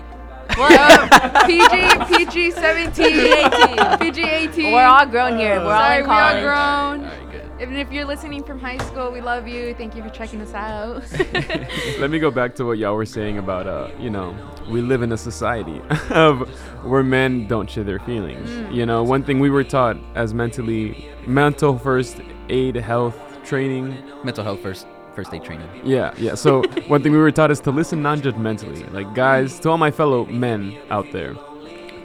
yeah, 0.59 1.45
PG 1.47 2.17
PG 2.27 2.51
17 2.53 2.93
PG-18. 3.07 4.01
PG 4.01 4.23
18. 4.23 4.73
We're 4.73 4.87
all 4.87 5.05
grown 5.07 5.39
here. 5.39 5.57
We're 5.61 5.73
all 5.73 5.79
sorry, 5.81 6.03
in 6.03 6.09
we 6.09 6.15
are 6.15 6.41
grown. 6.41 7.05
All 7.05 7.11
right, 7.11 7.33
good. 7.33 7.48
Even 7.61 7.77
if 7.77 7.91
you're 7.91 8.05
listening 8.05 8.45
from 8.45 8.61
high 8.61 8.79
school, 8.79 9.11
we 9.11 9.21
love 9.21 9.49
you. 9.49 9.75
Thank 9.75 9.97
you 9.97 10.03
for 10.05 10.11
checking 10.11 10.41
us 10.41 10.55
out. 10.55 11.03
Let 11.99 12.09
me 12.09 12.21
go 12.21 12.31
back 12.31 12.55
to 12.57 12.65
what 12.65 12.79
y'all 12.79 12.95
were 12.95 13.05
saying 13.05 13.39
about, 13.39 13.67
uh, 13.67 13.91
you 13.99 14.11
know, 14.11 14.37
we 14.71 14.81
live 14.81 15.03
in 15.03 15.11
a 15.11 15.17
society 15.17 15.81
of 16.11 16.49
where 16.85 17.03
men 17.03 17.49
don't 17.49 17.69
share 17.69 17.83
their 17.83 17.99
feelings. 17.99 18.49
Mm. 18.49 18.75
You 18.75 18.87
know, 18.87 19.03
one 19.03 19.25
thing 19.25 19.41
we 19.41 19.51
were 19.51 19.65
taught 19.65 19.97
as 20.15 20.33
mentally, 20.33 21.11
mental 21.27 21.77
first 21.77 22.21
aid 22.49 22.77
health 22.77 23.19
training. 23.45 24.05
Mental 24.23 24.45
health 24.45 24.61
first, 24.61 24.87
first 25.17 25.35
aid 25.35 25.43
training. 25.43 25.69
Yeah, 25.83 26.15
yeah. 26.17 26.37
So 26.37 26.63
one 26.87 27.03
thing 27.03 27.11
we 27.11 27.19
were 27.19 27.33
taught 27.33 27.51
is 27.51 27.59
to 27.61 27.73
listen 27.73 28.01
non-judgmentally. 28.03 28.93
Like 28.93 29.13
guys, 29.17 29.59
to 29.61 29.71
all 29.71 29.79
my 29.79 29.91
fellow 29.91 30.27
men 30.27 30.79
out 30.91 31.11
there, 31.11 31.35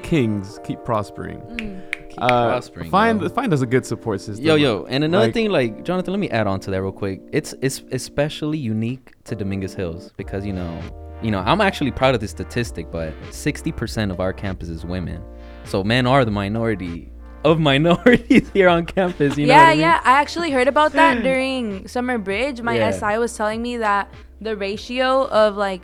kings, 0.02 0.60
keep 0.64 0.84
prospering. 0.84 1.44
Keep 1.58 1.93
Uh, 2.18 2.50
prospering, 2.50 2.90
find 2.92 3.22
yo. 3.22 3.30
find 3.30 3.54
us 3.54 3.62
a 3.62 3.66
good 3.66 3.86
support 3.86 4.22
system. 4.22 4.46
Yo, 4.46 4.56
yo, 4.56 4.86
and 4.90 5.04
another 5.04 5.26
Like- 5.26 5.34
thing, 5.34 5.50
like 5.52 5.84
Jonathan, 5.84 6.14
let 6.14 6.20
me 6.20 6.30
add 6.30 6.48
on 6.48 6.60
to 6.62 6.72
that 6.72 6.82
real 6.82 6.92
quick. 6.92 7.22
It's 7.32 7.54
it's 7.62 7.82
especially 7.92 8.58
unique 8.58 9.14
to 9.26 9.36
Dominguez 9.36 9.74
Hills 9.74 10.12
because 10.18 10.46
you 10.46 10.54
know, 10.54 10.80
you 11.22 11.32
know, 11.32 11.40
I'm 11.40 11.62
actually 11.62 11.92
proud 11.92 12.16
of 12.16 12.22
this 12.22 12.32
statistic, 12.32 12.92
but 12.92 13.14
60% 13.32 14.12
of 14.12 14.20
our 14.20 14.34
campus 14.34 14.70
is 14.70 14.86
women, 14.86 15.22
so 15.66 15.84
men 15.84 16.06
are 16.06 16.24
the 16.26 16.32
minority 16.32 17.10
of 17.44 17.60
minorities 17.72 18.50
here 18.54 18.70
on 18.70 18.86
campus. 18.86 19.38
You 19.38 19.48
know 19.48 19.54
yeah, 19.54 19.64
I 19.64 19.72
mean? 19.72 19.80
yeah. 19.82 20.02
I 20.04 20.12
actually 20.12 20.52
heard 20.52 20.68
about 20.68 20.94
that 20.94 21.24
during 21.24 21.88
summer 21.88 22.18
bridge. 22.18 22.62
My 22.62 22.76
Yeah. 22.78 22.92
SI 22.92 23.18
was 23.18 23.36
telling 23.36 23.62
me 23.62 23.78
that 23.78 24.08
the 24.40 24.56
ratio 24.56 25.28
of 25.28 25.58
like 25.58 25.82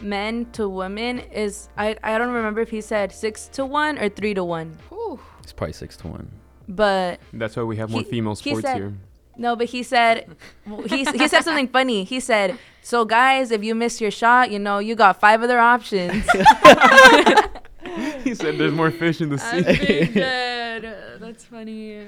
men 0.00 0.46
to 0.52 0.68
women 0.68 1.18
is 1.32 1.68
I 1.76 1.96
I 2.02 2.18
don't 2.18 2.32
remember 2.32 2.60
if 2.60 2.70
he 2.70 2.80
said 2.80 3.12
six 3.12 3.46
to 3.52 3.64
one 3.64 3.98
or 3.98 4.08
three 4.08 4.34
to 4.34 4.42
one, 4.42 4.76
Whew. 4.88 5.20
It's 5.42 5.52
probably 5.52 5.72
six 5.72 5.96
to 5.98 6.08
one. 6.08 6.30
but 6.68 7.20
That's 7.32 7.56
why 7.56 7.62
we 7.64 7.76
have 7.76 7.90
more 7.90 8.02
He- 8.02 8.10
female 8.10 8.34
he 8.36 8.50
sports 8.50 8.62
said- 8.66 8.76
here. 8.76 8.92
no. 9.36 9.56
But 9.56 9.66
he 9.68 9.82
said 9.82 10.26
he 10.86 11.04
he 11.04 11.28
said 11.28 11.42
something 11.42 11.68
funny. 11.68 12.04
He 12.04 12.20
said, 12.20 12.58
"So 12.82 13.04
guys, 13.04 13.50
if 13.50 13.62
you 13.64 13.74
miss 13.74 14.00
your 14.00 14.10
shot, 14.10 14.50
you 14.50 14.58
know 14.58 14.78
you 14.78 14.94
got 14.94 15.18
five 15.20 15.42
other 15.42 15.58
options." 15.58 16.24
he 18.24 18.34
said 18.34 18.58
there's 18.58 18.72
more 18.72 18.90
fish 18.90 19.20
in 19.20 19.28
the 19.30 19.36
I 19.42 19.62
sea. 19.62 19.74
figured. 19.74 20.84
Uh, 20.84 21.18
that's 21.18 21.44
funny. 21.44 22.06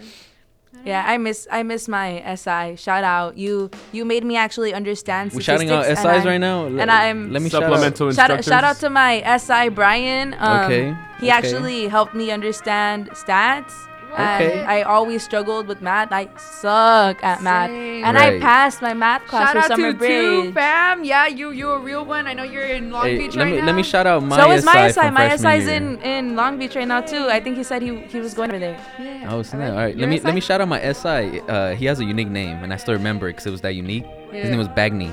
Yeah, 0.85 1.03
I 1.07 1.17
miss 1.19 1.47
I 1.51 1.63
miss 1.63 1.89
my 1.89 2.23
SI. 2.37 2.77
Shout 2.77 3.05
out 3.05 3.37
you 3.37 3.71
you 3.93 4.05
made 4.05 4.25
me 4.25 4.37
actually 4.37 4.73
understand. 4.75 5.33
We're 5.33 5.41
shouting 5.41 5.71
out 5.71 5.85
statistics, 5.85 6.01
SIs 6.03 6.21
and 6.21 6.29
I- 6.29 6.33
right 6.33 6.39
now. 6.41 6.67
and 6.67 6.91
I'm- 6.91 7.33
let 7.33 7.43
me 7.43 7.49
shout 7.51 7.63
out. 7.63 7.71
Supplemental 7.71 8.13
Shout 8.13 8.31
out, 8.31 8.37
instructors. 8.39 8.47
shout 8.53 8.65
out 8.65 8.77
to 8.81 8.91
my 8.91 9.23
SI 9.25 9.69
Brian. 9.71 10.35
Um, 10.39 10.65
Okay, 10.65 10.95
He 11.21 11.27
okay. 11.27 11.31
actually 11.31 11.89
helped 11.89 12.15
me 12.15 12.31
understand 12.31 13.11
stats. 13.11 13.73
Okay. 14.15 14.61
And 14.61 14.69
I 14.71 14.83
always 14.83 15.23
struggled 15.23 15.67
with 15.67 15.83
math. 15.83 16.13
I 16.13 16.29
suck 16.39 17.23
at 17.25 17.43
math. 17.43 17.71
Same. 17.71 18.05
And 18.05 18.17
I 18.19 18.39
passed 18.41 18.81
my 18.81 18.95
math 18.95 19.27
class 19.27 19.53
Shout 19.53 19.53
for 19.53 19.59
out 19.59 19.69
summer 19.69 19.93
to 19.93 19.99
bridge. 19.99 20.11
two 20.47 20.53
fam. 20.53 21.05
Yeah, 21.05 21.27
you 21.27 21.51
you 21.51 21.71
a 21.71 21.79
real 21.79 22.05
one. 22.05 22.27
I 22.27 22.33
know 22.35 22.43
you're 22.45 22.63
in 22.65 22.91
Long 22.91 23.05
Hey, 23.07 23.19
Beach 23.19 23.35
let 23.37 23.45
right 23.45 23.53
me 23.53 23.61
now. 23.61 23.67
let 23.67 23.75
me 23.75 23.83
shout 23.83 24.07
out 24.07 24.23
my 24.23 24.37
so 24.37 24.51
is 24.53 24.65
my 24.65 24.89
SI 24.89 24.93
SI. 24.93 25.01
from 25.01 25.15
My 25.15 25.29
freshman 25.29 25.53
SI's 25.61 25.67
year. 25.67 25.77
in, 25.77 26.03
in 26.03 26.37
Long 26.37 26.59
Beach 26.59 26.75
right 26.77 26.87
now 26.89 27.01
too. 27.01 27.27
I 27.29 27.41
think 27.41 27.57
he 27.57 27.65
said 27.65 27.83
he 27.83 28.01
he 28.03 28.21
was 28.21 28.35
going 28.35 28.51
over 28.51 28.59
there. 28.59 28.79
Yeah. 28.99 29.29
Oh, 29.33 29.43
snap. 29.43 29.71
All 29.73 29.77
right, 29.77 29.95
Your 29.97 30.07
let 30.07 30.11
me 30.11 30.19
SI? 30.19 30.25
let 30.25 30.35
me 30.35 30.41
shout 30.41 30.61
out 30.61 30.69
my 30.69 30.81
SI. 30.93 31.41
Uh, 31.49 31.75
he 31.75 31.85
has 31.87 31.99
a 32.01 32.05
unique 32.05 32.29
name, 32.29 32.63
and 32.63 32.73
I 32.73 32.77
still 32.77 32.95
remember 32.95 33.29
it 33.29 33.33
because 33.33 33.47
it 33.47 33.51
was 33.51 33.61
that 33.63 33.75
unique. 33.75 34.05
His 34.31 34.51
name 34.51 34.59
was 34.59 34.69
Bagney. 34.69 35.13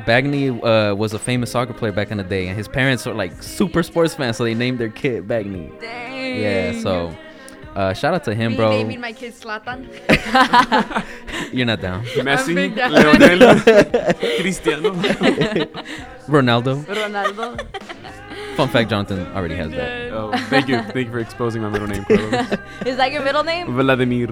Bagney 0.00 0.50
uh, 0.64 0.94
was 0.94 1.14
a 1.14 1.18
famous 1.18 1.50
soccer 1.52 1.72
player 1.72 1.92
back 1.92 2.10
in 2.10 2.18
the 2.18 2.24
day, 2.24 2.48
and 2.48 2.56
his 2.56 2.68
parents 2.68 3.06
were 3.06 3.14
like 3.14 3.42
super 3.42 3.82
sports 3.82 4.14
fans, 4.14 4.36
so 4.36 4.44
they 4.44 4.54
named 4.54 4.78
their 4.78 4.88
kid 4.90 5.26
Bagney. 5.28 5.78
Dang. 5.80 6.40
Yeah, 6.40 6.80
so 6.80 7.16
uh, 7.76 7.92
shout 7.92 8.12
out 8.14 8.24
to 8.24 8.34
him, 8.34 8.52
Me 8.52 8.56
bro. 8.56 8.70
naming 8.70 9.00
my 9.00 9.12
kid 9.12 9.32
Zlatan. 9.34 9.86
You're 11.52 11.66
not 11.66 11.80
down. 11.80 12.04
Messi, 12.26 12.54
big 12.54 12.74
down. 12.74 12.92
Lionel, 12.92 13.60
Cristiano. 14.40 14.90
Ronaldo. 16.26 16.84
Ronaldo. 16.86 17.66
Fun 18.56 18.68
fact: 18.68 18.90
Jonathan 18.90 19.26
already 19.34 19.54
has 19.56 19.70
that. 19.72 20.12
Oh, 20.12 20.32
thank 20.50 20.68
you, 20.68 20.80
thank 20.82 21.06
you 21.06 21.10
for 21.12 21.18
exposing 21.20 21.62
my 21.62 21.68
middle 21.68 21.88
name, 21.88 22.04
Carlos. 22.04 22.52
is 22.86 22.96
that 22.96 23.12
your 23.12 23.22
middle 23.22 23.44
name? 23.44 23.72
Vladimir. 23.74 24.28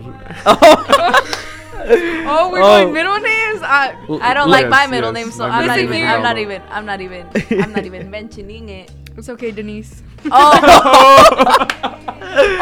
Oh, 0.47 1.52
we're 1.87 2.63
Oh. 2.63 2.83
going 2.83 2.93
middle 2.93 3.19
names. 3.21 3.63
Uh, 3.63 3.95
I 4.21 4.35
don't 4.35 4.49
Yes, 4.49 4.63
like 4.63 4.69
my 4.69 4.87
middle 4.87 5.13
yes, 5.13 5.25
name, 5.25 5.31
so 5.33 5.49
my 5.49 5.59
I'm 5.61 5.67
not 5.67 5.77
middle 5.77 5.95
even. 5.95 6.01
name 6.01 6.09
is 6.09 6.15
I'm 6.15 6.23
not 6.23 6.39
even. 6.39 6.63
I'm 6.71 6.87
not 6.87 7.01
even. 7.01 7.27
I'm 7.63 7.73
not 7.73 7.85
even 7.87 8.11
mentioning 8.11 8.69
it. 8.69 8.91
it's 9.17 9.29
okay, 9.29 9.51
Denise. 9.51 10.03
Oh. 10.31 11.67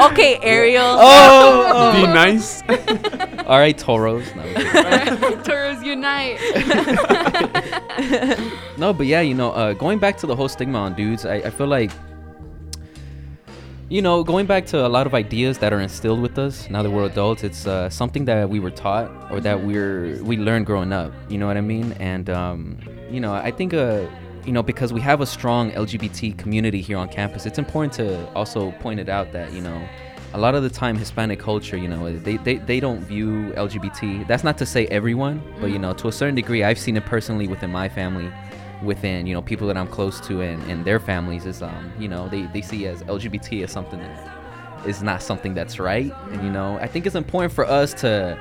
okay, 0.10 0.38
Ariel. 0.42 0.96
Oh, 0.98 1.92
Be 1.94 2.06
nice. 2.06 2.62
all 3.46 3.58
right, 3.58 3.76
Toros. 3.76 4.24
No, 4.34 4.42
I'm 4.42 5.18
kidding. 5.18 5.42
Toros 5.42 5.82
unite. 5.84 6.38
no, 8.78 8.92
but 8.92 9.06
yeah, 9.06 9.20
you 9.20 9.34
know, 9.34 9.52
uh, 9.52 9.72
going 9.74 9.98
back 9.98 10.16
to 10.18 10.26
the 10.26 10.34
whole 10.34 10.48
stigma 10.48 10.78
on 10.78 10.94
dudes, 10.94 11.26
I, 11.26 11.34
I 11.36 11.50
feel 11.50 11.66
like, 11.66 11.90
you 13.90 14.00
know, 14.00 14.22
going 14.22 14.46
back 14.46 14.64
to 14.66 14.86
a 14.86 14.88
lot 14.88 15.06
of 15.06 15.14
ideas 15.14 15.58
that 15.58 15.72
are 15.72 15.80
instilled 15.80 16.22
with 16.22 16.38
us 16.38 16.70
now 16.70 16.82
that 16.82 16.90
we're 16.90 17.04
adults, 17.04 17.42
it's 17.42 17.66
uh, 17.66 17.90
something 17.90 18.24
that 18.24 18.48
we 18.48 18.60
were 18.60 18.70
taught 18.70 19.10
or 19.32 19.40
that 19.40 19.64
we're 19.64 20.22
we 20.22 20.36
learned 20.36 20.64
growing 20.64 20.92
up. 20.92 21.12
You 21.28 21.38
know 21.38 21.48
what 21.48 21.56
I 21.56 21.60
mean? 21.60 21.92
And 21.98 22.30
um, 22.30 22.78
you 23.10 23.18
know, 23.18 23.34
I 23.34 23.50
think 23.50 23.74
uh, 23.74 24.06
you 24.46 24.52
know, 24.52 24.62
because 24.62 24.92
we 24.92 25.00
have 25.00 25.20
a 25.20 25.26
strong 25.26 25.72
LGBT 25.72 26.38
community 26.38 26.80
here 26.80 26.98
on 26.98 27.08
campus, 27.08 27.46
it's 27.46 27.58
important 27.58 27.92
to 27.94 28.32
also 28.34 28.70
point 28.72 29.00
it 29.00 29.08
out 29.08 29.32
that, 29.32 29.52
you 29.52 29.60
know, 29.60 29.88
a 30.32 30.38
lot 30.38 30.54
of 30.54 30.62
the 30.62 30.70
time 30.70 30.96
Hispanic 30.96 31.40
culture, 31.40 31.76
you 31.76 31.88
know, 31.88 32.16
they, 32.18 32.36
they, 32.38 32.56
they 32.56 32.80
don't 32.80 33.00
view 33.00 33.52
LGBT. 33.56 34.26
That's 34.28 34.44
not 34.44 34.56
to 34.58 34.66
say 34.66 34.86
everyone, 34.86 35.42
but, 35.60 35.70
you 35.70 35.78
know, 35.78 35.92
to 35.94 36.08
a 36.08 36.12
certain 36.12 36.36
degree, 36.36 36.62
I've 36.62 36.78
seen 36.78 36.96
it 36.96 37.04
personally 37.04 37.48
within 37.48 37.70
my 37.70 37.88
family, 37.88 38.32
within, 38.82 39.26
you 39.26 39.34
know, 39.34 39.42
people 39.42 39.66
that 39.68 39.76
I'm 39.76 39.88
close 39.88 40.20
to 40.22 40.40
and, 40.42 40.62
and 40.70 40.84
their 40.84 40.98
families 41.00 41.46
is, 41.46 41.62
um, 41.62 41.92
you 41.98 42.08
know, 42.08 42.28
they, 42.28 42.42
they 42.46 42.62
see 42.62 42.86
as 42.86 43.02
LGBT 43.04 43.64
as 43.64 43.70
something 43.72 43.98
that 43.98 44.86
is 44.86 45.02
not 45.02 45.22
something 45.22 45.54
that's 45.54 45.78
right. 45.78 46.12
And, 46.30 46.42
you 46.42 46.50
know, 46.50 46.78
I 46.78 46.86
think 46.86 47.06
it's 47.06 47.14
important 47.16 47.52
for 47.52 47.64
us 47.66 47.92
to, 47.94 48.38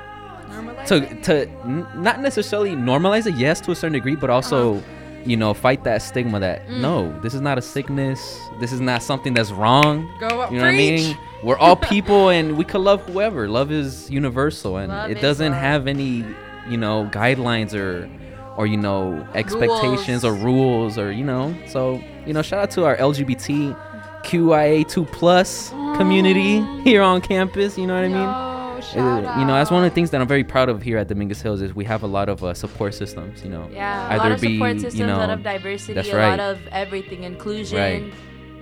Normalize 0.48 0.86
to 0.86 0.96
it? 0.96 1.22
to 1.24 1.48
n- 1.64 1.86
not 1.94 2.20
necessarily 2.20 2.70
normalize 2.70 3.26
it 3.26 3.34
yes 3.36 3.60
to 3.60 3.70
a 3.70 3.74
certain 3.76 3.92
degree 3.92 4.16
but 4.16 4.30
also 4.30 4.82
you 5.24 5.36
know 5.36 5.54
fight 5.54 5.84
that 5.84 6.02
stigma 6.02 6.40
that 6.40 6.68
no 6.68 7.16
this 7.20 7.34
is 7.34 7.40
not 7.40 7.56
a 7.56 7.62
sickness. 7.62 8.40
This 8.58 8.72
is 8.72 8.80
not 8.80 9.00
something 9.04 9.32
that's 9.32 9.52
wrong. 9.52 10.10
Go 10.18 10.40
up, 10.40 10.50
you 10.50 10.56
know 10.58 10.64
what 10.64 10.74
i 10.74 10.76
mean? 10.76 11.16
We're 11.44 11.56
all 11.58 11.76
people 11.94 12.30
and 12.30 12.56
we 12.58 12.64
could 12.64 12.80
love 12.80 13.00
whoever. 13.02 13.46
Love 13.48 13.70
is 13.70 14.10
universal 14.10 14.78
and 14.78 14.88
Love 14.90 15.10
it 15.12 15.20
doesn't 15.20 15.52
love. 15.52 15.60
have 15.60 15.86
any 15.86 16.24
you 16.68 16.76
know 16.76 17.08
guidelines 17.12 17.72
or 17.74 18.10
or 18.56 18.66
you 18.66 18.76
know 18.76 19.26
expectations 19.34 20.24
or 20.24 20.34
rules 20.34 20.98
or 20.98 21.10
you 21.12 21.24
know 21.24 21.54
so 21.66 22.02
you 22.26 22.32
know 22.32 22.42
shout 22.42 22.60
out 22.60 22.70
to 22.70 22.84
our 22.84 22.96
lgbt 22.96 23.76
qia2 24.24 25.10
plus 25.12 25.70
community 25.96 26.60
here 26.82 27.02
on 27.02 27.20
campus 27.20 27.78
you 27.78 27.86
know 27.86 27.94
what 27.94 28.04
i 28.04 28.08
mean 28.08 29.40
you 29.40 29.46
know 29.46 29.54
that's 29.54 29.70
one 29.70 29.84
of 29.84 29.90
the 29.90 29.94
things 29.94 30.10
that 30.10 30.20
i'm 30.20 30.28
very 30.28 30.44
proud 30.44 30.68
of 30.68 30.82
here 30.82 30.98
at 30.98 31.08
dominguez 31.08 31.40
hills 31.40 31.60
is 31.62 31.74
we 31.74 31.84
have 31.84 32.02
a 32.02 32.06
lot 32.06 32.28
of 32.28 32.42
uh, 32.42 32.52
support 32.54 32.92
systems 32.94 33.42
you 33.42 33.50
know 33.50 33.68
Yeah, 33.72 34.06
a 34.08 34.14
Either 34.14 34.24
lot 34.24 34.32
of 34.32 34.40
be, 34.40 34.54
support 34.56 34.74
you 34.74 34.80
systems, 34.80 35.10
a 35.10 35.16
lot 35.16 35.30
of 35.30 35.42
diversity, 35.42 36.10
a 36.10 36.16
right. 36.16 36.30
lot 36.30 36.40
of 36.40 36.58
everything, 36.68 37.24
inclusion. 37.24 37.78
Right. 37.78 38.12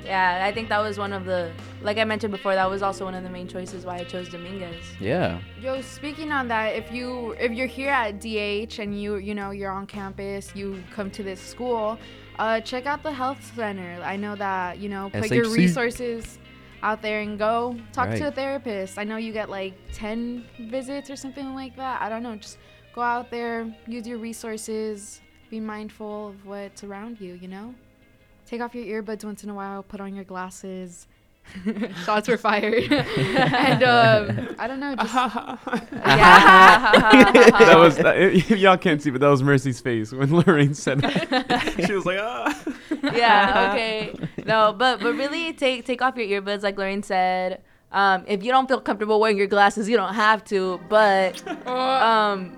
Yeah, 0.08 0.42
I 0.42 0.52
think 0.52 0.70
that 0.70 0.78
was 0.78 0.98
one 0.98 1.12
of 1.12 1.26
the, 1.26 1.52
like 1.82 1.98
I 1.98 2.04
mentioned 2.04 2.32
before, 2.32 2.54
that 2.54 2.68
was 2.68 2.82
also 2.82 3.04
one 3.04 3.14
of 3.14 3.22
the 3.22 3.28
main 3.28 3.46
choices 3.46 3.84
why 3.84 3.96
I 3.98 4.04
chose 4.04 4.30
Dominguez. 4.30 4.82
yeah 4.98 5.38
Yo, 5.60 5.82
speaking 5.82 6.32
on 6.32 6.48
that, 6.48 6.74
if 6.74 6.90
you 6.90 7.32
if 7.38 7.52
you're 7.52 7.66
here 7.66 7.90
at 7.90 8.18
DH 8.20 8.78
and 8.78 8.98
you 9.00 9.16
you 9.16 9.34
know 9.34 9.50
you're 9.50 9.70
on 9.70 9.86
campus, 9.86 10.50
you 10.54 10.82
come 10.94 11.10
to 11.10 11.22
this 11.22 11.40
school, 11.40 11.98
uh, 12.38 12.60
check 12.60 12.86
out 12.86 13.02
the 13.02 13.12
health 13.12 13.42
center. 13.54 14.00
I 14.02 14.16
know 14.16 14.34
that 14.36 14.78
you 14.78 14.88
know 14.88 15.10
put 15.12 15.30
your 15.30 15.50
resources 15.50 16.38
out 16.82 17.02
there 17.02 17.20
and 17.20 17.38
go 17.38 17.76
talk 17.92 18.08
to 18.20 18.28
a 18.28 18.30
therapist. 18.30 18.98
I 18.98 19.04
know 19.04 19.16
you 19.16 19.32
get 19.32 19.50
like 19.50 19.74
ten 19.92 20.44
visits 20.70 21.10
or 21.10 21.16
something 21.16 21.54
like 21.54 21.76
that. 21.76 22.00
I 22.00 22.08
don't 22.08 22.22
know. 22.22 22.36
Just 22.36 22.56
go 22.94 23.02
out 23.02 23.30
there, 23.30 23.66
use 23.86 24.06
your 24.06 24.18
resources, 24.18 25.20
be 25.50 25.60
mindful 25.60 26.28
of 26.28 26.46
what's 26.46 26.82
around 26.84 27.20
you. 27.20 27.34
You 27.34 27.48
know, 27.48 27.74
take 28.48 28.60
off 28.60 28.74
your 28.74 29.02
earbuds 29.02 29.24
once 29.24 29.44
in 29.44 29.50
a 29.50 29.54
while, 29.54 29.82
put 29.82 30.00
on 30.00 30.14
your 30.14 30.24
glasses. 30.24 31.06
Shots 32.04 32.28
were 32.28 32.36
fired. 32.36 32.90
and 32.92 33.82
um, 33.82 34.56
I 34.58 34.66
don't 34.66 34.80
know, 34.80 34.94
just 34.96 35.14
Yeah. 35.92 36.92
that 37.58 37.76
was 37.78 37.96
that, 37.96 38.50
y'all 38.50 38.76
can't 38.76 39.00
see, 39.02 39.10
but 39.10 39.20
that 39.20 39.28
was 39.28 39.42
Mercy's 39.42 39.80
face 39.80 40.12
when 40.12 40.34
Lorraine 40.34 40.74
said 40.74 41.00
that. 41.00 41.84
she 41.86 41.92
was 41.92 42.04
like, 42.04 42.18
ah. 42.20 42.64
yeah, 43.14 43.70
okay. 43.70 44.14
No, 44.44 44.74
but 44.76 45.00
but 45.00 45.14
really 45.14 45.52
take 45.52 45.84
take 45.86 46.02
off 46.02 46.16
your 46.16 46.42
earbuds 46.42 46.62
like 46.62 46.76
Lorraine 46.76 47.02
said. 47.02 47.62
Um, 47.90 48.24
if 48.26 48.42
you 48.42 48.50
don't 48.50 48.68
feel 48.68 48.82
comfortable 48.82 49.18
wearing 49.18 49.38
your 49.38 49.46
glasses, 49.46 49.88
you 49.88 49.96
don't 49.96 50.14
have 50.14 50.44
to, 50.44 50.78
but 50.90 51.46
um 51.66 52.52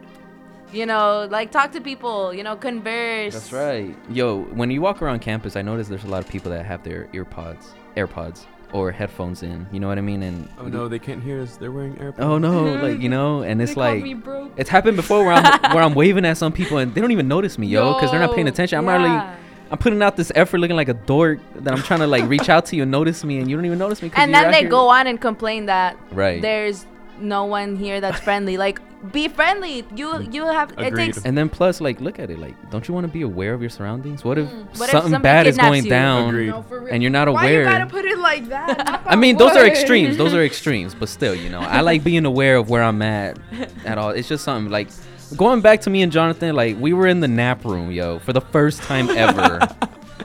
you 0.72 0.86
know, 0.86 1.26
like 1.30 1.50
talk 1.50 1.72
to 1.72 1.80
people, 1.80 2.32
you 2.34 2.42
know, 2.42 2.56
converse. 2.56 3.34
that's 3.34 3.52
right 3.52 3.94
yo 4.10 4.42
when 4.54 4.70
you 4.70 4.80
walk 4.80 5.02
around 5.02 5.20
campus 5.20 5.56
i 5.56 5.62
notice 5.62 5.88
there's 5.88 6.04
a 6.04 6.08
lot 6.08 6.22
of 6.24 6.28
people 6.28 6.50
that 6.50 6.64
have 6.66 6.82
their 6.84 7.04
earpods, 7.12 7.66
airpods 7.96 8.46
or 8.72 8.92
headphones 8.92 9.42
in 9.42 9.66
you 9.72 9.80
know 9.80 9.88
what 9.88 9.98
i 9.98 10.00
mean 10.00 10.22
and 10.22 10.48
Oh 10.58 10.66
no, 10.68 10.86
they 10.86 11.00
can't 11.00 11.20
hear 11.22 11.40
us. 11.42 11.56
They're 11.56 11.72
wearing 11.72 11.94
AirPods. 11.96 12.20
oh 12.20 12.38
no 12.38 12.74
like 12.86 13.00
you 13.00 13.08
know 13.08 13.42
and 13.42 13.60
it's 13.60 13.74
They 13.74 13.80
like 13.80 14.02
me 14.02 14.14
broke. 14.14 14.52
it's 14.56 14.70
happened 14.70 14.96
before 14.96 15.24
where 15.24 15.32
i'm 15.34 15.72
where 15.74 15.82
i'm 15.82 15.94
waving 15.94 16.24
at 16.24 16.36
some 16.36 16.52
people 16.52 16.78
and 16.78 16.94
they 16.94 17.00
don't 17.00 17.10
even 17.10 17.26
notice 17.28 17.58
me 17.58 17.66
yo 17.66 17.94
because 17.94 18.10
they're 18.12 18.20
not 18.20 18.34
paying 18.34 18.48
attention 18.48 18.78
i'm 18.78 18.86
yeah. 18.86 18.92
already 18.96 19.36
I'm 19.72 19.78
putting 19.78 20.02
out 20.02 20.16
this 20.16 20.32
effort 20.34 20.58
looking 20.58 20.74
like 20.74 20.88
a 20.88 20.94
dork 20.94 21.38
that 21.54 21.72
I'm 21.72 21.80
trying 21.84 22.00
to 22.00 22.08
like 22.08 22.28
reach 22.28 22.48
out 22.48 22.66
to 22.66 22.76
you 22.76 22.82
and 22.82 22.90
notice 22.90 23.22
me 23.22 23.38
and 23.38 23.48
you 23.48 23.54
don't 23.56 23.64
even 23.66 23.78
notice 23.78 24.02
me. 24.02 24.08
'cause 24.10 24.20
And 24.20 24.32
you're 24.32 24.40
then 24.42 24.50
they 24.50 24.60
here- 24.62 24.68
go 24.68 24.88
on 24.88 25.06
and 25.06 25.20
complain 25.20 25.66
that 25.66 25.96
Right. 26.10 26.42
there's 26.42 26.86
no 27.20 27.44
one 27.44 27.76
here 27.76 28.00
that's 28.00 28.20
friendly. 28.28 28.56
Like 28.56 28.80
be 29.12 29.28
friendly. 29.28 29.84
You 29.94 30.20
you 30.30 30.44
have 30.46 30.74
it 30.78 30.94
takes 30.94 31.24
And 31.24 31.36
then 31.36 31.48
plus, 31.48 31.80
like, 31.80 32.00
look 32.00 32.18
at 32.18 32.30
it. 32.30 32.38
Like, 32.38 32.54
don't 32.70 32.86
you 32.86 32.92
want 32.92 33.06
to 33.06 33.12
be 33.12 33.22
aware 33.22 33.54
of 33.54 33.60
your 33.62 33.70
surroundings? 33.70 34.24
What 34.24 34.36
if 34.38 34.48
Mm. 34.50 34.78
What 34.78 34.88
if 34.88 34.90
something 34.90 35.12
somebody 35.12 35.22
bad 35.22 35.46
is 35.46 35.56
going 35.56 35.84
you? 35.84 35.90
down 35.90 36.46
No, 36.46 36.64
and 36.90 37.02
you're 37.02 37.10
not 37.10 37.28
Why 37.28 37.44
aware? 37.44 37.62
you 37.62 37.64
gotta 37.64 37.86
put 37.86 38.04
it 38.04 38.18
like 38.18 38.48
that? 38.48 39.02
I 39.06 39.16
mean, 39.16 39.36
those 39.36 39.56
are 39.56 39.64
extremes. 39.66 40.16
Those 40.16 40.34
are 40.34 40.44
extremes. 40.50 40.94
But 40.94 41.08
still, 41.08 41.34
you 41.34 41.48
know, 41.48 41.60
I 41.60 41.80
like 41.80 42.04
being 42.04 42.26
aware 42.26 42.56
of 42.56 42.68
where 42.68 42.82
I'm 42.82 43.00
at 43.02 43.38
at 43.84 43.96
all. 43.96 44.10
It's 44.10 44.28
just 44.28 44.44
something 44.44 44.70
like 44.70 44.88
going 45.36 45.60
back 45.62 45.80
to 45.82 45.90
me 45.90 46.02
and 46.02 46.12
Jonathan. 46.12 46.54
Like, 46.54 46.78
we 46.78 46.92
were 46.92 47.06
in 47.06 47.20
the 47.20 47.28
nap 47.28 47.64
room, 47.64 47.90
yo, 47.90 48.18
for 48.18 48.32
the 48.32 48.40
first 48.42 48.82
time 48.82 49.08
ever. 49.10 49.60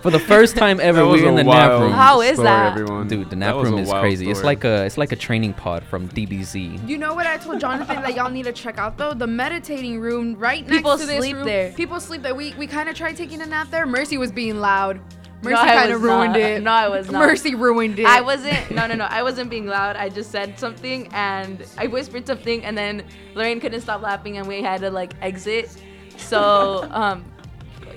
For 0.05 0.11
the 0.11 0.19
first 0.19 0.55
time 0.55 0.79
ever, 0.81 1.03
we 1.03 1.13
was 1.13 1.21
were 1.23 1.29
in 1.29 1.35
the 1.35 1.43
nap 1.43 1.81
room. 1.81 1.91
How 1.91 2.21
is 2.21 2.33
story, 2.33 2.45
that? 2.45 2.71
Everyone. 2.73 3.07
Dude, 3.07 3.29
the 3.29 3.35
nap 3.35 3.55
was 3.55 3.69
room 3.69 3.79
is 3.79 3.89
wild 3.89 4.01
crazy. 4.01 4.29
It's 4.29 4.43
like 4.43 4.63
a 4.63 4.85
it's 4.85 4.99
like 4.99 5.11
a 5.11 5.15
training 5.15 5.53
pod 5.53 5.83
from 5.83 6.07
DBZ. 6.09 6.87
You 6.87 6.99
know 6.99 7.15
what 7.15 7.25
I 7.25 7.37
told 7.37 7.59
Jonathan 7.59 8.01
that 8.03 8.13
y'all 8.13 8.29
need 8.29 8.43
to 8.43 8.53
check 8.53 8.77
out 8.77 8.97
though? 8.99 9.15
The 9.15 9.25
meditating 9.25 9.99
room 9.99 10.35
right 10.35 10.61
next 10.61 10.77
People 10.77 10.97
to 10.97 11.05
this 11.05 11.17
sleep 11.17 11.35
room. 11.37 11.45
there. 11.45 11.71
People 11.71 11.99
sleep 11.99 12.21
there. 12.21 12.35
We 12.35 12.53
we 12.53 12.67
kind 12.67 12.87
of 12.87 12.95
tried 12.95 13.17
taking 13.17 13.41
a 13.41 13.47
nap 13.47 13.71
there. 13.71 13.87
Mercy 13.87 14.17
was 14.17 14.31
being 14.31 14.59
loud. 14.59 15.01
Mercy 15.41 15.55
I 15.55 15.73
kind 15.73 15.91
of 15.91 16.01
was 16.01 16.09
ruined 16.09 16.33
not. 16.33 16.39
it. 16.39 16.61
No, 16.63 16.71
I 16.71 16.87
was 16.87 17.09
not. 17.09 17.25
Mercy 17.25 17.55
ruined 17.55 17.97
it. 17.97 18.05
I 18.05 18.21
wasn't. 18.21 18.71
No, 18.71 18.85
no, 18.85 18.93
no. 18.93 19.05
I 19.05 19.23
wasn't 19.23 19.49
being 19.49 19.65
loud. 19.65 19.95
I 19.95 20.09
just 20.09 20.31
said 20.31 20.59
something 20.59 21.07
and 21.13 21.65
I 21.79 21.87
whispered 21.87 22.27
something, 22.27 22.63
and 22.63 22.77
then 22.77 23.03
Lorraine 23.33 23.59
couldn't 23.59 23.81
stop 23.81 24.01
laughing, 24.01 24.37
and 24.37 24.47
we 24.47 24.61
had 24.61 24.81
to 24.81 24.91
like 24.91 25.13
exit. 25.21 25.75
So, 26.17 26.87
um, 26.91 27.25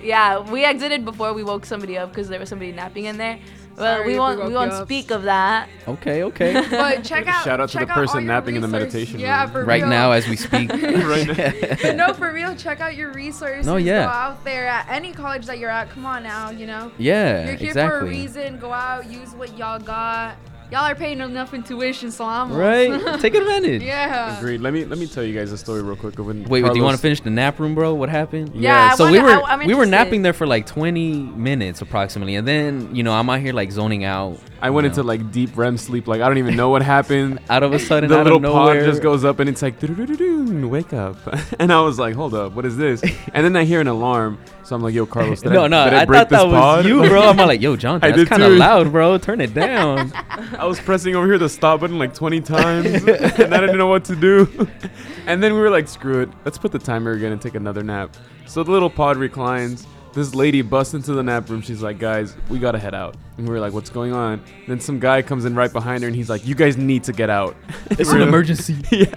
yeah, 0.08 0.38
we 0.50 0.64
exited 0.64 1.04
before 1.04 1.34
we 1.34 1.44
woke 1.44 1.66
somebody 1.66 1.98
up 1.98 2.08
because 2.08 2.28
there 2.28 2.40
was 2.40 2.48
somebody 2.48 2.72
napping 2.72 3.04
in 3.04 3.18
there. 3.18 3.38
Well, 3.76 3.98
Sorry 3.98 4.12
we 4.14 4.18
won't. 4.18 4.38
woke 4.40 4.48
We 4.48 4.54
won't 4.54 4.72
speak 4.72 5.10
of 5.12 5.22
that. 5.24 5.68
Okay, 5.86 6.24
okay. 6.24 6.52
But 6.70 7.04
check 7.04 7.28
out. 7.28 7.44
Shout 7.44 7.60
out 7.60 7.68
to 7.68 7.78
the 7.78 7.88
out 7.88 7.94
person 7.94 8.26
napping 8.26 8.56
in 8.56 8.62
the 8.62 8.66
meditation 8.68 9.20
Yeah, 9.20 9.42
room. 9.44 9.52
for 9.52 9.64
right 9.66 9.82
real. 9.82 9.90
now, 9.90 10.10
as 10.12 10.26
we 10.26 10.34
speak. 10.36 10.70
Right 10.72 11.78
But 11.82 11.94
no, 11.94 12.12
for 12.14 12.32
real. 12.32 12.56
Check 12.56 12.80
out 12.80 12.96
your 12.96 13.12
resources. 13.12 13.66
No, 13.66 13.76
yeah. 13.76 14.04
Go 14.04 14.08
out 14.10 14.44
there 14.44 14.66
at 14.66 14.88
any 14.88 15.12
college 15.12 15.46
that 15.46 15.58
you're 15.58 15.70
at. 15.70 15.90
Come 15.90 16.06
on 16.06 16.22
now, 16.24 16.50
you 16.50 16.66
know. 16.66 16.90
yeah, 16.98 17.44
You're 17.44 17.54
here 17.56 17.68
exactly. 17.68 18.00
for 18.00 18.06
a 18.06 18.08
reason. 18.08 18.58
Go 18.58 18.72
out, 18.72 19.08
use 19.08 19.32
what 19.34 19.56
y'all 19.56 19.78
got. 19.78 20.36
Y'all 20.70 20.80
are 20.84 20.94
paying 20.94 21.20
enough 21.20 21.54
in 21.54 21.62
tuition, 21.62 22.10
so 22.10 22.26
I'm 22.26 22.52
Right? 22.52 23.18
Take 23.20 23.34
advantage. 23.42 23.82
yeah. 23.82 24.36
Agreed. 24.38 24.60
Let 24.60 24.74
me 24.74 24.84
let 24.84 24.98
me 24.98 25.06
tell 25.06 25.22
you 25.24 25.34
guys 25.38 25.50
a 25.50 25.56
story 25.56 25.82
real 25.82 25.96
quick 25.96 26.18
of 26.18 26.26
when. 26.26 26.44
Wait, 26.44 26.62
do 26.62 26.76
you 26.76 26.82
want 26.82 26.94
to 26.94 27.00
finish 27.00 27.20
the 27.22 27.30
nap 27.30 27.58
room, 27.58 27.74
bro? 27.74 27.94
What 27.94 28.10
happened? 28.10 28.54
Yeah, 28.54 28.90
I 28.92 28.94
so 28.96 29.10
we 29.10 29.18
wanna- 29.18 29.40
were 29.40 29.44
I- 29.46 29.64
we 29.64 29.72
were 29.72 29.86
napping 29.86 30.20
there 30.20 30.34
for 30.34 30.46
like 30.46 30.66
20 30.66 31.14
minutes 31.14 31.80
approximately, 31.80 32.34
and 32.34 32.46
then 32.46 32.94
you 32.94 33.02
know 33.02 33.12
I'm 33.14 33.30
out 33.30 33.40
here 33.40 33.54
like 33.54 33.72
zoning 33.72 34.04
out. 34.04 34.38
I 34.60 34.68
went 34.70 34.84
you 34.84 34.90
into 34.90 35.02
like 35.04 35.30
deep 35.32 35.56
REM 35.56 35.78
sleep. 35.78 36.06
Like 36.06 36.20
I 36.20 36.28
don't 36.28 36.38
even 36.38 36.54
know 36.56 36.68
what 36.68 36.82
happened. 36.82 37.38
out 37.48 37.62
of 37.62 37.72
a 37.72 37.78
sudden, 37.78 38.10
the 38.10 38.18
out 38.18 38.24
little 38.24 38.44
of 38.44 38.52
pod 38.52 38.76
just 38.84 39.00
goes 39.00 39.24
up 39.24 39.38
and 39.38 39.48
it's 39.48 39.62
like 39.62 39.78
"Do-do-do-do-do, 39.80 40.68
wake 40.68 40.92
up 40.92 41.16
and 41.58 41.72
i 41.72 41.80
was 41.80 41.98
like 41.98 42.14
hold 42.14 42.34
up 42.34 42.52
what 42.52 42.66
is 42.66 42.76
this 42.76 43.00
and 43.32 43.44
then 43.46 43.56
i 43.56 43.64
hear 43.64 43.80
an 43.80 43.86
alarm 43.86 44.38
so 44.64 44.76
i'm 44.76 44.82
like 44.82 44.92
yo 44.92 45.06
carlos 45.06 45.40
did 45.40 45.52
no, 45.52 45.64
I, 45.64 45.68
no, 45.68 45.84
did 45.84 45.94
I, 45.94 46.02
I, 46.02 46.04
break 46.04 46.18
thought 46.18 46.28
this 46.28 46.38
that 46.40 46.46
was 46.46 46.54
pod? 46.54 46.84
you, 46.84 47.02
bro. 47.08 47.22
I'm 47.22 47.36
like, 47.38 47.62
yo, 47.62 47.74
John, 47.76 48.00
I 48.02 48.10
that's 48.10 48.28
kind 48.28 48.42
of 48.42 48.52
loud, 48.52 48.92
bro. 48.92 49.16
Turn 49.16 49.40
it 49.40 49.54
down. 49.54 50.12
I 50.58 50.64
was 50.66 50.78
pressing 50.80 51.14
over 51.16 51.26
here 51.26 51.38
the 51.38 51.48
stop 51.48 51.80
button 51.80 51.98
like 51.98 52.12
20 52.14 52.40
times 52.40 52.86
and 52.86 53.54
i 53.54 53.60
didn't 53.60 53.78
know 53.78 53.86
what 53.86 54.04
to 54.06 54.16
do. 54.16 54.46
And 55.26 55.42
then 55.42 55.52
we 55.52 55.60
were 55.60 55.68
like 55.68 55.88
screw 55.88 56.22
it. 56.22 56.30
Let's 56.46 56.56
put 56.56 56.72
the 56.72 56.78
timer 56.78 57.12
again 57.12 57.32
and 57.32 57.42
take 57.42 57.54
another 57.54 57.82
nap. 57.82 58.16
So 58.46 58.62
the 58.62 58.70
little 58.70 58.88
pod 58.88 59.18
reclines. 59.18 59.86
This 60.14 60.34
lady 60.34 60.62
busts 60.62 60.94
into 60.94 61.12
the 61.12 61.22
nap 61.22 61.50
room. 61.50 61.60
She's 61.60 61.82
like 61.82 61.98
guys 61.98 62.34
we 62.48 62.58
gotta 62.58 62.78
head 62.78 62.94
out. 62.94 63.14
And 63.36 63.46
we 63.46 63.52
were 63.52 63.60
like 63.60 63.74
what's 63.74 63.90
going 63.90 64.14
on? 64.14 64.42
Then 64.66 64.80
some 64.80 64.98
guy 64.98 65.20
comes 65.20 65.44
in 65.44 65.54
right 65.54 65.70
behind 65.70 66.02
her 66.02 66.06
and 66.06 66.16
he's 66.16 66.30
like 66.30 66.46
you 66.46 66.54
guys 66.54 66.78
need 66.78 67.04
to 67.04 67.12
get 67.12 67.28
out. 67.28 67.56
It's 67.90 68.10
an 68.14 68.22
emergency. 68.22 68.76
yeah. 68.90 69.12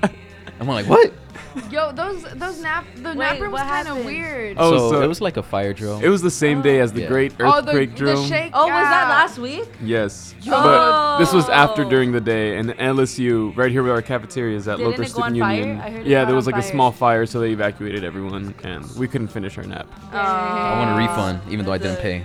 I'm 0.59 0.67
like, 0.67 0.85
what? 0.87 1.13
Yo, 1.69 1.91
those 1.91 2.23
those 2.35 2.61
nap 2.61 2.85
the 2.95 3.09
Wait, 3.09 3.17
nap 3.17 3.39
room 3.39 3.51
was 3.51 3.59
what 3.61 3.67
kind 3.67 3.87
of 3.87 3.97
happened? 3.97 4.05
weird. 4.05 4.57
Oh, 4.59 4.77
so, 4.77 4.91
so- 4.91 5.01
it 5.01 5.07
was 5.07 5.21
like 5.21 5.37
a 5.37 5.43
fire 5.43 5.73
drill. 5.73 5.99
it 5.99 6.09
was 6.09 6.21
the 6.21 6.31
same 6.31 6.61
day 6.61 6.79
as 6.79 6.93
the 6.93 7.01
Yeah. 7.01 7.07
great 7.07 7.33
oh, 7.39 7.59
the, 7.61 7.69
earthquake 7.71 7.91
the 7.91 7.95
drill 7.97 8.25
shake. 8.25 8.51
Oh, 8.53 8.63
was 8.67 8.69
that 8.69 9.09
last 9.09 9.37
week? 9.37 9.67
Yes. 9.83 10.33
Yo. 10.41 10.51
But 10.51 11.17
this 11.19 11.33
was 11.33 11.49
after 11.49 11.83
during 11.83 12.11
the 12.11 12.21
day, 12.21 12.57
and 12.57 12.69
LSU, 12.71 13.55
right 13.57 13.71
here 13.71 13.83
where 13.83 13.93
our 13.93 14.01
cafeteria 14.01 14.55
is 14.57 14.67
at 14.67 14.77
Didn't 14.77 14.91
local 14.91 15.05
it 15.05 15.13
go 15.13 15.21
on 15.23 15.29
student 15.31 15.39
fire? 15.43 15.57
union. 15.59 15.79
I 15.81 15.89
heard 15.89 16.01
it 16.01 16.07
yeah, 16.07 16.19
got 16.21 16.25
there 16.25 16.29
on 16.29 16.35
was 16.37 16.45
like 16.47 16.55
a 16.55 16.61
fire. 16.61 16.71
small 16.71 16.91
fire, 16.91 17.25
so 17.25 17.39
they 17.39 17.51
evacuated 17.51 18.03
everyone, 18.03 18.53
and 18.63 18.85
we 18.97 19.07
couldn't 19.07 19.27
finish 19.29 19.57
our 19.57 19.63
nap. 19.63 19.87
I 20.11 20.79
want 20.79 20.91
a 20.91 20.95
refund, 21.07 21.41
even 21.51 21.65
though 21.65 21.73
I 21.73 21.77
didn't 21.77 21.97
pay. 21.99 22.23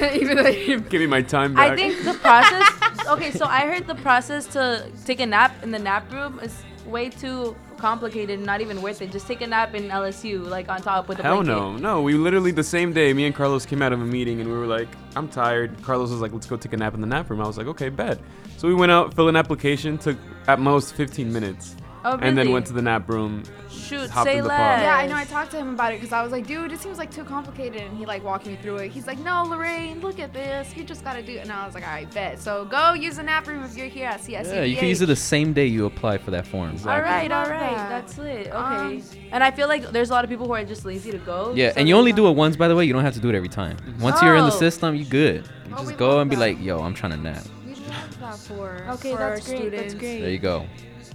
Even 0.14 0.38
though 0.38 0.48
you- 0.48 0.80
Give 0.80 1.00
me 1.02 1.06
my 1.06 1.20
time 1.20 1.52
back. 1.52 1.72
I 1.72 1.76
think 1.76 2.02
the 2.02 2.14
process. 2.14 3.06
okay, 3.08 3.30
so 3.30 3.44
I 3.44 3.66
heard 3.66 3.86
the 3.86 3.94
process 3.96 4.46
to 4.48 4.90
take 5.04 5.20
a 5.20 5.26
nap 5.26 5.52
in 5.62 5.70
the 5.70 5.78
nap 5.78 6.10
room 6.10 6.40
is 6.42 6.62
way 6.86 7.10
too 7.10 7.54
complicated 7.78 8.38
and 8.38 8.46
not 8.46 8.60
even 8.60 8.82
worth 8.82 9.02
it. 9.02 9.10
Just 9.12 9.26
take 9.26 9.40
a 9.42 9.46
nap 9.46 9.74
in 9.74 9.88
LSU, 9.88 10.46
like 10.46 10.68
on 10.68 10.80
top 10.82 11.08
with 11.08 11.18
a 11.18 11.22
Hell 11.22 11.42
blanket. 11.42 11.52
no, 11.52 11.76
no. 11.76 12.02
We 12.02 12.14
literally 12.14 12.50
the 12.50 12.64
same 12.64 12.92
day, 12.92 13.12
me 13.12 13.26
and 13.26 13.34
Carlos 13.34 13.66
came 13.66 13.82
out 13.82 13.92
of 13.92 14.00
a 14.00 14.04
meeting 14.04 14.40
and 14.40 14.50
we 14.50 14.56
were 14.56 14.66
like, 14.66 14.88
"I'm 15.14 15.28
tired." 15.28 15.80
Carlos 15.82 16.10
was 16.10 16.20
like, 16.20 16.32
"Let's 16.32 16.46
go 16.46 16.56
take 16.56 16.72
a 16.72 16.76
nap 16.76 16.94
in 16.94 17.00
the 17.00 17.06
nap 17.06 17.30
room." 17.30 17.40
I 17.40 17.46
was 17.46 17.58
like, 17.58 17.66
"Okay, 17.68 17.88
bet." 17.88 18.18
So 18.56 18.68
we 18.68 18.74
went 18.74 18.90
out, 18.92 19.14
filled 19.14 19.28
an 19.28 19.36
application, 19.36 19.98
took 19.98 20.16
at 20.48 20.58
most 20.60 20.94
15 20.94 21.32
minutes, 21.32 21.76
Oh, 22.06 22.16
really? 22.16 22.28
and 22.28 22.38
then 22.38 22.50
went 22.52 22.66
to 22.66 22.72
the 22.72 22.82
nap 22.82 23.08
room. 23.08 23.42
Shoot, 23.70 24.10
hopped 24.10 24.26
say 24.26 24.38
in 24.38 24.42
the 24.42 24.48
less. 24.48 24.58
pod. 24.58 24.82
Yeah, 24.82 24.96
I 24.96 25.06
know. 25.06 25.14
I 25.16 25.24
talked 25.24 25.50
to 25.52 25.56
him 25.58 25.74
about 25.74 25.92
it 25.92 25.96
because 26.00 26.12
I 26.12 26.22
was 26.22 26.32
like, 26.32 26.46
dude, 26.46 26.72
it 26.72 26.80
seems 26.80 26.98
like 26.98 27.10
too 27.10 27.24
complicated. 27.24 27.82
And 27.82 27.96
he 27.98 28.06
like 28.06 28.22
walked 28.24 28.46
me 28.46 28.56
through 28.62 28.76
it. 28.76 28.90
He's 28.92 29.06
like, 29.06 29.18
no, 29.18 29.44
Lorraine, 29.44 30.00
look 30.00 30.18
at 30.18 30.32
this. 30.32 30.74
You 30.76 30.84
just 30.84 31.04
gotta 31.04 31.22
do 31.22 31.32
it. 31.32 31.38
And 31.38 31.52
I 31.52 31.66
was 31.66 31.74
like, 31.74 31.84
all 31.86 31.92
right, 31.92 32.12
bet. 32.14 32.38
So 32.40 32.64
go 32.64 32.94
use 32.94 33.16
the 33.16 33.22
nap 33.22 33.46
room 33.46 33.62
if 33.64 33.76
you're 33.76 33.86
here 33.88 34.08
at 34.08 34.20
CSUDH. 34.20 34.44
Yeah, 34.54 34.62
you 34.62 34.76
can 34.76 34.88
use 34.88 35.02
it 35.02 35.06
the 35.06 35.16
same 35.16 35.52
day 35.52 35.66
you 35.66 35.86
apply 35.86 36.18
for 36.18 36.30
that 36.30 36.46
form. 36.46 36.70
Exactly. 36.70 36.92
All 36.92 37.00
right, 37.00 37.30
all 37.32 37.42
Love 37.42 37.50
right, 37.50 37.76
that. 37.76 37.88
that's 37.88 38.18
lit. 38.18 38.46
Okay, 38.48 38.52
Um, 38.52 39.02
and 39.32 39.44
I 39.44 39.50
feel 39.50 39.68
like 39.68 39.90
there's 39.90 40.10
a 40.10 40.12
lot 40.12 40.24
of 40.24 40.30
people 40.30 40.46
who 40.46 40.52
are 40.54 40.64
just 40.64 40.84
lazy 40.84 41.10
to 41.10 41.18
go. 41.18 41.52
Yeah, 41.54 41.72
so 41.72 41.80
and 41.80 41.88
you 41.88 41.96
only 41.96 42.12
not- 42.12 42.16
do 42.16 42.28
it 42.28 42.32
once, 42.32 42.56
by 42.56 42.68
the 42.68 42.76
way. 42.76 42.84
You 42.84 42.92
don't 42.92 43.04
have 43.04 43.14
to 43.14 43.20
do 43.20 43.28
it 43.28 43.34
every 43.34 43.48
time. 43.48 43.76
Once 44.00 44.22
you're 44.22 44.36
in 44.36 44.44
the 44.44 44.52
Oh. 44.54 44.58
system, 44.58 44.94
you 44.94 45.04
good. 45.04 45.44
You 45.68 45.74
Oh, 45.76 45.82
just 45.84 45.96
go 45.96 46.20
and 46.20 46.30
be 46.30 46.36
that. 46.36 46.40
like, 46.40 46.62
yo, 46.62 46.78
I'm 46.80 46.94
trying 46.94 47.12
to 47.12 47.18
nap. 47.18 47.44
We 47.66 47.74
love 47.74 48.20
that 48.20 48.38
for 48.38 48.84
Okay, 48.94 49.12
for 49.12 49.18
that's 49.18 49.48
our 49.50 49.56
great. 49.58 49.70
That's 49.72 49.94
great. 49.94 50.20
There 50.20 50.30
you 50.30 50.38
go. 50.38 50.66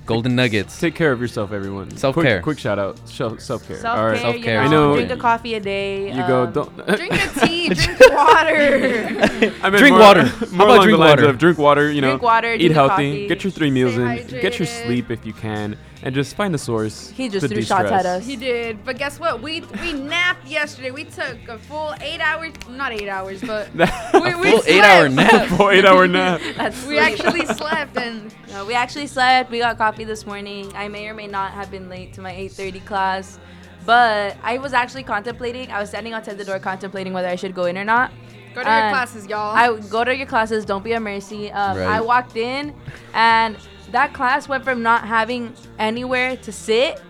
Golden 0.06 0.36
nuggets. 0.36 0.80
Take 0.80 0.96
care 0.96 1.12
of 1.12 1.22
yourself, 1.22 1.52
everyone. 1.52 1.96
Self-care. 1.96 2.38
Quick, 2.38 2.44
quick 2.44 2.60
shout 2.60 2.80
out. 2.80 2.98
Self 3.08 3.34
care. 3.38 3.40
Self 3.40 3.62
care, 3.62 3.78
right. 4.12 4.20
Self-care. 4.20 4.56
you 4.56 4.68
I 4.68 4.72
know, 4.72 4.90
know- 4.90 4.96
drink 4.96 5.12
a 5.12 5.18
coffee 5.18 5.54
a 5.54 5.60
day. 5.60 6.08
You 6.14 6.28
go. 6.28 6.44
um, 6.46 6.52
Don't. 6.52 6.76
Drink 6.88 7.12
the 7.12 7.40
tea. 7.46 7.68
drink 7.74 8.00
water. 8.00 9.54
I 9.64 9.70
meant 9.70 9.78
Drink 9.78 9.92
more- 9.92 10.00
water. 10.00 10.24
more 10.24 10.32
How 10.32 10.56
about 10.56 10.68
along 10.68 10.82
drink 10.84 10.92
the 10.96 10.98
lines 10.98 11.10
water? 11.22 11.30
Of 11.30 11.38
drink 11.38 11.58
water. 11.60 11.92
You 11.92 12.02
know. 12.02 12.10
Drink 12.10 12.22
water, 12.24 12.54
Eat 12.56 12.72
healthy. 12.72 12.90
coffee. 12.90 13.28
Get 13.28 13.44
your 13.44 13.52
three 13.52 13.70
meals 13.72 13.96
in. 13.98 14.28
Stay 14.28 14.42
Get 14.42 14.60
your 14.60 14.66
sleep 14.66 15.12
if 15.12 15.26
you 15.26 15.34
can, 15.34 15.78
and 16.04 16.16
just 16.16 16.36
find 16.36 16.54
a 16.56 16.58
source. 16.58 17.10
He 17.12 17.30
just 17.30 17.44
to 17.44 17.48
threw 17.48 17.62
shots 17.62 17.84
de-stress. 17.84 18.00
at 18.00 18.06
us. 18.06 18.26
he 18.26 18.36
did. 18.36 18.84
But 18.84 18.98
guess 18.98 19.20
what? 19.20 19.42
We 19.42 19.62
we 19.82 19.94
napped 19.94 20.48
yesterday. 20.48 20.92
We 20.92 21.04
took 21.06 21.38
a 21.48 21.58
full 21.60 21.94
eight 22.02 22.20
hours. 22.22 22.54
Not 22.70 22.92
eight 22.92 23.08
hours, 23.10 23.42
but 23.46 23.74
we, 23.76 23.82
A 23.84 24.38
we 24.38 24.52
full 24.52 24.64
eight-hour 24.66 25.10
slept. 25.10 25.34
nap. 25.34 25.48
Full 25.58 25.70
eight 25.70 25.86
hour 25.86 26.08
nap. 26.18 26.42
That's 26.58 26.78
We 26.86 26.98
sweet. 26.98 27.00
actually 27.00 27.46
slept 27.56 27.98
and 27.98 28.34
No, 28.50 28.66
we 28.66 28.74
actually 28.74 29.08
slept. 29.08 29.52
We 29.52 29.60
got 29.60 29.78
coffee 29.78 30.04
this 30.04 30.26
morning. 30.26 30.72
I 30.76 30.88
may 30.88 31.08
or 31.08 31.14
may 31.14 31.28
not 31.28 31.52
have 31.52 31.70
been 31.70 31.90
late 31.90 32.14
to 32.14 32.22
my 32.22 32.32
8:30 32.34 32.86
class, 32.86 33.40
but 33.86 34.38
I 34.44 34.58
was 34.58 34.74
actually 34.74 35.04
contemplating. 35.04 35.72
I 35.72 35.80
was 35.80 35.90
standing 35.90 36.14
outside 36.14 36.38
the 36.38 36.46
door 36.46 36.60
contemplating 36.60 37.14
whether 37.14 37.28
I 37.28 37.36
should 37.36 37.54
go 37.56 37.66
in 37.66 37.78
or 37.78 37.86
not. 37.86 38.12
go 38.56 38.64
to 38.64 38.70
your 38.70 38.90
classes, 38.90 39.28
y'all. 39.28 39.56
I 39.56 39.70
would 39.70 39.90
go 39.90 40.04
to 40.04 40.16
your 40.16 40.28
classes. 40.28 40.66
Don't 40.66 40.84
be 40.84 40.94
a 40.94 41.00
mercy. 41.00 41.52
Um, 41.52 41.78
Right. 41.78 41.88
I 41.88 42.02
walked 42.02 42.36
in, 42.38 42.74
and 43.14 43.56
that 43.92 44.14
class 44.14 44.48
went 44.48 44.64
from 44.64 44.82
not 44.84 45.06
having 45.08 45.54
anywhere 45.80 46.38
to 46.38 46.52
sit, 46.52 47.02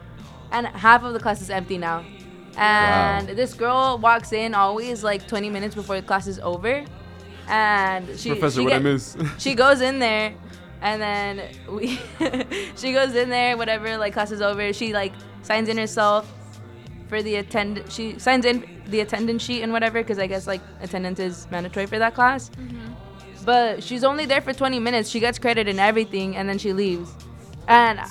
and 0.52 0.68
half 0.68 1.04
of 1.04 1.14
the 1.14 1.20
class 1.20 1.42
is 1.42 1.50
empty 1.50 1.78
now. 1.78 2.04
And 2.58 3.28
Wow. 3.30 3.34
this 3.34 3.54
girl 3.54 3.98
walks 3.98 4.34
in 4.34 4.54
always 4.54 5.04
like 5.04 5.28
20 5.28 5.50
minutes 5.50 5.74
before 5.76 5.96
the 5.96 6.06
class 6.06 6.28
is 6.28 6.40
over, 6.40 6.84
and 7.48 8.08
she 8.20 8.30
Professor, 8.30 8.60
she 8.60 8.64
what 8.66 8.74
I 8.74 8.76
get- 8.78 8.84
miss? 8.84 9.18
she 9.38 9.56
goes 9.56 9.82
in 9.82 10.00
there 10.00 10.34
and 10.82 11.02
then 11.02 11.42
we 11.70 12.00
she 12.76 12.92
goes 12.92 13.14
in 13.16 13.30
there 13.30 13.56
whatever 13.56 13.98
like 13.98 14.14
class 14.14 14.32
is 14.32 14.42
over 14.42 14.74
she 14.74 14.94
like 14.94 15.14
signs 15.44 15.70
in 15.70 15.78
herself 15.78 16.32
for 17.08 17.22
the 17.22 17.36
attend 17.36 17.84
she 17.90 18.18
signs 18.18 18.46
in 18.46 18.82
the 18.88 19.02
attendance 19.02 19.44
sheet 19.44 19.62
and 19.62 19.72
whatever 19.72 20.02
because 20.02 20.18
i 20.18 20.26
guess 20.26 20.48
like 20.48 20.62
attendance 20.82 21.20
is 21.20 21.48
mandatory 21.52 21.86
for 21.86 22.00
that 22.00 22.16
class 22.16 22.50
mm-hmm. 22.52 22.91
But 23.46 23.84
she's 23.84 24.04
only 24.04 24.26
there 24.26 24.42
for 24.42 24.54
20 24.54 24.80
minutes. 24.80 25.10
She 25.10 25.20
gets 25.20 25.40
credit 25.40 25.68
and 25.68 25.80
everything 25.80 26.36
and 26.36 26.48
then 26.48 26.58
she 26.58 26.74
leaves. 26.74 27.12
And 27.68 28.00
uh, 28.00 28.08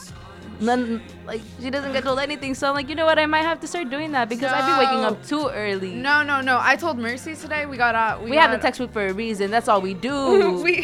none 0.61 1.03
like 1.31 1.43
she 1.63 1.71
doesn't 1.71 1.93
get 1.93 2.03
told 2.03 2.19
anything 2.19 2.55
so 2.57 2.69
i'm 2.69 2.75
like 2.75 2.89
you 2.89 2.97
know 2.97 3.07
what 3.07 3.17
i 3.17 3.25
might 3.25 3.43
have 3.43 3.61
to 3.61 3.67
start 3.69 3.89
doing 3.89 4.11
that 4.11 4.29
because 4.29 4.53
i've 4.53 4.67
been 4.67 4.79
waking 4.85 5.05
up 5.05 5.25
too 5.25 5.49
early 5.49 5.95
no, 5.95 6.25
no, 6.25 6.41
no. 6.41 6.59
I 6.61 6.75
told 6.75 6.99
Mercy 6.99 7.37
today 7.37 7.67
we 7.67 7.77
got 7.77 7.95
out. 7.95 8.25
we 8.25 8.37
have 8.37 8.51
the 8.51 8.59
textbook 8.59 8.93
for 8.93 9.07
a 9.07 9.13
reason 9.13 9.49
that's 9.51 9.69
all 9.69 9.81
we 9.81 9.95
do 9.95 10.61
we 10.65 10.75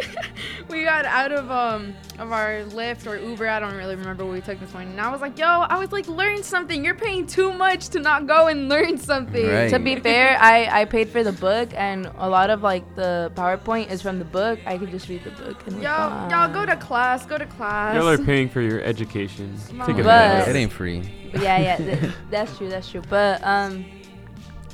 we 0.68 0.84
got 0.84 1.04
out 1.04 1.32
of 1.32 1.50
um 1.50 1.94
of 2.18 2.32
our 2.32 2.62
Lyft 2.70 3.06
or 3.06 3.16
Uber. 3.16 3.48
I 3.48 3.60
don't 3.60 3.74
really 3.74 3.94
remember 3.94 4.24
what 4.24 4.34
we 4.34 4.40
took 4.40 4.58
this 4.58 4.72
morning. 4.72 4.92
And 4.92 5.00
I 5.00 5.10
was 5.10 5.20
like, 5.20 5.38
yo, 5.38 5.46
I 5.46 5.78
was 5.78 5.92
like, 5.92 6.08
learn 6.08 6.42
something. 6.42 6.84
You're 6.84 6.94
paying 6.94 7.26
too 7.26 7.52
much 7.52 7.88
to 7.90 8.00
not 8.00 8.26
go 8.26 8.48
and 8.48 8.68
learn 8.68 8.98
something. 8.98 9.46
Right. 9.46 9.70
to 9.70 9.78
be 9.78 9.96
fair, 9.96 10.36
I, 10.40 10.80
I 10.80 10.84
paid 10.84 11.08
for 11.10 11.22
the 11.22 11.32
book, 11.32 11.70
and 11.74 12.10
a 12.18 12.28
lot 12.28 12.50
of 12.50 12.62
like 12.62 12.82
the 12.96 13.32
PowerPoint 13.36 13.90
is 13.90 14.02
from 14.02 14.18
the 14.18 14.24
book. 14.24 14.58
I 14.66 14.78
could 14.78 14.90
just 14.90 15.08
read 15.08 15.24
the 15.24 15.30
book. 15.30 15.64
And 15.66 15.76
we're 15.76 15.82
Y'all, 15.84 16.30
y'all 16.30 16.52
go 16.52 16.66
to 16.66 16.76
class. 16.76 17.24
Go 17.24 17.38
to 17.38 17.46
class. 17.46 17.94
Y'all 17.94 18.08
are 18.08 18.18
paying 18.18 18.48
for 18.48 18.60
your 18.60 18.82
education. 18.82 19.47
Mom. 19.72 19.86
Take 19.86 20.04
But- 20.04 20.38
It 20.40 20.48
of 20.50 20.56
it. 20.56 20.58
ain't 20.58 20.72
free. 20.72 21.02
But 21.32 21.42
yeah, 21.42 21.58
yeah, 21.58 21.76
th- 21.76 22.12
that's 22.30 22.56
true. 22.56 22.68
That's 22.68 22.90
true. 22.90 23.02
But 23.08 23.42
um, 23.44 23.84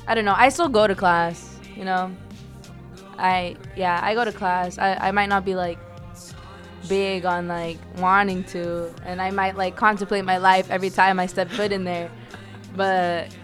I 0.07 0.15
don't 0.15 0.25
know. 0.25 0.35
I 0.37 0.49
still 0.49 0.69
go 0.69 0.87
to 0.87 0.95
class. 0.95 1.59
You 1.75 1.83
know, 1.83 2.15
I 3.17 3.57
yeah, 3.75 3.99
I 4.01 4.13
go 4.13 4.23
to 4.25 4.31
class. 4.31 4.77
I 4.77 4.95
I 4.95 5.11
might 5.11 5.27
not 5.27 5.43
be 5.43 5.55
like 5.55 5.77
big 6.87 7.25
on 7.25 7.47
like 7.47 7.77
wanting 7.97 8.43
to, 8.45 8.93
and 9.05 9.21
I 9.21 9.31
might 9.31 9.57
like 9.57 9.75
contemplate 9.75 10.23
my 10.23 10.37
life 10.37 10.69
every 10.71 10.89
time 10.89 11.19
I 11.19 11.25
step 11.25 11.49
foot 11.49 11.71
in 11.71 11.83
there. 11.83 12.09
But 12.75 13.35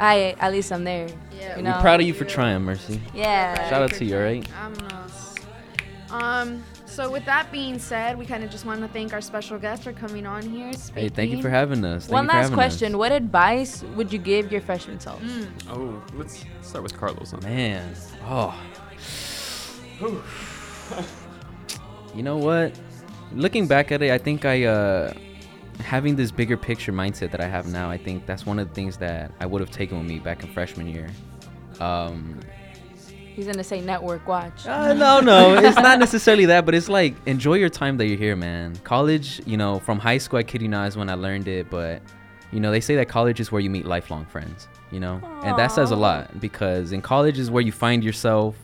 I 0.00 0.34
at 0.40 0.50
least 0.52 0.72
I'm 0.72 0.84
there. 0.84 1.08
Yeah, 1.38 1.56
You 1.58 1.64
We're 1.64 1.80
proud 1.80 2.00
of 2.00 2.06
you 2.06 2.14
for 2.14 2.24
trying, 2.24 2.62
Mercy. 2.62 3.00
Yeah. 3.14 3.68
Shout 3.68 3.82
out 3.82 3.92
to 3.94 4.04
you, 4.04 4.16
alright? 4.16 4.48
Vámonos. 4.48 5.38
Um. 6.10 6.64
So 6.96 7.10
with 7.10 7.26
that 7.26 7.52
being 7.52 7.78
said, 7.78 8.16
we 8.16 8.24
kind 8.24 8.42
of 8.42 8.48
just 8.48 8.64
want 8.64 8.80
to 8.80 8.88
thank 8.88 9.12
our 9.12 9.20
special 9.20 9.58
guest 9.58 9.82
for 9.82 9.92
coming 9.92 10.24
on 10.24 10.40
here. 10.40 10.72
Hey, 10.94 11.10
thank 11.10 11.30
you 11.30 11.42
for 11.42 11.50
having 11.50 11.84
us. 11.84 12.06
Thank 12.06 12.14
One 12.14 12.26
last 12.26 12.54
question: 12.54 12.94
us. 12.94 12.98
What 12.98 13.12
advice 13.12 13.82
would 13.94 14.10
you 14.10 14.18
give 14.18 14.50
your 14.50 14.62
freshman 14.62 14.98
self? 14.98 15.20
Mm. 15.20 15.46
Oh, 15.68 16.02
let's 16.14 16.42
start 16.62 16.82
with 16.82 16.96
Carlos 16.96 17.34
on. 17.34 17.40
Man. 17.42 17.94
Oh. 18.22 18.58
you 22.14 22.22
know 22.22 22.38
what? 22.38 22.72
Looking 23.34 23.66
back 23.66 23.92
at 23.92 24.00
it, 24.00 24.10
I 24.10 24.16
think 24.16 24.46
I 24.46 24.64
uh 24.64 25.12
having 25.80 26.16
this 26.16 26.30
bigger 26.30 26.56
picture 26.56 26.94
mindset 26.94 27.30
that 27.32 27.42
I 27.42 27.46
have 27.46 27.66
now, 27.66 27.90
I 27.90 27.98
think 27.98 28.24
that's 28.24 28.46
one 28.46 28.58
of 28.58 28.68
the 28.70 28.74
things 28.74 28.96
that 28.96 29.32
I 29.38 29.44
would 29.44 29.60
have 29.60 29.70
taken 29.70 29.98
with 29.98 30.06
me 30.08 30.18
back 30.18 30.42
in 30.42 30.50
freshman 30.50 30.86
year. 30.86 31.10
Um 31.78 32.40
He's 33.36 33.46
gonna 33.46 33.62
say 33.62 33.80
network 33.82 34.26
watch. 34.26 34.66
uh, 34.66 34.94
no, 34.94 35.20
no, 35.20 35.54
it's 35.58 35.76
not 35.76 35.98
necessarily 35.98 36.46
that, 36.46 36.64
but 36.64 36.74
it's 36.74 36.88
like 36.88 37.14
enjoy 37.26 37.54
your 37.54 37.68
time 37.68 37.98
that 37.98 38.06
you're 38.06 38.16
here, 38.18 38.34
man. 38.34 38.74
College, 38.82 39.42
you 39.46 39.56
know, 39.58 39.78
from 39.78 39.98
high 39.98 40.18
school, 40.18 40.38
I 40.38 40.42
kid 40.42 40.62
you 40.62 40.68
not, 40.68 40.88
is 40.88 40.96
when 40.96 41.10
I 41.10 41.14
learned 41.14 41.46
it, 41.46 41.68
but 41.70 42.00
you 42.50 42.60
know, 42.60 42.70
they 42.70 42.80
say 42.80 42.96
that 42.96 43.08
college 43.08 43.38
is 43.38 43.52
where 43.52 43.60
you 43.60 43.68
meet 43.68 43.84
lifelong 43.84 44.24
friends, 44.24 44.68
you 44.90 45.00
know, 45.00 45.20
and 45.44 45.58
that 45.58 45.70
says 45.72 45.90
a 45.90 45.96
lot 45.96 46.40
because 46.40 46.92
in 46.92 47.02
college 47.02 47.38
is 47.38 47.50
where 47.50 47.62
you 47.62 47.72
find 47.72 48.02
yourself, 48.02 48.56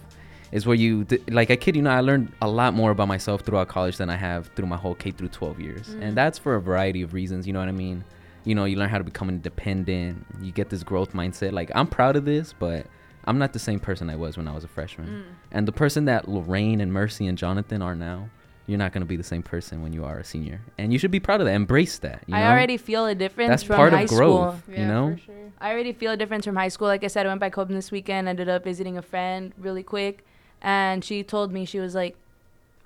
is 0.53 0.67
where 0.67 0.77
you 0.77 1.07
like. 1.29 1.51
I 1.51 1.57
kid 1.57 1.77
you 1.77 1.83
not, 1.83 1.97
I 1.99 2.01
learned 2.01 2.33
a 2.41 2.49
lot 2.49 2.73
more 2.75 2.93
about 2.93 3.09
myself 3.09 3.43
throughout 3.43 3.69
college 3.69 3.99
than 3.99 4.09
I 4.09 4.17
have 4.17 4.47
through 4.57 4.67
my 4.67 4.77
whole 4.79 4.95
K 4.95 5.11
through 5.11 5.29
12 5.29 5.61
years, 5.61 5.89
Mm. 5.89 6.03
and 6.03 6.17
that's 6.17 6.39
for 6.39 6.55
a 6.55 6.61
variety 6.63 7.03
of 7.03 7.13
reasons. 7.13 7.47
You 7.47 7.53
know 7.53 7.59
what 7.61 7.69
I 7.69 7.73
mean? 7.73 8.05
You 8.45 8.55
know, 8.55 8.65
you 8.65 8.77
learn 8.77 8.89
how 8.89 8.99
to 8.99 9.05
become 9.05 9.29
independent. 9.29 10.25
You 10.41 10.51
get 10.53 10.71
this 10.71 10.83
growth 10.83 11.13
mindset. 11.13 11.53
Like 11.53 11.71
I'm 11.75 11.87
proud 11.87 12.17
of 12.17 12.25
this, 12.25 12.55
but 12.59 12.87
I'm 13.25 13.39
not 13.39 13.53
the 13.53 13.59
same 13.59 13.79
person 13.81 14.11
I 14.11 14.17
was 14.17 14.37
when 14.37 14.49
I 14.49 14.55
was 14.55 14.65
a 14.65 14.69
freshman. 14.69 15.09
Mm. 15.09 15.23
And 15.53 15.69
the 15.69 15.73
person 15.73 16.05
that 16.07 16.29
Lorraine 16.29 16.81
and 16.81 16.93
Mercy 16.93 17.27
and 17.27 17.39
Jonathan 17.39 17.81
are 17.83 17.95
now, 17.95 18.31
you're 18.67 18.79
not 18.79 18.93
going 18.93 19.03
to 19.03 19.07
be 19.07 19.17
the 19.17 19.23
same 19.25 19.43
person 19.43 19.83
when 19.83 19.93
you 19.93 20.05
are 20.05 20.19
a 20.19 20.25
senior. 20.25 20.61
And 20.79 20.93
you 20.93 20.99
should 20.99 21.11
be 21.11 21.21
proud 21.21 21.41
of 21.41 21.47
that. 21.47 21.53
Embrace 21.55 21.99
that. 21.99 22.23
You 22.27 22.35
I 22.35 22.41
know? 22.41 22.51
already 22.51 22.77
feel 22.77 23.07
a 23.07 23.15
difference 23.15 23.49
That's 23.51 23.63
from 23.65 23.77
part 23.77 23.93
high 23.93 24.03
of 24.03 24.09
growth, 24.09 24.63
school. 24.63 24.75
you 24.75 24.87
know? 24.87 25.15
for 25.17 25.21
sure. 25.23 25.35
I 25.61 25.71
already 25.73 25.93
feel 25.93 26.13
a 26.13 26.17
difference 26.17 26.45
from 26.45 26.57
high 26.57 26.69
school. 26.69 26.89
Like 26.89 27.05
I 27.05 27.09
said, 27.09 27.27
I 27.27 27.29
went 27.29 27.41
back 27.41 27.55
home 27.55 27.69
this 27.69 27.91
weekend, 27.91 28.29
ended 28.29 28.49
up 28.49 28.65
visiting 28.65 28.99
a 28.99 29.03
friend 29.03 29.53
really 29.59 29.83
quick, 29.83 30.25
and 30.61 31.05
she 31.05 31.23
told 31.23 31.53
me 31.53 31.65
she 31.65 31.79
was 31.81 31.95
like, 31.95 32.17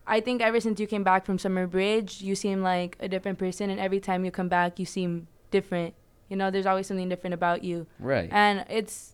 I 0.06 0.20
think 0.20 0.40
ever 0.40 0.60
since 0.60 0.78
you 0.78 0.86
came 0.86 1.02
back 1.02 1.24
from 1.26 1.38
Summer 1.38 1.66
Bridge, 1.66 2.20
you 2.22 2.34
seem 2.36 2.62
like 2.62 2.96
a 3.00 3.08
different 3.08 3.38
person, 3.38 3.70
and 3.70 3.80
every 3.80 3.98
time 4.00 4.24
you 4.24 4.30
come 4.30 4.48
back, 4.48 4.78
you 4.78 4.86
seem 4.86 5.26
different. 5.50 5.94
You 6.28 6.36
know, 6.36 6.50
there's 6.50 6.66
always 6.66 6.86
something 6.86 7.08
different 7.08 7.34
about 7.34 7.64
you, 7.64 7.86
Right. 7.98 8.28
and 8.32 8.64
it's, 8.70 9.12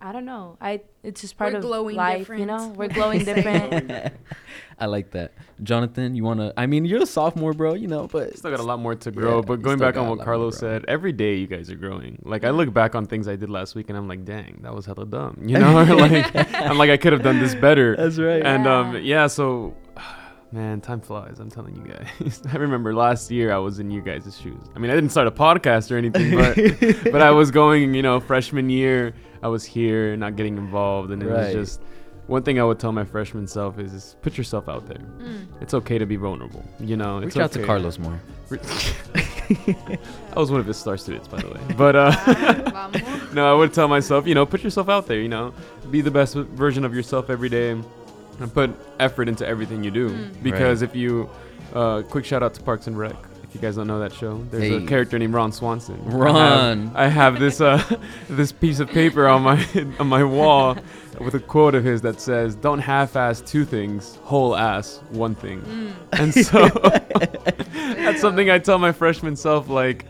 I 0.00 0.12
don't 0.12 0.24
know, 0.26 0.56
I 0.60 0.82
it's 1.02 1.20
just 1.22 1.36
part 1.38 1.52
We're 1.52 1.58
of 1.58 1.64
glowing 1.64 1.96
life. 1.96 2.28
You 2.28 2.44
know, 2.46 2.68
we're 2.76 2.88
glowing 2.88 3.24
different. 3.24 4.12
I 4.78 4.86
like 4.86 5.12
that. 5.12 5.32
Jonathan, 5.62 6.14
you 6.14 6.22
want 6.22 6.38
to, 6.40 6.52
I 6.54 6.66
mean, 6.66 6.84
you're 6.84 7.02
a 7.02 7.06
sophomore, 7.06 7.54
bro, 7.54 7.72
you 7.72 7.88
know, 7.88 8.06
but 8.08 8.36
Still 8.36 8.50
got 8.50 8.60
a 8.60 8.62
lot 8.62 8.78
more 8.78 8.94
to 8.94 9.10
grow, 9.10 9.36
Yeah, 9.36 9.40
but 9.46 9.62
going 9.62 9.78
back 9.78 9.96
on 9.96 10.06
what 10.10 10.20
Carlos 10.20 10.58
said, 10.58 10.84
every 10.86 11.12
day 11.12 11.36
you 11.36 11.46
guys 11.46 11.70
are 11.70 11.76
growing. 11.76 12.20
Like 12.24 12.44
I 12.44 12.50
look 12.50 12.72
back 12.74 12.94
on 12.94 13.06
things 13.06 13.26
I 13.26 13.36
did 13.36 13.48
last 13.48 13.74
week 13.74 13.88
and 13.88 13.96
I'm 13.96 14.06
like, 14.06 14.26
dang, 14.26 14.60
that 14.62 14.74
was 14.74 14.84
hella 14.84 15.06
dumb. 15.06 15.40
You 15.46 15.58
know, 15.58 15.82
like 15.94 16.30
I'm 16.54 16.76
like 16.76 16.90
I 16.90 16.98
could 16.98 17.14
have 17.14 17.22
done 17.22 17.38
this 17.38 17.54
better. 17.54 17.96
that's 17.96 18.18
right. 18.18 18.44
And 18.44 18.66
um 18.66 18.94
Yeah. 18.94 19.00
yeah, 19.00 19.26
so 19.28 19.74
man, 20.52 20.82
time 20.82 21.00
flies. 21.00 21.40
I'm 21.40 21.50
telling 21.50 21.74
you 21.74 21.82
guys. 21.90 22.42
I 22.52 22.56
remember 22.56 22.94
last 22.94 23.30
year 23.30 23.52
I 23.54 23.58
was 23.58 23.78
in 23.78 23.90
you 23.90 24.02
guys' 24.02 24.38
shoes. 24.38 24.60
I 24.74 24.78
mean, 24.78 24.90
I 24.90 24.94
didn't 24.94 25.10
start 25.10 25.26
a 25.26 25.30
podcast 25.30 25.90
or 25.90 25.96
anything, 25.96 26.36
but 26.36 27.12
but 27.12 27.22
I 27.22 27.30
was 27.30 27.50
going, 27.50 27.94
you 27.94 28.02
know, 28.02 28.20
freshman 28.20 28.68
year. 28.68 29.14
I 29.42 29.48
was 29.48 29.64
here, 29.64 30.16
not 30.16 30.36
getting 30.36 30.56
involved, 30.56 31.10
and 31.10 31.22
it 31.22 31.26
Right. 31.26 31.56
was 31.56 31.68
just 31.68 31.82
one 32.26 32.42
thing 32.42 32.58
I 32.58 32.64
would 32.64 32.78
tell 32.78 32.90
my 32.92 33.04
freshman 33.04 33.46
self 33.46 33.78
is, 33.78 33.92
is 33.92 34.16
put 34.22 34.36
yourself 34.36 34.68
out 34.68 34.86
there. 34.86 34.98
Mm. 34.98 35.46
It's 35.60 35.74
okay 35.74 35.98
to 35.98 36.06
be 36.06 36.16
vulnerable. 36.16 36.64
You 36.80 36.96
know, 36.96 37.18
it's 37.18 37.36
Reach 37.36 37.44
out 37.44 37.52
to. 37.52 37.64
Carlos 37.64 37.98
more. 37.98 38.20
I 38.50 40.38
was 40.38 40.50
one 40.50 40.60
of 40.60 40.66
his 40.66 40.76
star 40.76 40.96
students, 40.96 41.28
by 41.28 41.40
the 41.40 41.48
way. 41.48 41.60
But 41.76 41.94
uh, 41.96 42.90
no, 43.32 43.50
I 43.50 43.54
would 43.56 43.72
tell 43.72 43.88
myself, 43.88 44.26
you 44.26 44.34
know, 44.34 44.44
put 44.44 44.64
yourself 44.64 44.88
out 44.88 45.06
there. 45.06 45.20
You 45.20 45.28
know, 45.28 45.54
be 45.90 46.00
the 46.00 46.10
best 46.10 46.34
version 46.34 46.84
of 46.84 46.94
yourself 46.94 47.30
every 47.30 47.48
day, 47.48 47.70
and 47.70 48.52
put 48.52 48.70
effort 48.98 49.28
into 49.28 49.46
everything 49.46 49.84
you 49.84 49.90
do. 49.90 50.10
Mm. 50.10 50.42
Because 50.42 50.82
if 50.82 50.96
you, 50.96 51.30
uh, 51.74 52.02
quick 52.02 52.24
shout 52.24 52.42
out 52.42 52.54
to 52.54 52.62
Parks 52.62 52.86
and 52.88 52.98
Rec. 52.98 53.14
You 53.56 53.62
guys 53.62 53.76
don't 53.76 53.86
know 53.86 54.00
that 54.00 54.12
show, 54.12 54.44
there's 54.50 54.84
a 54.84 54.86
character 54.86 55.18
named 55.18 55.32
Ron 55.32 55.50
Swanson. 55.50 55.98
I 55.98 56.10
have- 56.10 56.12
Ron. 56.12 56.92
I 56.94 57.08
have 57.08 57.40
this 57.40 57.62
uh, 57.62 57.82
this 58.28 58.52
piece 58.52 58.80
of 58.80 58.88
paper 58.90 59.26
on 59.26 59.40
my 59.40 59.66
on 59.98 60.08
my 60.08 60.22
wall 60.22 60.76
with 61.18 61.34
a 61.34 61.40
quote 61.40 61.74
of 61.74 61.82
his 61.82 62.02
that 62.02 62.20
says, 62.20 62.54
"Don't 62.54 62.80
half-ass 62.80 63.40
two 63.40 63.64
things, 63.64 64.16
whole-ass 64.24 65.00
one 65.08 65.34
thing." 65.34 65.62
Mm. 65.62 66.20
And 66.20 66.34
so 66.34 66.68
that's 67.94 68.20
something 68.20 68.50
I 68.50 68.58
tell 68.58 68.76
my 68.76 68.92
freshman 68.92 69.36
self, 69.36 69.70
like, 69.70 70.04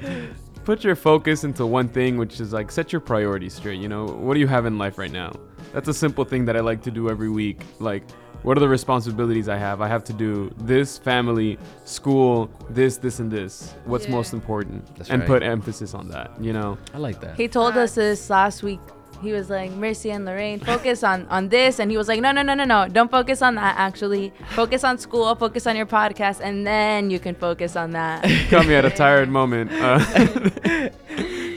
put 0.65 0.83
your 0.83 0.97
focus 0.97 1.45
into 1.45 1.65
one 1.67 1.89
thing, 1.89 2.19
which 2.19 2.41
is 2.41 2.53
like 2.53 2.73
set 2.73 2.93
your 2.93 3.01
priorities 3.01 3.55
straight. 3.55 3.81
You 3.81 3.89
know, 3.89 4.07
what 4.07 4.35
do 4.35 4.41
you 4.41 4.49
have 4.49 4.67
in 4.67 4.77
life 4.77 4.99
right 4.99 5.13
now? 5.13 5.33
That's 5.73 5.87
a 5.87 5.95
simple 5.95 6.25
thing 6.25 6.47
that 6.47 6.57
I 6.57 6.61
like 6.61 6.83
to 6.83 6.91
do 6.91 7.09
every 7.11 7.29
week. 7.31 7.61
Like, 7.79 8.03
what 8.43 8.57
are 8.57 8.61
the 8.61 8.69
responsibilities 8.69 9.49
I 9.49 9.57
have? 9.57 9.81
I 9.81 9.89
have 9.89 10.05
to 10.05 10.13
do 10.13 10.53
this, 10.59 10.99
family, 10.99 11.59
school, 11.85 12.51
this, 12.71 12.97
this, 12.99 13.19
and 13.21 13.31
this. 13.31 13.75
What's 13.85 14.07
Yeah. 14.07 14.13
most 14.13 14.33
important? 14.33 14.87
That's 14.97 15.11
and 15.11 15.21
right. 15.23 15.27
put 15.29 15.43
emphasis 15.43 15.95
on 15.95 16.09
that. 16.09 16.31
You 16.41 16.53
know. 16.53 16.79
I 16.95 16.99
like 16.99 17.21
that. 17.21 17.37
He 17.37 17.49
told 17.49 17.77
us 17.77 17.95
this 17.95 18.31
last 18.31 18.63
week. 18.63 18.81
He 19.23 19.33
was 19.33 19.49
like, 19.49 19.71
Mercy 19.73 20.11
and 20.11 20.27
Lorraine, 20.27 20.61
focus 20.61 21.03
on 21.03 21.27
on 21.31 21.49
this, 21.49 21.79
and 21.81 21.91
he 21.91 21.97
was 21.97 22.07
like, 22.07 22.21
No, 22.21 22.33
no, 22.33 22.43
no, 22.43 22.53
no, 22.53 22.65
no, 22.65 22.87
don't 22.87 23.11
focus 23.11 23.41
on 23.41 23.55
that. 23.55 23.75
Actually, 23.79 24.31
focus 24.51 24.85
on 24.85 24.99
school, 24.99 25.35
focus 25.35 25.67
on 25.67 25.75
your 25.75 25.87
podcast, 25.87 26.41
and 26.43 26.67
then 26.67 27.09
you 27.09 27.19
can 27.19 27.35
focus 27.35 27.77
on 27.77 27.93
that. 27.93 28.23
Caught 28.51 28.67
me 28.67 28.75
at 28.75 28.85
a 28.85 28.91
tired 28.91 29.29
moment. 29.41 29.73
Uh, 29.73 29.99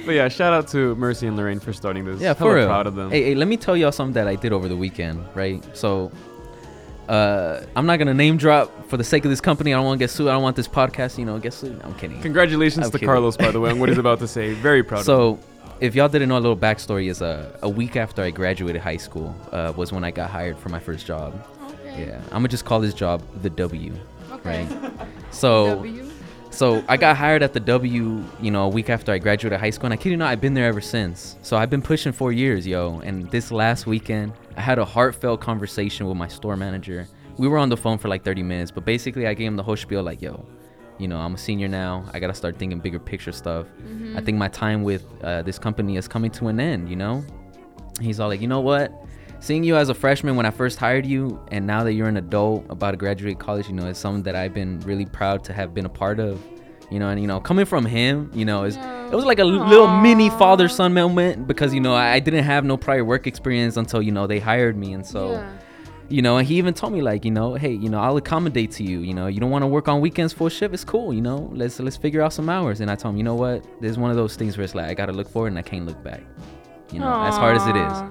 but 0.06 0.15
yeah, 0.15 0.27
shout 0.30 0.53
out 0.53 0.69
to 0.69 0.95
Mercy 0.95 1.27
and 1.27 1.35
Lorraine 1.35 1.60
for 1.60 1.73
starting 1.73 2.06
this. 2.06 2.22
Yeah, 2.22 2.34
for 2.34 2.43
Hella 2.45 2.56
real. 2.56 2.68
proud 2.68 2.88
of 2.88 2.95
them. 2.95 3.11
Hey, 3.11 3.23
hey, 3.23 3.35
let 3.35 3.47
me 3.49 3.57
tell 3.57 3.76
y'all 3.76 3.91
something 3.91 4.14
that 4.14 4.27
I 4.27 4.35
did 4.35 4.53
over 4.53 4.69
the 4.69 4.77
weekend, 4.77 5.23
right? 5.35 5.61
So, 5.76 6.11
uh, 7.10 7.65
I'm 7.76 7.86
not 7.86 7.98
gonna 7.98 8.14
name 8.14 8.38
drop 8.38 8.88
for 8.88 8.98
the 8.98 9.03
sake 9.03 9.26
of 9.26 9.31
this 9.31 9.41
company. 9.41 9.73
I 9.73 9.77
don't 9.77 9.86
want 9.86 9.99
to 9.99 10.03
get 10.03 10.10
sued. 10.11 10.27
I 10.27 10.34
don't 10.34 10.44
want 10.44 10.56
this 10.56 10.68
podcast, 10.68 11.18
you 11.18 11.26
know, 11.26 11.40
get 11.40 11.53
sued. 11.53 11.81
I'm 11.84 11.95
kidding. 11.95 12.22
Congratulations 12.22 12.86
I'm 12.86 12.91
to 12.91 12.98
kidding. 12.99 13.07
Carlos, 13.07 13.36
by 13.36 13.52
the 13.52 13.60
way, 13.60 13.72
on 13.72 13.80
what 13.80 13.90
he's 13.90 13.98
about 13.98 14.19
to 14.19 14.27
say. 14.27 14.53
Very 14.53 14.84
proud 14.84 14.99
of 14.99 15.03
him. 15.03 15.06
So, 15.06 15.40
if 15.80 15.95
y'all 15.95 16.07
didn't 16.10 16.30
know, 16.30 16.38
a 16.38 16.40
little 16.40 16.57
backstory 16.57 17.10
is 17.10 17.22
uh, 17.22 17.57
a 17.64 17.69
week 17.69 17.95
after 17.95 18.22
I 18.22 18.30
graduated 18.30 18.81
high 18.81 18.98
school 18.98 19.36
uh, 19.52 19.73
was 19.76 19.91
when 19.91 20.03
I 20.03 20.11
got 20.11 20.30
hired 20.30 20.57
for 20.57 20.69
my 20.69 20.80
first 20.80 21.06
job. 21.07 21.34
Okay. 21.64 22.06
Yeah, 22.07 22.22
I'm 22.26 22.40
gonna 22.40 22.48
just 22.49 22.65
call 22.65 22.80
this 22.80 22.94
job 22.94 23.23
the 23.41 23.49
W, 23.49 23.94
Okay. 24.31 24.65
right? 24.68 24.91
So, 25.31 25.76
W. 25.76 26.10
so 26.49 26.84
I 26.88 26.98
got 26.98 27.15
hired 27.15 27.44
at 27.44 27.53
the 27.53 27.60
W, 27.60 28.23
you 28.41 28.52
know, 28.52 28.64
a 28.65 28.69
week 28.69 28.90
after 28.90 29.11
I 29.11 29.19
graduated 29.19 29.60
high 29.60 29.69
school, 29.69 29.86
and 29.86 29.94
I 29.94 29.98
kid 29.98 30.10
you 30.10 30.18
not, 30.18 30.30
I've 30.30 30.41
been 30.41 30.53
there 30.56 30.65
ever 30.65 30.81
since. 30.81 31.38
So 31.44 31.56
I've 31.56 31.69
been 31.69 31.81
pushing 31.84 32.11
four 32.11 32.31
years, 32.31 32.65
yo. 32.68 32.99
And 33.03 33.30
this 33.31 33.52
last 33.52 33.86
weekend, 33.88 34.34
I 34.60 34.61
had 34.61 34.77
a 34.77 34.84
heartfelt 34.84 35.40
conversation 35.40 36.06
with 36.06 36.18
my 36.18 36.27
store 36.27 36.57
manager. 36.57 37.07
We 37.38 37.48
were 37.48 37.57
on 37.57 37.69
the 37.69 37.77
phone 37.77 37.98
for 37.98 38.10
like 38.10 38.26
30 38.26 38.44
minutes, 38.44 38.72
but 38.72 38.84
basically, 38.84 39.26
I 39.26 39.34
gave 39.34 39.48
him 39.48 39.56
the 39.56 39.64
whole 39.64 39.77
spiel, 39.77 40.03
like, 40.03 40.22
yo, 40.22 40.45
you 40.98 41.07
know, 41.07 41.18
I'm 41.18 41.36
a 41.36 41.38
senior 41.38 41.69
now. 41.69 42.03
I 42.11 42.19
gotta 42.19 42.34
start 42.34 42.57
thinking 42.60 42.77
bigger 42.80 42.99
picture 42.99 43.31
stuff. 43.31 43.68
I 44.18 44.22
think 44.22 44.38
my 44.38 44.49
time 44.49 44.84
with 44.84 45.06
uh, 45.23 45.44
this 45.44 45.57
company 45.57 45.95
is 45.95 46.10
coming 46.10 46.30
to 46.31 46.49
an 46.49 46.60
end, 46.60 46.90
you 46.90 46.98
know. 46.98 47.23
He's 48.02 48.19
all 48.19 48.27
like, 48.27 48.41
you 48.41 48.49
know 48.49 48.60
what? 48.60 48.91
Seeing 49.40 49.64
you 49.64 49.77
as 49.77 49.88
a 49.88 49.94
freshman 49.94 50.36
when 50.36 50.45
I 50.45 50.52
first 50.52 50.77
hired 50.77 51.06
you, 51.06 51.41
and 51.53 51.65
now 51.65 51.86
that 51.86 51.94
you're 51.94 52.10
an 52.10 52.18
adult 52.18 52.65
about 52.69 52.91
to 52.91 52.98
graduate 52.98 53.40
college, 53.40 53.69
you 53.69 53.76
know, 53.76 53.88
it's 53.88 53.98
something 53.98 54.23
that 54.23 54.36
I've 54.36 54.53
been 54.53 54.81
really 54.81 55.06
proud 55.06 55.41
to 55.45 55.53
have 55.53 55.73
been 55.73 55.86
a 55.86 55.90
part 56.03 56.19
of. 56.19 56.38
You 56.91 56.99
know, 56.99 57.09
and 57.09 57.21
you 57.21 57.27
know, 57.27 57.39
coming 57.39 57.65
from 57.65 57.85
him, 57.85 58.31
you 58.33 58.45
know, 58.45 58.63
is 58.63 58.75
it 58.75 59.15
was 59.15 59.25
like 59.25 59.39
a 59.39 59.43
little 59.43 59.87
mini 59.87 60.29
father 60.31 60.67
son 60.67 60.93
moment 60.93 61.47
because 61.47 61.73
you 61.73 61.79
know 61.79 61.93
I, 61.93 62.13
I 62.13 62.19
didn't 62.19 62.43
have 62.45 62.65
no 62.65 62.77
prior 62.77 63.05
work 63.05 63.27
experience 63.27 63.77
until 63.77 64.01
you 64.01 64.11
know 64.11 64.25
they 64.27 64.39
hired 64.39 64.75
me, 64.75 64.93
and 64.93 65.05
so 65.05 65.33
Yeah. 65.33 65.57
you 66.09 66.21
know, 66.23 66.37
and 66.37 66.47
he 66.47 66.55
even 66.57 66.73
told 66.73 66.91
me 66.91 67.01
like, 67.03 67.23
you 67.23 67.29
know, 67.31 67.53
hey, 67.53 67.71
you 67.71 67.87
know, 67.89 67.99
I'll 67.99 68.17
accommodate 68.17 68.71
to 68.77 68.83
you. 68.83 68.99
You 69.01 69.13
know, 69.13 69.27
you 69.27 69.39
don't 69.39 69.51
want 69.51 69.61
to 69.61 69.67
work 69.67 69.87
on 69.87 70.01
weekends 70.01 70.33
full 70.33 70.49
shift. 70.49 70.73
It's 70.73 70.83
cool. 70.83 71.13
You 71.13 71.21
know, 71.21 71.49
let's 71.53 71.79
let's 71.79 71.97
figure 71.97 72.21
out 72.23 72.33
some 72.33 72.49
hours. 72.49 72.81
And 72.81 72.89
I 72.89 72.95
told 72.95 73.13
him, 73.13 73.17
you 73.19 73.23
know 73.23 73.35
what, 73.35 73.63
there's 73.81 73.97
one 73.99 74.09
of 74.09 74.17
those 74.17 74.35
things 74.35 74.57
where 74.57 74.63
it's 74.65 74.73
like 74.73 74.87
I 74.89 74.95
gotta 74.95 75.13
look 75.13 75.29
forward 75.29 75.49
and 75.49 75.59
I 75.59 75.61
can't 75.63 75.85
look 75.85 76.01
back. 76.03 76.21
You 76.91 76.99
know, 76.99 77.13
as 77.21 77.37
hard 77.37 77.55
as 77.55 77.67
it 77.67 77.75
is. 77.75 78.03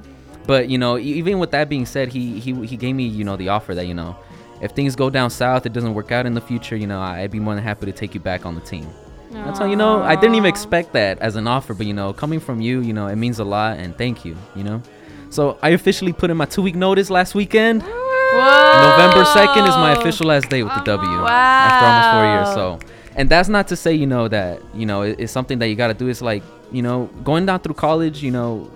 But 0.47 0.69
you 0.71 0.79
know, 0.79 0.97
e- 0.99 1.03
even 1.03 1.41
with 1.41 1.51
that 1.51 1.69
being 1.69 1.85
said, 1.85 2.09
he 2.13 2.39
he 2.39 2.55
he 2.65 2.77
gave 2.77 2.95
me 2.95 3.07
you 3.09 3.25
know 3.25 3.37
the 3.37 3.49
offer 3.49 3.75
that 3.75 3.87
you 3.89 3.95
know, 3.95 4.15
if 4.61 4.73
things 4.73 4.97
go 4.97 5.11
down 5.11 5.31
south, 5.31 5.67
it 5.67 5.73
doesn't 5.73 5.95
work 5.95 6.13
out 6.13 6.27
in 6.27 6.35
the 6.35 6.41
future. 6.41 6.77
You 6.77 6.87
know, 6.87 7.01
I'd 7.01 7.31
be 7.31 7.39
more 7.41 7.55
than 7.55 7.65
happy 7.65 7.87
to 7.87 7.93
take 7.93 8.15
you 8.15 8.21
back 8.21 8.45
on 8.47 8.55
the 8.55 8.61
team. 8.61 8.87
That's 9.31 9.59
how 9.59 9.67
you 9.67 9.77
know. 9.77 10.03
I 10.03 10.17
didn't 10.17 10.35
even 10.37 10.49
expect 10.49 10.93
that 10.95 11.19
as 11.21 11.37
an 11.37 11.47
offer, 11.47 11.75
but 11.75 11.87
you 11.87 11.93
know, 11.95 12.13
coming 12.13 12.41
from 12.41 12.61
you, 12.61 12.81
you 12.81 12.93
know, 12.93 13.07
it 13.09 13.17
means 13.17 13.39
a 13.39 13.45
lot, 13.45 13.79
and 13.79 13.97
thank 13.97 14.25
you. 14.25 14.37
You 14.57 14.65
know, 14.65 14.83
so 15.31 15.59
I 15.63 15.71
officially 15.71 16.13
put 16.13 16.31
in 16.31 16.37
my 16.37 16.47
two 16.47 16.63
week 16.63 16.75
notice 16.75 17.11
last 17.11 17.35
weekend. 17.35 17.83
Whoa. 17.83 18.91
November 18.91 19.25
2nd 19.25 19.69
is 19.69 19.75
my 19.77 19.93
official 19.99 20.27
last 20.27 20.49
day 20.51 20.63
with 20.63 20.73
the 20.75 20.81
oh, 20.83 20.85
W 20.85 21.11
Wow. 21.23 21.27
after 21.29 21.87
almost 21.87 22.11
four 22.15 22.25
years. 22.35 22.55
So, 22.55 22.89
and 23.17 23.29
that's 23.29 23.49
not 23.49 23.69
to 23.69 23.77
say, 23.77 23.95
you 23.95 24.07
know, 24.07 24.29
that, 24.29 24.61
you 24.75 24.85
know, 24.87 25.03
it- 25.03 25.17
it's 25.19 25.33
something 25.33 25.59
that 25.61 25.69
you 25.69 25.75
got 25.77 25.89
to 25.89 25.95
do. 25.95 26.09
It's 26.09 26.21
like, 26.23 26.43
you 26.71 26.83
know, 26.83 27.09
going 27.25 27.47
down 27.47 27.61
through 27.61 27.75
college, 27.75 28.23
you 28.23 28.31
know, 28.31 28.71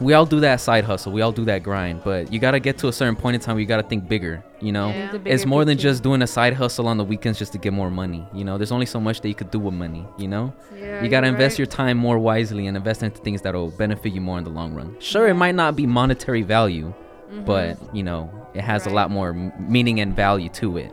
we 0.00 0.12
all 0.12 0.26
do 0.26 0.40
that 0.40 0.60
side 0.60 0.84
hustle. 0.84 1.12
We 1.12 1.22
all 1.22 1.32
do 1.32 1.44
that 1.46 1.62
grind. 1.62 2.02
But 2.04 2.32
you 2.32 2.38
got 2.38 2.52
to 2.52 2.60
get 2.60 2.78
to 2.78 2.88
a 2.88 2.92
certain 2.92 3.16
point 3.16 3.34
in 3.36 3.40
time 3.40 3.54
where 3.54 3.60
you 3.60 3.66
got 3.66 3.76
to 3.82 3.88
think 3.88 4.08
bigger, 4.08 4.42
you 4.60 4.72
know? 4.72 4.88
Yeah. 4.88 5.14
It's 5.14 5.22
bigger 5.42 5.46
more 5.48 5.64
than 5.64 5.78
just 5.78 6.02
doing 6.02 6.22
a 6.22 6.26
side 6.26 6.52
hustle 6.54 6.88
on 6.88 6.96
the 6.96 7.04
weekends 7.04 7.38
just 7.38 7.52
to 7.52 7.58
get 7.58 7.72
more 7.72 7.90
money. 7.90 8.26
You 8.34 8.44
know, 8.44 8.58
there's 8.58 8.72
only 8.72 8.86
so 8.86 9.00
much 9.00 9.20
that 9.20 9.28
you 9.28 9.34
could 9.34 9.50
do 9.50 9.58
with 9.58 9.74
money, 9.74 10.06
you 10.18 10.28
know? 10.28 10.52
Yeah, 10.76 11.02
you 11.02 11.08
got 11.08 11.20
to 11.20 11.26
invest 11.28 11.54
right. 11.54 11.58
your 11.60 11.66
time 11.66 11.96
more 11.96 12.18
wisely 12.18 12.66
and 12.66 12.76
invest 12.76 13.02
into 13.02 13.20
things 13.22 13.42
that'll 13.42 13.70
benefit 13.70 14.12
you 14.12 14.20
more 14.20 14.38
in 14.38 14.44
the 14.44 14.50
long 14.50 14.74
run. 14.74 14.96
Sure, 15.00 15.28
it 15.28 15.34
might 15.34 15.54
not 15.54 15.76
be 15.76 15.86
monetary 15.86 16.42
value, 16.42 16.92
but 17.44 17.76
you 17.94 18.02
know 18.04 18.30
it 18.54 18.60
has 18.60 18.86
a 18.86 18.90
lot 18.90 19.10
more 19.10 19.30
m- 19.30 19.52
meaning 19.58 19.98
and 19.98 20.14
value 20.14 20.48
to 20.48 20.76
it 20.76 20.92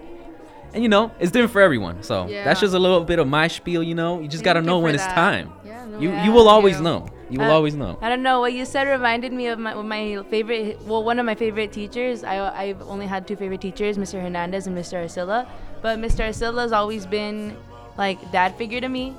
and 0.74 0.82
you 0.82 0.90
know 0.90 1.12
it's 1.20 1.30
different 1.32 1.52
for 1.52 1.62
everyone 1.62 2.02
so 2.02 2.26
Yeah. 2.26 2.44
that's 2.44 2.60
just 2.60 2.74
a 2.74 2.80
little 2.80 3.04
bit 3.04 3.20
of 3.20 3.28
my 3.28 3.48
spiel 3.48 3.84
you 3.84 3.94
know 3.94 4.20
you 4.22 4.28
just 4.28 4.44
got 4.44 4.54
to 4.54 4.60
Thank 4.62 4.66
know 4.66 4.80
when 4.80 4.94
for 4.94 4.96
it's 4.96 5.06
that. 5.06 5.14
time 5.14 5.52
Yeah, 5.64 5.86
no, 5.86 6.00
you 6.00 6.10
yeah, 6.10 6.26
you 6.26 6.32
will 6.32 6.48
always 6.50 6.78
you. 6.78 6.84
know 6.84 7.06
you 7.32 7.40
will 7.40 7.50
Uh, 7.50 7.54
always 7.54 7.76
know 7.76 7.98
I 8.02 8.10
don't 8.10 8.22
know 8.24 8.40
what 8.42 8.54
you 8.54 8.66
said 8.66 8.88
reminded 8.88 9.32
me 9.34 9.48
of 9.48 9.58
my, 9.58 9.74
my 9.74 10.22
favorite. 10.30 10.82
Well, 10.86 11.04
one 11.04 11.18
of 11.18 11.26
my 11.26 11.36
favorite 11.36 11.72
teachers. 11.72 12.24
I 12.24 12.36
I've 12.64 12.82
only 12.94 13.08
had 13.08 13.28
two 13.28 13.36
favorite 13.36 13.62
teachers, 13.62 13.98
Mr. 13.98 14.22
Hernandez 14.22 14.68
and 14.68 14.78
Mr. 14.78 15.02
Arcilla. 15.04 15.48
But 15.82 15.98
Mr. 16.00 16.28
Arcilla's 16.28 16.72
always 16.72 17.06
been 17.06 17.56
like 17.98 18.20
dad 18.32 18.56
figure 18.56 18.82
to 18.82 18.90
me. 18.90 19.16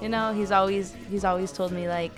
You 0.00 0.08
know, 0.08 0.32
he's 0.32 0.50
always 0.50 0.94
he's 1.10 1.24
always 1.24 1.52
told 1.52 1.72
me 1.72 1.88
like, 1.88 2.12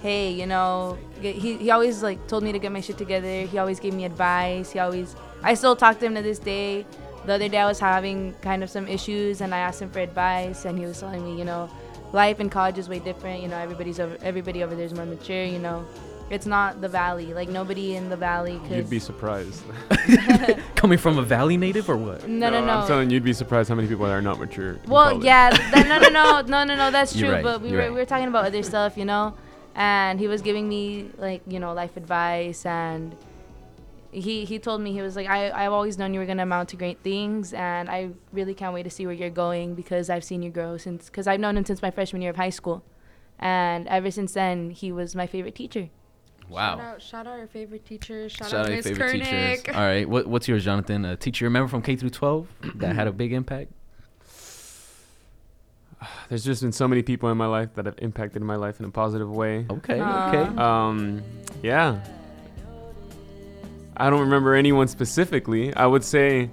hey, 0.00 0.30
you 0.32 0.46
know, 0.46 0.98
he 1.20 1.32
he 1.58 1.70
always 1.70 2.02
like 2.02 2.26
told 2.26 2.42
me 2.42 2.50
to 2.52 2.58
get 2.58 2.72
my 2.72 2.80
shit 2.80 2.98
together. 2.98 3.42
He 3.52 3.58
always 3.58 3.78
gave 3.78 3.94
me 3.94 4.04
advice. 4.04 4.72
He 4.72 4.78
always 4.78 5.14
I 5.42 5.54
still 5.54 5.76
talk 5.76 5.98
to 6.00 6.06
him 6.06 6.14
to 6.16 6.22
this 6.22 6.38
day. 6.38 6.86
The 7.26 7.34
other 7.34 7.48
day 7.48 7.58
I 7.58 7.66
was 7.66 7.78
having 7.78 8.34
kind 8.42 8.64
of 8.64 8.70
some 8.70 8.88
issues 8.88 9.40
and 9.42 9.54
I 9.54 9.58
asked 9.58 9.80
him 9.82 9.90
for 9.90 10.00
advice 10.00 10.64
and 10.64 10.76
he 10.78 10.84
was 10.86 10.98
telling 10.98 11.22
me, 11.24 11.38
you 11.38 11.44
know, 11.44 11.70
life 12.12 12.40
in 12.40 12.50
college 12.50 12.78
is 12.78 12.88
way 12.88 12.98
different. 12.98 13.42
You 13.42 13.48
know, 13.48 13.58
everybody's 13.58 14.00
over, 14.00 14.16
everybody 14.22 14.62
over 14.62 14.74
there 14.74 14.84
is 14.84 14.94
more 14.94 15.06
mature. 15.06 15.44
You 15.44 15.58
know, 15.58 15.84
it's 16.30 16.46
not 16.46 16.80
the 16.80 16.88
valley. 16.88 17.34
Like 17.34 17.48
nobody 17.48 17.96
in 17.96 18.08
the 18.08 18.16
valley 18.16 18.60
could. 18.68 18.76
You'd 18.78 18.90
be 18.90 18.98
surprised. 18.98 19.62
coming 20.76 20.98
from 20.98 21.18
a 21.18 21.22
valley 21.22 21.56
native 21.56 21.88
or 21.88 21.96
what 21.96 22.26
no, 22.26 22.50
no, 22.50 22.64
no. 22.64 22.72
I'm 22.72 22.86
telling 22.88 23.10
you, 23.10 23.14
you'd 23.14 23.24
be 23.24 23.32
surprised 23.32 23.68
how 23.68 23.74
many 23.76 23.86
people 23.88 24.06
are 24.06 24.20
not 24.22 24.38
mature. 24.40 24.78
Well, 24.88 25.22
yeah, 25.22 25.50
th- 25.50 25.86
no, 25.86 25.98
no, 25.98 26.08
no, 26.08 26.40
no, 26.46 26.64
no, 26.64 26.74
no. 26.76 26.90
That's 26.90 27.16
true. 27.16 27.30
right, 27.30 27.42
But 27.44 27.60
we 27.60 27.68
you're 27.68 27.76
were 27.78 27.82
right. 27.84 27.92
we 27.92 27.98
were 27.98 28.04
talking 28.06 28.28
about 28.28 28.44
other 28.46 28.62
stuff, 28.62 28.96
you 28.96 29.04
know, 29.04 29.34
and 29.74 30.18
he 30.18 30.26
was 30.28 30.42
giving 30.42 30.68
me 30.68 31.10
like 31.18 31.42
you 31.46 31.60
know 31.60 31.72
life 31.72 31.96
advice, 31.96 32.66
and 32.66 33.14
he 34.12 34.44
he 34.44 34.58
told 34.58 34.80
me 34.82 34.92
he 34.92 35.00
was 35.02 35.16
like 35.16 35.26
I 35.28 35.50
I've 35.50 35.72
always 35.72 35.96
known 35.98 36.12
you 36.14 36.20
were 36.20 36.26
gonna 36.26 36.42
amount 36.42 36.68
to 36.70 36.76
great 36.76 37.00
things, 37.02 37.52
and 37.54 37.88
I 37.90 38.10
really 38.32 38.54
can't 38.54 38.74
wait 38.74 38.82
to 38.84 38.90
see 38.90 39.06
where 39.06 39.14
you're 39.14 39.30
going 39.30 39.74
because 39.74 40.10
I've 40.10 40.22
seen 40.24 40.42
you 40.42 40.50
grow 40.50 40.76
since 40.76 41.06
because 41.06 41.26
I've 41.26 41.40
known 41.40 41.56
him 41.56 41.64
since 41.64 41.80
my 41.82 41.90
freshman 41.90 42.20
year 42.22 42.30
of 42.30 42.36
high 42.36 42.50
school, 42.50 42.84
and 43.38 43.88
ever 43.88 44.10
since 44.10 44.34
then 44.34 44.70
he 44.70 44.92
was 44.92 45.16
my 45.16 45.26
favorite 45.26 45.54
teacher. 45.54 45.88
wow 46.48 46.76
Shout 46.76 46.80
out, 46.86 47.02
shout 47.02 47.26
out 47.26 47.38
our 47.40 47.46
favorite 47.46 47.84
teachers. 47.86 48.32
Shout, 48.32 48.50
Shout 48.50 48.60
out 48.60 48.66
out 48.66 48.68
your 48.68 48.76
Miss 48.76 48.86
favorite 48.86 49.22
Kernick. 49.22 49.56
teachers. 49.62 49.74
All 49.76 49.82
right, 49.82 50.08
what, 50.08 50.26
what's 50.26 50.46
yours, 50.46 50.64
Jonathan? 50.64 51.04
A 51.06 51.16
teacher 51.16 51.44
you 51.44 51.46
remember 51.48 51.68
from 51.68 51.80
K 51.82 51.96
through 51.96 52.10
12 52.10 52.48
that 52.76 52.94
had 52.94 53.06
a 53.08 53.12
big 53.12 53.32
impact? 53.32 53.72
There's 56.28 56.44
just 56.44 56.62
been 56.62 56.72
so 56.72 56.86
many 56.88 57.02
people 57.02 57.30
in 57.30 57.38
my 57.38 57.46
life 57.46 57.74
that 57.76 57.86
have 57.86 57.94
impacted 57.98 58.42
my 58.42 58.56
life 58.56 58.78
in 58.80 58.86
a 58.86 58.90
positive 58.90 59.30
way. 59.30 59.66
Okay, 59.70 60.00
Aw. 60.00 60.28
okay. 60.28 60.56
Um, 60.60 61.22
yeah. 61.62 62.00
I 63.96 64.10
don't 64.10 64.20
remember 64.20 64.54
anyone 64.54 64.88
specifically. 64.88 65.74
I 65.74 65.86
would 65.86 66.04
say 66.04 66.50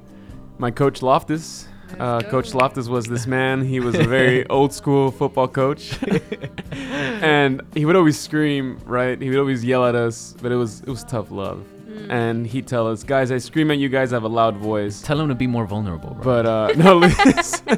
my 0.57 0.71
coach 0.71 1.01
Loftus. 1.01 1.67
Uh, 1.99 2.21
coach. 2.21 2.53
Loftus 2.53 2.87
was 2.87 3.05
this 3.07 3.25
man. 3.25 3.65
He 3.65 3.79
was 3.79 3.95
a 3.95 4.03
very 4.03 4.47
old 4.49 4.71
school 4.73 5.09
football 5.09 5.47
coach, 5.47 5.97
and 6.71 7.63
he 7.73 7.83
would 7.83 7.95
always 7.95 8.19
scream. 8.19 8.77
Right, 8.85 9.19
he 9.19 9.27
would 9.29 9.39
always 9.39 9.65
yell 9.65 9.83
at 9.85 9.95
us, 9.95 10.35
but 10.39 10.51
it 10.51 10.55
was 10.55 10.81
it 10.81 10.87
was 10.87 11.03
tough 11.03 11.31
love. 11.31 11.65
Mm. 11.89 12.11
and 12.11 12.47
he'd 12.47 12.67
tell 12.67 12.87
us, 12.87 13.03
guys, 13.03 13.31
I 13.31 13.39
scream 13.39 13.71
at 13.71 13.79
you 13.79 13.89
guys, 13.89 14.13
I 14.13 14.17
have 14.17 14.23
a 14.23 14.27
loud 14.27 14.57
voice. 14.57 15.01
Tell 15.01 15.19
him 15.19 15.27
to 15.29 15.35
be 15.35 15.47
more 15.47 15.65
vulnerable, 15.65 16.11
bro. 16.11 16.23
But 16.23 16.45
uh, 16.45 16.73
no, 16.77 16.97
listen. 16.97 17.65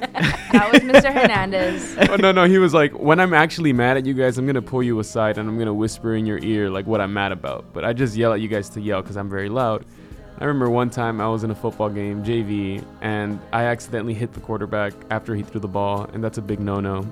That 0.51 0.69
was 0.69 0.81
Mr. 0.81 1.13
Hernandez. 1.13 1.95
oh, 2.09 2.17
no, 2.17 2.33
no. 2.33 2.43
He 2.43 2.57
was 2.57 2.73
like, 2.73 2.91
when 2.91 3.21
I'm 3.21 3.33
actually 3.33 3.71
mad 3.71 3.95
at 3.95 4.05
you 4.05 4.13
guys, 4.13 4.37
I'm 4.37 4.45
gonna 4.45 4.61
pull 4.61 4.83
you 4.83 4.99
aside 4.99 5.37
and 5.37 5.47
I'm 5.47 5.57
gonna 5.57 5.73
whisper 5.73 6.15
in 6.15 6.25
your 6.25 6.39
ear 6.39 6.69
like 6.69 6.85
what 6.85 6.99
I'm 6.99 7.13
mad 7.13 7.31
about. 7.31 7.71
But 7.71 7.85
I 7.85 7.93
just 7.93 8.17
yell 8.17 8.33
at 8.33 8.41
you 8.41 8.49
guys 8.49 8.67
to 8.71 8.81
yell 8.81 9.01
because 9.01 9.15
I'm 9.15 9.29
very 9.29 9.47
loud. 9.47 9.85
I 10.39 10.43
remember 10.43 10.69
one 10.69 10.89
time 10.89 11.21
I 11.21 11.27
was 11.29 11.45
in 11.45 11.51
a 11.51 11.55
football 11.55 11.89
game, 11.89 12.21
JV, 12.21 12.83
and 12.99 13.39
I 13.53 13.63
accidentally 13.63 14.13
hit 14.13 14.33
the 14.33 14.41
quarterback 14.41 14.91
after 15.09 15.35
he 15.35 15.43
threw 15.43 15.61
the 15.61 15.69
ball, 15.69 16.09
and 16.13 16.21
that's 16.21 16.37
a 16.37 16.41
big 16.41 16.59
no-no. 16.59 17.07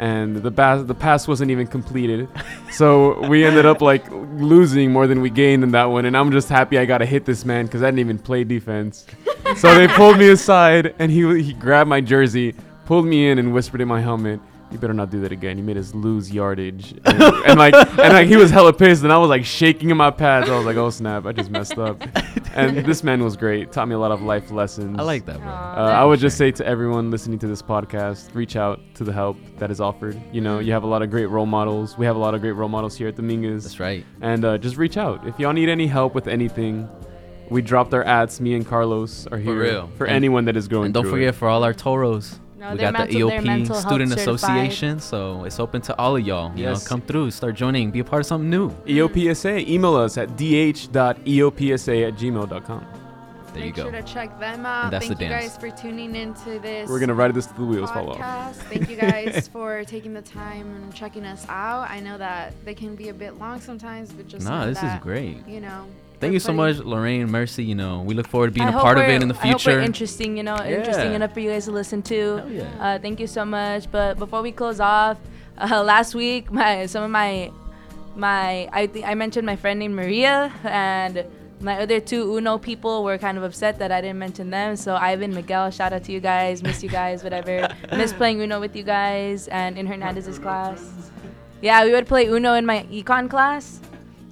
And 0.00 0.36
the 0.36 0.50
pass, 0.50 0.82
the 0.82 0.94
pass 0.94 1.28
wasn't 1.28 1.50
even 1.50 1.66
completed, 1.66 2.26
so 2.72 3.20
we 3.28 3.44
ended 3.44 3.66
up 3.66 3.82
like 3.82 4.10
losing 4.10 4.90
more 4.90 5.06
than 5.06 5.20
we 5.20 5.28
gained 5.28 5.62
in 5.62 5.72
that 5.72 5.84
one. 5.84 6.06
And 6.06 6.16
I'm 6.16 6.32
just 6.32 6.48
happy 6.48 6.78
I 6.78 6.86
got 6.86 6.98
to 6.98 7.04
hit 7.04 7.26
this 7.26 7.44
man 7.44 7.66
because 7.66 7.82
I 7.82 7.88
didn't 7.88 7.98
even 7.98 8.18
play 8.18 8.42
defense. 8.42 9.04
so 9.58 9.74
they 9.74 9.88
pulled 9.88 10.16
me 10.16 10.30
aside, 10.30 10.94
and 10.98 11.12
he 11.12 11.42
he 11.42 11.52
grabbed 11.52 11.90
my 11.90 12.00
jersey, 12.00 12.54
pulled 12.86 13.04
me 13.04 13.28
in, 13.28 13.38
and 13.38 13.52
whispered 13.52 13.82
in 13.82 13.88
my 13.88 14.00
helmet, 14.00 14.40
"You 14.70 14.78
better 14.78 14.94
not 14.94 15.10
do 15.10 15.20
that 15.20 15.32
again." 15.32 15.58
You 15.58 15.64
made 15.64 15.76
us 15.76 15.94
lose 15.94 16.30
yardage, 16.32 16.92
and, 17.04 17.22
and 17.22 17.58
like 17.58 17.74
and 17.74 18.12
like 18.12 18.28
he 18.28 18.36
was 18.36 18.50
hella 18.50 18.72
pissed, 18.72 19.02
and 19.02 19.12
I 19.12 19.18
was 19.18 19.28
like 19.30 19.44
shaking 19.44 19.90
in 19.90 19.96
my 19.96 20.10
pads. 20.10 20.48
I 20.50 20.56
was 20.56 20.66
like, 20.66 20.76
"Oh 20.76 20.90
snap! 20.90 21.26
I 21.26 21.32
just 21.32 21.50
messed 21.50 21.78
up." 21.78 22.00
And 22.52 22.78
this 22.84 23.04
man 23.04 23.22
was 23.22 23.36
great. 23.36 23.70
Taught 23.70 23.86
me 23.86 23.94
a 23.94 23.98
lot 23.98 24.10
of 24.10 24.22
life 24.22 24.50
lessons. 24.50 24.98
I 24.98 25.02
like 25.02 25.24
that, 25.26 25.38
bro. 25.38 25.48
Aw. 25.48 25.74
Uh, 25.76 25.90
I 25.92 26.04
would 26.04 26.18
just 26.18 26.36
say 26.36 26.50
to 26.50 26.66
everyone 26.66 27.10
listening 27.10 27.38
to 27.38 27.46
this 27.46 27.62
podcast, 27.62 28.34
reach 28.34 28.56
out 28.56 28.80
to 28.96 29.04
the 29.04 29.12
help 29.12 29.36
that 29.58 29.70
is 29.70 29.80
offered. 29.80 30.20
You 30.32 30.40
know, 30.40 30.58
you 30.58 30.72
have 30.72 30.82
a 30.82 30.86
lot 30.88 31.00
of 31.02 31.10
great 31.10 31.26
role 31.26 31.46
models. 31.46 31.96
We 31.96 32.06
have 32.06 32.16
a 32.16 32.18
lot 32.18 32.34
of 32.34 32.40
great 32.40 32.52
role 32.52 32.68
models 32.68 32.96
here 32.96 33.06
at 33.06 33.14
Dominguez. 33.14 33.62
That's 33.62 33.78
right. 33.78 34.04
And 34.20 34.44
uh, 34.44 34.58
just 34.58 34.76
reach 34.76 34.96
out. 34.96 35.24
If 35.28 35.38
y'all 35.38 35.52
need 35.52 35.68
any 35.68 35.86
help 35.86 36.12
with 36.12 36.26
anything, 36.26 36.88
we 37.50 37.62
dropped 37.62 37.94
our 37.94 38.02
ads. 38.04 38.40
Me 38.40 38.54
and 38.54 38.66
Carlos 38.66 39.28
are 39.28 39.38
here 39.38 39.54
real. 39.54 39.90
for 39.96 40.08
anyone 40.08 40.44
that 40.46 40.56
is 40.56 40.66
going 40.66 40.86
And 40.86 40.94
don't 40.94 41.06
forget 41.08 41.28
it. 41.28 41.32
for 41.36 41.48
all 41.48 41.62
our 41.62 41.72
Toros. 41.72 42.40
No, 42.60 42.72
we 42.72 42.76
got 42.78 42.92
the 42.92 42.98
mental- 42.98 43.28
they're 43.30 43.40
EOP 43.40 43.74
Student. 43.80 44.12
Association, 44.12 45.00
so 45.00 45.44
it's 45.44 45.58
open 45.58 45.80
to 45.82 45.98
all 45.98 46.16
of 46.16 46.26
y'all. 46.26 46.52
You 46.54 46.64
Yes. 46.64 46.84
know, 46.84 46.88
come 46.88 47.00
through, 47.00 47.30
start 47.30 47.54
joining, 47.54 47.90
be 47.90 48.00
a 48.00 48.04
part 48.04 48.20
of 48.20 48.26
something 48.26 48.50
new. 48.50 48.68
EOPSA. 48.86 49.66
Email 49.66 49.96
us 49.96 50.18
at 50.18 50.36
dh.eopsa 50.36 52.08
at 52.08 52.14
gmail.com. 52.14 52.84
There 53.52 53.64
Make 53.64 53.76
you 53.76 53.82
go. 53.84 53.90
Make 53.90 53.92
sure 53.94 54.02
to 54.02 54.12
check 54.14 54.38
them 54.38 54.64
out. 54.64 54.90
that's 54.92 55.06
Thank 55.06 55.18
the 55.18 55.24
you 55.24 55.30
dance. 55.30 55.44
guys 55.44 55.56
for 55.56 55.70
tuning 55.82 56.14
into 56.14 56.60
this. 56.60 56.88
We're 56.88 57.00
going 57.00 57.08
to 57.08 57.14
ride 57.14 57.34
this 57.34 57.46
to 57.46 57.54
the 57.54 57.64
wheels 57.64 57.90
fall 57.90 58.10
off. 58.10 58.18
podcast. 58.18 58.54
Thank 58.70 58.88
you 58.88 58.96
guys 58.96 59.48
for 59.52 59.82
taking 59.84 60.12
the 60.14 60.22
time 60.22 60.66
and 60.76 60.94
checking 60.94 61.24
us 61.24 61.44
out. 61.48 61.90
I 61.90 61.98
know 61.98 62.16
that 62.18 62.52
they 62.64 62.74
can 62.74 62.94
be 62.94 63.08
a 63.08 63.14
bit 63.14 63.40
long 63.40 63.60
sometimes, 63.60 64.12
but 64.12 64.28
just 64.28 64.46
Nah, 64.46 64.60
know 64.66 64.72
this 64.72 64.82
is 64.82 64.92
great. 65.00 65.38
You 65.48 65.60
know. 65.60 65.86
Thank 66.20 66.34
you 66.34 66.38
so 66.38 66.52
much, 66.52 66.76
Lorraine, 66.76 67.30
Mercy. 67.30 67.64
You 67.64 67.74
know, 67.74 68.02
we 68.02 68.12
look 68.12 68.28
forward 68.28 68.48
to 68.48 68.52
being 68.52 68.68
I 68.68 68.78
a 68.78 68.80
part 68.80 68.98
of 68.98 69.04
it 69.04 69.22
in 69.22 69.28
the 69.28 69.34
future. 69.34 69.70
I 69.70 69.72
hope 69.72 69.80
we're 69.80 69.86
interesting, 69.86 70.36
you 70.36 70.42
know, 70.42 70.56
interesting 70.62 71.14
enough 71.14 71.32
for 71.32 71.40
you 71.40 71.48
guys 71.50 71.64
to 71.64 71.70
listen 71.70 72.02
to. 72.02 72.44
Yeah. 72.46 72.64
Uh, 72.78 72.98
thank 72.98 73.20
you 73.20 73.26
so 73.26 73.46
much. 73.46 73.90
But 73.90 74.18
before 74.18 74.42
we 74.42 74.52
close 74.52 74.80
off, 74.80 75.16
uh, 75.58 75.82
last 75.82 76.14
week 76.14 76.52
my 76.52 76.84
some 76.86 77.04
of 77.04 77.10
my 77.10 77.50
my 78.16 78.68
I 78.70 78.86
think 78.86 79.06
I 79.06 79.14
mentioned 79.14 79.46
my 79.46 79.56
friend 79.56 79.78
named 79.78 79.94
Maria 79.94 80.52
and 80.64 81.24
my 81.60 81.80
other 81.80 82.00
two 82.00 82.36
Uno 82.36 82.58
people 82.58 83.02
were 83.02 83.16
kind 83.16 83.38
of 83.38 83.44
upset 83.44 83.78
that 83.78 83.90
I 83.90 84.02
didn't 84.02 84.18
mention 84.18 84.50
them. 84.50 84.76
So 84.76 84.96
Ivan, 84.96 85.34
Miguel, 85.34 85.70
shout 85.70 85.94
out 85.94 86.04
to 86.04 86.12
you 86.12 86.20
guys. 86.20 86.62
Miss 86.62 86.82
you 86.82 86.90
guys, 86.90 87.24
whatever. 87.24 87.66
Miss 87.92 88.12
playing 88.12 88.42
Uno 88.42 88.60
with 88.60 88.76
you 88.76 88.82
guys 88.82 89.48
and 89.48 89.78
in 89.78 89.86
Hernandez's 89.86 90.38
class. 90.38 91.10
Yeah, 91.62 91.82
we 91.84 91.92
would 91.92 92.06
play 92.06 92.26
Uno 92.26 92.54
in 92.54 92.66
my 92.66 92.84
econ 92.90 93.28
class 93.28 93.80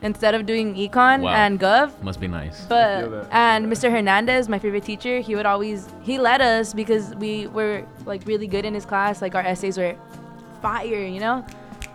instead 0.02 0.34
of 0.34 0.46
doing 0.46 0.74
econ 0.76 1.22
Wow. 1.22 1.30
and 1.34 1.58
gov. 1.60 1.90
Must 2.02 2.20
be 2.20 2.28
nice. 2.28 2.64
But 2.68 3.28
and 3.32 3.66
Mr. 3.72 3.90
Hernandez, 3.90 4.48
my 4.48 4.58
favorite 4.58 4.84
teacher, 4.84 5.20
he 5.20 5.34
would 5.36 5.46
always 5.46 5.88
he 6.02 6.18
led 6.18 6.40
us 6.40 6.72
because 6.74 7.14
we 7.16 7.46
were 7.48 7.84
like 8.06 8.26
really 8.26 8.46
good 8.46 8.64
in 8.64 8.74
his 8.74 8.84
class. 8.86 9.20
Like 9.22 9.34
our 9.34 9.42
essays 9.42 9.76
were 9.78 9.94
fire, 10.62 11.04
you 11.04 11.20
know. 11.20 11.44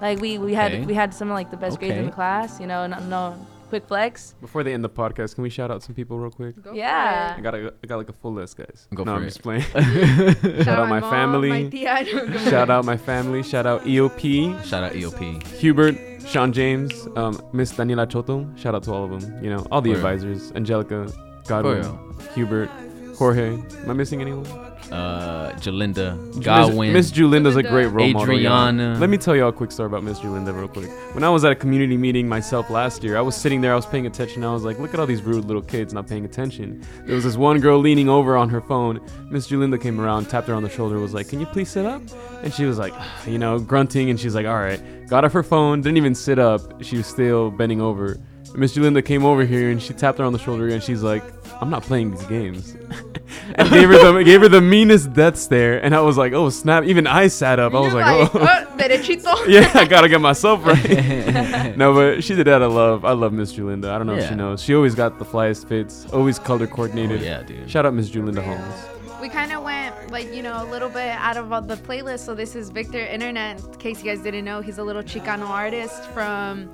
Like 0.02 0.20
we 0.20 0.38
we 0.38 0.54
had 0.54 0.72
Okay. 0.74 0.86
we 0.86 0.94
had 0.94 1.14
some 1.14 1.30
of 1.30 1.34
like 1.36 1.52
the 1.52 1.58
best 1.58 1.80
grades 1.80 1.96
in 1.98 2.06
the 2.06 2.12
class. 2.12 2.60
You 2.60 2.68
know, 2.68 2.88
no, 2.88 3.00
no 3.08 3.36
quick 3.70 3.88
flex. 3.88 4.36
Before 4.42 4.64
they 4.64 4.74
end 4.74 4.84
the 4.84 4.90
podcast, 4.90 5.34
can 5.36 5.42
we 5.44 5.50
shout 5.50 5.72
out 5.72 5.82
some 5.82 5.96
people 5.96 6.20
real 6.20 6.30
quick? 6.30 6.62
Go 6.62 6.72
for 6.72 6.76
Yeah. 6.76 7.36
I 7.38 7.42
got 7.42 7.56
a, 7.56 7.74
I 7.84 7.88
got 7.88 7.98
like 7.98 8.10
a 8.10 8.14
full 8.14 8.34
list, 8.34 8.58
guys. 8.58 8.88
Go 8.94 9.04
no, 9.04 9.14
for 9.14 9.18
I'm 9.18 9.24
it. 9.24 9.28
just 9.28 9.42
playing. 9.42 9.64
it. 9.74 10.64
Shout 10.66 10.78
out 10.80 10.90
my 10.90 11.00
mom, 11.00 11.10
family. 11.10 11.50
My 11.50 11.70
tia. 11.70 12.04
No, 12.14 12.28
go 12.28 12.38
Shout 12.50 12.70
out 12.70 12.86
my 12.86 12.98
family. 12.98 13.42
Shout 13.44 13.66
out 13.66 13.84
EOP. 13.86 14.64
Shout 14.66 14.84
out 14.84 14.92
EOP. 14.92 15.42
Hubert, 15.58 15.96
Sean 16.28 16.52
James, 16.54 17.08
um, 17.16 17.42
Miss 17.54 17.74
Daniela 17.74 18.08
Choto. 18.08 18.58
Shout 18.58 18.76
out 18.76 18.84
to 18.84 18.92
all 18.92 19.06
of 19.06 19.22
them. 19.22 19.44
You 19.44 19.50
know, 19.50 19.66
all 19.72 19.82
the 19.82 19.90
real. 19.92 19.98
advisors. 19.98 20.52
Angelica, 20.54 21.12
Godwin, 21.48 21.80
real. 21.80 22.16
Hubert, 22.34 22.70
Jorge. 23.18 23.54
Am 23.54 23.90
I 23.90 23.94
missing 23.94 24.22
anyone? 24.22 24.46
Uh, 24.92 25.52
Julinda, 25.54 26.18
Miss- 26.36 26.46
Godwin. 26.46 26.94
Miss 26.94 27.12
Julinda's 27.12 27.56
a 27.56 27.64
great 27.64 27.88
role 27.88 28.08
model. 28.10 28.40
y'all. 28.40 28.68
Adriana. 28.70 28.98
Let 29.00 29.10
me 29.10 29.18
tell 29.18 29.36
y'all 29.36 29.50
a 29.50 29.54
quick 29.54 29.72
story 29.72 29.88
about 29.88 30.04
Miss 30.04 30.20
Julinda 30.20 30.56
real 30.56 30.68
quick. 30.68 30.90
When 31.14 31.24
I 31.24 31.30
was 31.30 31.44
at 31.46 31.52
a 31.52 31.56
community 31.56 31.98
meeting 31.98 32.28
myself 32.28 32.70
last 32.70 33.04
year, 33.04 33.18
I 33.18 33.22
was 33.22 33.36
sitting 33.36 33.62
there, 33.62 33.74
I 33.74 33.76
was 33.76 33.86
paying 33.86 34.06
attention. 34.06 34.44
I 34.44 34.54
was 34.54 34.64
like, 34.64 34.80
look 34.80 34.94
at 34.94 35.00
all 35.00 35.06
these 35.06 35.22
rude 35.22 35.46
little 35.46 35.62
kids 35.62 35.94
not 35.94 36.08
paying 36.08 36.26
attention. 36.26 36.84
There 37.06 37.16
was 37.16 37.24
this 37.24 37.38
one 37.38 37.60
girl 37.60 37.80
leaning 37.80 38.10
over 38.10 38.36
on 38.38 38.50
her 38.50 38.62
phone. 38.62 39.00
Miss 39.30 39.48
Julinda 39.50 39.82
came 39.82 40.00
around, 40.00 40.30
tapped 40.30 40.48
her 40.48 40.54
on 40.54 40.64
the 40.64 40.70
shoulder, 40.70 41.00
was 41.00 41.14
like, 41.14 41.30
can 41.30 41.40
you 41.40 41.46
please 41.48 41.70
sit 41.70 41.86
up? 41.86 42.02
And 42.44 42.54
she 42.54 42.66
was 42.66 42.78
like, 42.78 42.94
you 43.28 43.38
know, 43.40 43.60
grunting, 43.60 44.10
and 44.10 44.20
she's 44.20 44.36
like, 44.36 44.46
all 44.46 44.60
right. 44.60 44.80
Got 45.08 45.26
off 45.26 45.34
her 45.34 45.44
phone, 45.44 45.82
didn't 45.82 45.98
even 45.98 46.16
sit 46.16 46.40
up. 46.40 46.84
She 46.84 46.98
was 46.98 47.08
still 47.08 47.52
bending 47.52 47.82
over. 47.82 48.18
Miss 48.56 48.76
Julinda 48.76 49.04
came 49.04 49.26
over 49.26 49.46
here 49.46 49.72
and 49.72 49.82
she 49.82 49.94
tapped 49.94 50.20
her 50.20 50.24
on 50.24 50.32
the 50.32 50.38
shoulder 50.40 50.68
and 50.68 50.82
she's 50.84 51.02
like, 51.02 51.24
I'm 51.60 51.72
not 51.72 51.82
playing 51.82 52.12
these 52.12 52.24
games. 52.28 52.76
and 53.56 53.70
gave 53.70 53.90
her 53.90 53.98
the 54.14 54.24
gave 54.24 54.42
her 54.42 54.50
the 54.50 54.62
meanest 54.62 55.14
death 55.14 55.38
stare. 55.38 55.84
And 55.84 55.96
I 55.96 56.02
was 56.02 56.18
like, 56.18 56.34
oh 56.34 56.50
snap. 56.50 56.84
Even 56.86 57.08
I 57.08 57.28
sat 57.28 57.60
up. 57.60 57.74
I 57.74 57.80
was 57.80 57.94
You're 57.94 58.04
oh. 58.04 58.20
like, 58.22 58.36
oh. 58.36 58.40
oh, 58.42 58.78
derechito. 58.78 59.48
yeah, 59.48 59.72
I 59.74 59.86
gotta 59.86 60.10
get 60.10 60.22
myself 60.22 60.66
right. 60.66 61.78
no, 61.78 61.94
but 61.94 62.24
she 62.24 62.36
did 62.36 62.48
that. 62.48 62.62
I 62.62 62.68
love. 62.68 63.06
I 63.06 63.12
love 63.12 63.34
Miss 63.34 63.54
Julinda. 63.54 63.90
I 63.90 63.98
don't 63.98 64.08
know 64.08 64.16
if 64.16 64.28
she 64.28 64.36
knows. 64.36 64.62
She 64.62 64.76
always 64.76 64.96
got 64.96 65.20
the 65.20 65.26
flyest 65.26 65.68
fits. 65.68 66.06
Always 66.14 66.40
color 66.40 66.66
Oh, 66.66 66.76
coordinated. 66.76 67.22
yeah, 67.22 67.44
dude. 67.44 67.70
Shout 67.70 67.86
out 67.86 67.94
Miss 67.94 68.10
Julinda 68.10 68.44
Holmes. 68.44 68.93
We 69.24 69.30
kind 69.30 69.54
of 69.54 69.64
went 69.64 70.12
like 70.12 70.34
you 70.34 70.44
know 70.44 70.62
a 70.62 70.68
little 70.70 70.90
bit 70.90 71.08
out 71.12 71.38
of 71.38 71.54
all 71.54 71.62
the 71.62 71.78
playlist. 71.78 72.26
So 72.26 72.36
this 72.36 72.56
is 72.58 72.70
Victor 72.72 73.00
Internet. 73.00 73.64
In 73.64 73.74
case 73.76 74.04
you 74.04 74.12
guys 74.12 74.22
didn't 74.22 74.44
know, 74.44 74.60
he's 74.60 74.80
a 74.80 74.84
little 74.84 75.02
Chicano 75.02 75.48
artist 75.48 76.04
from 76.10 76.70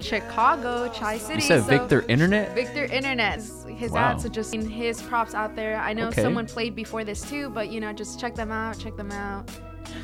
Chicago, 0.00 0.88
Chi 0.88 1.18
City. 1.18 1.34
You 1.42 1.48
said 1.48 1.62
so- 1.64 1.68
Victor 1.68 2.06
Internet? 2.08 2.54
Victor 2.54 2.84
Internet. 2.86 3.42
His 3.76 3.90
Wow. 3.90 4.12
ads 4.12 4.24
are 4.24 4.30
just 4.30 4.54
his 4.54 5.02
props 5.02 5.34
out 5.34 5.54
there. 5.54 5.76
I 5.76 5.92
know 5.92 6.08
Okay. 6.08 6.22
someone 6.22 6.46
played 6.46 6.74
before 6.74 7.04
this 7.04 7.28
too, 7.28 7.50
but 7.50 7.70
you 7.70 7.78
know, 7.78 7.92
just 7.92 8.18
check 8.18 8.34
them 8.36 8.50
out. 8.50 8.78
Check 8.78 8.96
them 8.96 9.12
out. 9.12 9.50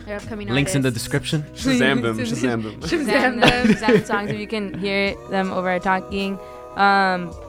They're 0.05 0.17
upcoming 0.17 0.49
Links 0.49 0.75
in 0.75 0.83
the 0.83 0.91
description. 0.91 1.43
Shazam 1.55 2.03
them. 2.03 2.19
Shazam 2.33 2.65
them. 2.65 2.81
Shazam 2.83 3.07
Shazam 3.07 3.07
them, 3.07 3.41
them. 3.41 3.67
Shazam 3.69 4.05
songs 4.05 4.31
if 4.31 4.39
you 4.39 4.47
can 4.47 4.75
hear 4.79 5.15
them 5.31 5.51
over 5.51 5.71
our 5.71 5.79
talking. 5.81 6.39
Um, 6.77 7.31
but 7.31 7.48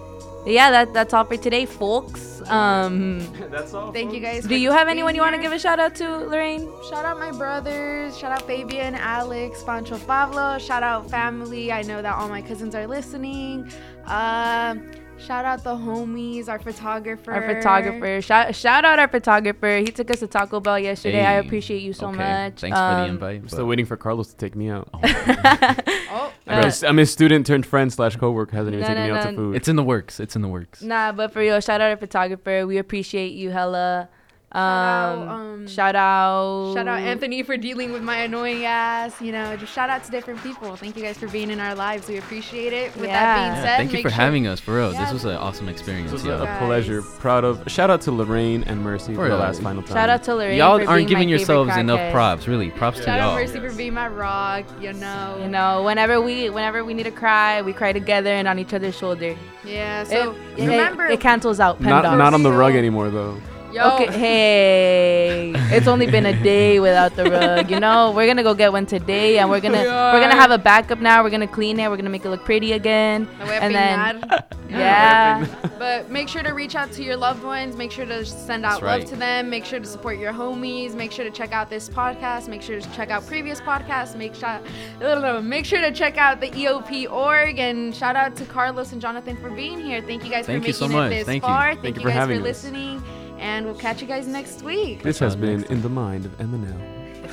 yeah, 0.49 0.71
that 0.71 0.93
that's 0.93 1.13
all 1.13 1.23
for 1.25 1.37
today, 1.37 1.65
folks. 1.65 2.41
Um, 2.49 3.19
That's 3.51 3.73
all. 3.73 3.91
Thank 3.91 4.13
you 4.13 4.19
guys. 4.19 4.45
do 4.45 4.55
you 4.55 4.71
have 4.71 4.87
being 4.87 4.97
anyone 4.97 5.13
you 5.15 5.21
want 5.21 5.35
to 5.35 5.41
give 5.41 5.51
a 5.51 5.59
shout 5.59 5.79
out 5.79 5.93
to, 5.95 6.17
Lorraine? 6.25 6.67
Shout 6.89 7.05
out 7.05 7.19
my 7.19 7.31
brothers. 7.31 8.17
Shout 8.17 8.31
out 8.31 8.47
Fabian, 8.47 8.95
Alex, 8.95 9.63
Pancho, 9.63 9.99
Pablo. 9.99 10.57
Shout 10.57 10.81
out 10.81 11.09
family. 11.09 11.71
I 11.71 11.81
know 11.83 12.01
that 12.01 12.15
all 12.15 12.29
my 12.29 12.41
cousins 12.41 12.73
are 12.75 12.87
listening. 12.87 13.71
Um, 14.05 14.91
shout 15.19 15.45
out 15.45 15.63
the 15.63 15.75
homies, 15.75 16.47
our 16.47 16.59
photographer. 16.59 17.31
Our 17.31 17.55
photographer. 17.55 18.21
Shout, 18.21 18.55
shout 18.55 18.85
out 18.85 18.99
our 18.99 19.07
photographer. 19.07 19.77
He 19.77 19.85
took 19.85 20.09
us 20.11 20.19
to 20.19 20.27
Taco 20.27 20.59
Bell 20.59 20.79
yesterday. 20.79 21.25
I 21.25 21.33
appreciate 21.33 21.81
you 21.81 21.93
so 21.93 22.07
okay. 22.09 22.17
much. 22.17 22.59
Thanks 22.61 22.77
for 22.77 22.81
the 22.95 23.01
Um, 23.03 23.09
invite. 23.11 23.41
I'm 23.41 23.49
still 23.49 23.65
waiting 23.67 23.85
for 23.85 23.97
Carlos 23.97 24.29
to 24.29 24.35
take 24.37 24.55
me 24.55 24.69
out. 24.69 24.89
Oh, 24.93 26.33
I'm, 26.47 26.63
his, 26.63 26.83
I'm 26.83 26.97
his 26.97 27.11
student 27.11 27.45
turned 27.45 27.65
friend 27.65 27.91
slash 27.91 28.15
coworker. 28.15 28.55
Hasn't 28.55 28.73
even 28.75 28.81
No, 28.81 28.87
taken 28.87 29.07
no, 29.07 29.13
me 29.13 29.19
out 29.19 29.29
to 29.29 29.35
food. 29.35 29.55
It's 29.55 29.67
in 29.67 29.75
the 29.75 29.83
works. 29.83 30.19
It's 30.19 30.35
in 30.35 30.41
the 30.41 30.47
works. 30.47 30.81
Nah, 30.81 31.11
but 31.11 31.31
for 31.33 31.39
real, 31.39 31.59
shout 31.59 31.81
out 31.81 31.91
our 31.91 31.97
photographer. 31.97 32.65
We 32.65 32.77
appreciate 32.77 33.33
you 33.33 33.51
hella. 33.51 34.09
Um, 34.51 34.61
out, 34.61 35.27
um, 35.27 35.67
shout 35.67 35.95
out. 35.95 36.73
Shout 36.73 36.87
out 36.87 36.99
Anthony 36.99 37.43
for 37.43 37.55
dealing 37.55 37.91
with 37.93 38.01
my 38.01 38.17
annoying 38.21 38.65
ass. 38.65 39.21
You 39.21 39.31
know, 39.31 39.55
just 39.57 39.71
shout 39.71 39.91
out 39.91 40.03
to 40.05 40.09
different 40.11 40.41
people. 40.41 40.75
Thank 40.75 40.97
you 40.97 41.03
guys 41.03 41.19
for 41.19 41.27
being 41.27 41.51
in 41.51 41.59
our 41.59 41.75
lives. 41.75 42.07
We 42.07 42.17
appreciate 42.17 42.73
it. 42.73 42.95
With 42.95 43.05
Yeah. 43.05 43.13
that 43.13 43.35
being 43.35 43.55
Yeah, 43.55 43.61
said, 43.63 43.77
thank 43.77 43.91
you 43.93 44.01
for 44.01 44.09
sure- 44.09 44.15
having 44.17 44.47
us, 44.47 44.59
for 44.59 44.75
real. 44.75 44.91
Yeah. 44.91 45.03
This 45.03 45.13
was 45.13 45.25
an 45.25 45.35
awesome 45.35 45.69
experience. 45.69 46.09
This 46.09 46.23
was 46.23 46.29
yo. 46.29 46.41
a 46.41 46.45
Guys. 46.45 46.63
pleasure. 46.65 47.03
Proud 47.19 47.43
of. 47.43 47.61
Shout 47.67 47.91
out 47.91 48.01
to 48.01 48.11
Lorraine 48.11 48.63
and 48.65 48.81
Mercy 48.83 49.13
for 49.13 49.25
For 49.25 49.29
the 49.29 49.37
last 49.37 49.61
final 49.61 49.83
time. 49.83 49.95
Shout 49.95 50.09
out 50.09 50.23
to 50.23 50.33
Lorraine. 50.33 50.57
Y'all 50.57 50.89
aren't 50.89 51.07
giving 51.07 51.29
yourselves 51.29 51.77
enough 51.77 52.11
props, 52.11 52.47
really. 52.47 52.71
Props 52.71 52.97
to 52.97 53.03
Shout 53.05 53.19
out 53.19 53.27
y'all. 53.27 53.35
Mercy 53.35 53.59
for 53.59 53.71
being 53.73 53.93
my 53.93 54.07
rock. 54.07 54.65
You 54.81 54.93
know. 54.93 55.37
You 55.43 55.47
know, 55.49 55.83
whenever 55.83 56.19
we 56.21 56.49
whenever 56.49 56.83
we 56.83 56.95
need 56.95 57.03
to 57.03 57.11
cry, 57.11 57.61
we 57.61 57.71
cry 57.71 57.93
together 57.93 58.31
and 58.31 58.47
on 58.47 58.57
each 58.57 58.73
other's 58.73 58.97
shoulder. 58.97 59.35
Yeah. 59.63 60.05
So 60.05 60.31
it, 60.57 60.63
it- 60.63 60.67
remember, 60.69 61.05
it, 61.05 61.19
cancels 61.19 61.59
out. 61.59 61.79
Not 61.79 62.01
not 62.17 62.33
on 62.33 62.41
the 62.41 62.51
rug 62.51 62.73
anymore 62.75 63.11
though. 63.11 63.37
Yo. 63.71 63.95
Okay, 63.95 64.11
hey, 64.17 65.53
it's 65.75 65.87
only 65.87 66.07
been 66.07 66.25
a 66.25 66.33
day 66.43 66.79
without 66.79 67.15
the 67.15 67.25
rug. 67.29 67.69
You 67.69 67.79
know, 67.79 68.11
we're 68.15 68.25
gonna 68.25 68.41
go 68.43 68.53
get 68.55 68.71
one 68.71 68.85
today, 68.87 69.37
and 69.37 69.49
we're 69.49 69.59
gonna 69.59 69.81
We 69.81 69.87
we're 69.87 70.19
gonna 70.19 70.35
have 70.35 70.49
a 70.51 70.57
backup 70.57 70.99
now. 70.99 71.23
We're 71.23 71.29
gonna 71.29 71.47
clean 71.47 71.79
it. 71.79 71.87
We're 71.89 71.97
gonna 71.97 72.09
make 72.09 72.25
it 72.25 72.29
look 72.29 72.43
pretty 72.45 72.71
again. 72.71 73.27
No 73.39 73.45
voy 73.45 73.51
a 73.53 73.59
And 73.59 73.75
then- 73.75 74.23
Yeah. 74.69 75.45
But 75.79 76.11
make 76.11 76.29
sure 76.29 76.43
to 76.43 76.51
reach 76.53 76.75
out 76.75 76.91
to 76.91 77.03
your 77.03 77.17
loved 77.17 77.43
ones. 77.43 77.75
Make 77.75 77.91
sure 77.91 78.05
to 78.05 78.23
send 78.23 78.65
out 78.65 78.81
That's 78.81 79.01
love 79.01 79.09
to 79.09 79.15
them. 79.15 79.49
Make 79.49 79.65
sure 79.65 79.79
to 79.79 79.85
support 79.85 80.19
your 80.19 80.31
homies. 80.31 80.93
Make 80.93 81.11
sure 81.11 81.25
to 81.25 81.31
check 81.31 81.51
out 81.51 81.71
this 81.71 81.89
podcast. 81.89 82.47
Make 82.47 82.61
sure 82.61 82.79
to 82.79 82.91
check 82.93 83.09
out 83.09 83.25
previous 83.25 83.59
podcasts. 83.61 84.15
Make 84.15 84.35
sure, 84.35 84.61
make 85.41 85.65
sure 85.65 85.81
to 85.81 85.91
check 85.91 86.17
out 86.17 86.39
the 86.39 86.51
EOP 86.51 87.11
org. 87.11 87.57
And 87.57 87.95
shout 87.95 88.15
out 88.15 88.35
to 88.35 88.45
Carlos 88.45 88.91
and 88.93 89.01
Jonathan 89.01 89.37
for 89.37 89.49
being 89.49 89.79
here. 89.79 90.01
Thank 90.01 90.23
you 90.23 90.29
guys 90.29 90.45
Thank 90.45 90.63
for 90.63 90.67
you 90.67 90.73
making 90.73 90.73
so 90.73 90.87
much. 90.87 91.11
it 91.11 91.15
this 91.15 91.25
Thank 91.25 91.43
you. 91.43 91.47
far. 91.47 91.69
Thank 91.73 91.81
Thank, 91.81 91.95
you 91.95 92.01
you 92.01 92.07
for 92.07 92.09
guys 92.09 92.27
for 92.27 92.33
having 92.33 92.45
us. 92.45 93.18
Listening. 93.39 93.49
And 93.55 93.65
we'll 93.65 93.75
catch 93.75 94.01
you 94.01 94.07
guys 94.07 94.27
next 94.27 94.61
week. 94.63 95.03
This 95.03 95.19
has 95.19 95.35
been 95.35 95.63
in 95.65 95.81
the 95.81 95.89
mind 95.89 96.25
of 96.25 96.37
Eminem. 96.37 96.79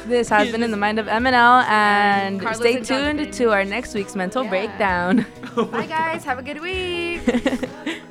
This 0.06 0.28
has 0.28 0.52
been 0.52 0.62
in 0.62 0.70
the 0.70 0.76
mind 0.76 0.98
of 0.98 1.06
MNL, 1.06 1.64
and 1.68 2.40
Carlos 2.40 2.58
stay 2.60 2.76
and 2.76 2.84
tuned 2.86 3.18
Jonathan. 3.18 3.32
to 3.32 3.50
our 3.52 3.64
next 3.64 3.94
week's 3.94 4.14
mental 4.14 4.44
Yeah. 4.44 4.50
breakdown. 4.50 5.26
Bye, 5.56 5.86
guys. 5.86 6.22
Have 6.24 6.38
a 6.38 6.42
good 6.42 6.60
week. 6.60 7.22